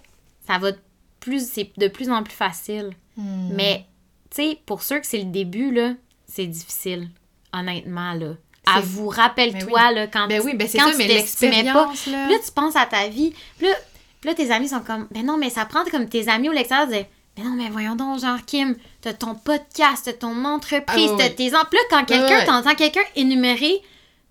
ça 0.46 0.56
va 0.58 0.72
de 0.72 0.78
plus, 1.20 1.46
c'est 1.46 1.70
de 1.76 1.88
plus 1.88 2.08
en 2.08 2.22
plus 2.22 2.34
facile. 2.34 2.92
Hmm. 3.18 3.50
Mais, 3.52 3.84
tu 4.30 4.36
sais, 4.42 4.58
pour 4.64 4.82
ceux 4.82 5.00
que 5.00 5.06
c'est 5.06 5.18
le 5.18 5.24
début, 5.30 5.72
là, 5.72 5.94
c'est 6.26 6.46
difficile. 6.46 7.10
Honnêtement, 7.52 8.12
là. 8.14 8.34
C'est- 8.66 8.78
Avoue, 8.78 9.08
rappelle-toi, 9.08 9.92
là, 9.92 10.06
quand 10.08 10.26
Ben 10.28 10.40
tu, 10.40 10.46
oui, 10.46 10.54
ben 10.54 10.66
quand 10.72 10.86
ça, 10.86 10.90
tu 10.92 10.96
mais 10.98 11.64
pas. 11.72 11.86
là... 12.10 12.28
Tu 12.44 12.52
penses 12.52 12.76
à 12.76 12.86
ta 12.86 13.08
vie. 13.08 13.32
Puis 13.58 13.66
là, 13.68 13.74
puis 14.20 14.28
là, 14.30 14.34
tes 14.34 14.50
amis 14.50 14.68
sont 14.68 14.80
comme, 14.80 15.06
ben 15.10 15.24
non, 15.24 15.36
mais 15.36 15.50
ça 15.50 15.64
prend 15.66 15.84
comme 15.84 16.08
tes 16.08 16.28
amis 16.28 16.48
au 16.48 16.52
l'extérieur 16.52 16.86
disaient, 16.88 17.08
ben 17.36 17.44
non, 17.44 17.50
mais 17.52 17.68
voyons 17.70 17.94
donc, 17.94 18.20
genre, 18.20 18.38
Kim, 18.46 18.74
t'as 19.02 19.12
ton 19.12 19.34
podcast, 19.34 20.02
t'as 20.06 20.12
ton 20.14 20.44
entreprise, 20.44 21.10
Ah 21.12 21.16
t'as 21.18 21.28
tes 21.30 21.54
emplois. 21.54 21.80
Quand 21.90 22.04
quelqu'un, 22.04 22.44
t'entends 22.44 22.74
quelqu'un 22.74 23.02
énumérer 23.14 23.80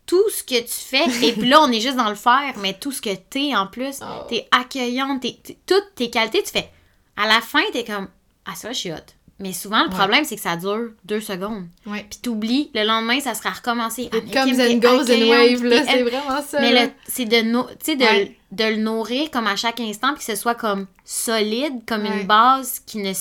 tout 0.06 0.24
ce 0.30 0.44
que 0.44 0.60
tu 0.60 0.68
fais, 0.74 1.06
et 1.28 1.32
puis 1.34 1.48
là, 1.48 1.62
on 1.62 1.72
est 1.72 1.80
juste 1.80 1.96
dans 1.98 2.10
le 2.10 2.16
faire, 2.16 2.54
mais 2.58 2.74
tout 2.74 2.92
ce 2.92 3.02
que 3.02 3.14
t'es 3.16 3.56
en 3.56 3.68
plus, 3.68 4.00
Oh. 4.02 4.26
t'es 4.30 4.48
accueillante, 4.52 5.22
t'es, 5.22 5.38
t'es- 5.44 5.58
toutes 5.66 5.96
tes 5.96 6.10
qualités, 6.10 6.44
tu 6.44 6.52
fais. 6.52 6.70
À 7.16 7.26
la 7.28 7.42
fin, 7.42 7.62
t'es 7.72 7.84
comme, 7.86 8.08
ah, 8.46 8.54
ça, 8.56 8.72
je 8.74 8.78
suis 8.78 8.92
hot. 8.92 8.98
Mais 9.40 9.52
souvent, 9.52 9.84
le 9.84 9.90
Ouais. 9.90 9.96
problème, 9.96 10.24
c'est 10.24 10.36
que 10.36 10.42
ça 10.42 10.56
dure 10.56 10.92
deux 11.04 11.20
secondes. 11.20 11.66
Ouais. 11.86 12.06
Puis 12.10 12.20
t'oublies, 12.22 12.72
le 12.74 12.86
lendemain, 12.86 13.20
ça 13.20 13.34
sera 13.34 13.50
recommencé. 13.50 14.10
Ah, 14.14 14.18
It 14.18 14.24
mais 14.28 14.32
comes 14.32 14.62
and 14.62 14.78
goes 14.80 15.12
in 15.12 15.14
accueillante, 15.16 15.30
wave, 15.60 15.64
là, 15.66 15.84
c'est 15.86 16.04
vraiment 16.04 16.42
ça. 16.42 16.62
mais 16.62 16.94
c'est 17.08 17.26
de, 17.26 17.42
no- 17.42 17.64
de, 17.68 18.02
Ouais. 18.02 18.38
de 18.52 18.64
le 18.64 18.76
nourrir 18.78 19.30
comme 19.32 19.48
à 19.48 19.58
chaque 19.58 19.82
instant, 19.82 20.10
puis 20.16 20.20
que 20.20 20.24
ce 20.24 20.36
soit 20.36 20.56
comme 20.56 20.88
solide, 21.04 21.84
comme 21.86 22.06
une 22.06 22.26
base 22.26 22.80
qui 22.86 23.00
ne, 23.00 23.12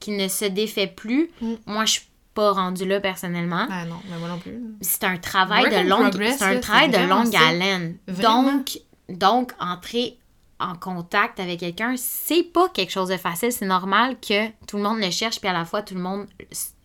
qui 0.00 0.12
ne 0.12 0.28
se 0.28 0.46
défait 0.46 0.86
plus. 0.86 1.30
Mm. 1.42 1.54
Moi, 1.66 1.84
je 1.84 1.92
suis 1.92 2.02
pas 2.34 2.52
rendue 2.52 2.86
là 2.86 3.00
personnellement. 3.00 3.66
Ah 3.70 3.84
non, 3.84 3.96
mais 4.10 4.16
moi 4.18 4.28
non 4.28 4.38
plus. 4.38 4.58
C'est 4.80 5.04
un 5.04 5.16
travail 5.18 5.64
Work 5.64 5.74
de 5.84 5.88
longue, 5.88 6.24
c'est 6.38 6.44
un 6.44 6.60
travail 6.60 6.88
de 6.90 6.98
longue 6.98 7.34
haleine. 7.36 7.96
Vraiment. 8.06 8.44
Donc, 8.52 8.78
donc, 9.08 9.52
entrer 9.60 10.16
en 10.60 10.74
contact 10.74 11.40
avec 11.40 11.60
quelqu'un, 11.60 11.94
c'est 11.96 12.42
pas 12.42 12.68
quelque 12.68 12.90
chose 12.90 13.08
de 13.08 13.16
facile. 13.16 13.52
C'est 13.52 13.66
normal 13.66 14.18
que 14.20 14.48
tout 14.66 14.76
le 14.76 14.82
monde 14.82 14.98
le 14.98 15.10
cherche, 15.10 15.40
puis 15.40 15.48
à 15.48 15.52
la 15.52 15.64
fois, 15.64 15.82
tout 15.82 15.94
le 15.94 16.00
monde 16.00 16.26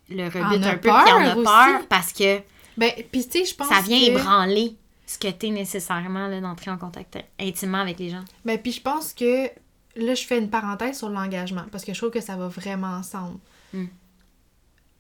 le 0.10 0.26
rebute 0.26 0.66
un 0.66 0.78
peu, 0.78 0.80
puis 0.80 0.92
en 0.92 1.26
a 1.26 1.36
peur 1.36 1.88
parce 1.88 2.14
que 2.14 2.42
Ben, 2.78 2.92
pis 3.12 3.28
tu 3.28 3.40
sais, 3.40 3.46
je 3.46 3.56
pense 3.56 3.68
ça 3.68 3.82
vient 3.82 4.00
que... 4.00 4.12
ébranler 4.12 4.76
ce 5.06 5.18
que 5.18 5.28
t'es 5.28 5.50
nécessairement 5.50 6.30
d'entrer 6.42 6.72
en 6.72 6.78
contact 6.78 7.18
intimement 7.40 7.80
avec 7.80 8.00
les 8.00 8.10
gens. 8.10 8.24
Ben, 8.46 8.58
puis 8.58 8.72
je 8.72 8.82
pense 8.82 9.14
que... 9.14 9.48
Là, 9.96 10.16
je 10.16 10.26
fais 10.26 10.40
une 10.40 10.50
parenthèse 10.50 10.98
sur 10.98 11.10
l'engagement, 11.10 11.66
parce 11.72 11.86
que 11.86 11.94
je 11.94 12.00
trouve 12.00 12.10
que 12.10 12.20
ça 12.22 12.36
va 12.36 12.48
vraiment 12.48 12.96
ensemble. 12.98 13.38
Mm. 13.74 13.86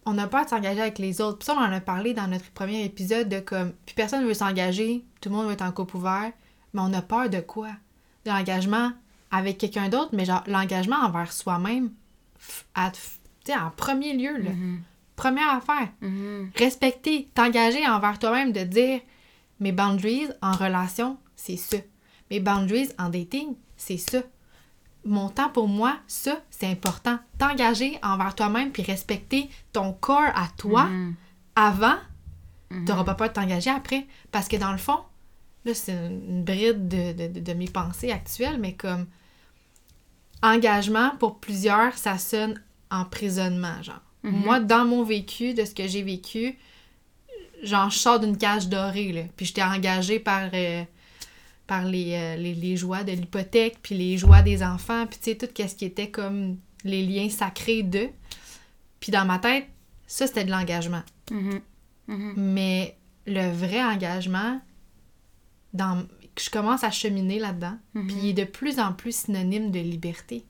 On 0.05 0.17
a 0.19 0.28
peur 0.28 0.45
de 0.45 0.49
s'engager 0.49 0.82
avec 0.82 0.99
les 0.99 1.19
autres. 1.19 1.39
Puis 1.39 1.47
ça, 1.47 1.55
on 1.55 1.63
en 1.63 1.71
a 1.71 1.80
parlé 1.80 2.13
dans 2.13 2.28
notre 2.28 2.51
premier 2.51 2.84
épisode 2.84 3.28
de 3.28 3.39
comme... 3.39 3.74
Puis 3.88 3.95
personne 3.95 4.24
veut 4.24 4.36
s'engager, 4.36 5.03
tout 5.19 5.30
le 5.30 5.36
monde 5.36 5.47
veut 5.47 5.53
être 5.53 5.63
en 5.63 5.71
couple 5.71 5.97
ouvert, 5.97 6.32
mais 6.74 6.82
on 6.82 6.93
a 6.93 7.01
peur 7.01 7.28
de 7.28 7.39
quoi? 7.39 7.69
De 8.26 8.32
l'engagement 8.32 8.91
avec 9.32 9.57
quelqu'un 9.57 9.89
d'autre, 9.89 10.11
mais 10.13 10.26
genre 10.26 10.43
l'engagement 10.47 10.97
envers 10.97 11.32
soi-même, 11.34 11.91
en 12.76 13.69
premier 13.76 14.13
lieu, 14.13 14.38
là. 14.38 14.51
Mhm. 14.51 14.82
Première 15.15 15.49
affaire. 15.49 15.89
Mhm. 16.01 16.51
respecter, 16.55 17.30
t'engager 17.36 17.88
envers 17.88 18.17
toi-même, 18.19 18.51
de 18.51 18.61
dire 18.63 18.99
mes 19.59 19.71
boundaries 19.71 20.28
en 20.41 20.53
relation, 20.53 21.17
c'est 21.36 21.57
ça. 21.57 21.78
Mes 22.32 22.39
boundaries 22.39 22.89
en 22.97 23.09
dating, 23.09 23.55
c'est 23.78 23.97
ça. 23.97 24.19
Mon 25.05 25.30
temps 25.30 25.49
pour 25.49 25.67
moi, 25.67 25.97
ça, 26.07 26.39
c'est 26.49 26.67
important. 26.67 27.19
T'engager 27.38 27.99
envers 28.01 28.34
toi-même 28.36 28.71
puis 28.71 28.84
respecter 28.84 29.49
ton 29.74 29.93
corps 29.93 30.32
à 30.34 30.47
toi 30.57 30.86
Mhm. 30.86 31.15
avant, 31.55 31.95
Mhm. 32.71 32.86
t'auras 32.86 33.03
pas 33.03 33.13
peur 33.15 33.28
de 33.30 33.34
t'engager 33.34 33.69
après. 33.69 34.07
Parce 34.32 34.47
que 34.47 34.55
dans 34.55 34.71
le 34.71 34.78
fond, 34.78 34.99
là, 35.66 35.74
c'est 35.74 35.93
une 35.93 36.43
bride 36.43 36.88
de, 36.88 37.28
de- 37.28 37.39
de- 37.39 37.53
mes 37.53 37.68
pensées 37.68 38.11
actuelles, 38.11 38.59
mais 38.59 38.74
comme 38.74 39.05
engagement, 40.41 41.11
pour 41.20 41.39
plusieurs, 41.39 41.97
ça 41.97 42.18
sonne 42.18 42.61
emprisonnement, 42.91 43.82
genre. 43.82 44.01
Mhm. 44.24 44.32
Moi, 44.43 44.59
dans 44.59 44.86
mon 44.86 45.03
vécu, 45.03 45.53
de 45.53 45.66
ce 45.66 45.74
que 45.74 45.88
j'ai 45.88 46.03
vécu, 46.03 46.57
genre, 47.64 47.89
je 47.89 47.97
sors 47.97 48.20
d'une 48.20 48.38
cage 48.38 48.68
dorée, 48.68 49.11
là. 49.11 49.22
Puis 49.36 49.45
j'étais 49.47 49.64
engagée 49.64 50.20
par, 50.20 50.49
euh, 50.53 50.84
par 51.68 51.86
les, 51.86 52.14
euh, 52.14 52.36
les, 52.36 52.53
les 52.55 52.76
joies 52.78 53.03
de 53.03 53.11
l'hypothèque, 53.11 53.78
puis 53.82 53.95
les 53.95 54.18
joies 54.18 54.41
des 54.41 54.64
enfants, 54.64 55.05
puis 55.07 55.18
tu 55.22 55.32
sais, 55.32 55.38
tout 55.38 55.47
ce 55.55 55.76
qui 55.76 55.86
était 55.86 56.09
comme 56.09 56.57
les 56.84 57.05
liens 57.05 57.30
sacrés 57.30 57.84
d'eux. 57.84 58.09
Puis 58.99 59.11
dans 59.11 59.26
ma 59.26 59.39
tête, 59.39 59.66
ça, 60.07 60.28
c'était 60.28 60.45
de 60.45 60.51
l'engagement. 60.51 61.03
Mhm. 61.32 61.61
Mhm. 62.07 62.34
Mais 62.38 62.97
le 63.26 63.49
vrai 63.51 63.82
engagement, 63.84 64.59
dans, 65.74 66.05
je 66.39 66.49
commence 66.49 66.84
à 66.84 66.91
cheminer 66.91 67.39
là-dedans, 67.39 67.78
Mhm. 67.93 68.07
puis 68.07 68.15
il 68.24 68.30
est 68.30 68.34
de 68.34 68.43
plus 68.43 68.80
en 68.80 68.93
plus 68.93 69.15
synonyme 69.15 69.71
de 69.71 69.80
liberté. 69.80 70.45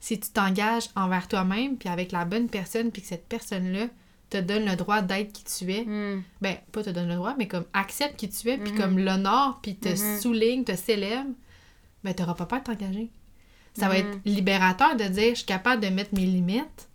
Si 0.00 0.18
tu 0.20 0.30
t'engages 0.30 0.90
envers 0.94 1.26
toi-même, 1.28 1.76
puis 1.76 1.88
avec 1.88 2.12
la 2.12 2.24
bonne 2.24 2.48
personne, 2.48 2.90
puis 2.92 3.02
que 3.02 3.08
cette 3.08 3.26
personne-là 3.28 3.86
te 4.30 4.36
donne 4.38 4.66
le 4.66 4.76
droit 4.76 5.00
d'être 5.02 5.32
qui 5.32 5.44
tu 5.44 5.72
es, 5.72 5.84
Mhm. 5.84 6.22
ben, 6.42 6.56
pas 6.70 6.82
te 6.84 6.90
donne 6.90 7.08
le 7.08 7.14
droit, 7.16 7.34
mais 7.38 7.48
comme 7.48 7.64
accepte 7.72 8.16
qui 8.16 8.28
tu 8.28 8.48
es, 8.50 8.58
puis 8.58 8.72
Mhm. 8.72 8.78
comme 8.78 8.98
l'honore, 8.98 9.58
puis 9.62 9.74
te 9.74 9.88
Mhm. 9.88 10.20
souligne, 10.20 10.64
te 10.64 10.76
célèbre, 10.76 11.30
ben, 12.04 12.14
t'auras 12.14 12.34
pas 12.34 12.46
peur 12.46 12.60
de 12.60 12.64
t'engager. 12.64 13.10
Ça 13.74 13.88
va 13.88 13.98
être 13.98 14.18
libérateur 14.24 14.96
de 14.96 15.04
dire, 15.04 15.30
je 15.30 15.36
suis 15.38 15.46
capable 15.46 15.82
de 15.82 15.88
mettre 15.88 16.12
mes 16.14 16.26
limites. 16.26 16.87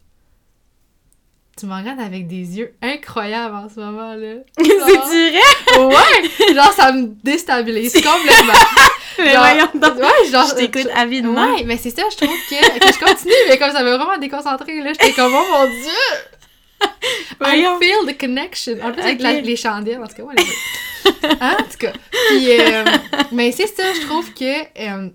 Tu 1.57 1.67
me 1.67 1.75
regardes 1.75 1.99
avec 1.99 2.27
des 2.27 2.57
yeux 2.57 2.73
incroyables 2.81 3.53
en 3.55 3.69
ce 3.69 3.79
moment, 3.79 4.15
là. 4.15 4.33
C'est 4.57 4.77
vrai? 4.79 5.85
Ouais! 5.85 6.53
Genre, 6.55 6.71
ça 6.73 6.91
me 6.91 7.09
déstabilise 7.23 7.93
complètement. 7.93 8.53
Mais 9.19 9.33
Genre, 9.33 9.43
voyons 9.45 9.69
donc. 9.75 9.95
Ouais, 9.97 10.31
genre. 10.31 10.47
Je 10.49 10.55
t'écoute 10.55 10.89
avidement. 10.95 11.53
Ouais, 11.53 11.63
mais 11.65 11.77
c'est 11.77 11.91
ça, 11.91 12.01
je 12.11 12.17
trouve 12.17 12.35
que, 12.49 12.79
que 12.79 12.87
je 12.93 12.99
continue, 12.99 13.33
mais 13.47 13.59
comme 13.59 13.69
ça 13.71 13.83
m'a 13.83 13.95
vraiment 13.95 14.17
déconcentré, 14.17 14.81
là. 14.81 14.91
J'étais 14.93 15.11
comme, 15.13 15.31
oh 15.35 15.45
mon 15.51 15.65
dieu! 15.67 16.89
Voyons. 17.39 17.79
I 17.79 17.83
feel 17.85 18.07
the 18.11 18.19
connection. 18.19 18.77
En 18.81 18.91
plus, 18.91 19.03
avec 19.03 19.21
la- 19.21 19.33
Ok. 19.33 19.41
les 19.45 19.55
chandelles, 19.55 20.01
en 20.01 20.07
tout 20.07 20.15
cas, 20.15 20.23
ouais, 20.23 20.33
les. 20.35 21.29
Hein, 21.39 21.57
en 21.59 21.63
tout 21.63 21.77
cas. 21.77 21.91
Puis, 22.29 22.59
euh, 22.59 22.83
mais 23.31 23.51
c'est 23.51 23.67
ça, 23.67 23.83
je 23.93 24.01
trouve 24.07 24.33
que 24.33 24.61
euh, 24.79 25.09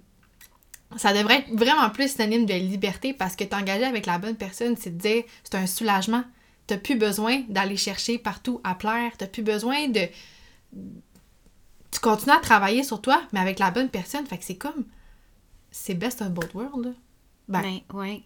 ça 0.99 1.12
devrait 1.14 1.38
être 1.38 1.51
vraiment 1.53 1.88
plus 1.90 2.12
synonyme 2.12 2.44
de 2.46 2.55
liberté 2.55 3.14
parce 3.14 3.36
que 3.36 3.44
t'engager 3.44 3.84
avec 3.84 4.05
la 4.07 4.18
bonne 4.18 4.36
personne, 4.36 4.76
c'est 4.76 4.96
de 4.96 5.01
dire, 5.01 5.24
c'est 5.44 5.55
un 5.57 5.66
soulagement. 5.66 6.24
T'as 6.66 6.76
plus 6.76 6.96
besoin 6.96 7.40
d'aller 7.49 7.76
chercher 7.78 8.18
partout 8.18 8.61
à 8.64 8.74
plaire. 8.74 9.12
T'as 9.16 9.26
plus 9.26 9.42
besoin 9.42 9.88
de. 9.88 10.03
Tu 11.90 12.01
continues 12.01 12.34
à 12.36 12.40
travailler 12.40 12.82
sur 12.82 13.01
toi, 13.01 13.22
mais 13.32 13.40
avec 13.40 13.59
la 13.59 13.70
bonne 13.70 13.88
personne. 13.88 14.26
Fait 14.26 14.36
que 14.38 14.44
c'est 14.44 14.57
comme. 14.57 14.84
C'est 15.70 15.94
best 15.94 16.20
of 16.20 16.28
both 16.30 16.53
worlds. 16.55 16.94
Ben, 17.49 17.62
Ben, 17.62 17.80
ouais. 17.94 18.22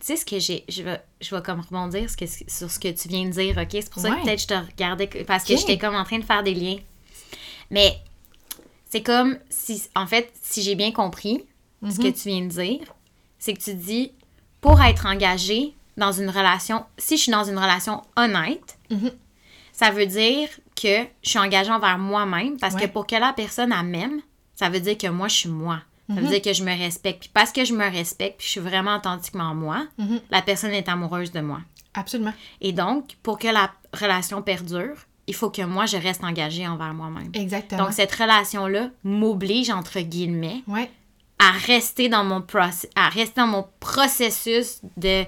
Tu 0.00 0.06
sais 0.06 0.16
ce 0.16 0.24
que 0.24 0.38
j'ai. 0.40 0.64
Je 0.68 0.82
vais, 0.82 1.00
je 1.20 1.34
vais 1.34 1.42
comme 1.42 1.60
rebondir 1.60 2.10
ce 2.10 2.16
que- 2.16 2.26
sur 2.26 2.70
ce 2.70 2.78
que 2.80 2.88
tu 2.88 3.06
viens 3.08 3.24
de 3.26 3.30
dire, 3.30 3.56
ok? 3.56 3.68
C'est 3.70 3.90
pour 3.90 4.02
ça 4.02 4.10
Ouais. 4.10 4.16
que 4.18 4.22
peut-être 4.24 4.42
je 4.42 4.46
te 4.48 4.54
regardais. 4.54 5.06
Parce 5.24 5.44
que 5.44 5.56
j'étais 5.56 5.78
comme 5.78 5.94
en 5.94 6.04
train 6.04 6.18
de 6.18 6.24
faire 6.24 6.42
des 6.42 6.54
liens. 6.54 6.78
Mais 7.70 7.96
c'est 8.90 9.02
comme 9.02 9.38
si. 9.48 9.82
En 9.94 10.06
fait, 10.08 10.32
si 10.42 10.62
j'ai 10.62 10.74
bien 10.74 10.90
compris 10.90 11.44
ce 11.88 11.98
que 11.98 12.06
Mhm. 12.08 12.12
tu 12.12 12.28
viens 12.28 12.42
de 12.42 12.48
dire, 12.48 12.94
c'est 13.38 13.54
que 13.54 13.60
tu 13.62 13.74
dis 13.74 14.12
pour 14.60 14.80
être 14.82 15.06
engagé 15.06 15.74
dans 15.96 16.12
une 16.12 16.28
relation. 16.30 16.84
Si 16.98 17.16
je 17.16 17.22
suis 17.24 17.32
dans 17.32 17.44
une 17.44 17.58
relation 17.58 18.02
honnête, 18.16 18.78
Mhm. 18.90 19.10
ça 19.72 19.90
veut 19.90 20.06
dire 20.06 20.48
que 20.74 21.04
je 21.22 21.30
suis 21.30 21.38
engagée 21.38 21.70
envers 21.70 21.98
moi-même 21.98 22.58
parce 22.58 22.74
Ouais. 22.74 22.82
que 22.82 22.86
pour 22.86 23.06
que 23.06 23.16
la 23.16 23.32
personne 23.32 23.72
elle 23.72 23.86
m'aime, 23.86 24.20
ça 24.54 24.68
veut 24.68 24.80
dire 24.80 24.96
que 24.98 25.06
moi 25.08 25.28
je 25.28 25.36
suis 25.36 25.48
moi. 25.48 25.80
Ça 26.08 26.14
veut 26.14 26.22
Mhm. 26.22 26.28
dire 26.28 26.42
que 26.42 26.52
je 26.52 26.62
me 26.62 26.70
respecte. 26.76 27.20
Puis 27.20 27.30
parce 27.34 27.50
que 27.52 27.64
je 27.64 27.72
me 27.74 27.84
respecte, 27.90 28.38
puis 28.38 28.46
je 28.46 28.52
suis 28.52 28.60
vraiment 28.60 28.96
authentiquement 28.96 29.54
moi, 29.54 29.86
la 30.30 30.40
personne 30.42 30.70
est 30.72 30.88
amoureuse 30.88 31.32
de 31.32 31.40
moi. 31.40 31.60
absolument. 31.94 32.34
Et 32.60 32.72
donc, 32.72 33.16
pour 33.22 33.38
que 33.38 33.48
la 33.48 33.72
relation 33.94 34.42
perdure, 34.42 34.96
il 35.26 35.34
faut 35.34 35.48
que 35.50 35.62
moi, 35.62 35.86
je 35.86 35.96
reste 35.96 36.22
engagée 36.22 36.68
envers 36.68 36.92
moi-même. 36.92 37.30
Exactement. 37.32 37.84
Donc, 37.84 37.94
cette 37.94 38.12
relation-là 38.14 38.90
m'oblige, 39.02 39.70
entre 39.70 40.00
guillemets, 40.00 40.62
Ouais. 40.68 40.90
À 41.38 41.50
rester 41.52 42.08
dans 42.08 42.24
mon 42.24 42.40
process, 42.40 42.90
à 42.94 43.08
rester 43.08 43.40
dans 43.40 43.46
mon 43.46 43.66
processus 43.80 44.80
de 44.96 45.24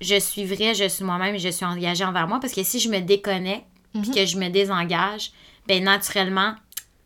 je 0.00 0.18
suis 0.18 0.44
vrai, 0.44 0.74
je 0.74 0.88
suis 0.88 1.04
moi-même 1.04 1.34
et 1.34 1.38
je 1.38 1.48
suis 1.48 1.64
engagée 1.64 2.04
envers 2.04 2.28
moi. 2.28 2.38
Parce 2.40 2.52
que 2.52 2.62
si 2.62 2.80
je 2.80 2.90
me 2.90 3.00
déconnecte 3.00 3.66
puis 3.94 4.10
que 4.10 4.26
je 4.26 4.36
me 4.36 4.50
désengage, 4.50 5.32
ben 5.66 5.82
naturellement, 5.82 6.54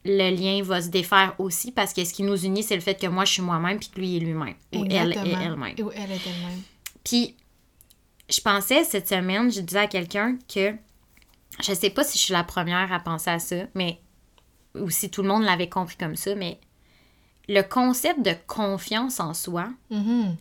le 0.04 0.30
lien 0.34 0.62
va 0.62 0.82
se 0.82 0.88
défaire 0.88 1.34
aussi 1.38 1.70
parce 1.72 1.92
que 1.92 2.04
ce 2.04 2.12
qui 2.12 2.22
nous 2.22 2.44
unit, 2.44 2.62
c'est 2.62 2.74
le 2.74 2.80
fait 2.80 3.00
que 3.00 3.06
moi, 3.06 3.24
je 3.24 3.34
suis 3.34 3.42
moi-même 3.42 3.78
puis 3.78 3.90
que 3.90 4.00
lui 4.00 4.16
est 4.16 4.20
lui-même. 4.20 4.54
Ou 4.74 4.84
elle 4.86 5.12
est 5.12 5.16
elle-même. 5.16 5.74
Ou 5.78 5.90
elle 5.92 6.10
est 6.10 6.26
elle-même. 6.26 6.62
Puis, 7.04 7.36
je 8.28 8.40
pensais 8.40 8.84
cette 8.84 9.08
semaine, 9.08 9.52
je 9.52 9.60
disais 9.60 9.80
à 9.80 9.86
quelqu'un 9.86 10.36
que 10.52 10.74
je 11.62 11.74
sais 11.74 11.90
pas 11.90 12.04
si 12.04 12.18
je 12.18 12.24
suis 12.24 12.32
la 12.32 12.44
première 12.44 12.92
à 12.92 13.00
penser 13.00 13.30
à 13.30 13.38
ça, 13.38 13.56
mais 13.74 14.00
ou 14.74 14.88
si 14.88 15.10
tout 15.10 15.22
le 15.22 15.28
monde 15.28 15.42
l'avait 15.42 15.68
compris 15.68 15.96
comme 15.96 16.16
ça, 16.16 16.34
mais 16.34 16.60
le 17.48 17.62
concept 17.62 18.22
de 18.22 18.34
confiance 18.46 19.18
en 19.20 19.34
soi, 19.34 19.68
Mhm. 19.90 20.36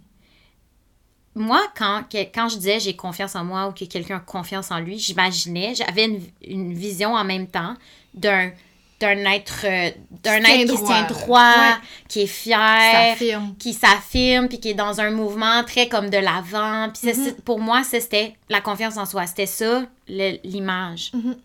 moi, 1.36 1.62
quand, 1.78 2.04
que- 2.12 2.24
quand 2.34 2.50
je 2.50 2.58
disais 2.58 2.80
j'ai 2.80 2.96
confiance 2.96 3.36
en 3.36 3.44
moi 3.44 3.68
ou 3.68 3.72
que 3.72 3.86
quelqu'un 3.86 4.18
a 4.18 4.20
confiance 4.20 4.72
en 4.72 4.80
lui, 4.80 5.00
j'imaginais, 5.00 5.74
j'avais 5.76 6.06
une, 6.06 6.22
une 6.44 6.74
vision 6.74 7.14
en 7.14 7.24
même 7.24 7.48
temps 7.48 7.76
d'un 8.14 8.52
d'un 9.00 9.32
être 9.32 9.62
euh, 9.64 9.92
d'un 10.24 10.40
être 10.44 10.66
tient 10.66 10.76
qui 10.76 10.84
tient 10.84 11.04
droit. 11.08 11.40
Ouais. 11.54 11.76
qui 12.10 12.20
est 12.24 12.28
fier, 12.28 13.40
qui 13.58 13.72
s'affirme 13.74 14.50
puis 14.50 14.60
qui 14.60 14.72
est 14.72 14.74
dans 14.74 15.00
un 15.00 15.10
mouvement 15.12 15.64
très 15.64 15.88
comme 15.88 16.10
de 16.10 16.18
l'avant 16.18 16.90
puis 16.94 17.08
Mhm. 17.08 17.14
c'est- 17.24 17.42
pour 17.46 17.60
moi 17.62 17.84
c'était 17.86 18.36
la 18.50 18.60
confiance 18.60 18.98
en 18.98 19.06
soi 19.06 19.26
c'était 19.26 19.46
ça 19.46 19.84
l'image 20.10 21.12
Mhm. 21.14 21.38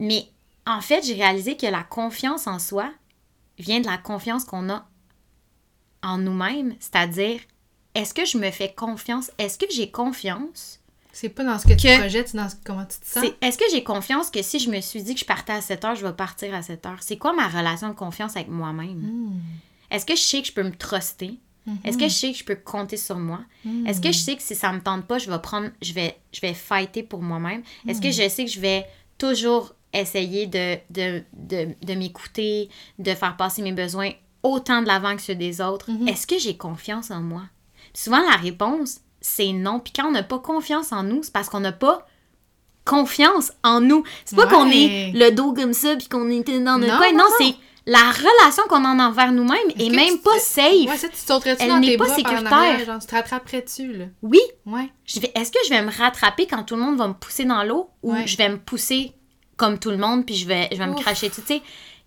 mais 0.00 0.26
en 0.66 0.80
fait 0.80 1.04
j'ai 1.06 1.14
réalisé 1.14 1.56
que 1.56 1.66
la 1.66 1.84
confiance 1.84 2.48
en 2.48 2.58
soi 2.58 2.90
vient 3.60 3.80
de 3.80 3.86
la 3.86 3.98
confiance 3.98 4.44
qu'on 4.44 4.68
a 4.70 4.86
en 6.02 6.18
nous-mêmes 6.18 6.74
c'est-à-dire 6.80 7.40
est-ce 7.94 8.14
que 8.14 8.24
je 8.24 8.38
me 8.38 8.50
fais 8.52 8.72
confiance? 8.72 9.32
Est-ce 9.38 9.58
que 9.58 9.66
j'ai 9.70 9.90
confiance 9.90 10.78
C'est 11.12 11.28
pas 11.28 11.42
dans 11.44 11.58
ce 11.58 11.66
que 11.66 11.72
tu 11.74 11.88
projettes, 11.98 12.28
c'est 12.28 12.36
dans 12.36 12.48
ce- 12.48 12.54
comment 12.64 12.84
tu 12.86 12.98
te 13.00 13.06
sens? 13.06 13.24
est-ce 13.40 13.58
que 13.58 13.64
j'ai 13.72 13.82
confiance 13.82 14.30
que 14.30 14.42
si 14.42 14.60
je 14.60 14.70
me 14.70 14.80
suis 14.80 15.02
dit 15.02 15.14
que 15.14 15.20
je 15.20 15.24
partais 15.24 15.52
à 15.52 15.60
7 15.60 15.84
heures 15.84 15.94
je 15.96 16.06
vais 16.06 16.12
partir 16.12 16.54
à 16.54 16.62
7 16.62 16.86
heures? 16.86 17.02
C'est 17.02 17.16
quoi 17.16 17.32
ma 17.32 17.48
relation 17.48 17.88
de 17.88 17.94
confiance 17.94 18.36
avec 18.36 18.48
moi-même? 18.48 18.98
Mm. 18.98 19.40
est-ce 19.90 20.06
que 20.06 20.14
je 20.14 20.20
sais 20.22 20.40
que 20.40 20.46
je 20.48 20.52
peux 20.52 20.62
me 20.62 20.74
truster? 20.74 21.38
Est-ce 21.84 21.98
que 21.98 22.08
je 22.08 22.14
sais 22.14 22.32
que 22.32 22.38
je 22.38 22.42
peux 22.44 22.56
compter 22.56 22.96
sur 22.96 23.18
moi? 23.18 23.40
Mm. 23.64 23.86
Est-ce 23.86 24.00
que 24.00 24.10
je 24.10 24.18
sais 24.18 24.34
que 24.36 24.42
si 24.42 24.54
ça 24.56 24.72
me 24.72 24.80
tente 24.80 25.04
pas, 25.06 25.18
je 25.18 25.30
vais 25.30 25.38
prendre, 25.40 25.68
je 25.82 25.92
vais, 25.92 26.16
je 26.32 26.40
vais 26.40 26.54
fighter 26.54 27.02
pour 27.04 27.22
moi-même? 27.22 27.62
Est-ce 27.86 28.00
que 28.00 28.10
je 28.10 28.28
sais 28.28 28.44
que 28.44 28.50
je 28.50 28.58
vais 28.60 28.86
toujours 29.18 29.74
essayer 29.92 30.46
de, 30.46 30.76
de, 30.90 31.22
de, 31.32 31.68
de 31.82 31.94
m'écouter, 31.94 32.68
de 32.98 33.14
faire 33.14 33.36
passer 33.36 33.62
mes 33.62 33.72
besoins 33.72 34.10
autant 34.42 34.82
de 34.82 34.86
l'avant 34.86 35.16
que 35.16 35.22
ceux 35.22 35.34
des 35.34 35.60
autres? 35.60 35.88
Est-ce 36.06 36.26
que 36.26 36.38
j'ai 36.38 36.56
confiance 36.56 37.10
en 37.10 37.20
moi? 37.20 37.42
Puis 37.92 38.02
souvent, 38.04 38.20
la 38.20 38.36
réponse, 38.36 39.00
c'est 39.20 39.52
non. 39.52 39.80
Puis 39.80 39.92
quand 39.94 40.06
on 40.08 40.12
n'a 40.12 40.22
pas 40.22 40.38
confiance 40.38 40.92
en 40.92 41.02
nous, 41.02 41.22
c'est 41.22 41.32
parce 41.32 41.48
qu'on 41.48 41.60
n'a 41.60 41.72
pas 41.72 42.06
confiance 42.84 43.52
en 43.62 43.80
nous. 43.80 44.04
C'est 44.24 44.36
pas 44.36 44.46
qu'on 44.46 44.68
est 44.70 45.12
le 45.14 45.30
dos 45.30 45.52
comme 45.52 45.72
ça 45.72 45.96
puis 45.96 46.08
qu'on 46.08 46.28
est 46.30 46.42
dans 46.60 46.78
notre 46.78 46.92
Non, 46.92 46.98
coin. 46.98 47.12
non, 47.12 47.18
Non, 47.18 47.24
non. 47.24 47.36
c'est 47.38 47.54
la 47.86 48.10
relation 48.10 48.62
qu'on 48.68 48.84
a 48.84 49.06
envers 49.08 49.32
nous-mêmes 49.32 49.58
est 49.78 49.90
même 49.90 50.18
pas 50.18 50.38
safe. 50.38 50.86
Ouais, 50.88 50.96
ça, 50.96 51.08
tu 51.08 51.14
te 51.14 51.18
sauterais-tu 51.26 51.62
Elle 51.62 51.68
dans 51.68 51.78
n'est 51.78 51.88
tes 51.88 51.96
pas 51.96 52.04
bras 52.04 52.12
en 52.12 52.16
sécuritaire. 52.16 52.52
arrière, 52.52 52.84
genre, 52.86 52.98
tu 53.00 53.06
te 53.06 53.14
rattraperais-tu, 53.14 53.92
là? 53.94 54.04
Oui, 54.22 54.40
Ouais. 54.66 54.90
je 55.04 55.20
vais- 55.20 55.32
est-ce 55.34 55.50
que 55.50 55.58
je 55.64 55.70
vais 55.70 55.82
me 55.82 55.90
rattraper 55.90 56.46
quand 56.46 56.62
tout 56.62 56.76
le 56.76 56.82
monde 56.82 56.96
va 56.98 57.08
me 57.08 57.14
pousser 57.14 57.44
dans 57.44 57.62
l'eau 57.64 57.90
ou 58.02 58.12
Ouais. 58.12 58.26
je 58.26 58.36
vais 58.36 58.48
me 58.48 58.58
pousser 58.58 59.12
comme 59.60 59.78
tout 59.78 59.90
le 59.90 59.98
monde 59.98 60.24
puis 60.24 60.34
je 60.36 60.46
vais, 60.46 60.68
je 60.72 60.76
vais 60.78 60.86
me 60.86 60.94
cracher 61.02 61.28
dessus? 61.28 61.42
Tu 61.42 61.60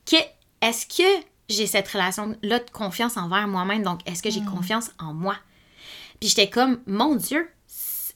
sais, 0.05 0.27
est-ce 0.61 0.87
que 0.87 1.23
j'ai 1.49 1.67
cette 1.67 1.87
relation-là 1.87 2.59
de 2.59 2.69
confiance 2.71 3.15
envers 3.15 3.47
moi-même? 3.47 3.83
Donc, 3.83 3.99
est-ce 4.07 4.23
que 4.23 4.31
j'ai 4.31 4.41
Hmm. 4.41 4.55
confiance 4.55 4.89
en 4.97 5.13
moi? 5.13 5.35
Puis 6.19 6.29
j'étais 6.29 6.49
comme, 6.49 6.79
mon 6.87 7.15
Dieu, 7.15 7.47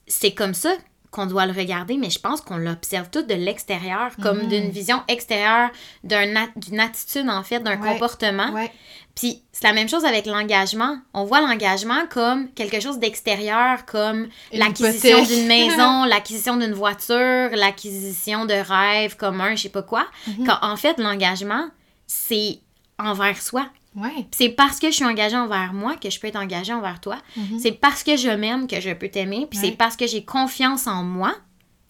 c'est 0.07 0.31
comme 0.33 0.53
ça 0.55 0.75
qu'on 1.11 1.25
doit 1.25 1.45
le 1.45 1.53
regarder, 1.53 1.97
mais 1.97 2.09
je 2.09 2.19
pense 2.19 2.41
qu'on 2.41 2.57
l'observe 2.57 3.09
tout 3.09 3.21
de 3.23 3.33
l'extérieur, 3.33 4.11
comme 4.21 4.43
Hmm. 4.43 4.47
d'une 4.49 4.69
vision 4.69 5.01
extérieure, 5.07 5.69
d'une 6.03 6.79
attitude, 6.79 7.29
en 7.29 7.43
fait, 7.43 7.59
d'un 7.61 7.79
Ouais. 7.79 7.93
comportement. 7.93 8.51
Ouais. 8.51 8.71
Puis 9.15 9.41
c'est 9.51 9.63
la 9.63 9.73
même 9.73 9.89
chose 9.89 10.05
avec 10.05 10.25
l'engagement. 10.27 10.97
On 11.13 11.23
voit 11.23 11.41
l'engagement 11.41 12.05
comme 12.09 12.49
quelque 12.51 12.79
chose 12.79 12.99
d'extérieur, 12.99 13.85
comme 13.85 14.27
l'acquisition 14.53 15.23
d'une 15.23 15.47
maison, 15.47 16.03
l'acquisition 16.05 16.55
d'une 16.57 16.73
voiture, 16.73 17.49
l'acquisition 17.53 18.45
de 18.45 18.53
rêves 18.53 19.15
communs, 19.15 19.55
je 19.55 19.63
sais 19.63 19.69
pas 19.69 19.81
quoi. 19.81 20.05
Mhm. 20.27 20.45
Quand 20.45 20.57
en 20.61 20.75
fait 20.75 20.99
l'engagement, 20.99 21.67
c'est 22.05 22.59
envers 22.99 23.41
soi. 23.41 23.67
Ouais. 23.97 24.27
C'est 24.31 24.49
parce 24.49 24.79
que 24.79 24.87
je 24.91 24.95
suis 24.95 25.05
engagée 25.05 25.35
envers 25.35 25.73
moi 25.73 25.95
que 25.95 26.09
je 26.09 26.19
peux 26.19 26.27
être 26.27 26.35
engagée 26.37 26.71
envers 26.73 27.01
toi. 27.01 27.17
Mhm. 27.35 27.59
C'est 27.59 27.71
parce 27.73 28.03
que 28.03 28.15
je 28.15 28.29
m'aime 28.29 28.67
que 28.67 28.79
je 28.79 28.91
peux 28.93 29.09
t'aimer. 29.09 29.47
Puis 29.49 29.59
Ouais. 29.59 29.65
c'est 29.65 29.75
parce 29.75 29.97
que 29.97 30.07
j'ai 30.07 30.23
confiance 30.23 30.87
en 30.87 31.03
moi 31.03 31.35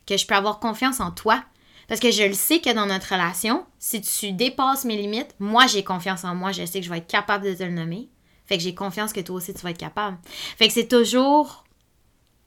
que 0.07 0.17
je 0.17 0.25
peux 0.25 0.35
avoir 0.35 0.59
confiance 0.59 0.99
en 1.01 1.11
toi. 1.11 1.43
Parce 1.89 1.99
que 1.99 2.11
je 2.11 2.23
le 2.23 2.33
sais 2.33 2.59
que 2.59 2.73
dans 2.73 2.85
notre 2.85 3.11
relation, 3.13 3.65
si 3.79 4.01
tu 4.01 4.31
dépasses 4.31 4.83
mes 4.85 4.97
limites, 4.97 5.35
moi 5.39 5.67
j'ai 5.67 5.83
confiance 5.83 6.23
en 6.23 6.33
moi, 6.35 6.51
je 6.51 6.65
sais 6.65 6.79
que 6.79 6.85
je 6.85 6.89
vais 6.89 6.97
être 6.97 7.07
capable 7.07 7.45
de 7.45 7.53
te 7.53 7.63
le 7.63 7.71
nommer. 7.71 8.09
Fait 8.45 8.57
que 8.57 8.63
j'ai 8.63 8.73
confiance 8.75 9.13
que 9.13 9.19
toi 9.21 9.35
aussi 9.35 9.53
tu 9.53 9.61
vas 9.61 9.69
être 9.71 9.77
capable. 9.77 10.17
Fait 10.57 10.67
que 10.67 10.73
c'est 10.73 10.87
toujours 10.87 11.65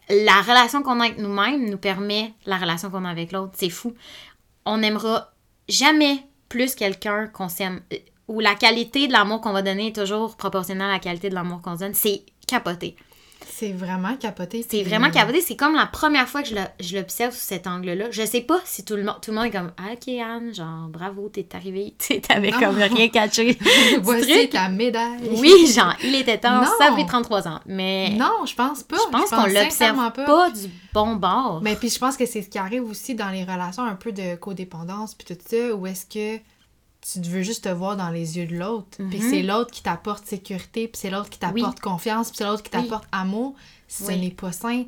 la 0.08 0.40
relation 0.42 0.82
qu'on 0.82 1.00
a 1.00 1.04
avec 1.04 1.18
nous-mêmes 1.18 1.68
nous 1.70 1.78
permet 1.78 2.34
la 2.46 2.56
relation 2.58 2.90
qu'on 2.90 3.04
a 3.04 3.10
avec 3.10 3.30
l'autre. 3.32 3.52
C'est 3.56 3.70
fou. 3.70 3.94
On 4.64 4.78
n'aimera 4.78 5.32
jamais 5.68 6.24
plus 6.48 6.74
quelqu'un 6.74 7.26
qu'on 7.28 7.48
s'aime. 7.48 7.80
Ou 8.30 8.38
la 8.38 8.54
qualité 8.54 9.08
de 9.08 9.12
l'amour 9.12 9.40
qu'on 9.40 9.52
va 9.52 9.60
donner 9.62 9.88
est 9.88 9.96
toujours 9.96 10.36
proportionnelle 10.36 10.88
à 10.88 10.92
la 10.92 10.98
qualité 11.00 11.30
de 11.30 11.34
l'amour 11.34 11.60
qu'on 11.62 11.74
se 11.74 11.80
donne. 11.80 11.94
C'est 11.94 12.22
capoté. 12.46 12.94
C'est 13.48 13.72
vraiment 13.72 14.14
capoté. 14.16 14.64
C'est 14.68 14.84
vraiment 14.84 15.10
capoté. 15.10 15.40
C'est 15.40 15.56
comme 15.56 15.74
la 15.74 15.86
première 15.86 16.28
fois 16.28 16.42
que 16.42 16.48
je 16.48 16.96
l'observe 16.96 17.32
sous 17.34 17.40
cet 17.44 17.66
angle-là. 17.66 18.06
Je 18.12 18.24
sais 18.24 18.42
pas 18.42 18.60
si 18.64 18.84
tout 18.84 18.94
le, 18.94 19.02
monde, 19.02 19.16
tout 19.20 19.32
le 19.32 19.36
monde 19.36 19.46
est 19.46 19.50
comme 19.50 19.72
Ah, 19.78 19.94
Ok, 19.94 20.08
Anne, 20.08 20.54
genre, 20.54 20.88
bravo, 20.88 21.28
t'es 21.28 21.46
arrivée. 21.54 21.94
T'avais 22.28 22.52
comme 22.52 22.76
rien 22.76 23.08
catché. 23.08 23.58
Voici 24.02 24.28
truc. 24.30 24.50
ta 24.50 24.68
médaille. 24.68 25.28
Oui, 25.32 25.66
genre, 25.66 25.96
il 26.04 26.14
était 26.14 26.38
temps. 26.38 26.60
Non. 26.60 26.68
Ça 26.78 26.94
fait 26.94 27.04
33 27.06 27.48
ans. 27.48 27.60
Mais 27.66 28.10
Non, 28.10 28.46
je 28.46 28.54
pense 28.54 28.84
pas. 28.84 28.96
je 28.96 29.10
pense 29.10 29.30
qu'on 29.30 29.46
l'observe 29.46 29.70
sincèrement 29.70 30.10
pas. 30.12 30.50
du 30.50 30.70
bon 30.94 31.16
bord. 31.16 31.60
Mais 31.62 31.74
puis 31.74 31.88
je 31.90 31.98
pense 31.98 32.16
que 32.16 32.26
c'est 32.26 32.42
ce 32.42 32.48
qui 32.48 32.58
arrive 32.58 32.84
aussi 32.84 33.16
dans 33.16 33.30
les 33.30 33.42
relations 33.42 33.82
un 33.84 33.96
peu 33.96 34.12
de 34.12 34.36
codépendance 34.36 35.14
puis 35.14 35.26
tout 35.34 35.40
ça, 35.44 35.74
où 35.74 35.86
est-ce 35.86 36.06
que 36.06 36.40
tu 37.00 37.20
veux 37.20 37.42
juste 37.42 37.64
te 37.64 37.68
voir 37.70 37.96
dans 37.96 38.10
les 38.10 38.36
yeux 38.36 38.46
de 38.46 38.56
l'autre, 38.56 38.98
puis 39.10 39.20
Mhm. 39.20 39.30
c'est 39.30 39.42
l'autre 39.42 39.70
qui 39.70 39.82
t'apporte 39.82 40.26
sécurité, 40.26 40.86
puis 40.88 41.00
c'est 41.00 41.10
l'autre 41.10 41.30
qui 41.30 41.38
t'apporte 41.38 41.80
confiance, 41.80 42.28
puis 42.28 42.36
c'est 42.38 42.44
l'autre 42.44 42.62
qui 42.62 42.70
Oui. 42.76 42.82
t'apporte 42.82 43.04
amour, 43.12 43.54
ce 43.88 44.04
Oui. 44.04 44.20
n'est 44.20 44.30
pas 44.30 44.52
sain 44.52 44.84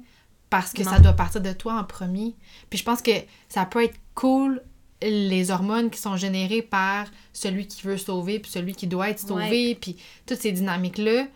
parce 0.50 0.72
que 0.72 0.82
Non. 0.82 0.90
ça 0.90 0.98
doit 1.00 1.14
partir 1.14 1.40
de 1.40 1.52
toi 1.52 1.74
en 1.78 1.84
premier. 1.84 2.34
Puis 2.68 2.78
je 2.78 2.84
pense 2.84 3.00
que 3.00 3.12
ça 3.48 3.64
peut 3.64 3.82
être 3.84 3.98
cool 4.14 4.62
les 5.00 5.50
hormones 5.50 5.90
qui 5.90 5.98
sont 5.98 6.16
générées 6.16 6.62
par 6.62 7.06
celui 7.32 7.66
qui 7.66 7.82
veut 7.82 7.96
sauver 7.98 8.38
puis 8.38 8.50
celui 8.52 8.74
qui 8.74 8.86
doit 8.86 9.08
être 9.10 9.18
sauvé 9.18 9.74
puis 9.74 9.96
toutes 10.26 10.40
ces 10.40 10.52
dynamiques 10.52 10.98
là 10.98 11.26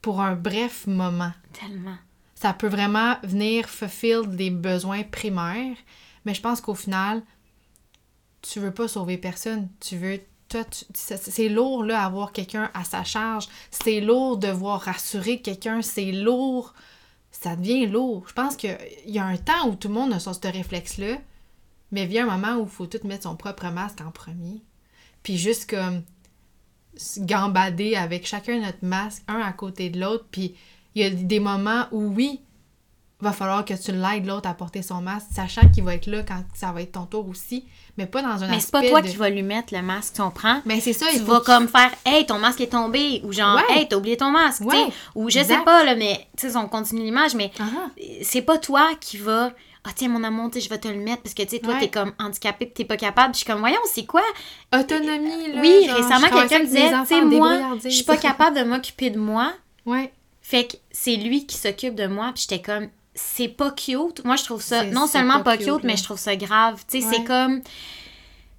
pour 0.00 0.20
un 0.22 0.34
bref 0.34 0.86
moment 0.86 1.32
Tellement. 1.52 1.96
ça 2.34 2.52
peut 2.54 2.68
vraiment 2.68 3.16
venir 3.24 3.68
fulfill 3.68 4.22
des 4.28 4.50
besoins 4.50 5.02
primaires, 5.02 5.76
mais 6.24 6.32
je 6.32 6.40
pense 6.40 6.60
qu'au 6.62 6.74
final, 6.74 7.22
tu 8.42 8.60
veux 8.60 8.72
pas 8.72 8.88
sauver 8.88 9.18
personne. 9.18 9.68
Tu 9.80 9.96
veux. 9.96 10.20
C'est 10.94 11.50
lourd, 11.50 11.84
là, 11.84 12.02
avoir 12.02 12.32
quelqu'un 12.32 12.70
à 12.72 12.82
sa 12.82 13.04
charge. 13.04 13.48
C'est 13.70 14.00
lourd 14.00 14.38
devoir 14.38 14.80
rassurer 14.80 15.42
quelqu'un. 15.42 15.82
C'est 15.82 16.10
lourd. 16.10 16.72
Ça 17.30 17.54
devient 17.54 17.86
lourd. 17.86 18.24
Je 18.28 18.32
pense 18.32 18.56
qu'il 18.56 18.78
y 19.06 19.18
a 19.18 19.26
un 19.26 19.36
temps 19.36 19.68
où 19.68 19.74
tout 19.74 19.88
le 19.88 19.94
monde 19.94 20.12
a 20.14 20.18
ce 20.18 20.30
réflexe-là, 20.48 21.18
mais 21.92 22.06
vient 22.06 22.26
un 22.28 22.38
moment 22.38 22.60
où 22.60 22.64
il 22.64 22.70
faut 22.70 22.86
tout 22.86 23.06
mettre 23.06 23.24
son 23.24 23.36
propre 23.36 23.66
masque 23.66 24.00
en 24.00 24.10
premier. 24.10 24.62
Puis 25.22 25.36
juste 25.36 25.68
comme 25.68 26.02
gambader 27.18 27.94
avec 27.94 28.26
chacun 28.26 28.60
notre 28.60 28.84
masque, 28.84 29.22
un 29.28 29.40
à 29.40 29.52
côté 29.52 29.90
de 29.90 30.00
l'autre. 30.00 30.26
Puis 30.30 30.54
il 30.94 31.02
y 31.02 31.04
a 31.04 31.10
des 31.10 31.40
moments 31.40 31.86
où 31.92 32.06
oui, 32.06 32.40
va 33.20 33.32
falloir 33.32 33.64
que 33.64 33.74
tu 33.74 33.90
l'aides 33.92 34.26
l'autre 34.26 34.48
à 34.48 34.54
porter 34.54 34.80
son 34.82 35.00
masque, 35.00 35.26
sachant 35.34 35.68
qu'il 35.70 35.82
va 35.84 35.94
être 35.94 36.06
là 36.06 36.22
quand 36.22 36.42
ça 36.54 36.70
va 36.72 36.82
être 36.82 36.92
ton 36.92 37.04
tour 37.06 37.28
aussi, 37.28 37.64
mais 37.96 38.06
pas 38.06 38.22
dans 38.22 38.44
un 38.44 38.48
Mais 38.48 38.60
c'est 38.60 38.70
pas 38.70 38.78
aspect 38.78 38.90
toi 38.90 39.02
de- 39.02 39.08
qui 39.08 39.16
vas 39.16 39.28
lui 39.28 39.42
mettre 39.42 39.74
le 39.74 39.82
masque, 39.82 40.14
tu 40.14 40.22
comprends? 40.22 40.60
Mais 40.64 40.78
c'est 40.80 40.92
ça, 40.92 41.06
tu 41.10 41.16
il 41.16 41.20
faut 41.22 41.32
vas 41.32 41.40
comme 41.40 41.66
faire 41.66 41.90
Hey, 42.06 42.26
ton 42.26 42.38
masque 42.38 42.60
est 42.60 42.68
tombé 42.72 43.20
ou 43.24 43.32
genre 43.32 43.56
Ouais. 43.56 43.78
Hey, 43.80 43.88
t'as 43.88 43.96
oublié 43.96 44.16
ton 44.16 44.30
masque. 44.30 44.62
Ouais, 44.62 44.86
Ou 45.16 45.30
je 45.30 45.40
sais 45.42 45.58
pas, 45.64 45.84
là, 45.84 45.96
mais 45.96 46.28
tu 46.36 46.48
sais, 46.48 46.56
on 46.56 46.68
continue 46.68 47.02
l'image, 47.02 47.34
mais 47.34 47.50
Ah 47.58 47.64
ah. 47.76 47.88
c'est 48.22 48.42
pas 48.42 48.58
toi 48.58 48.90
qui 49.00 49.16
va. 49.16 49.50
Ah, 49.84 49.90
tiens, 49.94 50.08
mon 50.10 50.22
amour, 50.22 50.50
je 50.54 50.68
vais 50.68 50.78
te 50.78 50.86
le 50.88 50.96
mettre 50.98 51.22
parce 51.22 51.34
que 51.34 51.42
tu 51.42 51.48
sais, 51.50 51.58
toi, 51.60 51.72
Ouais. 51.74 51.80
t'es 51.80 51.88
comme 51.88 52.12
handicapé 52.18 52.66
pis 52.66 52.72
t'es 52.74 52.84
pas 52.84 52.96
capable. 52.98 53.32
Puis 53.32 53.40
je 53.40 53.44
suis 53.44 53.50
comme, 53.52 53.60
voyons, 53.60 53.78
c'est 53.92 54.04
quoi? 54.04 54.22
Autonomie, 54.78 55.52
là. 55.54 55.60
oui, 55.60 55.86
genre, 55.86 55.96
récemment, 55.96 56.28
quelqu'un 56.28 56.58
me 56.60 56.64
disait, 56.66 56.90
tu 57.00 57.06
sais, 57.06 57.22
moi, 57.22 57.78
je 57.84 57.88
suis 57.88 58.04
pas 58.04 58.16
capable 58.16 58.56
de 58.58 58.62
m'occuper 58.64 59.10
de 59.10 59.18
moi. 59.18 59.52
Ouais. 59.86 60.12
Fait 60.42 60.66
que 60.66 60.76
c'est 60.90 61.16
lui 61.16 61.46
qui 61.46 61.56
s'occupe 61.56 61.94
de 61.94 62.06
moi. 62.06 62.30
Puis 62.34 62.46
j'étais 62.48 62.60
comme, 62.62 62.88
c'est 63.18 63.48
pas 63.48 63.70
cute. 63.72 64.24
Moi, 64.24 64.36
je 64.36 64.44
trouve 64.44 64.62
ça 64.62 64.84
non 64.84 65.06
seulement 65.06 65.38
pas 65.38 65.56
pas 65.56 65.56
cute, 65.56 65.66
cute, 65.66 65.84
mais 65.84 65.96
je 65.96 66.04
trouve 66.04 66.18
ça 66.18 66.36
grave. 66.36 66.82
Tu 66.88 67.00
sais, 67.02 67.08
c'est 67.10 67.24
comme. 67.24 67.62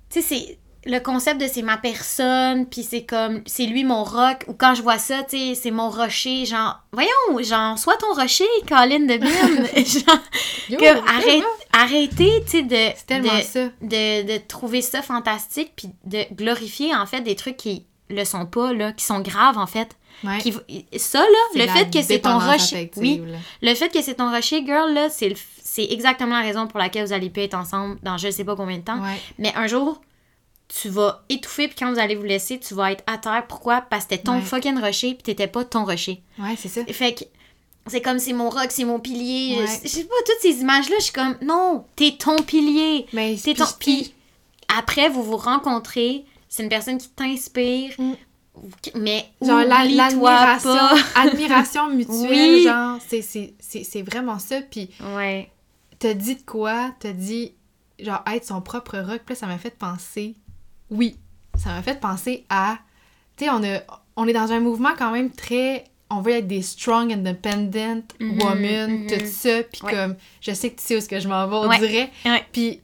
Tu 0.09 0.21
sais, 0.21 0.21
c'est. 0.21 0.57
le 0.85 0.99
concept 0.99 1.39
de 1.41 1.47
c'est 1.47 1.61
ma 1.61 1.77
personne, 1.77 2.65
puis 2.65 2.83
c'est 2.83 3.03
comme, 3.03 3.41
c'est 3.45 3.65
lui 3.65 3.83
mon 3.83 4.03
rock, 4.03 4.45
ou 4.47 4.53
quand 4.53 4.75
je 4.75 4.81
vois 4.81 4.97
ça, 4.97 5.23
tu 5.23 5.37
sais, 5.37 5.55
c'est 5.55 5.71
mon 5.71 5.89
rocher, 5.89 6.45
genre, 6.45 6.79
voyons, 6.91 7.43
genre, 7.43 7.77
sois 7.77 7.97
ton 7.97 8.13
rocher, 8.13 8.47
Colin 8.67 9.01
de 9.01 9.17
Bin. 9.17 9.27
genre, 9.83 10.19
Yo, 10.69 10.79
arrête, 11.07 11.23
vrai. 11.25 11.43
arrêtez, 11.73 12.43
tu 12.45 12.49
sais, 12.49 12.61
de, 12.63 13.81
de, 13.81 14.33
de 14.33 14.47
trouver 14.47 14.81
ça 14.81 15.01
fantastique, 15.01 15.73
puis 15.75 15.89
de 16.05 16.23
glorifier, 16.33 16.95
en 16.95 17.05
fait, 17.05 17.21
des 17.21 17.35
trucs 17.35 17.57
qui 17.57 17.85
le 18.09 18.23
sont 18.25 18.45
pas, 18.45 18.73
là, 18.73 18.91
qui 18.91 19.05
sont 19.05 19.19
graves, 19.19 19.57
en 19.57 19.67
fait. 19.67 19.89
Ouais. 20.23 20.37
Qui, 20.39 20.53
ça, 20.97 21.19
là, 21.19 21.25
le 21.65 21.67
fait 21.67 21.89
que 21.91 22.01
c'est 22.01 22.19
ton 22.19 22.39
rocher. 22.39 22.91
Oui, 22.97 23.21
là. 23.25 23.37
le 23.61 23.75
fait 23.75 23.89
que 23.89 24.01
c'est 24.01 24.15
ton 24.15 24.29
rocher, 24.31 24.65
girl, 24.65 24.93
là, 24.93 25.09
c'est, 25.09 25.29
le 25.29 25.35
f- 25.35 25.39
c'est 25.63 25.85
exactement 25.91 26.37
la 26.37 26.41
raison 26.45 26.67
pour 26.67 26.79
laquelle 26.79 27.05
vous 27.05 27.13
allez 27.13 27.29
plus 27.29 27.43
être 27.43 27.53
ensemble 27.55 27.97
dans 28.03 28.17
je 28.17 28.29
sais 28.29 28.43
pas 28.43 28.55
combien 28.55 28.77
de 28.77 28.83
temps. 28.83 29.01
Ouais. 29.01 29.17
Mais 29.37 29.53
un 29.55 29.67
jour, 29.67 30.01
tu 30.67 30.89
vas 30.89 31.23
étouffer, 31.29 31.67
puis 31.67 31.77
quand 31.79 31.91
vous 31.91 31.99
allez 31.99 32.15
vous 32.15 32.23
laisser, 32.23 32.59
tu 32.59 32.73
vas 32.73 32.91
être 32.91 33.03
à 33.07 33.17
terre. 33.17 33.45
Pourquoi? 33.47 33.81
Parce 33.81 34.05
que 34.05 34.11
c'était 34.11 34.23
ton 34.23 34.33
Ouais. 34.35 34.41
fucking 34.41 34.79
rocher, 34.79 35.13
puis 35.15 35.23
t'étais 35.23 35.47
pas 35.47 35.63
ton 35.63 35.85
rocher. 35.85 36.21
Ouais, 36.37 36.55
c'est 36.57 36.67
ça. 36.69 36.85
Fait 36.85 37.13
que 37.13 37.23
c'est 37.87 38.01
comme 38.01 38.19
c'est 38.19 38.33
mon 38.33 38.49
rock, 38.49 38.67
c'est 38.69 38.83
mon 38.83 38.99
pilier. 38.99 39.57
Ouais. 39.59 39.65
Je 39.83 39.87
je 39.87 39.93
sais 39.95 40.03
pas, 40.03 40.15
toutes 40.25 40.41
ces 40.41 40.59
images-là, 40.61 40.95
je 40.99 41.03
suis 41.05 41.13
comme, 41.13 41.35
non, 41.41 41.85
t'es 41.95 42.15
ton 42.19 42.35
pilier. 42.43 43.07
Mais 43.13 43.35
T'es 43.41 43.53
ton... 43.55 43.65
Puis 43.79 44.13
après, 44.77 45.09
vous 45.09 45.23
vous 45.23 45.37
rencontrez, 45.37 46.25
c'est 46.49 46.61
une 46.63 46.69
personne 46.69 46.97
qui 46.99 47.09
t'inspire, 47.09 47.93
Mm. 47.97 48.13
Mais 48.95 49.25
Genre 49.41 49.63
l'admiration, 49.63 50.71
admiration 51.15 51.89
mutuelle, 51.89 52.29
Oui. 52.55 52.63
genre, 52.63 52.97
c'est- 53.07 54.01
vraiment 54.01 54.39
ça. 54.39 54.61
Puis 54.61 54.89
Ouais. 55.15 55.49
t'as 55.99 56.13
dit 56.13 56.35
de 56.35 56.41
quoi? 56.41 56.91
T'as 56.99 57.11
dit, 57.13 57.53
genre, 57.99 58.23
être 58.33 58.45
son 58.45 58.61
propre 58.61 58.97
rock. 58.97 59.21
Puis 59.25 59.33
là, 59.33 59.35
ça 59.35 59.47
m'a 59.47 59.57
fait 59.57 59.75
penser, 59.77 60.35
oui, 60.91 61.17
ça 61.57 61.69
m'a 61.69 61.81
fait 61.81 61.99
penser 61.99 62.45
à, 62.49 62.77
tu 63.37 63.45
sais, 63.45 63.51
on, 63.51 63.63
a- 63.63 63.81
on 64.15 64.27
est 64.27 64.33
dans 64.33 64.51
un 64.51 64.59
mouvement 64.59 64.91
quand 64.97 65.11
même 65.11 65.29
très, 65.31 65.85
on 66.09 66.21
veut 66.21 66.31
être 66.33 66.47
des 66.47 66.61
strong, 66.61 67.11
independent 67.13 68.03
Mhm, 68.19 68.41
women, 68.41 68.91
mhm. 69.03 69.07
tout 69.07 69.25
ça. 69.25 69.63
Puis 69.63 69.81
Ouais. 69.83 69.91
comme, 69.93 70.15
je 70.41 70.51
sais 70.53 70.71
que 70.71 70.79
tu 70.79 70.85
sais 70.87 70.95
où 70.95 70.97
est-ce 70.97 71.09
que 71.09 71.19
je 71.19 71.27
m'en 71.27 71.47
vais, 71.47 71.55
on 71.55 71.67
Ouais. 71.69 71.77
dirait. 71.79 72.09
Puis, 72.51 72.81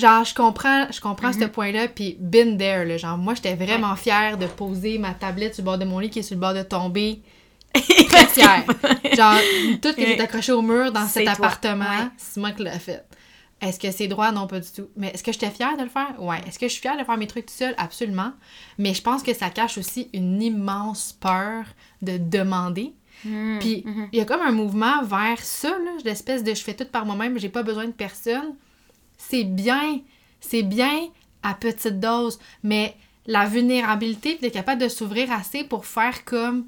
genre, 0.00 0.24
je 0.24 0.34
comprends, 0.34 0.86
je 0.90 1.00
comprends 1.00 1.28
Mhm. 1.28 1.40
ce 1.42 1.44
point-là, 1.44 1.88
puis 1.88 2.16
been 2.18 2.58
there, 2.58 2.84
là. 2.84 2.96
Genre, 2.96 3.16
moi, 3.18 3.34
j'étais 3.34 3.54
vraiment 3.54 3.94
fière 3.96 4.36
de 4.38 4.46
poser 4.46 4.98
ma 4.98 5.12
tablette 5.14 5.54
sur 5.54 5.62
le 5.62 5.66
bord 5.66 5.78
de 5.78 5.84
mon 5.84 5.98
lit 6.00 6.10
qui 6.10 6.18
est 6.18 6.22
sur 6.22 6.34
le 6.34 6.40
bord 6.40 6.54
de 6.54 6.62
tomber. 6.62 7.20
Très 7.74 8.26
fière. 8.26 8.64
genre, 9.16 9.38
tout 9.80 9.92
qui 9.94 10.02
est 10.02 10.20
accroché 10.20 10.50
au 10.52 10.62
mur 10.62 10.90
dans 10.90 11.06
cet 11.06 11.24
toi. 11.24 11.34
appartement, 11.34 11.84
Ouais. 11.84 12.08
c'est 12.16 12.40
moi 12.40 12.50
qui 12.50 12.64
l'ai 12.64 12.70
fait. 12.80 13.04
Est-ce 13.60 13.78
que 13.78 13.90
c'est 13.90 14.08
droit? 14.08 14.32
Non, 14.32 14.46
pas 14.46 14.58
du 14.58 14.68
tout. 14.70 14.88
Mais 14.96 15.08
est-ce 15.08 15.22
que 15.22 15.32
j'étais 15.32 15.50
fière 15.50 15.76
de 15.76 15.82
le 15.82 15.88
faire? 15.90 16.14
Ouais. 16.18 16.40
Est-ce 16.48 16.58
que 16.58 16.66
je 16.66 16.72
suis 16.72 16.80
fière 16.80 16.96
de 16.98 17.04
faire 17.04 17.16
mes 17.18 17.26
trucs 17.26 17.44
tout 17.46 17.52
seul? 17.54 17.74
Absolument. 17.76 18.32
Mais 18.78 18.94
je 18.94 19.02
pense 19.02 19.22
que 19.22 19.34
ça 19.34 19.50
cache 19.50 19.76
aussi 19.76 20.08
une 20.14 20.40
immense 20.42 21.12
peur 21.20 21.64
de 22.00 22.16
demander. 22.16 22.94
Mm, 23.26 23.58
Puis 23.58 23.82
mhm. 23.84 24.08
il 24.12 24.18
y 24.18 24.22
a 24.22 24.24
comme 24.24 24.40
un 24.40 24.50
mouvement 24.50 25.02
vers 25.02 25.38
ça, 25.40 25.76
l'espèce 26.06 26.42
de 26.42 26.54
je 26.54 26.62
fais 26.62 26.72
tout 26.72 26.86
par 26.86 27.04
moi-même, 27.04 27.38
j'ai 27.38 27.50
pas 27.50 27.62
besoin 27.62 27.84
de 27.84 27.92
personne. 27.92 28.54
C'est 29.28 29.44
bien, 29.44 30.00
c'est 30.40 30.62
bien 30.62 31.08
à 31.42 31.54
petite 31.54 32.00
dose, 32.00 32.38
mais 32.62 32.96
la 33.26 33.46
vulnérabilité, 33.46 34.36
d'être 34.36 34.52
capable 34.52 34.80
de 34.82 34.88
s'ouvrir 34.88 35.30
assez 35.30 35.64
pour 35.64 35.86
faire 35.86 36.24
comme 36.24 36.66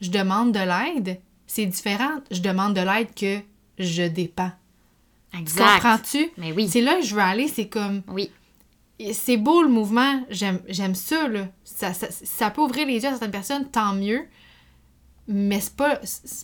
je 0.00 0.10
demande 0.10 0.52
de 0.52 0.58
l'aide, 0.58 1.20
c'est 1.46 1.66
différent. 1.66 2.20
Je 2.30 2.40
demande 2.40 2.74
de 2.74 2.80
l'aide 2.80 3.14
que 3.14 3.38
je 3.78 4.02
dépends. 4.02 4.52
Exact. 5.38 5.64
comprends-tu? 5.74 6.30
Mais 6.36 6.52
oui. 6.52 6.68
C'est 6.68 6.80
là 6.80 6.96
que 6.96 7.06
je 7.06 7.14
veux 7.14 7.20
aller, 7.20 7.48
c'est 7.48 7.68
comme 7.68 8.02
Oui. 8.08 8.30
c'est 9.12 9.36
beau 9.36 9.62
le 9.62 9.68
mouvement, 9.68 10.22
j'aime 10.30 10.60
j'aime 10.68 10.94
ça, 10.94 11.26
là. 11.28 11.48
Ça, 11.64 11.92
ça, 11.94 12.06
ça 12.10 12.50
peut 12.50 12.60
ouvrir 12.62 12.86
les 12.86 12.94
yeux 12.94 13.06
à 13.06 13.10
certaines 13.10 13.30
personnes, 13.30 13.68
tant 13.70 13.94
mieux. 13.94 14.26
Mais 15.26 15.58
c'est 15.60 15.74
pas, 15.74 15.98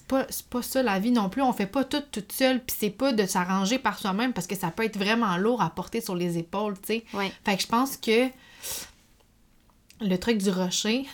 pas, 0.09 0.63
ça 0.63 0.83
la 0.83 0.99
vie 0.99 1.11
non 1.11 1.29
plus. 1.29 1.43
On 1.43 1.53
fait 1.53 1.67
pas 1.67 1.85
tout 1.85 2.03
toute 2.11 2.33
seule, 2.33 2.61
puis 2.65 2.75
c'est 2.79 2.91
pas 2.91 3.13
de 3.13 3.27
s'arranger 3.27 3.79
par 3.79 3.99
soi-même 3.99 4.33
parce 4.33 4.47
que 4.47 4.57
ça 4.57 4.71
peut 4.71 4.85
être 4.85 4.97
vraiment 4.97 5.37
lourd 5.37 5.61
à 5.61 5.69
porter 5.71 6.01
sur 6.01 6.15
les 6.15 6.39
épaules, 6.39 6.75
tu 6.81 6.95
sais. 6.95 7.05
Ouais. 7.13 7.31
Fait 7.45 7.57
que 7.57 7.63
je 7.63 7.67
pense 7.67 7.97
que 7.99 8.29
le 10.01 10.17
truc 10.17 10.39
du 10.39 10.51
rocher 10.51 11.07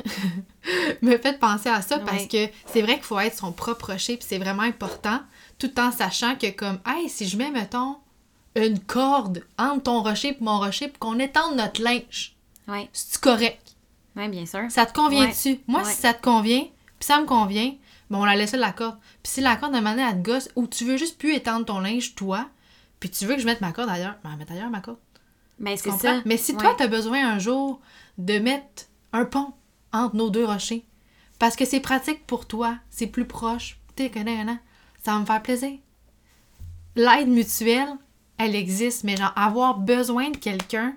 me 1.03 1.19
fait 1.19 1.39
penser 1.41 1.69
à 1.69 1.83
ça 1.83 1.99
parce 1.99 2.27
que 2.27 2.47
c'est 2.67 2.83
vrai 2.83 2.95
qu'il 2.95 3.03
faut 3.03 3.19
être 3.19 3.37
son 3.37 3.51
propre 3.51 3.93
rocher, 3.93 4.17
puis 4.17 4.27
c'est 4.29 4.39
vraiment 4.39 4.63
important, 4.63 5.19
tout 5.59 5.81
en 5.81 5.91
sachant 5.91 6.37
que 6.37 6.51
comme, 6.51 6.79
hey, 6.87 7.09
si 7.09 7.27
je 7.27 7.37
mets, 7.37 7.51
mettons, 7.51 7.97
une 8.55 8.79
corde 8.79 9.43
entre 9.59 9.83
ton 9.83 10.03
rocher 10.03 10.29
et 10.29 10.37
mon 10.41 10.59
rocher 10.61 10.89
pour 10.89 11.01
qu'on 11.01 11.19
étende 11.19 11.57
notre 11.57 11.83
linge, 11.83 12.37
Ouais. 12.69 12.89
c'est 12.93 13.21
correct? 13.21 13.75
Ouais, 14.17 14.29
bien 14.29 14.47
sûr. 14.47 14.63
Ça 14.71 14.87
te 14.87 14.93
convient-tu? 14.93 15.61
Moi, 15.67 15.85
si 15.85 16.01
ça 16.01 16.15
te 16.15 16.23
convient, 16.23 16.65
puis 16.99 17.07
ça 17.07 17.21
me 17.21 17.27
convient, 17.27 17.75
ben 18.11 18.19
on 18.19 18.25
la 18.25 18.37
laisse 18.37 18.53
la 18.53 18.73
corde. 18.73 18.99
Puis 19.23 19.33
si 19.33 19.41
la 19.41 19.57
corde 19.57 19.75
de 19.75 19.81
manière 19.81 20.09
à 20.09 20.13
te 20.13 20.19
gosse, 20.23 20.49
ou 20.57 20.67
tu 20.67 20.85
veux 20.85 20.97
juste 20.97 21.19
plus 21.19 21.35
étendre 21.35 21.67
ton 21.67 21.79
linge, 21.81 22.15
toi, 22.15 22.49
puis 23.01 23.11
tu 23.11 23.27
veux 23.27 23.35
que 23.35 23.41
je 23.41 23.47
mette 23.47 23.61
ma 23.61 23.73
corde 23.73 23.89
ailleurs, 23.91 24.17
ben 24.25 24.37
mets 24.37 24.51
ailleurs 24.51 24.71
ma 24.71 24.81
corde. 24.81 24.99
Ben, 25.59 25.77
Tu 25.77 25.85
c'est 25.91 25.99
ça. 25.99 26.23
Mais 26.25 26.37
si 26.37 26.53
Ouais. 26.53 26.59
toi, 26.59 26.75
tu 26.77 26.83
as 26.83 26.89
besoin 26.89 27.27
un 27.29 27.39
jour 27.39 27.81
de 28.19 28.39
mettre 28.39 28.85
un 29.13 29.25
pont 29.25 29.53
entre 29.93 30.17
nos 30.17 30.31
deux 30.31 30.45
rochers, 30.45 30.85
parce 31.39 31.57
que 31.57 31.65
c'est 31.65 31.81
pratique 31.81 32.27
pour 32.27 32.47
toi, 32.47 32.77
c'est 32.91 33.07
plus 33.07 33.27
proche, 33.27 33.79
tu 33.97 34.11
connais, 34.11 34.41
hein, 34.41 34.61
ça 35.03 35.13
va 35.13 35.19
me 35.21 35.27
faire 35.27 35.43
plaisir. 35.43 35.79
L'aide 36.95 37.29
mutuelle, 37.29 37.89
elle 38.39 38.55
existe, 38.55 39.05
mais 39.05 39.17
genre 39.17 39.33
avoir 39.37 39.79
besoin 39.79 40.31
de 40.31 40.37
quelqu'un, 40.37 40.95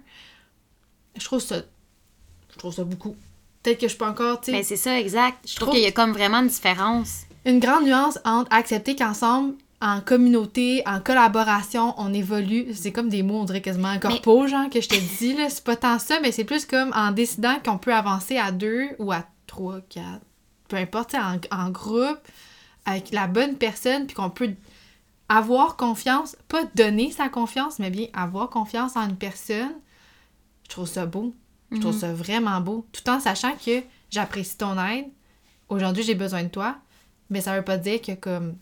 je 1.18 1.24
trouve 1.26 1.40
ça. 1.40 1.62
Je 2.52 2.58
trouve 2.58 2.74
ça 2.74 2.84
beaucoup. 2.84 3.16
Peut-être 3.64 3.80
que 3.82 3.88
je 3.88 3.98
peux 3.98 4.06
encore, 4.06 4.40
tu 4.42 4.48
sais. 4.48 4.58
Ben, 4.58 4.64
c'est 4.64 4.76
ça, 4.78 5.00
exact. 5.00 5.38
Je 5.48 5.56
trouve 5.56 5.68
trouve- 5.68 5.76
qu'il 5.76 5.84
y 5.84 5.88
a 5.88 5.92
comme 5.92 6.12
vraiment 6.14 6.40
une 6.40 6.48
différence. 6.48 7.24
Une 7.46 7.60
grande 7.60 7.86
nuance 7.86 8.20
entre 8.26 8.54
accepter 8.54 8.96
qu'ensemble, 8.96 9.56
en 9.82 10.02
communauté, 10.02 10.84
en 10.86 11.00
collaboration, 11.00 11.94
on 11.98 12.14
évolue. 12.14 12.74
C'est 12.74 12.92
comme 12.92 13.08
des 13.10 13.24
mots, 13.24 13.40
on 13.40 13.44
dirait 13.46 13.62
quasiment 13.62 13.98
corpo, 14.00 14.46
genre, 14.48 14.70
que 14.70 14.82
je 14.82 14.90
te 14.90 15.18
dis, 15.20 15.34
là. 15.34 15.50
C'est 15.50 15.64
pas 15.64 15.76
tant 15.78 16.00
ça, 16.00 16.20
mais 16.22 16.32
c'est 16.34 16.44
plus 16.44 16.66
comme 16.66 16.92
en 16.96 17.12
décidant 17.12 17.58
qu'on 17.64 17.78
peut 17.78 17.94
avancer 17.94 18.38
à 18.38 18.52
deux 18.52 18.90
ou 19.00 19.12
à 19.12 19.24
trois, 19.48 19.80
quatre, 19.90 20.22
peu 20.68 20.76
importe, 20.78 21.16
en, 21.16 21.38
en 21.52 21.70
groupe, 21.70 22.20
avec 22.86 23.12
la 23.12 23.28
bonne 23.28 23.56
personne, 23.56 24.06
puis 24.06 24.16
qu'on 24.16 24.30
peut 24.30 24.52
avoir 25.30 25.76
confiance, 25.78 26.36
pas 26.48 26.64
donner 26.76 27.12
sa 27.12 27.30
confiance, 27.30 27.80
mais 27.80 27.90
bien 27.90 28.08
avoir 28.14 28.50
confiance 28.50 28.96
en 28.98 29.08
une 29.08 29.16
personne. 29.18 29.72
Je 30.66 30.70
trouve 30.70 30.88
ça 30.88 31.06
beau. 31.06 31.34
Je 31.72 31.80
trouve 31.80 31.98
ça 31.98 32.14
vraiment 32.14 32.60
beau. 32.62 32.86
Tout 32.92 33.08
en 33.10 33.20
sachant 33.20 33.56
que 33.56 33.82
j'apprécie 34.10 34.58
ton 34.58 34.78
aide. 34.84 35.06
Aujourd'hui, 35.70 36.04
j'ai 36.04 36.16
besoin 36.16 36.44
de 36.44 36.50
toi. 36.50 36.78
Mais 37.30 37.42
ça 37.42 37.56
veut 37.56 37.64
pas 37.64 37.78
dire 37.78 38.02
que 38.02 38.14
comme 38.16 38.56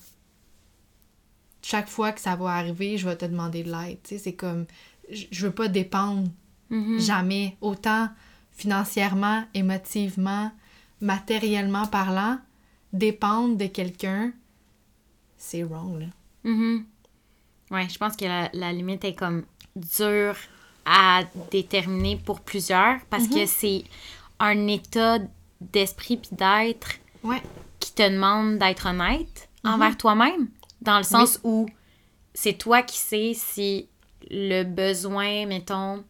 chaque 1.61 1.87
fois 1.87 2.11
que 2.11 2.19
ça 2.21 2.35
va 2.35 2.51
arriver, 2.55 2.97
je 2.97 3.07
vais 3.07 3.15
te 3.15 3.25
demander 3.25 3.63
de 3.63 3.71
l'aide. 3.71 3.99
C'est 4.03 4.33
comme 4.33 4.65
je 5.09 5.45
veux 5.45 5.53
pas 5.53 5.67
dépendre 5.67 6.27
Mhm. 6.69 6.99
jamais 6.99 7.55
autant 7.61 8.09
financièrement, 8.51 9.45
émotivement, 9.53 10.51
matériellement 10.99 11.85
parlant, 11.85 12.39
dépendre 12.91 13.55
de 13.55 13.67
quelqu'un, 13.67 14.33
c'est 15.37 15.63
wrong 15.63 15.99
là. 16.01 16.07
Mhm. 16.43 16.83
Ouais, 17.71 17.87
je 17.87 17.97
pense 17.97 18.17
que 18.17 18.25
la, 18.25 18.49
la 18.53 18.73
limite 18.73 19.05
est 19.05 19.13
comme 19.15 19.45
dure 19.77 20.35
à 20.89 21.23
déterminer 21.51 22.15
pour 22.15 22.39
plusieurs 22.39 22.99
parce 23.09 23.27
que 23.27 23.45
c'est 23.45 23.83
un 24.39 24.67
état 24.67 25.19
d'esprit 25.59 26.15
puis 26.17 26.29
d'être 26.31 26.93
Ouais. 27.23 27.41
qui 27.79 27.91
te 27.93 28.09
demande 28.09 28.57
d'être 28.57 28.85
honnête 28.87 29.49
envers 29.65 29.97
toi-même, 29.97 30.47
dans 30.81 30.97
le 30.97 31.03
sens 31.03 31.39
où 31.43 31.67
c'est 32.33 32.57
toi 32.57 32.81
qui 32.83 32.97
sais 32.97 33.33
si 33.35 33.89
le 34.29 34.63
besoin, 34.63 35.45
mettons, 35.45 36.03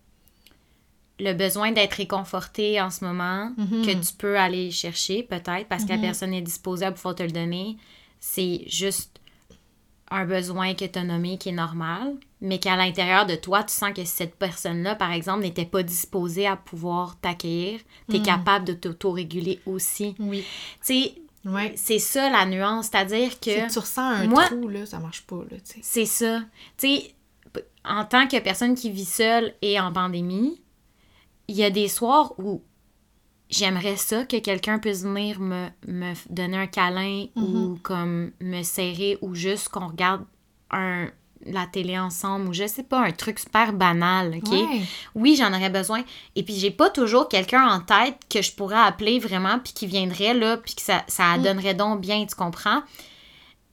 le 1.19 1.33
besoin 1.33 1.71
d'être 1.71 1.93
réconforté 1.93 2.79
en 2.79 2.91
ce 2.91 3.03
moment, 3.03 3.51
Mhm. 3.57 3.83
que 3.85 3.91
tu 3.91 4.13
peux 4.15 4.37
aller 4.37 4.69
chercher 4.69 5.23
peut-être 5.23 5.67
parce 5.67 5.83
que 5.85 5.89
la 5.89 5.95
Mhm. 5.95 6.01
personne 6.01 6.33
est 6.33 6.41
disposée 6.41 6.85
à 6.85 6.91
pouvoir 6.91 7.15
te 7.15 7.23
le 7.23 7.31
donner, 7.31 7.77
c'est 8.19 8.63
juste 8.67 9.16
un 10.09 10.25
besoin 10.25 10.73
que 10.73 10.85
tu 10.85 10.97
as 10.99 11.03
nommé 11.03 11.37
qui 11.37 11.49
est 11.49 11.53
normal, 11.53 12.15
mais 12.41 12.59
qu'à 12.59 12.75
l'intérieur 12.75 13.25
de 13.25 13.35
toi, 13.35 13.63
tu 13.63 13.73
sens 13.73 13.91
que 13.93 14.05
cette 14.05 14.35
personne-là, 14.35 14.95
par 14.95 15.11
exemple, 15.11 15.41
n'était 15.41 15.65
pas 15.65 15.83
disposée 15.83 16.47
à 16.47 16.55
pouvoir 16.55 17.19
t'accueillir, 17.19 17.79
tu 18.09 18.15
es 18.15 18.19
Mhm. 18.19 18.25
capable 18.25 18.65
de 18.65 18.73
t'auto-réguler 18.73 19.59
aussi. 19.65 20.15
Oui. 20.19 20.43
Tu 20.85 20.93
sais, 21.03 21.15
Ouais. 21.45 21.73
c'est 21.75 21.99
ça 21.99 22.29
la 22.29 22.45
nuance, 22.45 22.87
c'est-à-dire 22.91 23.31
Si 23.31 23.39
que 23.39 23.71
tu 23.71 23.79
ressens 23.79 24.01
un 24.01 24.27
moi- 24.27 24.45
trou 24.45 24.67
là, 24.69 24.85
ça 24.85 24.99
marche 24.99 25.23
pas 25.23 25.37
là, 25.49 25.57
tu 25.65 25.73
sais. 25.73 25.79
c'est 25.81 26.05
ça. 26.05 26.41
Tu 26.77 26.87
sais, 26.87 27.13
en 27.85 28.05
tant 28.05 28.27
que 28.27 28.37
personne 28.39 28.75
qui 28.75 28.89
vit 28.91 29.05
seule 29.05 29.53
et 29.61 29.79
en 29.79 29.91
pandémie, 29.93 30.61
il 31.47 31.55
y 31.55 31.63
a 31.63 31.69
des 31.69 31.87
soirs 31.87 32.33
où 32.37 32.61
j'aimerais 33.49 33.95
ça 33.97 34.25
que 34.25 34.37
quelqu'un 34.37 34.79
puisse 34.79 35.03
venir 35.03 35.39
me, 35.39 35.67
donner 36.29 36.57
un 36.57 36.67
câlin 36.67 37.25
ou 37.35 37.77
comme 37.83 38.31
me 38.41 38.63
serrer 38.63 39.17
ou 39.21 39.35
juste 39.35 39.69
qu'on 39.69 39.87
regarde 39.87 40.23
un 40.71 41.07
la 41.45 41.65
télé 41.67 41.97
ensemble 41.97 42.49
ou 42.49 42.53
je 42.53 42.67
sais 42.67 42.83
pas, 42.83 42.99
un 42.99 43.11
truc 43.11 43.39
super 43.39 43.71
banal, 43.71 44.35
OK? 44.43 44.51
Ouais. 44.51 44.81
Oui, 45.15 45.35
j'en 45.37 45.53
aurais 45.53 45.69
besoin. 45.69 46.03
Et 46.35 46.43
puis, 46.43 46.55
j'ai 46.55 46.71
pas 46.71 46.89
toujours 46.89 47.29
quelqu'un 47.29 47.65
en 47.69 47.79
tête 47.79 48.17
que 48.29 48.41
je 48.41 48.51
pourrais 48.51 48.79
appeler 48.79 49.19
vraiment, 49.19 49.59
puis 49.59 49.71
qui 49.71 49.85
viendrait 49.87 50.33
là, 50.33 50.57
puis 50.57 50.73
que 50.75 50.81
ça, 50.81 51.03
ça 51.07 51.37
Mm. 51.37 51.43
donnerait 51.43 51.73
donc 51.75 52.01
bien, 52.01 52.25
tu 52.25 52.35
comprends? 52.35 52.81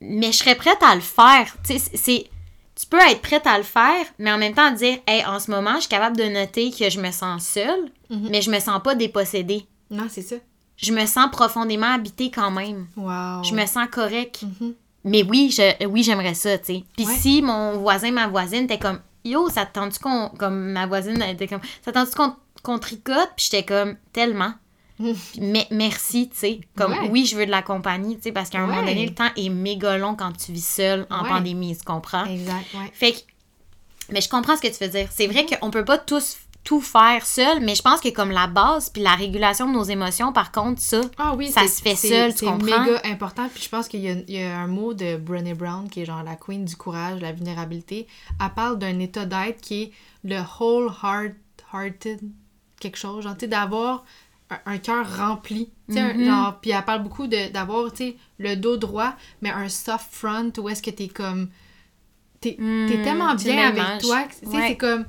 Mais 0.00 0.30
je 0.30 0.36
serais 0.38 0.54
prête 0.54 0.80
à 0.82 0.94
le 0.94 1.00
faire. 1.00 1.56
Tu 1.66 1.78
sais, 1.78 1.90
c'est. 1.94 2.26
Tu 2.76 2.86
peux 2.86 2.98
être 2.98 3.20
prête 3.22 3.46
à 3.46 3.56
le 3.56 3.62
faire, 3.64 4.04
mais 4.18 4.32
en 4.32 4.38
même 4.38 4.54
temps 4.54 4.70
dire, 4.72 4.98
hey, 5.06 5.24
en 5.24 5.38
ce 5.38 5.50
moment, 5.50 5.74
je 5.76 5.80
suis 5.80 5.88
capable 5.88 6.16
de 6.16 6.24
noter 6.24 6.70
que 6.72 6.90
je 6.90 7.00
me 7.00 7.10
sens 7.12 7.46
seule, 7.46 7.90
Mhm. 8.10 8.28
mais 8.30 8.42
je 8.42 8.50
me 8.50 8.58
sens 8.58 8.80
pas 8.82 8.94
dépossédée. 8.94 9.64
Non, 9.90 10.06
c'est 10.10 10.22
ça. 10.22 10.36
Je 10.76 10.92
me 10.92 11.06
sens 11.06 11.30
profondément 11.30 11.92
habitée 11.94 12.30
quand 12.32 12.50
même. 12.50 12.86
Wow. 12.96 13.44
Je 13.44 13.54
me 13.54 13.64
sens 13.66 13.86
correct. 13.92 14.42
Mhm. 14.42 14.74
Mais 15.04 15.22
oui, 15.22 15.54
je, 15.56 15.86
oui, 15.86 16.02
j'aimerais 16.02 16.34
ça, 16.34 16.58
tu 16.58 16.64
sais. 16.64 16.84
Puis 16.96 17.06
Ouais. 17.06 17.14
si 17.16 17.42
mon 17.42 17.76
voisin, 17.78 18.10
ma 18.10 18.26
voisine, 18.26 18.64
était 18.64 18.78
comme, 18.78 18.98
yo, 19.24 19.48
ça 19.50 19.66
te 19.66 19.74
tente-tu 19.74 20.00
qu'on. 20.00 20.30
Comme 20.30 20.72
ma 20.72 20.86
voisine, 20.86 21.20
elle 21.22 21.34
était 21.34 21.46
comme, 21.46 21.60
ça 21.84 21.92
te 21.92 21.98
tente-tu 21.98 22.16
qu'on 22.16 22.34
qu'on 22.62 22.78
tricote? 22.78 23.30
Puis 23.36 23.48
j'étais 23.50 23.64
comme, 23.64 23.96
tellement. 24.12 24.52
Mais, 25.40 25.66
merci, 25.70 26.28
tu 26.28 26.36
sais. 26.36 26.60
Comme, 26.76 26.92
Ouais. 26.92 27.08
oui, 27.10 27.26
je 27.26 27.36
veux 27.36 27.46
de 27.46 27.50
la 27.50 27.62
compagnie, 27.62 28.16
tu 28.16 28.22
sais, 28.24 28.32
parce 28.32 28.48
qu'à 28.48 28.58
un 28.60 28.66
moment 28.66 28.80
donné, 28.82 29.06
le 29.06 29.14
temps 29.14 29.30
est 29.36 29.48
méga 29.48 29.98
long 29.98 30.14
quand 30.14 30.32
tu 30.32 30.52
vis 30.52 30.64
seul 30.66 31.06
en 31.10 31.24
Ouais. 31.24 31.28
pandémie, 31.30 31.76
tu 31.76 31.82
comprends? 31.84 32.24
Exact, 32.26 32.66
ouais. 32.74 32.90
Fait 32.92 33.12
que. 33.12 33.18
Mais 34.10 34.20
je 34.20 34.28
comprends 34.28 34.54
ce 34.56 34.60
que 34.62 34.68
tu 34.68 34.84
veux 34.84 34.90
dire. 34.90 35.08
C'est 35.10 35.26
vrai 35.26 35.46
qu'on 35.46 35.70
peut 35.70 35.84
pas 35.84 35.98
tous 35.98 36.36
tout 36.62 36.80
faire 36.80 37.26
seul, 37.26 37.60
mais 37.60 37.74
je 37.74 37.82
pense 37.82 38.00
que 38.00 38.08
comme 38.08 38.30
la 38.30 38.46
base 38.46 38.88
puis 38.88 39.02
la 39.02 39.14
régulation 39.14 39.66
de 39.68 39.72
nos 39.72 39.82
émotions, 39.82 40.32
par 40.32 40.50
contre, 40.52 40.80
ça, 40.80 41.00
Ah 41.18 41.34
oui, 41.36 41.50
Ça 41.50 41.62
c'est- 41.62 41.68
se 41.68 41.82
fait 41.82 41.94
c'est- 41.94 42.08
seul, 42.08 42.32
tu 42.32 42.38
C'est 42.40 42.46
comprends? 42.46 42.84
méga 42.84 43.00
important. 43.04 43.48
Puis 43.52 43.62
je 43.64 43.68
pense 43.68 43.86
qu'il 43.88 44.00
y, 44.00 44.32
y 44.32 44.42
a 44.42 44.58
un 44.60 44.66
mot 44.66 44.94
de 44.94 45.16
Brené 45.16 45.52
Brown, 45.54 45.90
qui 45.90 46.00
est 46.02 46.04
genre 46.06 46.22
la 46.22 46.36
queen 46.36 46.64
du 46.64 46.76
courage, 46.76 47.20
la 47.20 47.32
vulnérabilité. 47.32 48.06
Elle 48.42 48.50
parle 48.54 48.78
d'un 48.78 48.98
état 48.98 49.26
d'être 49.26 49.60
qui 49.60 49.82
est 49.82 49.92
le 50.22 50.40
whole-hearted, 50.58 52.20
quelque 52.80 52.98
chose. 52.98 53.24
Genre, 53.24 53.34
tu 53.34 53.40
sais, 53.40 53.48
d'avoir 53.48 54.04
un, 54.66 54.78
cœur 54.78 55.18
rempli. 55.18 55.70
Mhm. 55.88 56.24
genre, 56.24 56.60
puis 56.60 56.70
elle 56.70 56.84
parle 56.84 57.02
beaucoup 57.02 57.26
de- 57.26 57.50
d'avoir, 57.52 57.90
le 58.38 58.54
dos 58.54 58.76
droit, 58.76 59.14
mais 59.42 59.50
un 59.50 59.68
soft 59.68 60.08
front 60.10 60.50
où 60.58 60.68
est-ce 60.68 60.82
que 60.82 60.90
t'es 60.90 61.08
comme. 61.08 61.48
T'es 62.40 62.56
t'es 62.88 63.02
tellement 63.02 63.34
bien 63.34 63.68
avec 63.68 64.00
toi. 64.02 64.22
que, 64.24 64.32
Tu 64.34 64.46
sais, 64.50 64.56
Ouais. 64.56 64.68
c'est 64.68 64.76
comme. 64.76 65.02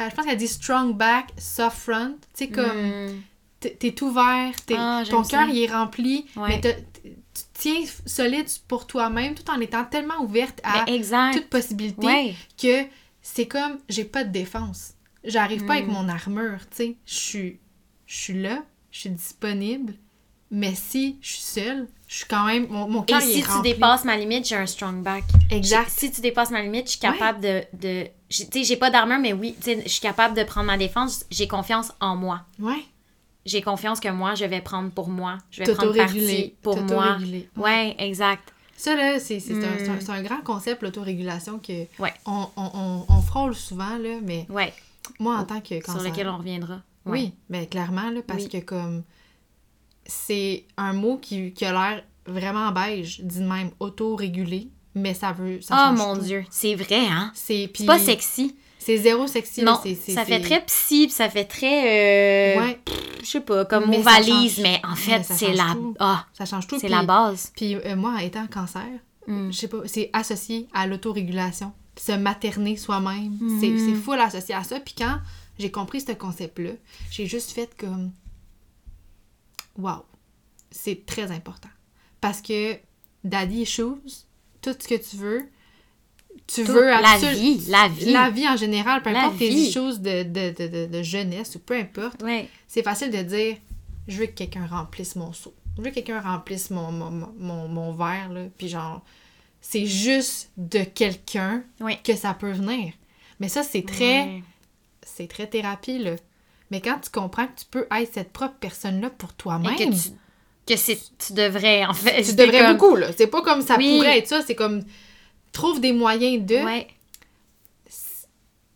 euh, 0.00 0.08
Je 0.10 0.14
pense 0.14 0.24
qu'elle 0.26 0.36
dit 0.36 0.48
strong 0.48 0.96
back, 0.96 1.28
soft 1.38 1.76
front. 1.78 2.16
Tu 2.36 2.46
sais, 2.46 2.48
comme 2.50 2.64
hmm, 3.10 3.20
t'es 3.60 4.02
ouvert, 4.02 4.52
t'es- 4.66 4.74
Ah, 4.76 5.02
ton 5.08 5.22
cœur 5.22 5.48
il 5.48 5.62
est 5.62 5.72
rempli, 5.72 6.26
Ouais. 6.36 6.48
mais 6.48 6.60
tu 6.60 7.42
tiens 7.54 7.84
solide 8.06 8.46
pour 8.66 8.86
toi-même 8.86 9.34
tout 9.34 9.48
en 9.50 9.60
étant 9.60 9.84
tellement 9.84 10.20
ouverte 10.22 10.60
à 10.64 10.84
exact. 10.90 11.34
toute 11.34 11.48
possibilité 11.48 12.06
Ouais. 12.06 12.34
que 12.60 12.84
c'est 13.20 13.46
comme 13.46 13.78
j'ai 13.88 14.04
pas 14.04 14.24
de 14.24 14.30
défense. 14.32 14.94
J'arrive 15.24 15.64
pas 15.66 15.74
avec 15.74 15.86
Mm. 15.86 15.92
mon 15.92 16.08
armure, 16.08 16.58
tu 16.70 16.76
sais. 16.76 16.96
Je 17.06 17.14
suis 17.14 17.60
je 18.12 18.18
suis 18.18 18.42
là, 18.42 18.62
je 18.90 18.98
suis 19.00 19.10
disponible, 19.10 19.94
mais 20.50 20.74
si 20.74 21.16
je 21.22 21.28
suis 21.28 21.40
seule, 21.40 21.88
je 22.08 22.16
suis 22.16 22.26
quand 22.26 22.44
même 22.44 22.66
mon, 22.68 22.86
mon 22.86 23.02
Et 23.04 23.06
cœur 23.06 23.22
il 23.22 23.32
si 23.32 23.38
est 23.38 23.42
tu 23.42 23.48
rempli. 23.48 23.72
dépasses 23.72 24.04
ma 24.04 24.18
limite, 24.18 24.46
j'ai 24.46 24.56
un 24.56 24.66
strong 24.66 25.02
back. 25.02 25.24
Exact. 25.50 25.88
Si 25.88 26.12
tu 26.12 26.20
dépasses 26.20 26.50
ma 26.50 26.60
limite, 26.60 26.86
je 26.86 26.90
suis 26.90 27.00
capable 27.00 27.40
de. 27.40 27.62
de 27.72 28.06
tu 28.28 28.44
sais, 28.52 28.64
j'ai 28.64 28.76
pas 28.76 28.90
d'armure, 28.90 29.18
mais 29.18 29.32
oui, 29.32 29.54
tu 29.58 29.62
sais, 29.64 29.82
je 29.82 29.88
suis 29.88 30.00
capable 30.02 30.36
de 30.36 30.42
prendre 30.44 30.66
ma 30.66 30.76
défense. 30.76 31.24
J'ai 31.30 31.48
confiance 31.48 31.90
en 32.00 32.14
moi. 32.16 32.42
Ouais. 32.58 32.84
J'ai 33.46 33.62
confiance 33.62 33.98
que 33.98 34.08
moi, 34.10 34.34
je 34.34 34.44
vais 34.44 34.60
prendre 34.60 34.90
pour 34.90 35.08
moi. 35.08 35.38
Je 35.50 35.64
vais 35.64 35.72
prendre 35.74 35.96
parti 35.96 36.54
pour 36.62 36.80
moi. 36.82 37.16
Ouais, 37.56 37.94
exact. 37.98 38.52
Ça, 38.76 38.94
là, 38.94 39.18
c'est 39.20 39.36
un, 39.36 39.38
Mm. 39.38 39.62
c'est 39.78 39.88
un- 39.88 40.00
c'est 40.00 40.10
un 40.10 40.22
grand 40.22 40.42
concept, 40.42 40.82
l'autorégulation, 40.82 41.58
que 41.60 41.86
Ouais. 41.98 42.12
on, 42.26 42.46
on, 42.56 42.70
on, 42.74 43.04
on 43.08 43.20
frôle 43.22 43.54
souvent, 43.54 43.96
là, 43.96 44.18
mais 44.22 44.44
Ouais. 44.50 44.72
moi, 45.18 45.36
en 45.38 45.44
tant 45.44 45.60
que 45.60 45.80
Sur 45.82 46.02
lequel 46.02 46.28
on 46.28 46.36
reviendra. 46.38 46.82
Ouais. 47.04 47.12
Oui, 47.20 47.34
mais 47.48 47.66
clairement, 47.66 48.10
là, 48.10 48.20
parce 48.26 48.44
Oui. 48.44 48.48
que 48.48 48.58
comme 48.58 49.02
c'est 50.06 50.64
un 50.76 50.92
mot 50.92 51.18
qui, 51.18 51.52
qui 51.52 51.64
a 51.64 51.72
l'air 51.72 52.04
vraiment 52.26 52.70
beige, 52.72 53.20
dit 53.22 53.40
même 53.42 53.70
autorégulé, 53.80 54.68
mais 54.94 55.14
ça 55.14 55.32
veut. 55.32 55.60
Ça 55.60 55.90
Oh 55.90 55.96
mon 55.96 56.16
tout. 56.16 56.22
dieu, 56.22 56.44
c'est 56.50 56.74
vrai, 56.74 57.06
hein? 57.10 57.30
C'est 57.34 57.70
pas 57.86 57.98
sexy. 57.98 58.56
C'est 58.78 58.96
zéro 58.98 59.28
sexy. 59.28 59.62
Non, 59.62 59.78
ça 60.08 60.24
fait 60.24 60.40
très 60.40 60.64
psy, 60.64 61.04
puis 61.06 61.12
ça 61.14 61.28
fait 61.28 61.44
très. 61.44 62.56
euh, 62.56 62.60
Ouais, 62.60 62.80
Je 63.20 63.26
sais 63.26 63.40
pas, 63.40 63.64
comme 63.64 63.88
Mais 63.88 64.02
valise, 64.02 64.56
change- 64.56 64.62
mais 64.62 64.80
en 64.84 64.96
fait, 64.96 65.22
c'est 65.22 65.52
la. 65.52 65.76
Ah, 66.00 66.26
ça 66.32 66.44
change 66.44 66.66
tout. 66.66 66.78
c'est 66.80 66.88
la 66.88 67.04
base. 67.04 67.52
Puis 67.56 67.76
euh, 67.76 67.94
moi, 67.96 68.22
étant 68.22 68.46
cancer, 68.48 68.82
Mm. 69.28 69.52
je 69.52 69.56
sais 69.56 69.68
pas, 69.68 69.78
c'est 69.86 70.10
associé 70.12 70.66
à 70.74 70.88
l'autorégulation. 70.88 71.72
Se 71.96 72.10
materner 72.10 72.76
soi-même. 72.76 73.38
C'est 73.60 73.78
C'est 73.78 73.94
full 73.94 74.18
associé 74.18 74.54
à 74.56 74.64
ça. 74.64 74.80
Puis 74.80 74.94
quand 74.98 75.16
j'ai 75.62 75.70
compris 75.70 76.00
ce 76.00 76.12
concept-là, 76.12 76.72
j'ai 77.10 77.26
juste 77.26 77.52
fait 77.52 77.70
comme. 77.78 78.12
Waouh! 79.78 80.02
C'est 80.70 81.06
très 81.06 81.30
important. 81.30 81.68
Parce 82.20 82.40
que 82.42 82.76
daddy 83.24 83.62
issues, 83.62 83.96
tout 84.60 84.74
ce 84.78 84.88
que 84.88 84.94
tu 84.94 85.16
veux, 85.16 85.48
tu 86.46 86.62
veux 86.62 86.86
la 86.88 87.16
vie, 87.18 87.60
la 87.68 87.88
vie. 87.88 88.12
La 88.12 88.30
vie 88.30 88.48
en 88.48 88.56
général, 88.56 89.02
peu 89.02 89.10
importe 89.10 89.38
tes 89.38 89.50
issues 89.52 89.98
de, 90.00 90.22
de, 90.22 90.50
de, 90.68 90.86
de, 90.86 91.02
jeunesse 91.02 91.54
ou 91.56 91.58
peu 91.60 91.76
importe, 91.76 92.22
Ouais. 92.22 92.48
c'est 92.68 92.82
facile 92.82 93.10
de 93.10 93.22
dire 93.22 93.56
je 94.08 94.18
veux 94.18 94.26
que 94.26 94.32
quelqu'un 94.32 94.66
remplisse 94.66 95.14
mon 95.16 95.32
seau. 95.32 95.54
Je 95.76 95.82
veux 95.82 95.90
que 95.90 95.94
quelqu'un 95.94 96.20
remplisse 96.20 96.70
mon, 96.70 96.90
mon, 96.92 97.10
mon, 97.38 97.68
mon- 97.68 97.92
verre, 97.94 98.30
là. 98.30 98.46
Puis 98.58 98.68
genre, 98.68 99.02
c'est 99.60 99.86
juste 99.86 100.50
de 100.56 100.84
quelqu'un 100.84 101.64
que 102.04 102.14
ça 102.16 102.34
peut 102.34 102.50
venir. 102.52 102.92
Mais 103.40 103.48
ça, 103.48 103.62
c'est 103.62 103.82
très, 103.86 104.22
Ouais. 104.24 104.42
C'est 105.14 105.28
très 105.28 105.46
thérapie, 105.46 105.98
là. 105.98 106.12
Mais 106.70 106.80
quand 106.80 106.98
tu 107.00 107.10
comprends 107.10 107.46
que 107.46 107.58
tu 107.60 107.66
peux 107.70 107.86
être 107.94 108.12
cette 108.14 108.32
propre 108.32 108.54
personne-là 108.60 109.10
pour 109.10 109.32
toi-même, 109.34 109.76
que 109.76 109.84
tu, 109.84 110.10
que 110.66 110.76
c'est, 110.76 110.98
tu 111.18 111.32
devrais, 111.34 111.84
en 111.84 111.92
fait. 111.94 112.22
tu 112.22 112.34
devrais 112.34 112.60
comme- 112.64 112.76
beaucoup, 112.78 112.96
là. 112.96 113.08
C'est 113.16 113.26
pas 113.26 113.42
comme 113.42 113.62
ça 113.62 113.76
Oui. 113.76 113.96
pourrait 113.96 114.18
être 114.18 114.28
ça, 114.28 114.40
c'est 114.46 114.54
comme 114.54 114.82
trouve 115.52 115.80
des 115.80 115.92
moyens 115.92 116.44
de... 116.46 116.56
Ouais. 116.64 116.86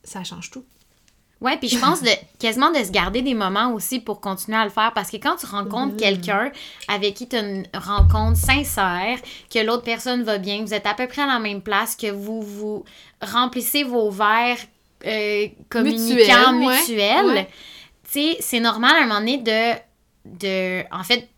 Ça 0.05 0.23
change 0.25 0.51
tout. 0.51 0.65
Ouais, 1.41 1.57
puis 1.59 1.69
je 1.69 1.79
pense 1.79 2.03
de 2.03 2.09
quasiment 2.39 2.71
de 2.71 2.83
se 2.83 2.91
garder 2.91 3.21
des 3.23 3.35
moments 3.35 3.73
aussi 3.73 4.01
pour 4.01 4.21
continuer 4.21 4.57
à 4.57 4.65
le 4.65 4.71
faire 4.71 4.93
parce 4.95 5.11
que 5.11 5.17
quand 5.19 5.37
tu 5.37 5.47
rencontres 5.47 5.93
Mhm. 5.95 5.97
quelqu'un 5.99 6.53
avec 6.89 7.15
qui 7.15 7.29
tu 7.29 7.37
as 7.37 7.41
une 7.41 7.67
rencontre 7.75 8.39
sincère, 8.39 9.19
que 9.53 9.59
l'autre 9.59 9.83
personne 9.83 10.23
va 10.23 10.39
bien, 10.39 10.59
que 10.61 10.65
vous 10.69 10.75
êtes 10.75 10.87
à 10.87 10.95
peu 10.95 11.07
près 11.07 11.23
à 11.23 11.27
la 11.27 11.39
même 11.39 11.61
place, 11.61 11.95
que 11.97 12.11
vous 12.11 12.41
vous 12.41 12.85
remplissez 13.21 13.83
vos 13.85 14.11
verres 14.11 14.59
euh, 15.05 15.49
communicants 15.69 16.53
Mutuels, 16.53 17.27
ouais. 17.27 17.49
tu 18.11 18.21
sais, 18.21 18.37
c'est 18.41 18.61
normal 18.61 18.93
à 18.97 19.03
un 19.03 19.07
moment 19.07 19.21
donné 19.21 19.39
de, 19.39 19.75
de 20.25 20.85
en 20.93 21.03
fait, 21.05 21.29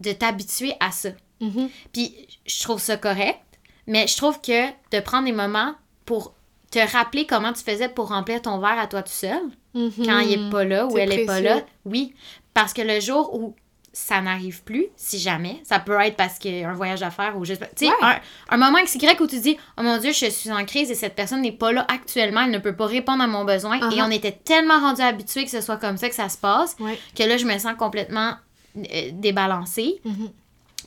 de 0.00 0.12
t'habituer 0.12 0.74
à 0.80 0.90
ça. 0.90 1.10
Mhm. 1.40 1.68
Puis 1.92 2.14
je 2.46 2.62
trouve 2.62 2.80
ça 2.80 2.96
correct, 2.96 3.40
mais 3.86 4.06
je 4.06 4.16
trouve 4.16 4.40
que 4.40 4.68
de 4.92 5.00
prendre 5.00 5.24
des 5.26 5.32
moments 5.32 5.74
pour 6.04 6.34
te 6.70 6.78
rappeler 6.78 7.26
comment 7.26 7.52
tu 7.52 7.62
faisais 7.62 7.88
pour 7.88 8.08
remplir 8.08 8.42
ton 8.42 8.58
verre 8.58 8.78
à 8.78 8.86
toi 8.86 9.02
tout 9.02 9.12
seul, 9.12 9.42
quand 9.74 10.18
il 10.20 10.32
est 10.32 10.50
pas 10.50 10.64
là 10.64 10.86
ou 10.86 10.98
elle 10.98 11.12
est 11.12 11.24
pas 11.24 11.34
précieux. 11.40 11.48
là, 11.48 11.64
oui. 11.84 12.14
Parce 12.54 12.72
que 12.72 12.82
le 12.82 13.00
jour 13.00 13.34
où 13.34 13.54
ça 13.98 14.20
n'arrive 14.20 14.62
plus, 14.62 14.88
si 14.94 15.18
jamais, 15.18 15.58
ça 15.64 15.78
peut 15.78 15.98
être 16.00 16.16
parce 16.16 16.38
qu'il 16.38 16.54
y 16.58 16.62
a 16.64 16.68
un 16.68 16.74
voyage 16.74 17.02
à 17.02 17.10
faire 17.10 17.34
ou 17.38 17.46
juste. 17.46 17.62
Tu 17.74 17.86
sais, 17.86 17.90
Ouais. 17.90 17.94
un, 18.02 18.20
un 18.50 18.56
moment 18.58 18.76
XY 18.84 19.08
où 19.18 19.26
tu 19.26 19.40
dis 19.40 19.56
Oh 19.78 19.82
mon 19.82 19.96
Dieu, 19.96 20.12
je 20.12 20.26
suis 20.28 20.52
en 20.52 20.66
crise 20.66 20.90
et 20.90 20.94
cette 20.94 21.14
personne 21.14 21.40
n'est 21.40 21.50
pas 21.52 21.72
là 21.72 21.86
actuellement, 21.88 22.42
elle 22.42 22.50
ne 22.50 22.58
peut 22.58 22.76
pas 22.76 22.84
répondre 22.84 23.22
à 23.22 23.26
mon 23.26 23.46
besoin. 23.46 23.76
Et 23.78 23.80
Uh-huh. 23.80 24.04
on 24.06 24.10
était 24.10 24.32
tellement 24.32 24.80
rendu 24.80 25.00
habitués 25.00 25.44
que 25.46 25.50
ce 25.50 25.62
soit 25.62 25.78
comme 25.78 25.96
ça 25.96 26.10
que 26.10 26.14
ça 26.14 26.28
se 26.28 26.36
passe 26.36 26.76
Ouais. 26.78 26.98
que 27.16 27.22
là, 27.22 27.38
je 27.38 27.46
me 27.46 27.58
sens 27.58 27.74
complètement 27.78 28.34
euh, 28.76 29.10
débalancée. 29.12 30.00
Mhm. 30.04 30.28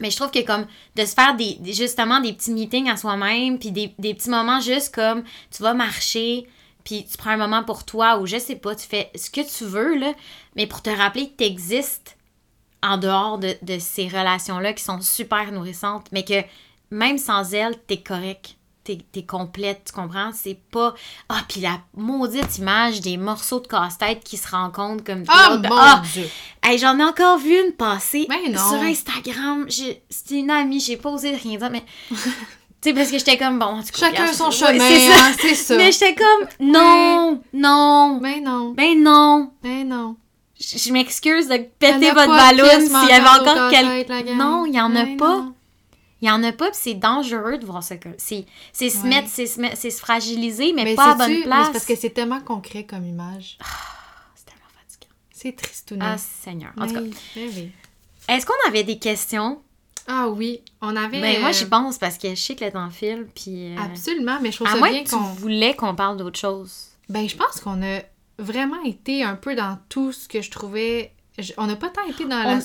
Mais 0.02 0.11
je 0.11 0.15
trouve 0.15 0.30
que 0.30 0.45
comme 0.45 0.68
de 0.95 1.03
se 1.03 1.15
faire 1.15 1.36
des- 1.36 1.57
justement 1.73 2.19
des 2.19 2.34
petits 2.34 2.52
meetings 2.52 2.90
à 2.91 2.95
soi-même, 2.95 3.57
puis 3.57 3.72
des, 3.72 3.91
des 3.98 4.14
petits 4.14 4.30
moments 4.30 4.61
juste 4.61 4.94
comme 4.94 5.23
tu 5.49 5.64
vas 5.64 5.73
marcher, 5.73 6.48
puis 6.84 7.06
tu 7.10 7.18
prends 7.18 7.31
un 7.31 7.38
moment 7.38 7.64
pour 7.64 7.86
toi 7.86 8.19
ou 8.19 8.27
je 8.27 8.38
sais 8.38 8.56
pas, 8.56 8.76
tu 8.76 8.86
fais 8.88 9.10
ce 9.15 9.31
que 9.31 9.41
tu 9.41 9.65
veux, 9.65 9.95
là, 9.98 10.14
mais 10.56 10.68
pour 10.68 10.84
te 10.84 10.91
rappeler 10.91 11.30
que 11.30 11.38
tu 11.38 11.44
existes 11.45 12.15
en 12.84 12.97
dehors 12.97 13.38
de, 13.38 13.56
de 13.61 13.77
ces 13.80 14.07
relations-là 14.07 14.73
qui 14.73 14.84
sont 14.84 15.01
super 15.01 15.51
nourrissantes, 15.51 16.07
mais 16.11 16.23
que 16.23 16.41
même 16.91 17.18
sans 17.18 17.53
elles, 17.53 17.76
t'es 17.88 17.97
correct. 18.01 18.56
T'es 18.85 18.97
es 19.15 19.23
complète, 19.23 19.81
tu 19.85 19.91
comprends? 19.93 20.31
C'est 20.34 20.57
pas. 20.72 20.95
Ah, 21.27 21.41
puis 21.47 21.61
la 21.61 21.77
maudite 21.95 22.57
image 22.57 23.01
des 23.01 23.18
morceaux 23.18 23.60
de 23.60 23.68
casse-tête 23.68 24.23
qui 24.23 24.38
se 24.38 24.47
rencontrent 24.49 25.03
comme. 25.03 25.23
Ah, 25.27 25.49
l'autre- 25.51 25.69
mon 25.69 25.76
Ah! 25.77 26.01
Dieu! 26.14 26.27
Hey, 26.64 26.80
j'en 26.80 26.97
ai 26.97 27.03
encore 27.03 27.38
vu 27.38 27.53
une 27.68 27.73
passer 27.73 28.26
Ben 28.30 28.51
non. 28.51 28.57
sur 28.57 28.80
Instagram. 28.81 29.68
C'était 29.69 30.39
une 30.39 30.49
amie, 30.49 30.80
j'ai 30.80 30.97
pas 30.97 31.11
osé 31.11 31.35
rien 31.35 31.57
dire, 31.60 31.69
mais. 31.69 31.84
tu 32.10 32.15
sais, 32.81 32.93
parce 32.93 33.11
que 33.11 33.19
j'étais 33.19 33.38
comme, 33.38 33.60
bon, 33.60 33.80
cas, 33.84 33.99
Chacun 33.99 34.34
son 34.34 34.49
chemin, 34.49 34.72
ouais, 34.72 34.80
c'est 34.80 35.11
ça. 35.11 35.26
hein, 35.26 35.56
ça. 35.56 35.77
Mais 35.77 35.91
j'étais 35.91 36.15
comme, 36.15 36.47
non, 36.61 37.41
non, 37.53 38.18
Ben 38.22 38.43
non, 38.43 38.73
ben 38.73 39.03
non. 39.03 39.51
ben 39.61 39.88
non. 39.88 40.15
Je 40.60 40.91
m'excuse 40.91 41.48
de 41.48 41.57
péter 41.80 42.11
votre 42.11 42.27
ballon 42.27 42.68
s'il 42.81 43.10
y 43.10 43.11
avait 43.14 43.27
encore 43.41 43.69
quel... 43.69 43.86
casse-tête, 43.86 44.10
la 44.10 44.22
gang. 44.23 44.38
Non, 44.38 44.65
il 44.65 44.73
y 44.76 44.81
en 44.81 44.94
a 44.95 45.06
pas. 45.18 45.38
non. 45.38 45.56
Il 46.22 46.27
y 46.27 46.31
en 46.31 46.44
a 46.44 46.52
pas, 46.52 46.65
puis 46.69 46.80
c'est 46.81 46.95
dangereux 46.95 47.57
de 47.60 47.65
voir 47.65 47.81
ça. 47.81 47.95
C'est 48.18 48.45
c'est 48.73 48.90
se 48.90 49.03
Ouais. 49.03 49.07
mettre, 49.07 49.30
c'est 49.30 49.45
se, 49.45 49.61
se 49.90 49.90
fragiliser, 50.02 50.73
mais, 50.73 50.84
Mais 50.84 50.95
pas 50.95 51.11
à 51.11 51.15
bonne 51.15 51.30
mais 51.31 51.41
place. 51.44 51.68
c'est 51.68 51.72
parce 51.72 51.86
que 51.86 51.95
c'est 51.95 52.10
tellement 52.10 52.41
concret 52.41 52.84
comme 52.84 53.06
image. 53.06 53.57
C'est 54.36 54.45
tellement 54.48 54.68
fatigant. 54.77 55.14
C'est 55.31 55.56
tristounet. 55.56 56.03
Ah, 56.06 56.18
Seigneur. 56.18 56.72
En 56.77 56.88
tout 56.88 56.94
cas, 56.95 56.99
Oui, 56.99 57.14
oui, 57.38 57.52
oui. 57.56 57.72
est-ce 58.27 58.45
qu'on 58.45 58.68
avait 58.68 58.84
des 58.84 58.99
questions? 58.99 59.61
Ah 60.07 60.27
oui, 60.27 60.61
on 60.81 60.94
avait... 60.98 61.22
Ben, 61.22 61.40
moi, 61.40 61.52
euh, 61.52 61.53
j'y 61.53 61.65
pense 61.65 61.98
parce 61.98 62.18
que 62.18 62.30
je 62.31 62.36
sais 62.36 62.56
que 62.56 62.65
le 62.65 62.72
temps 62.72 62.90
file, 62.90 63.26
puis. 63.34 63.73
euh, 63.73 63.80
Absolument, 63.80 64.40
mais 64.41 64.52
je 64.52 64.57
trouve 64.57 64.68
À 64.68 64.72
ça 64.77 64.90
bien 64.90 65.03
qu'on... 65.06 65.19
voulais 65.19 65.73
qu'on 65.76 65.95
parle 65.95 66.18
d'autre 66.18 66.38
chose. 66.40 66.88
Ben, 67.07 67.30
je 67.30 67.36
pense 67.38 67.61
qu'on 67.61 67.81
a 67.81 68.02
vraiment 68.40 68.82
été 68.84 69.24
un 69.24 69.36
peu 69.36 69.53
dans 69.56 69.78
tout 69.90 70.11
ce 70.11 70.28
que 70.28 70.41
je 70.41 70.49
trouvais... 70.49 71.11
je- 71.38 71.53
On 71.57 71.68
n'a 71.68 71.76
pas 71.76 71.90
tant 71.90 72.06
été 72.07 72.26
dans 72.26 72.38
On- 72.38 72.57
la... 72.57 72.60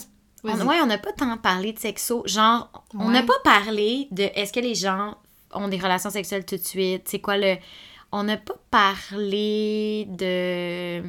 On, 0.46 0.66
ouais, 0.66 0.76
on 0.82 0.86
n'a 0.86 0.98
pas 0.98 1.12
tant 1.12 1.36
parlé 1.38 1.72
de 1.72 1.78
sexo. 1.78 2.22
Genre, 2.26 2.70
on 2.98 3.08
n'a 3.10 3.22
pas 3.22 3.32
parlé 3.44 4.08
de 4.10 4.24
est-ce 4.34 4.52
que 4.52 4.60
les 4.60 4.74
gens 4.74 5.16
ont 5.54 5.68
des 5.68 5.78
relations 5.78 6.10
sexuelles 6.10 6.44
tout 6.44 6.56
de 6.56 6.62
suite? 6.62 7.08
C'est 7.08 7.18
quoi 7.20 7.38
le. 7.38 7.56
On 8.12 8.24
n'a 8.24 8.36
pas 8.36 8.52
parlé 8.70 10.06
de. 10.10 11.02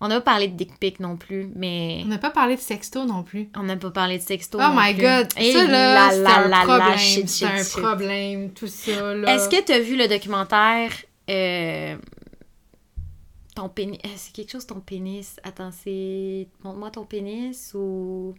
On 0.00 0.08
n'a 0.08 0.16
pas 0.16 0.32
parlé 0.32 0.48
de 0.48 0.56
dick 0.56 0.78
pic 0.78 0.98
non 0.98 1.18
plus, 1.18 1.50
mais. 1.54 2.00
On 2.04 2.08
n'a 2.08 2.16
pas 2.16 2.30
parlé 2.30 2.56
de 2.56 2.60
sexto 2.62 3.04
non 3.04 3.22
plus. 3.22 3.50
On 3.54 3.64
n'a 3.64 3.76
pas 3.76 3.90
parlé 3.90 4.16
de 4.16 4.22
sexto. 4.22 4.56
Oh 4.58 4.62
non 4.62 4.74
my 4.80 4.94
plus. 4.94 5.02
god, 5.02 5.28
Et 5.38 5.52
ça 5.52 5.66
là, 5.66 6.10
c'est 6.10 6.26
un 6.26 6.48
problème, 6.64 7.26
c'est 7.26 7.44
un 7.44 7.62
shit. 7.64 7.82
problème, 7.82 8.50
tout 8.54 8.66
ça 8.66 9.14
là. 9.14 9.34
Est-ce 9.34 9.50
que 9.50 9.62
tu 9.62 9.72
as 9.72 9.80
vu 9.80 9.94
le 9.94 10.08
documentaire 10.08 10.90
euh, 11.28 11.96
Ton 13.56 13.68
pénis. 13.68 13.98
euh, 14.04 14.08
C'est 14.16 14.32
quelque 14.32 14.52
chose 14.52 14.66
ton 14.66 14.78
pénis. 14.80 15.36
Attends, 15.42 15.72
c'est. 15.72 16.46
Montre-moi 16.62 16.90
ton 16.92 17.04
pénis 17.04 17.72
ou. 17.74 18.34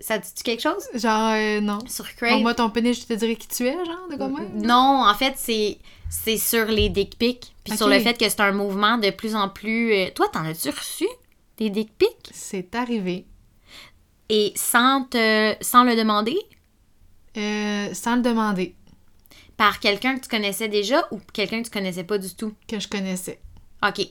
Ça 0.00 0.18
dit-tu 0.18 0.42
quelque 0.44 0.62
chose? 0.62 0.88
Genre, 0.94 1.32
euh, 1.32 1.60
non. 1.60 1.78
Sur 1.88 2.12
Crave 2.14 2.34
Bon, 2.34 2.40
moi, 2.42 2.54
ton 2.54 2.70
pénis, 2.70 3.00
je 3.00 3.04
te 3.06 3.12
dirais 3.14 3.34
qui 3.36 3.48
tu 3.48 3.66
es, 3.66 3.72
genre, 3.84 4.08
de 4.10 4.16
comment? 4.16 4.38
Non, 4.54 5.02
en 5.08 5.14
fait, 5.14 5.34
c'est 5.36 5.78
c'est 6.08 6.38
sur 6.38 6.64
les 6.66 6.88
dick 6.88 7.18
pics, 7.18 7.54
puis 7.64 7.76
sur 7.76 7.86
le 7.88 7.98
fait 8.00 8.16
que 8.16 8.28
c'est 8.28 8.40
un 8.40 8.52
mouvement 8.52 8.96
de 8.96 9.10
plus 9.10 9.34
en 9.36 9.48
plus. 9.48 9.92
euh, 9.92 10.10
Toi, 10.14 10.28
t'en 10.32 10.44
as-tu 10.44 10.70
reçu 10.70 11.06
des 11.58 11.68
dick 11.70 11.90
pics? 11.98 12.30
C'est 12.32 12.74
arrivé. 12.74 13.26
et 14.30 14.52
sans 14.56 15.04
te 15.04 15.54
sans 15.60 15.84
le 15.84 15.96
demander? 15.96 16.38
Euh, 17.36 17.92
sans 17.92 18.16
le 18.16 18.22
demander, 18.22 18.74
par 19.56 19.80
quelqu'un 19.80 20.16
que 20.16 20.22
tu 20.22 20.28
connaissais 20.28 20.68
déjà 20.68 21.06
ou 21.10 21.18
quelqu'un 21.32 21.60
que 21.62 21.66
tu 21.66 21.72
connaissais 21.72 22.04
pas 22.04 22.18
du 22.18 22.34
tout? 22.34 22.52
Que 22.66 22.78
je 22.80 22.88
connaissais. 22.88 23.40
Ok. 23.86 24.06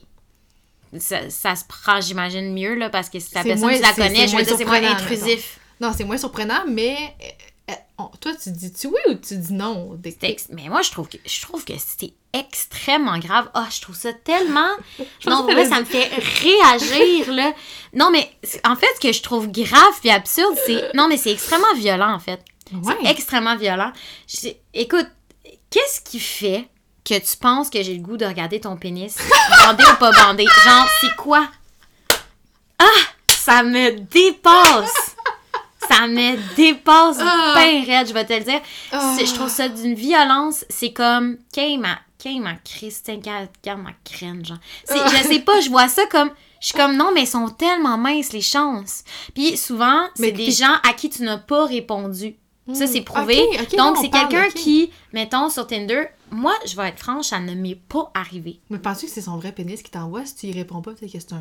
Ça, 0.98 1.28
ça 1.30 1.54
se 1.56 1.64
prend, 1.66 2.00
j'imagine, 2.00 2.52
mieux, 2.54 2.74
là, 2.74 2.88
parce 2.90 3.10
que 3.10 3.18
si 3.18 3.34
la 3.34 3.42
personne, 3.50 3.60
moins- 3.68 3.76
tu 3.76 3.82
la 3.82 3.88
c'est 3.88 3.94
je 4.26 4.30
veux 4.30 4.32
moins 4.32 4.42
dire, 4.42 4.56
c'est 4.58 4.64
moins 4.64 4.80
intrusif. 5.04 5.60
Non, 5.80 5.92
c'est 5.96 6.04
moins 6.04 6.16
surprenant, 6.18 6.64
mais 6.66 6.96
euh, 7.22 7.72
euh, 7.72 7.74
on- 7.98 8.08
toi, 8.20 8.32
tu 8.42 8.50
dis-tu 8.50 8.86
oui 8.88 8.98
ou 9.10 9.14
tu 9.14 9.36
dis 9.36 9.52
non? 9.52 9.94
Des- 9.94 10.16
Mais 10.50 10.68
moi, 10.68 10.82
je 10.82 10.90
trouve 10.90 11.08
que 11.08 11.18
je 11.24 11.40
trouve 11.42 11.64
que 11.64 11.74
c'est 11.78 12.12
extrêmement 12.32 13.18
grave. 13.18 13.48
Ah, 13.54 13.68
je 13.70 13.80
trouve 13.80 13.94
ça 13.96 14.12
tellement. 14.12 14.68
non, 15.26 15.44
vrai, 15.44 15.66
ça 15.68 15.80
me 15.80 15.84
fait 15.84 16.08
réagir, 16.42 17.32
là. 17.32 17.52
Non, 17.94 18.10
mais 18.10 18.28
en 18.64 18.74
fait, 18.76 18.86
ce 18.96 19.00
que 19.00 19.12
je 19.12 19.22
trouve 19.22 19.48
grave 19.52 19.94
et 20.04 20.10
absurde, 20.10 20.56
c'est. 20.66 20.92
Non, 20.94 21.06
mais 21.08 21.16
c'est 21.16 21.32
extrêmand 21.32 21.74
violent, 21.76 22.12
en 22.14 22.18
fait. 22.18 22.40
Ouais. 22.72 22.94
C'est 23.02 23.10
extrêmement 23.10 23.56
violent. 23.56 23.92
Je- 24.26 24.48
Écoute, 24.74 25.06
qu'est-ce 25.70 26.00
qui 26.00 26.18
fait 26.20 26.68
que 27.08 27.18
tu 27.18 27.36
penses 27.38 27.70
que 27.70 27.82
j'ai 27.82 27.94
le 27.94 28.02
goût 28.02 28.16
de 28.16 28.26
regarder 28.26 28.60
ton 28.60 28.76
pénis, 28.76 29.16
bandé 29.66 29.84
ou 29.84 29.96
pas 29.96 30.12
bandé? 30.12 30.44
Genre, 30.64 30.86
c'est 31.00 31.16
quoi? 31.16 31.48
Ah! 32.78 32.84
Ça 33.30 33.62
me 33.62 33.92
dépasse! 34.00 35.14
Ça 35.88 36.06
me 36.06 36.36
dépasse 36.54 37.16
Ah. 37.20 37.54
bien 37.56 37.82
raide, 37.84 38.08
je 38.08 38.12
vais 38.12 38.26
te 38.26 38.32
le 38.34 38.40
dire. 38.40 38.60
Ah. 38.92 39.16
Je 39.18 39.32
trouve 39.32 39.48
ça 39.48 39.68
d'une 39.68 39.94
violence. 39.94 40.64
C'est 40.68 40.92
comme, 40.92 41.38
qu'est 41.52 41.78
ma, 41.78 41.98
qu'est 42.18 42.38
ma 42.38 42.54
Christine, 42.56 43.16
regarde 43.24 43.80
ma 43.80 43.92
crâne, 44.04 44.44
genre. 44.44 44.58
Ah. 44.90 44.94
Je 45.10 45.28
sais 45.28 45.38
pas, 45.40 45.60
je 45.60 45.70
vois 45.70 45.88
ça 45.88 46.04
comme, 46.10 46.30
je 46.60 46.66
suis 46.66 46.76
comme, 46.76 46.96
non, 46.96 47.10
mais 47.14 47.22
ils 47.22 47.26
sont 47.28 47.48
tellement 47.48 47.96
minces, 47.96 48.32
les 48.34 48.42
chances. 48.42 49.02
Puis 49.34 49.56
souvent, 49.56 50.08
c'est 50.14 50.32
des 50.32 50.50
gens 50.50 50.74
à 50.86 50.92
qui 50.92 51.08
tu 51.08 51.22
n'as 51.22 51.38
pas 51.38 51.64
répondu. 51.64 52.36
Ça, 52.74 52.86
c'est 52.86 53.00
Hmm. 53.00 53.04
prouvé. 53.04 53.48
Donc, 53.78 53.96
c'est 53.98 54.10
quelqu'un 54.10 54.50
qui, 54.50 54.90
mettons, 55.14 55.48
sur 55.48 55.66
Tinder, 55.66 56.08
moi, 56.30 56.54
je 56.66 56.76
vais 56.76 56.88
être 56.88 56.98
franche, 56.98 57.26
ça 57.26 57.40
ne 57.40 57.54
m'est 57.54 57.74
pas 57.88 58.10
arrivé. 58.14 58.60
Mais 58.70 58.78
penses-tu 58.78 59.06
que 59.06 59.12
c'est 59.12 59.20
son 59.22 59.36
vrai 59.38 59.52
pénis 59.52 59.82
qui 59.82 59.90
t'envoie 59.90 60.24
si 60.26 60.34
tu 60.36 60.46
y 60.46 60.52
réponds 60.52 60.82
pas? 60.82 60.92
Peut-être 60.92 61.12
que 61.12 61.18
c'est 61.20 61.32
un. 61.32 61.40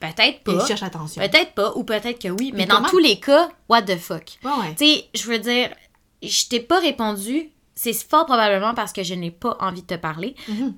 Peut-être 0.00 0.40
Il 0.46 0.54
pas. 0.56 0.66
cherche 0.66 0.80
l'attention. 0.80 1.20
Peut-être 1.20 1.52
pas, 1.54 1.72
ou 1.74 1.82
peut-être 1.84 2.20
que 2.22 2.28
oui. 2.28 2.50
Mais 2.52 2.60
Mais 2.60 2.66
dans 2.66 2.76
comment- 2.76 2.88
tous 2.88 2.98
les 2.98 3.18
cas, 3.18 3.48
what 3.68 3.82
the 3.82 3.96
fuck? 3.98 4.38
Ouais, 4.44 4.50
ouais. 4.60 4.74
Tu 4.76 4.84
sais, 4.86 5.04
je 5.14 5.24
veux 5.28 5.38
dire, 5.38 5.70
je 6.22 6.46
t'ai 6.48 6.60
pas 6.60 6.78
répondu. 6.80 7.50
C'est 7.74 7.92
fort 7.92 8.24
probablement 8.26 8.74
parce 8.74 8.92
que 8.92 9.02
je 9.02 9.14
n'ai 9.14 9.30
pas 9.30 9.56
envie 9.60 9.82
de 9.82 9.86
te 9.86 9.94
parler. 9.94 10.34
Mhm. 10.48 10.74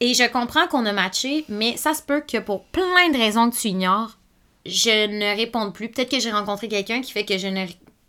Et 0.00 0.12
je 0.14 0.28
comprends 0.30 0.66
qu'on 0.68 0.84
a 0.86 0.92
matché, 0.92 1.44
mais 1.48 1.76
ça 1.76 1.94
se 1.94 2.02
peut 2.02 2.20
que 2.20 2.38
pour 2.38 2.64
plein 2.66 3.10
de 3.12 3.16
raisons 3.16 3.50
que 3.50 3.56
tu 3.56 3.68
ignores, 3.68 4.18
je 4.66 5.06
ne 5.06 5.36
réponde 5.36 5.72
plus. 5.72 5.88
Peut-être 5.88 6.10
que 6.10 6.20
j'ai 6.20 6.30
rencontré 6.32 6.68
quelqu'un 6.68 7.00
qui 7.00 7.12
fait 7.12 7.24
que 7.24 7.38
je 7.38 7.46
ne 7.46 7.66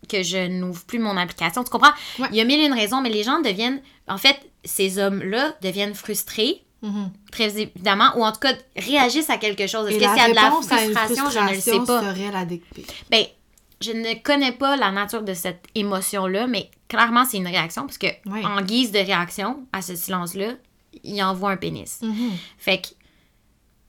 que 0.07 0.23
je 0.23 0.47
n'ouvre 0.47 0.83
plus 0.85 0.99
mon 0.99 1.17
application. 1.17 1.63
Tu 1.63 1.69
comprends? 1.69 1.91
Ouais. 2.19 2.27
Il 2.31 2.37
y 2.37 2.41
a 2.41 2.45
mille 2.45 2.59
et 2.61 2.65
une 2.65 2.73
raisons, 2.73 3.01
mais 3.01 3.09
les 3.09 3.23
gens 3.23 3.39
deviennent... 3.41 3.81
En 4.07 4.17
fait, 4.17 4.37
ces 4.63 4.99
hommes-là 4.99 5.55
deviennent 5.61 5.93
frustrés, 5.95 6.63
Mhm. 6.83 7.09
très 7.31 7.59
évidemment, 7.59 8.11
ou 8.17 8.23
en 8.23 8.31
tout 8.31 8.39
cas 8.39 8.53
réagissent 8.75 9.31
à 9.31 9.37
quelque 9.37 9.65
chose. 9.65 9.89
Est-ce 9.89 9.97
que 9.97 10.05
c'est 10.15 10.29
de 10.29 10.35
la 10.35 10.47
à 10.47 10.51
frustration? 10.51 11.29
Je 11.31 11.39
ne 11.39 11.55
le 11.55 11.59
sais 11.59 11.79
pas. 11.85 12.01
serait 12.13 12.31
la. 12.31 12.45
Ben, 13.09 13.25
je 13.81 13.91
ne 13.91 14.13
connais 14.21 14.51
pas 14.51 14.75
la 14.77 14.91
nature 14.91 15.23
de 15.23 15.33
cette 15.33 15.65
émotion-là, 15.73 16.45
mais 16.45 16.69
clairement, 16.87 17.25
c'est 17.25 17.37
une 17.37 17.47
réaction, 17.47 17.87
parce 17.87 17.97
que 17.97 18.07
Oui. 18.27 18.45
en 18.45 18.61
guise 18.61 18.91
de 18.91 18.99
réaction 18.99 19.65
à 19.73 19.81
ce 19.81 19.95
silence-là, 19.95 20.51
il 21.03 21.21
envoie 21.23 21.49
un 21.51 21.57
pénis. 21.57 21.99
Mhm. 22.03 22.31
Fait 22.59 22.79
que, 22.81 22.87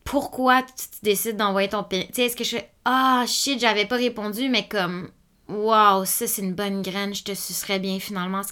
pourquoi 0.05 0.63
tu 0.63 0.87
décides 1.03 1.37
d'envoyer 1.37 1.69
ton 1.69 1.83
pénis? 1.85 2.07
Tu 2.09 2.15
sais, 2.15 2.23
est-ce 2.27 2.37
que 2.37 2.45
je 2.45 2.51
fais, 2.57 2.71
ah, 2.85 3.25
shit, 3.27 3.61
j'avais 3.61 3.85
pas 3.85 3.97
répondu, 3.97 4.49
mais 4.49 4.67
comme, 4.67 5.11
waouh, 5.49 6.05
ça, 6.05 6.27
c'est 6.27 6.43
une 6.43 6.55
bonne 6.55 6.83
graine, 6.83 7.15
je 7.15 7.23
te 7.25 7.35
sucerais 7.35 7.79
bien 7.79 7.99
finalement. 8.01 8.43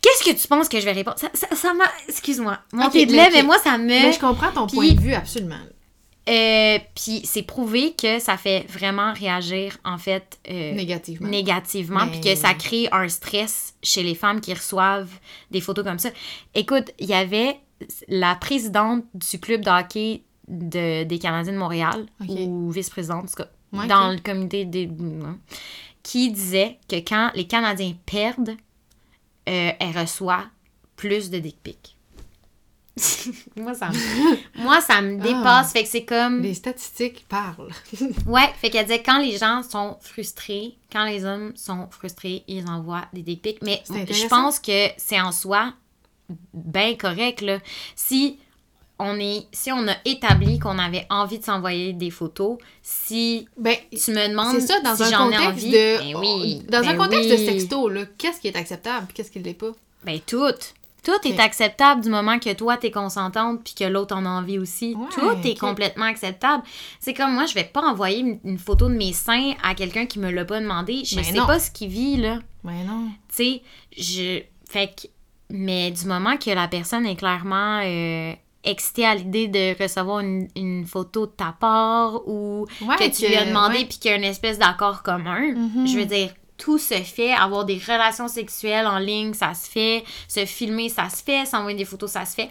Qu'est-ce 0.00 0.24
que 0.30 0.36
tu 0.40 0.46
penses 0.48 0.68
que 0.68 0.78
je 0.80 0.84
vais 0.84 0.92
répondre? 0.92 1.18
Ça, 1.18 1.28
ça, 1.34 1.48
ça 1.54 1.72
m'a, 1.74 1.84
excuse-moi, 2.08 2.58
monter 2.72 3.02
Ok, 3.02 3.08
de 3.08 3.12
mais 3.12 3.18
lait, 3.18 3.26
ok. 3.28 3.32
mais 3.34 3.42
moi, 3.42 3.58
ça 3.58 3.78
me... 3.78 3.86
Mais 3.86 4.12
je 4.12 4.20
comprends 4.20 4.52
ton 4.52 4.66
Puis- 4.66 4.76
point 4.76 4.90
de 4.92 5.00
vue, 5.00 5.14
absolument. 5.14 5.56
Euh, 6.26 6.78
puis 6.94 7.20
c'est 7.24 7.42
prouvé 7.42 7.94
que 8.00 8.18
ça 8.18 8.38
fait 8.38 8.64
vraiment 8.70 9.12
réagir, 9.12 9.76
en 9.84 9.98
fait, 9.98 10.38
euh, 10.50 10.72
Négativement. 10.72 11.28
négativement, 11.28 12.08
puis 12.08 12.20
que 12.22 12.34
ça 12.34 12.54
crée 12.54 12.88
un 12.92 13.08
stress 13.10 13.74
chez 13.82 14.02
les 14.02 14.14
femmes 14.14 14.40
qui 14.40 14.54
reçoivent 14.54 15.12
des 15.50 15.60
photos 15.60 15.84
comme 15.84 15.98
ça. 15.98 16.08
Écoute, 16.54 16.92
il 16.98 17.08
y 17.08 17.14
avait 17.14 17.58
la 18.08 18.36
présidente 18.36 19.04
du 19.12 19.38
club 19.38 19.62
de 19.66 19.70
hockey 19.70 20.22
de, 20.48 21.04
des 21.04 21.18
Canadiens 21.18 21.52
de 21.52 21.58
Montréal, 21.58 22.06
ou 22.26 22.70
vice-présidente, 22.70 23.24
en 23.24 23.26
tout 23.26 23.42
cas, 23.42 23.48
Ouais, 23.74 23.86
dans 23.88 24.08
le 24.10 24.18
comité 24.18 24.64
des... 24.64 24.88
qui 26.04 26.30
disait 26.30 26.78
que 26.88 26.96
quand 26.96 27.32
les 27.34 27.48
Canadiens 27.48 27.94
perdent, 28.06 28.56
euh, 29.48 29.72
elle 29.80 29.98
reçoit 29.98 30.44
plus 30.94 31.30
de 31.30 31.40
dick 31.40 31.56
pics. 31.60 31.96
moi, 33.56 33.74
ça 33.74 33.88
me, 33.88 34.62
moi, 34.62 34.80
ça 34.80 35.02
me 35.02 35.20
dépasse. 35.20 35.72
Fait 35.72 35.82
que 35.82 35.88
c'est 35.88 36.04
comme... 36.04 36.42
Les 36.42 36.54
statistiques 36.54 37.26
parlent. 37.28 37.72
Ouais, 38.26 38.48
fait 38.60 38.70
qu'elle 38.70 38.86
disait 38.86 39.02
quand 39.02 39.18
les 39.18 39.36
gens 39.36 39.62
sont 39.64 39.96
frustrés, 40.00 40.76
quand 40.92 41.04
les 41.04 41.24
hommes 41.24 41.52
sont 41.56 41.88
frustrés, 41.90 42.44
ils 42.46 42.68
envoient 42.68 43.06
des 43.12 43.22
dick 43.22 43.42
pics. 43.42 43.62
Mais 43.62 43.82
je 43.88 44.28
pense 44.28 44.60
que 44.60 44.90
c'est 44.96 45.20
en 45.20 45.32
soi 45.32 45.72
bien 46.52 46.94
correct, 46.94 47.40
là. 47.40 47.58
Si 47.96 48.38
on 48.98 49.18
est, 49.18 49.46
si 49.52 49.72
on 49.72 49.88
a 49.88 49.94
établi 50.04 50.58
qu'on 50.58 50.78
avait 50.78 51.06
envie 51.10 51.38
de 51.38 51.44
s'envoyer 51.44 51.92
des 51.92 52.10
photos, 52.10 52.58
si 52.82 53.48
ben, 53.56 53.74
tu 53.90 54.12
me 54.12 54.28
demandes 54.28 54.60
ça, 54.60 54.80
dans 54.80 54.94
si 54.94 55.02
un 55.02 55.10
j'en 55.10 55.30
ai 55.30 55.36
contexte 55.36 55.66
envie, 55.66 55.70
de. 55.70 56.12
ben 56.12 56.16
oui, 56.20 56.62
dans 56.68 56.78
un 56.78 56.94
ben 56.94 56.96
contexte 56.98 57.30
de 57.30 57.34
oui. 57.34 57.44
sexto, 57.46 57.88
là, 57.88 58.02
qu'est-ce 58.18 58.40
qui 58.40 58.48
est 58.48 58.56
acceptable 58.56 59.06
et 59.10 59.12
qu'est-ce 59.12 59.30
qui 59.30 59.40
ne 59.40 59.44
l'est 59.44 59.54
pas? 59.54 59.72
Ben 60.04 60.20
tout. 60.24 60.52
Tout 61.04 61.28
est 61.28 61.38
acceptable 61.38 62.00
du 62.00 62.08
moment 62.08 62.38
que 62.38 62.50
toi, 62.54 62.78
t'es 62.78 62.90
consentante 62.90 63.62
puis 63.62 63.74
que 63.74 63.84
l'autre 63.84 64.16
en 64.16 64.24
a 64.24 64.28
envie 64.30 64.58
aussi. 64.58 64.94
Ouais, 64.94 65.06
Tout 65.12 65.46
est 65.46 65.58
complètement 65.58 66.06
acceptable. 66.06 66.62
C'est 66.98 67.12
comme 67.12 67.34
moi, 67.34 67.44
je 67.44 67.52
vais 67.52 67.64
pas 67.64 67.82
envoyer 67.82 68.38
une, 68.42 68.58
photo 68.58 68.88
de 68.88 68.94
mes 68.94 69.12
seins 69.12 69.52
à 69.62 69.74
quelqu'un 69.74 70.06
qui 70.06 70.18
me 70.18 70.30
l'a 70.30 70.46
pas 70.46 70.60
demandé. 70.60 71.02
Je 71.04 71.16
Ben 71.16 71.24
sais 71.24 71.32
non. 71.32 71.46
pas 71.46 71.58
ce 71.58 71.70
qu'il 71.70 71.90
vit, 71.90 72.16
là. 72.16 72.38
Ben 72.64 72.86
non. 72.86 73.08
Tu 73.28 73.34
sais, 73.34 73.62
je... 73.98 74.42
Fait 74.66 74.88
que... 74.88 75.08
Mais 75.50 75.90
du 75.90 76.06
moment 76.06 76.38
que 76.38 76.50
la 76.50 76.68
personne 76.68 77.04
est 77.04 77.16
clairement 77.16 77.82
euh, 77.84 78.32
excitée 78.64 79.06
à 79.06 79.14
l'idée 79.14 79.48
de 79.48 79.80
recevoir 79.82 80.20
une, 80.20 80.48
une 80.56 80.86
photo 80.86 81.26
de 81.26 81.32
ta 81.32 81.54
part 81.58 82.26
ou 82.26 82.66
Ouais, 82.82 82.96
que 82.96 83.14
tu 83.14 83.26
lui 83.26 83.36
as 83.36 83.44
demandé 83.46 83.78
ouais. 83.78 83.84
puis 83.86 83.98
qu'il 83.98 84.10
y 84.10 84.14
a 84.14 84.16
une 84.16 84.24
espèce 84.24 84.58
d'accord 84.58 85.02
commun, 85.02 85.52
Mhm. 85.54 85.86
je 85.86 85.98
veux 85.98 86.06
dire, 86.06 86.30
tout 86.56 86.78
se 86.78 86.94
fait. 86.94 87.32
Avoir 87.32 87.64
des 87.64 87.78
relations 87.78 88.28
sexuelles 88.28 88.86
en 88.86 88.98
ligne, 88.98 89.34
ça 89.34 89.54
se 89.54 89.68
fait. 89.68 90.04
Se 90.28 90.44
filmer, 90.46 90.88
ça 90.88 91.08
se 91.08 91.22
fait. 91.22 91.44
S'envoyer 91.46 91.76
des 91.76 91.84
photos, 91.84 92.12
ça 92.12 92.24
se 92.24 92.34
fait. 92.34 92.48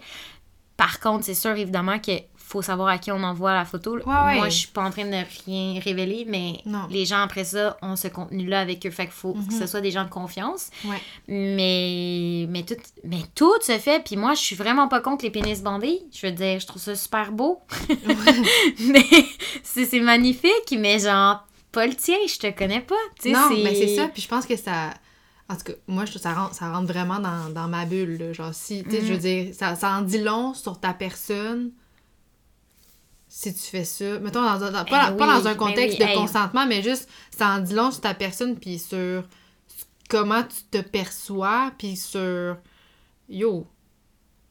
Par 0.76 1.00
contre, 1.00 1.24
c'est 1.24 1.34
sûr, 1.34 1.52
évidemment, 1.52 1.98
qu'il 1.98 2.22
faut 2.54 2.62
savoir 2.62 2.88
à 2.88 2.98
qui 2.98 3.10
on 3.10 3.22
envoie 3.22 3.52
la 3.52 3.64
photo. 3.64 3.96
ouais. 3.96 4.02
Moi, 4.36 4.48
je 4.48 4.58
suis 4.58 4.68
pas 4.68 4.82
en 4.84 4.90
train 4.90 5.04
de 5.04 5.16
rien 5.46 5.80
révéler, 5.80 6.24
mais 6.28 6.60
Non. 6.66 6.86
les 6.88 7.04
gens 7.04 7.20
après 7.20 7.44
ça 7.44 7.76
ont 7.82 7.96
ce 7.96 8.06
contenu-là 8.08 8.60
avec 8.60 8.86
eux. 8.86 8.90
Fait 8.90 9.04
qu'il 9.06 9.12
faut 9.12 9.32
que 9.34 9.52
ce 9.52 9.66
soit 9.66 9.80
des 9.80 9.90
gens 9.90 10.04
de 10.04 10.08
confiance. 10.10 10.70
Ouais. 10.84 11.00
Mais, 11.28 12.46
mais, 12.48 12.62
tout, 12.62 12.76
mais 13.02 13.22
tout 13.34 13.52
se 13.60 13.78
fait. 13.78 14.02
Puis 14.04 14.16
moi, 14.16 14.34
je 14.34 14.40
suis 14.40 14.56
vraiment 14.56 14.86
pas 14.88 15.00
contre 15.00 15.24
les 15.24 15.30
pénis 15.30 15.62
bandés. 15.62 16.00
Je 16.12 16.26
veux 16.26 16.32
dire, 16.32 16.60
je 16.60 16.66
trouve 16.66 16.80
ça 16.80 16.94
super 16.94 17.32
beau. 17.32 17.60
mais 18.86 19.04
c'est 19.62 20.00
magnifique, 20.00 20.74
mais 20.78 20.98
genre, 21.00 21.44
pas 21.72 21.86
le 21.86 21.94
tien, 21.94 22.16
je 22.28 22.38
te 22.38 22.50
connais 22.56 22.80
pas. 22.80 22.94
Non, 23.26 23.48
mais 23.62 23.74
c'est 23.74 23.96
ça. 23.96 24.08
Puis 24.08 24.22
je 24.22 24.28
pense 24.28 24.46
que 24.46 24.56
ça. 24.56 24.90
En 25.48 25.56
tout 25.56 25.64
cas, 25.64 25.72
moi, 25.86 26.04
je 26.06 26.10
trouve 26.12 26.22
que 26.22 26.28
ça 26.28 26.34
rentre, 26.34 26.54
ça 26.54 26.72
rentre 26.72 26.86
vraiment 26.90 27.18
dans, 27.18 27.50
dans 27.52 27.68
ma 27.68 27.84
bulle. 27.84 28.16
là. 28.18 28.32
Genre, 28.32 28.54
si, 28.54 28.82
tu 28.84 28.90
sais, 28.92 29.00
je 29.04 29.12
veux 29.12 29.18
dire, 29.18 29.54
ça, 29.54 29.74
ça 29.74 29.90
en 29.98 30.00
dit 30.00 30.18
long 30.22 30.54
sur 30.54 30.80
ta 30.80 30.94
personne 30.94 31.70
si 33.36 33.52
tu 33.52 33.60
fais 33.62 33.84
ça. 33.84 34.20
Mettons, 34.20 34.42
dans, 34.42 34.62
un- 34.62 34.70
dans- 34.70 34.84
pas, 34.84 35.10
Eh 35.12 35.16
dans 35.16 35.24
un 35.24 35.42
ben 35.42 35.54
contexte 35.56 35.98
oui, 35.98 36.04
de 36.06 36.10
hey. 36.10 36.16
consentement, 36.16 36.66
mais 36.66 36.82
juste, 36.82 37.08
ça 37.36 37.48
en 37.48 37.58
dit 37.58 37.74
long 37.74 37.90
sur 37.90 38.00
ta 38.00 38.14
personne, 38.14 38.56
puis 38.56 38.78
sur 38.78 39.24
comment 40.08 40.44
tu 40.44 40.62
te 40.70 40.78
perçois, 40.88 41.72
puis 41.76 41.96
sur. 41.96 42.56
Yo, 43.28 43.66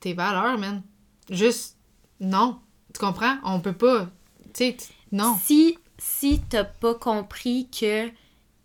tes 0.02 0.14
valeurs, 0.14 0.58
man. 0.58 0.82
Juste, 1.30 1.78
non. 2.20 2.60
Tu 2.94 3.00
comprends? 3.00 3.38
On 3.46 3.62
peut 3.62 3.72
pas. 3.74 4.08
Tu 4.54 4.66
sais, 4.66 4.78
non. 5.14 5.38
Si, 5.42 5.78
si 5.98 6.42
t'as 6.50 6.66
pas 6.66 6.94
compris 6.96 7.70
que 7.70 8.10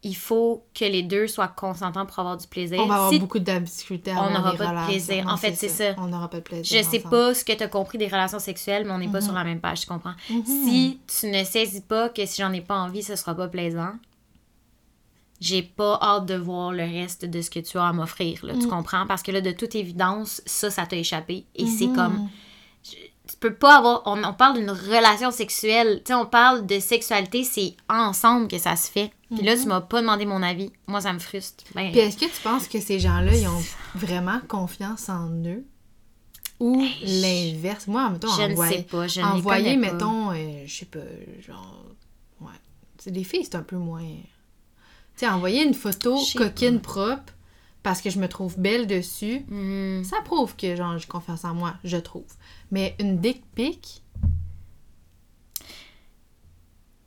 il 0.08 0.16
faut 0.16 0.64
que 0.74 0.86
les 0.86 1.02
deux 1.02 1.26
soient 1.26 1.48
consentants 1.48 2.06
pour 2.06 2.18
avoir 2.18 2.38
du 2.38 2.46
plaisir. 2.46 2.80
On 2.80 2.86
va 2.86 2.94
avoir 2.94 3.10
si 3.10 3.18
beaucoup 3.18 3.38
de 3.38 3.58
difficultés 3.58 4.10
à 4.10 4.22
On 4.22 4.30
n'aura 4.30 4.54
pas 4.54 4.66
de 4.66 4.86
plaisir. 4.86 5.26
Non, 5.26 5.32
En 5.32 5.36
fait, 5.36 5.54
c'est 5.54 5.68
ça. 5.68 5.94
On 5.98 6.06
n'aura 6.06 6.30
pas 6.30 6.38
de 6.38 6.42
plaisir. 6.42 6.64
Je 6.64 6.82
sais 6.82 6.98
ensemble. 6.98 7.10
pas 7.10 7.34
ce 7.34 7.44
que 7.44 7.52
tu 7.52 7.62
as 7.62 7.68
compris 7.68 7.98
des 7.98 8.06
relations 8.06 8.38
sexuelles, 8.38 8.86
mais 8.86 8.92
on 8.92 8.98
n'est 8.98 9.08
pas 9.08 9.20
sur 9.20 9.34
la 9.34 9.44
même 9.44 9.60
page, 9.60 9.82
tu 9.82 9.86
comprends? 9.86 10.14
Si 10.46 10.98
tu 11.06 11.26
ne 11.26 11.44
saisis 11.44 11.82
pas 11.82 12.08
que 12.08 12.24
si 12.24 12.40
j'en 12.40 12.52
ai 12.52 12.62
pas 12.62 12.76
envie, 12.76 13.02
ce 13.02 13.16
sera 13.16 13.34
pas 13.34 13.48
plaisant, 13.48 13.92
j'ai 15.40 15.62
pas 15.62 15.98
hâte 16.00 16.24
de 16.24 16.34
voir 16.34 16.72
le 16.72 16.84
reste 16.84 17.26
de 17.26 17.42
ce 17.42 17.50
que 17.50 17.60
tu 17.60 17.76
as 17.76 17.86
à 17.86 17.92
m'offrir, 17.92 18.44
là, 18.44 18.54
tu 18.58 18.66
comprends? 18.66 19.06
Parce 19.06 19.22
que 19.22 19.30
là, 19.30 19.42
de 19.42 19.52
toute 19.52 19.74
évidence, 19.74 20.40
ça, 20.46 20.70
ça 20.70 20.86
t'a 20.86 20.96
échappé. 20.96 21.44
Et 21.54 21.66
c'est 21.66 21.88
comme... 21.88 22.28
Tu 23.30 23.36
peux 23.36 23.54
pas 23.54 23.76
avoir... 23.78 24.02
On, 24.06 24.22
on 24.24 24.32
parle 24.32 24.58
d'une 24.58 24.70
relation 24.70 25.30
sexuelle, 25.30 25.98
tu 26.04 26.08
sais, 26.08 26.14
on 26.14 26.26
parle 26.26 26.66
de 26.66 26.78
sexualité, 26.80 27.44
c'est 27.44 27.74
ensemble 27.88 28.48
que 28.48 28.58
ça 28.58 28.74
se 28.76 28.90
fait. 28.90 29.10
Puis 29.34 29.44
là, 29.44 29.56
tu 29.56 29.66
m'as 29.66 29.82
pas 29.82 30.00
demandé 30.00 30.24
mon 30.24 30.42
avis. 30.42 30.72
Moi, 30.86 31.02
ça 31.02 31.12
me 31.12 31.18
frustre. 31.18 31.62
Ben, 31.74 31.90
Puis 31.92 32.00
est-ce 32.00 32.16
que 32.16 32.24
tu 32.24 32.40
penses 32.42 32.66
que 32.66 32.80
ces 32.80 32.98
gens-là, 32.98 33.34
ils 33.36 33.46
ont 33.46 33.62
vraiment 33.94 34.40
confiance 34.48 35.08
en 35.10 35.28
eux? 35.44 35.64
Ou 36.60 36.82
l'inverse? 37.02 37.86
Moi, 37.86 38.08
mettons, 38.10 38.28
je 38.34 38.42
ne 38.42 38.52
envoyer, 38.52 38.76
sais 38.78 38.82
pas, 38.84 39.06
je 39.06 39.20
ne 39.20 39.26
les 39.26 39.32
envoyer, 39.32 39.76
mettons, 39.76 40.30
euh, 40.32 40.62
je 40.66 40.74
sais 40.74 40.86
pas, 40.86 40.98
genre... 41.46 41.84
Ouais. 42.40 42.48
C'est 42.98 43.10
les 43.10 43.24
filles, 43.24 43.44
c'est 43.44 43.54
un 43.56 43.62
peu 43.62 43.76
moins... 43.76 44.00
Tu 44.02 45.26
sais, 45.26 45.28
envoyer 45.28 45.62
une 45.64 45.74
photo 45.74 46.18
coquine 46.36 46.80
propre 46.80 47.32
parce 47.82 48.00
que 48.00 48.10
je 48.10 48.18
me 48.18 48.28
trouve 48.28 48.58
belle 48.58 48.86
dessus, 48.86 49.44
Mhm. 49.48 50.04
ça 50.04 50.16
prouve 50.24 50.56
que, 50.56 50.74
genre, 50.74 50.98
j'ai 50.98 51.06
confiance 51.06 51.44
en 51.44 51.54
moi, 51.54 51.74
je 51.84 51.96
trouve. 51.96 52.24
Mais 52.70 52.94
une 53.00 53.18
dick 53.18 53.42
pic, 53.54 54.02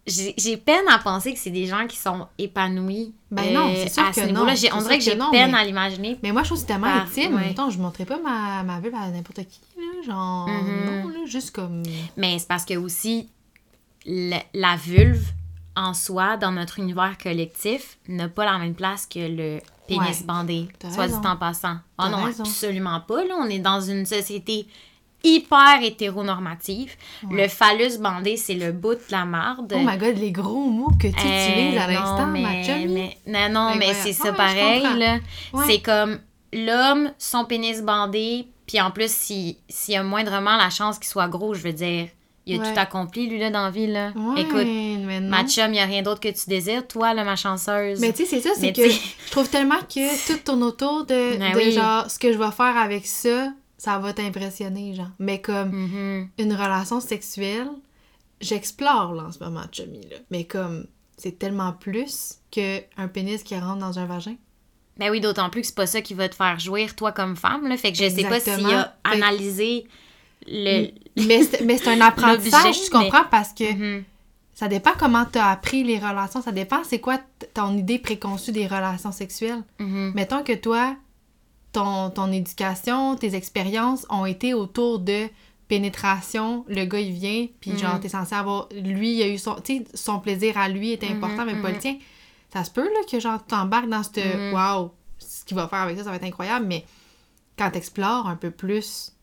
J'ai 0.08 0.58
peine 0.58 0.88
à 0.90 0.98
penser 0.98 1.32
que 1.32 1.40
c'est 1.40 1.52
des 1.52 1.68
gens 1.68 1.86
qui 1.88 1.96
sont 1.96 2.28
épanouis. 2.40 3.14
Ben 3.30 3.54
non, 3.54 3.72
c'est 3.76 3.88
sûr 3.90 4.04
à 4.04 4.10
que 4.10 4.16
ce 4.16 4.22
non. 4.22 4.42
On 4.42 4.56
sûr 4.56 4.80
dirait 4.82 4.98
que 4.98 5.06
que 5.06 5.12
j'ai 5.12 5.16
peine 5.32 5.52
mais- 5.52 5.58
à 5.58 5.64
l'imaginer. 5.64 6.18
Mais 6.24 6.32
moi, 6.32 6.42
je 6.42 6.48
trouve 6.50 6.58
que 6.58 6.62
c'est 6.62 6.68
tellement 6.74 6.88
Par- 6.92 7.04
intime. 7.04 7.36
ouais. 7.36 7.46
Mettons, 7.50 7.70
je 7.70 7.78
montrais 7.78 8.06
pas 8.06 8.18
ma, 8.20 8.64
ma 8.64 8.80
vulve 8.80 8.96
à 8.96 9.10
n'importe 9.10 9.46
qui, 9.48 9.62
là. 9.78 10.02
Genre, 10.06 10.48
Mhm. 10.50 10.86
non, 11.04 11.08
là, 11.10 11.26
juste 11.28 11.52
comme... 11.52 11.84
Mais 12.18 12.40
c'est 12.40 12.48
parce 12.48 12.66
que 12.66 12.74
aussi, 12.76 13.30
le- 14.08 14.40
la 14.56 14.76
vulve 14.76 15.24
en 15.76 15.94
soi, 15.94 16.36
dans 16.36 16.52
notre 16.52 16.80
univers 16.80 17.16
collectif, 17.22 18.00
n'a 18.08 18.28
pas 18.28 18.44
la 18.46 18.58
même 18.58 18.74
place 18.74 19.06
que 19.06 19.20
le 19.20 19.60
pénis 19.88 20.20
Ouais. 20.22 20.26
bandé, 20.26 20.68
soit 20.92 21.08
dit 21.08 21.14
en 21.28 21.38
passant. 21.38 21.78
Oh 22.00 22.06
non, 22.10 22.24
raison. 22.24 22.44
absolument 22.44 23.00
pas. 23.02 23.24
Là, 23.24 23.36
on 23.40 23.46
est 23.48 23.60
dans 23.60 23.80
une 23.80 24.06
société 24.08 24.68
hyper 25.24 25.82
hétéronormative. 25.84 26.94
Le 27.30 27.48
phallus 27.48 27.98
bandé, 28.00 28.38
c'est 28.38 28.54
le 28.56 28.72
bout 28.72 28.96
de 28.96 29.02
la 29.12 29.26
marde. 29.26 29.74
Oh 29.76 29.80
my 29.80 29.98
god, 29.98 30.18
les 30.18 30.32
gros 30.32 30.66
mots 30.70 30.92
que 31.00 31.08
tu 31.08 31.14
utilises 31.28 31.78
à 31.78 31.88
l'instant, 31.88 32.26
ma 32.28 32.40
mais- 32.40 33.18
non, 33.28 33.50
non, 33.52 33.76
mais 33.78 33.94
c'est 33.94 34.14
ça 34.14 34.32
Ouais, 34.32 34.36
pareil, 34.38 34.84
là. 34.98 35.18
Ouais. 35.54 35.66
C'est 35.68 35.80
comme 35.82 36.20
l'homme, 36.54 37.12
son 37.18 37.46
pénis 37.46 37.82
bandé, 37.82 38.48
puis 38.68 38.82
en 38.82 38.92
plus, 38.92 39.12
si- 39.12 39.58
s'il 39.70 39.94
y 39.94 39.98
a 39.98 40.04
moindrement 40.04 40.58
la 40.58 40.70
chance 40.70 40.98
qu'il 41.00 41.08
soit 41.08 41.28
gros, 41.28 41.54
je 41.54 41.62
veux 41.62 41.74
dire, 41.74 42.08
il 42.48 42.60
a 42.60 42.64
Ouais. 42.64 42.74
tout 42.74 42.80
accompli, 42.80 43.28
lui, 43.28 43.38
là, 43.38 43.52
dans 43.52 43.64
la 43.66 43.70
vie, 43.70 43.86
là. 43.88 44.12
Ouais, 44.16 44.42
Écoute, 44.42 44.66
ma 45.30 45.46
chum, 45.48 45.68
il 45.68 45.72
n'y 45.74 45.80
a 45.80 45.86
rien 45.86 46.02
d'autre 46.02 46.20
que 46.20 46.30
tu 46.30 46.50
désires, 46.50 46.88
toi, 46.88 47.14
là, 47.14 47.24
ma 47.24 47.36
chanceuse. 47.36 48.00
Mais 48.00 48.12
tu 48.14 48.26
sais, 48.26 48.42
c'est 48.42 48.42
ça, 48.42 48.50
c'est 48.60 48.74
que 48.74 48.90
je 48.90 48.98
trouve 49.30 49.48
tellement 49.50 49.80
que 49.88 50.28
tout 50.28 50.40
tourne 50.44 50.64
autour 50.64 51.06
de, 51.06 51.38
Ben 51.40 51.52
de 51.54 51.58
oui. 51.58 51.72
genre, 51.72 52.10
ce 52.10 52.18
que 52.18 52.34
je 52.34 52.38
vais 52.40 52.52
faire 52.52 52.76
avec 52.78 53.06
ça, 53.06 53.50
ça 53.84 53.98
va 53.98 54.14
t'impressionner, 54.14 54.94
genre. 54.94 55.10
Mais 55.18 55.42
comme 55.42 55.70
Mhm. 55.72 56.30
une 56.38 56.54
relation 56.54 57.00
sexuelle, 57.00 57.68
j'explore, 58.40 59.14
là, 59.16 59.24
en 59.24 59.32
ce 59.32 59.44
moment, 59.44 59.64
chummy, 59.72 60.02
là. 60.10 60.18
Mais 60.30 60.44
comme, 60.44 60.86
c'est 61.18 61.40
tellement 61.40 61.74
plus 61.74 62.36
qu'un 62.52 63.08
pénis 63.12 63.42
qui 63.42 63.58
rentre 63.58 63.80
dans 63.80 63.98
un 63.98 64.06
vagin. 64.06 64.36
Ben 64.98 65.10
oui, 65.10 65.20
d'autant 65.20 65.50
plus 65.50 65.62
que 65.62 65.68
c'est 65.68 65.76
pas 65.76 65.88
ça 65.88 66.02
qui 66.02 66.14
va 66.14 66.30
te 66.30 66.36
faire 66.36 66.60
jouir, 66.60 66.96
toi, 66.96 67.12
comme 67.12 67.36
femme, 67.36 67.68
là. 67.68 67.76
Fait 67.76 67.92
que 67.92 67.98
je 67.98 68.08
sais 68.10 68.24
pas 68.24 68.40
s'il 68.40 68.66
a 68.68 68.96
Fait 69.08 69.16
analysé 69.16 69.88
le... 70.48 70.90
Mais 71.18 71.44
c'est 71.78 71.88
un 71.88 72.02
apprentissage, 72.02 72.84
tu 72.84 72.90
comprends? 72.92 73.24
Parce 73.32 73.52
que 73.54 73.74
Mhm. 73.74 74.04
ça 74.54 74.68
dépend 74.68 74.92
comment 75.00 75.26
tu 75.26 75.40
as 75.40 75.48
appris 75.50 75.84
les 75.84 75.98
relations. 75.98 76.44
Ça 76.44 76.52
dépend 76.52 76.84
c'est 76.84 77.00
quoi 77.00 77.20
ton 77.56 77.76
idée 77.76 77.98
préconçue 77.98 78.52
des 78.52 78.68
relations 78.68 79.12
sexuelles. 79.12 79.64
Mhm. 79.80 80.12
Mettons 80.14 80.44
que 80.44 80.54
toi, 80.54 80.96
ton, 81.72 82.10
ton 82.10 82.32
éducation, 82.32 83.16
tes 83.16 83.36
expériences 83.36 84.06
ont 84.10 84.26
été 84.26 84.54
autour 84.54 85.00
de 85.00 85.28
pénétration. 85.68 86.66
Le 86.68 86.84
gars, 86.86 87.00
il 87.00 87.14
vient, 87.14 87.48
puis 87.62 87.78
genre, 87.78 88.00
t'es 88.00 88.10
censé 88.10 88.36
avoir... 88.36 88.68
Lui, 88.74 89.16
il 89.16 89.24
a 89.24 89.28
eu 89.28 89.38
son... 89.38 89.56
Tu 89.56 89.78
sais, 89.78 89.84
son 89.94 90.20
plaisir 90.20 90.58
à 90.58 90.68
lui 90.68 90.92
est 90.92 91.04
important, 91.04 91.46
mais 91.46 91.56
pas 91.62 91.72
le 91.72 91.78
tien. 91.78 91.98
Ça 92.52 92.64
se 92.66 92.72
peut, 92.72 92.84
là, 92.84 93.00
que 93.10 93.20
genre, 93.20 93.40
tu 93.40 93.48
t'embarques 93.48 93.88
dans 93.88 94.04
ce... 94.04 94.20
Mhm. 94.20 94.54
Wow! 94.54 94.92
Ce 95.20 95.46
qu'il 95.46 95.56
va 95.56 95.68
faire 95.68 95.80
avec 95.80 95.98
ça, 95.98 96.04
ça 96.04 96.10
va 96.10 96.18
être 96.18 96.26
incroyable, 96.26 96.66
mais 96.66 96.84
quand 97.58 97.72
t'explores 97.72 98.28
un 98.28 98.36
peu 98.36 98.52
plus, 98.52 99.14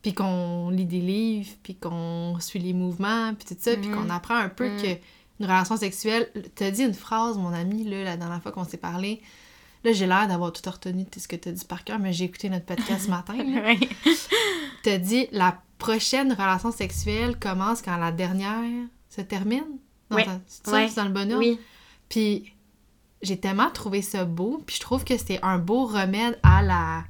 puis 0.00 0.14
qu'on 0.14 0.70
lit 0.70 0.86
des 0.86 1.00
livres, 1.00 1.50
puis 1.62 1.74
qu'on 1.74 2.38
suit 2.40 2.60
les 2.60 2.72
mouvements, 2.72 3.34
puis 3.34 3.46
tout 3.46 3.60
ça, 3.60 3.76
puis 3.76 3.90
qu'on 3.90 4.08
apprend 4.08 4.36
un 4.36 4.48
peu 4.48 4.68
que 4.68 4.92
une 5.40 5.44
relation 5.44 5.76
sexuelle... 5.76 6.30
T'as 6.54 6.70
dit 6.70 6.84
une 6.84 6.94
phrase, 6.94 7.36
mon 7.36 7.52
ami, 7.52 7.84
là, 7.84 8.02
la 8.02 8.16
dernière 8.16 8.40
fois 8.40 8.52
qu'on 8.52 8.64
s'est 8.64 8.78
parlé. 8.78 9.20
Là, 9.86 9.92
j'ai 9.92 10.06
l'air 10.06 10.26
d'avoir 10.26 10.52
tout 10.52 10.68
retenu 10.68 11.04
de 11.04 11.20
ce 11.20 11.28
que 11.28 11.36
t'as 11.36 11.52
dit 11.52 11.64
par 11.64 11.84
cœur, 11.84 12.00
mais 12.00 12.12
j'ai 12.12 12.24
écouté 12.24 12.50
notre 12.50 12.66
podcast 12.66 13.04
ce 13.06 13.10
matin. 13.10 13.34
Ouais. 13.38 13.78
T'as 14.82 14.98
dit 14.98 15.28
la 15.32 15.60
prochaine 15.78 16.32
relation 16.32 16.72
sexuelle 16.72 17.38
commence 17.38 17.82
quand 17.82 17.96
la 17.96 18.10
dernière 18.10 18.60
se 19.08 19.20
termine? 19.20 19.64
Ouais. 20.10 20.24
ça- 20.24 20.40
c'est 20.46 20.88
ça, 20.88 21.02
dans 21.02 21.08
le 21.08 21.14
bon 21.14 21.30
ordre? 21.32 21.38
Oui. 21.38 21.58
Puis 22.08 22.52
j'ai 23.22 23.38
tellement 23.38 23.70
trouvé 23.70 24.02
ça 24.02 24.24
beau, 24.24 24.60
puis 24.66 24.76
je 24.76 24.80
trouve 24.80 25.04
que 25.04 25.16
c'est 25.16 25.38
un 25.44 25.58
beau 25.58 25.86
remède 25.86 26.38
à 26.42 26.62
la 26.62 27.04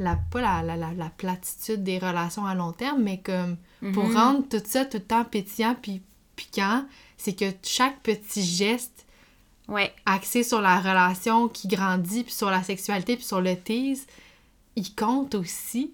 la 0.00 0.16
pas 0.16 0.40
la, 0.40 0.62
la, 0.62 0.76
la, 0.76 0.92
la 0.92 1.08
platitude 1.10 1.84
des 1.84 1.98
relations 2.00 2.44
à 2.44 2.56
long 2.56 2.72
terme, 2.72 3.02
mais 3.02 3.20
comme 3.20 3.56
pour 3.92 4.04
Mhm. 4.08 4.16
rendre 4.16 4.48
tout 4.48 4.60
ça 4.64 4.84
tout 4.84 4.96
le 4.96 5.04
temps 5.04 5.24
pétillant 5.24 5.76
puis 5.80 6.02
piquant, 6.34 6.84
c'est 7.16 7.34
que 7.38 7.44
chaque 7.62 8.00
petit 8.02 8.42
geste 8.42 9.03
Ouais. 9.68 9.92
axé 10.06 10.42
sur 10.42 10.60
la 10.60 10.78
relation 10.78 11.48
qui 11.48 11.68
grandit, 11.68 12.24
puis 12.24 12.32
sur 12.34 12.50
la 12.50 12.62
sexualité, 12.62 13.16
puis 13.16 13.24
sur 13.24 13.40
le 13.40 13.56
tease, 13.56 14.06
il 14.76 14.94
compte 14.94 15.34
aussi. 15.34 15.92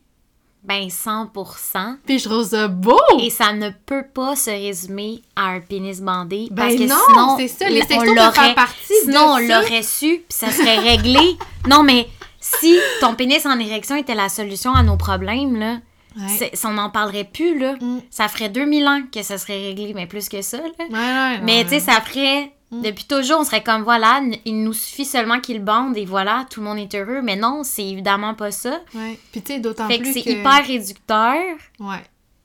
Ben, 0.62 0.88
100%. 0.88 1.96
Puis 2.04 2.18
je 2.18 2.28
trouve 2.28 2.44
ça 2.46 2.68
beau! 2.68 3.00
Et 3.20 3.30
ça 3.30 3.52
ne 3.54 3.70
peut 3.86 4.04
pas 4.12 4.36
se 4.36 4.50
résumer 4.50 5.22
à 5.34 5.46
un 5.46 5.60
pénis 5.60 6.00
bandé. 6.02 6.48
Ben 6.50 6.64
parce 6.64 6.74
que 6.74 6.82
non, 6.86 6.96
sinon, 7.08 7.36
c'est 7.38 7.48
ça, 7.48 7.68
les 7.70 7.82
on 7.82 7.86
sextos 7.86 8.14
peuvent 8.14 8.34
faire 8.34 8.54
partie 8.54 8.92
de 9.06 9.10
Sinon, 9.10 9.20
on 9.34 9.36
ça. 9.48 9.62
l'aurait 9.62 9.82
su, 9.82 10.16
puis 10.18 10.24
ça 10.28 10.50
serait 10.50 10.78
réglé. 10.80 11.38
non, 11.68 11.82
mais 11.82 12.08
si 12.40 12.78
ton 13.00 13.14
pénis 13.14 13.46
en 13.46 13.58
érection 13.58 13.96
était 13.96 14.14
la 14.14 14.28
solution 14.28 14.74
à 14.74 14.82
nos 14.82 14.96
problèmes, 14.96 15.56
là, 15.58 15.78
Ouais. 16.16 16.50
on 16.64 16.72
n'en 16.72 16.90
parlerait 16.90 17.24
plus, 17.24 17.56
là. 17.58 17.76
Mm. 17.80 18.00
Ça 18.10 18.26
ferait 18.26 18.48
2000 18.48 18.86
ans 18.88 19.02
que 19.14 19.22
ça 19.22 19.38
serait 19.38 19.60
réglé, 19.68 19.92
mais 19.94 20.06
plus 20.08 20.28
que 20.28 20.42
ça, 20.42 20.58
là. 20.58 20.64
Ouais, 20.90 21.36
ouais, 21.38 21.40
Mais 21.44 21.62
tu 21.62 21.70
sais, 21.70 21.80
ça 21.80 22.00
ferait. 22.00 22.52
Mm. 22.70 22.82
Depuis 22.82 23.04
toujours, 23.04 23.40
on 23.40 23.44
serait 23.44 23.62
comme 23.64 23.82
voilà, 23.82 24.22
il 24.44 24.62
nous 24.62 24.72
suffit 24.72 25.04
seulement 25.04 25.40
qu'il 25.40 25.58
bande 25.62 25.96
et 25.96 26.04
voilà, 26.04 26.46
tout 26.50 26.60
le 26.60 26.66
monde 26.66 26.78
est 26.78 26.94
heureux. 26.94 27.20
Mais 27.22 27.36
non, 27.36 27.62
c'est 27.64 27.84
évidemment 27.84 28.34
pas 28.34 28.50
ça. 28.52 28.80
Ouais. 28.94 29.18
Puis 29.32 29.42
tu 29.42 29.54
sais, 29.54 29.60
d'autant 29.60 29.88
Fait 29.88 29.98
plus 29.98 30.08
que 30.08 30.12
c'est 30.14 30.22
que... 30.22 30.30
hyper 30.38 30.64
réducteur, 30.66 31.36
Ouais. 31.80 32.02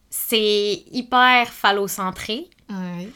c'est 0.10 0.84
hyper 0.92 1.48
phallocentré 1.54 2.50
Ouais. 2.70 3.10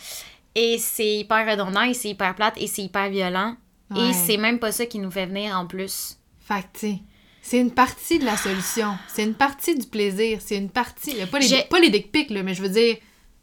et 0.53 0.77
c'est 0.77 1.17
hyper 1.17 1.49
redondant 1.49 1.81
et 1.81 1.93
c'est 1.95 2.09
hyper 2.09 2.35
plate 2.35 2.53
et 2.57 2.67
c'est 2.67 2.83
hyper 2.83 3.09
violent. 3.09 3.55
Ouais. 3.89 4.09
Et 4.09 4.13
c'est 4.13 4.37
même 4.37 4.59
pas 4.59 4.71
ça 4.71 4.85
qui 4.85 4.99
nous 4.99 5.09
fait 5.09 5.25
venir 5.25 5.57
en 5.57 5.65
plus. 5.65 6.17
Fait 6.39 6.61
que, 6.61 6.67
tu 6.73 6.79
sais, 6.79 6.99
c'est 7.41 7.59
une 7.59 7.71
partie 7.71 8.19
de 8.19 8.25
la 8.25 8.37
solution. 8.37 8.95
C'est 9.07 9.23
une 9.23 9.33
partie 9.33 9.75
du 9.75 9.87
plaisir. 9.87 10.37
C'est 10.41 10.57
une 10.57 10.69
partie. 10.69 11.15
Pas 11.25 11.39
les, 11.39 11.63
pas 11.69 11.79
les 11.79 11.89
dick 11.89 12.11
pics, 12.11 12.29
là, 12.29 12.43
mais 12.43 12.53
je 12.53 12.61
veux 12.61 12.69
dire, 12.69 12.97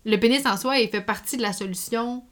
le 0.05 0.17
pénis 0.19 0.47
en 0.47 0.57
soi, 0.57 0.79
il 0.79 0.89
fait 0.89 1.01
partie 1.01 1.37
de 1.37 1.43
la 1.43 1.53
solution. 1.53 2.23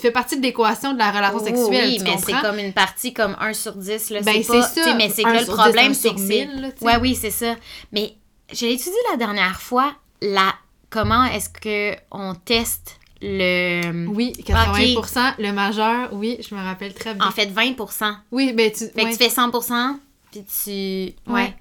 Fait 0.00 0.10
partie 0.12 0.36
de 0.36 0.42
l'équation 0.42 0.92
de 0.92 0.98
la 0.98 1.10
relation 1.10 1.38
Oh, 1.40 1.44
sexuelle. 1.44 1.88
oui, 1.90 1.98
tu 1.98 2.04
mais 2.04 2.16
c'est 2.24 2.40
comme 2.40 2.58
une 2.58 2.72
partie 2.72 3.12
comme 3.12 3.36
1 3.40 3.52
sur 3.52 3.74
10. 3.74 4.10
Là. 4.10 4.20
Ben, 4.22 4.42
c'est 4.42 4.62
ça. 4.62 4.94
Mais 4.94 5.08
c'est 5.10 5.22
que 5.24 5.28
là, 5.28 5.40
le 5.40 5.46
problème, 5.46 5.92
10, 5.92 5.98
un 5.98 6.00
c'est 6.08 6.14
que 6.14 6.20
c'est. 6.20 6.46
1000, 6.46 6.60
là, 6.60 6.70
tu 6.72 6.78
sais. 6.78 6.84
Ouais, 6.84 6.96
oui, 6.98 7.14
c'est 7.14 7.30
ça. 7.30 7.56
Mais 7.90 8.14
j'ai 8.52 8.72
étudié 8.72 8.94
la 9.10 9.16
dernière 9.16 9.60
fois 9.60 9.92
la 10.20 10.54
comment 10.88 11.24
est-ce 11.24 11.48
que 11.48 11.96
on 12.12 12.34
teste 12.34 12.98
le. 13.20 14.06
Oui, 14.08 14.32
80%. 14.46 15.34
Le 15.38 15.52
majeur, 15.52 16.10
oui, 16.12 16.38
je 16.48 16.54
me 16.54 16.62
rappelle 16.62 16.94
très 16.94 17.14
bien. 17.14 17.26
En 17.26 17.30
fait, 17.32 17.46
20% 17.46 18.14
oui, 18.30 18.52
ben 18.52 18.70
tu. 18.70 18.86
Fait 18.88 19.02
ouais. 19.04 19.12
que 19.12 19.16
tu 19.16 19.24
fais 19.24 19.28
100% 19.28 19.96
puis 20.30 20.44
tu. 20.44 21.30
Ouais. 21.30 21.34
Ouais. 21.40 21.54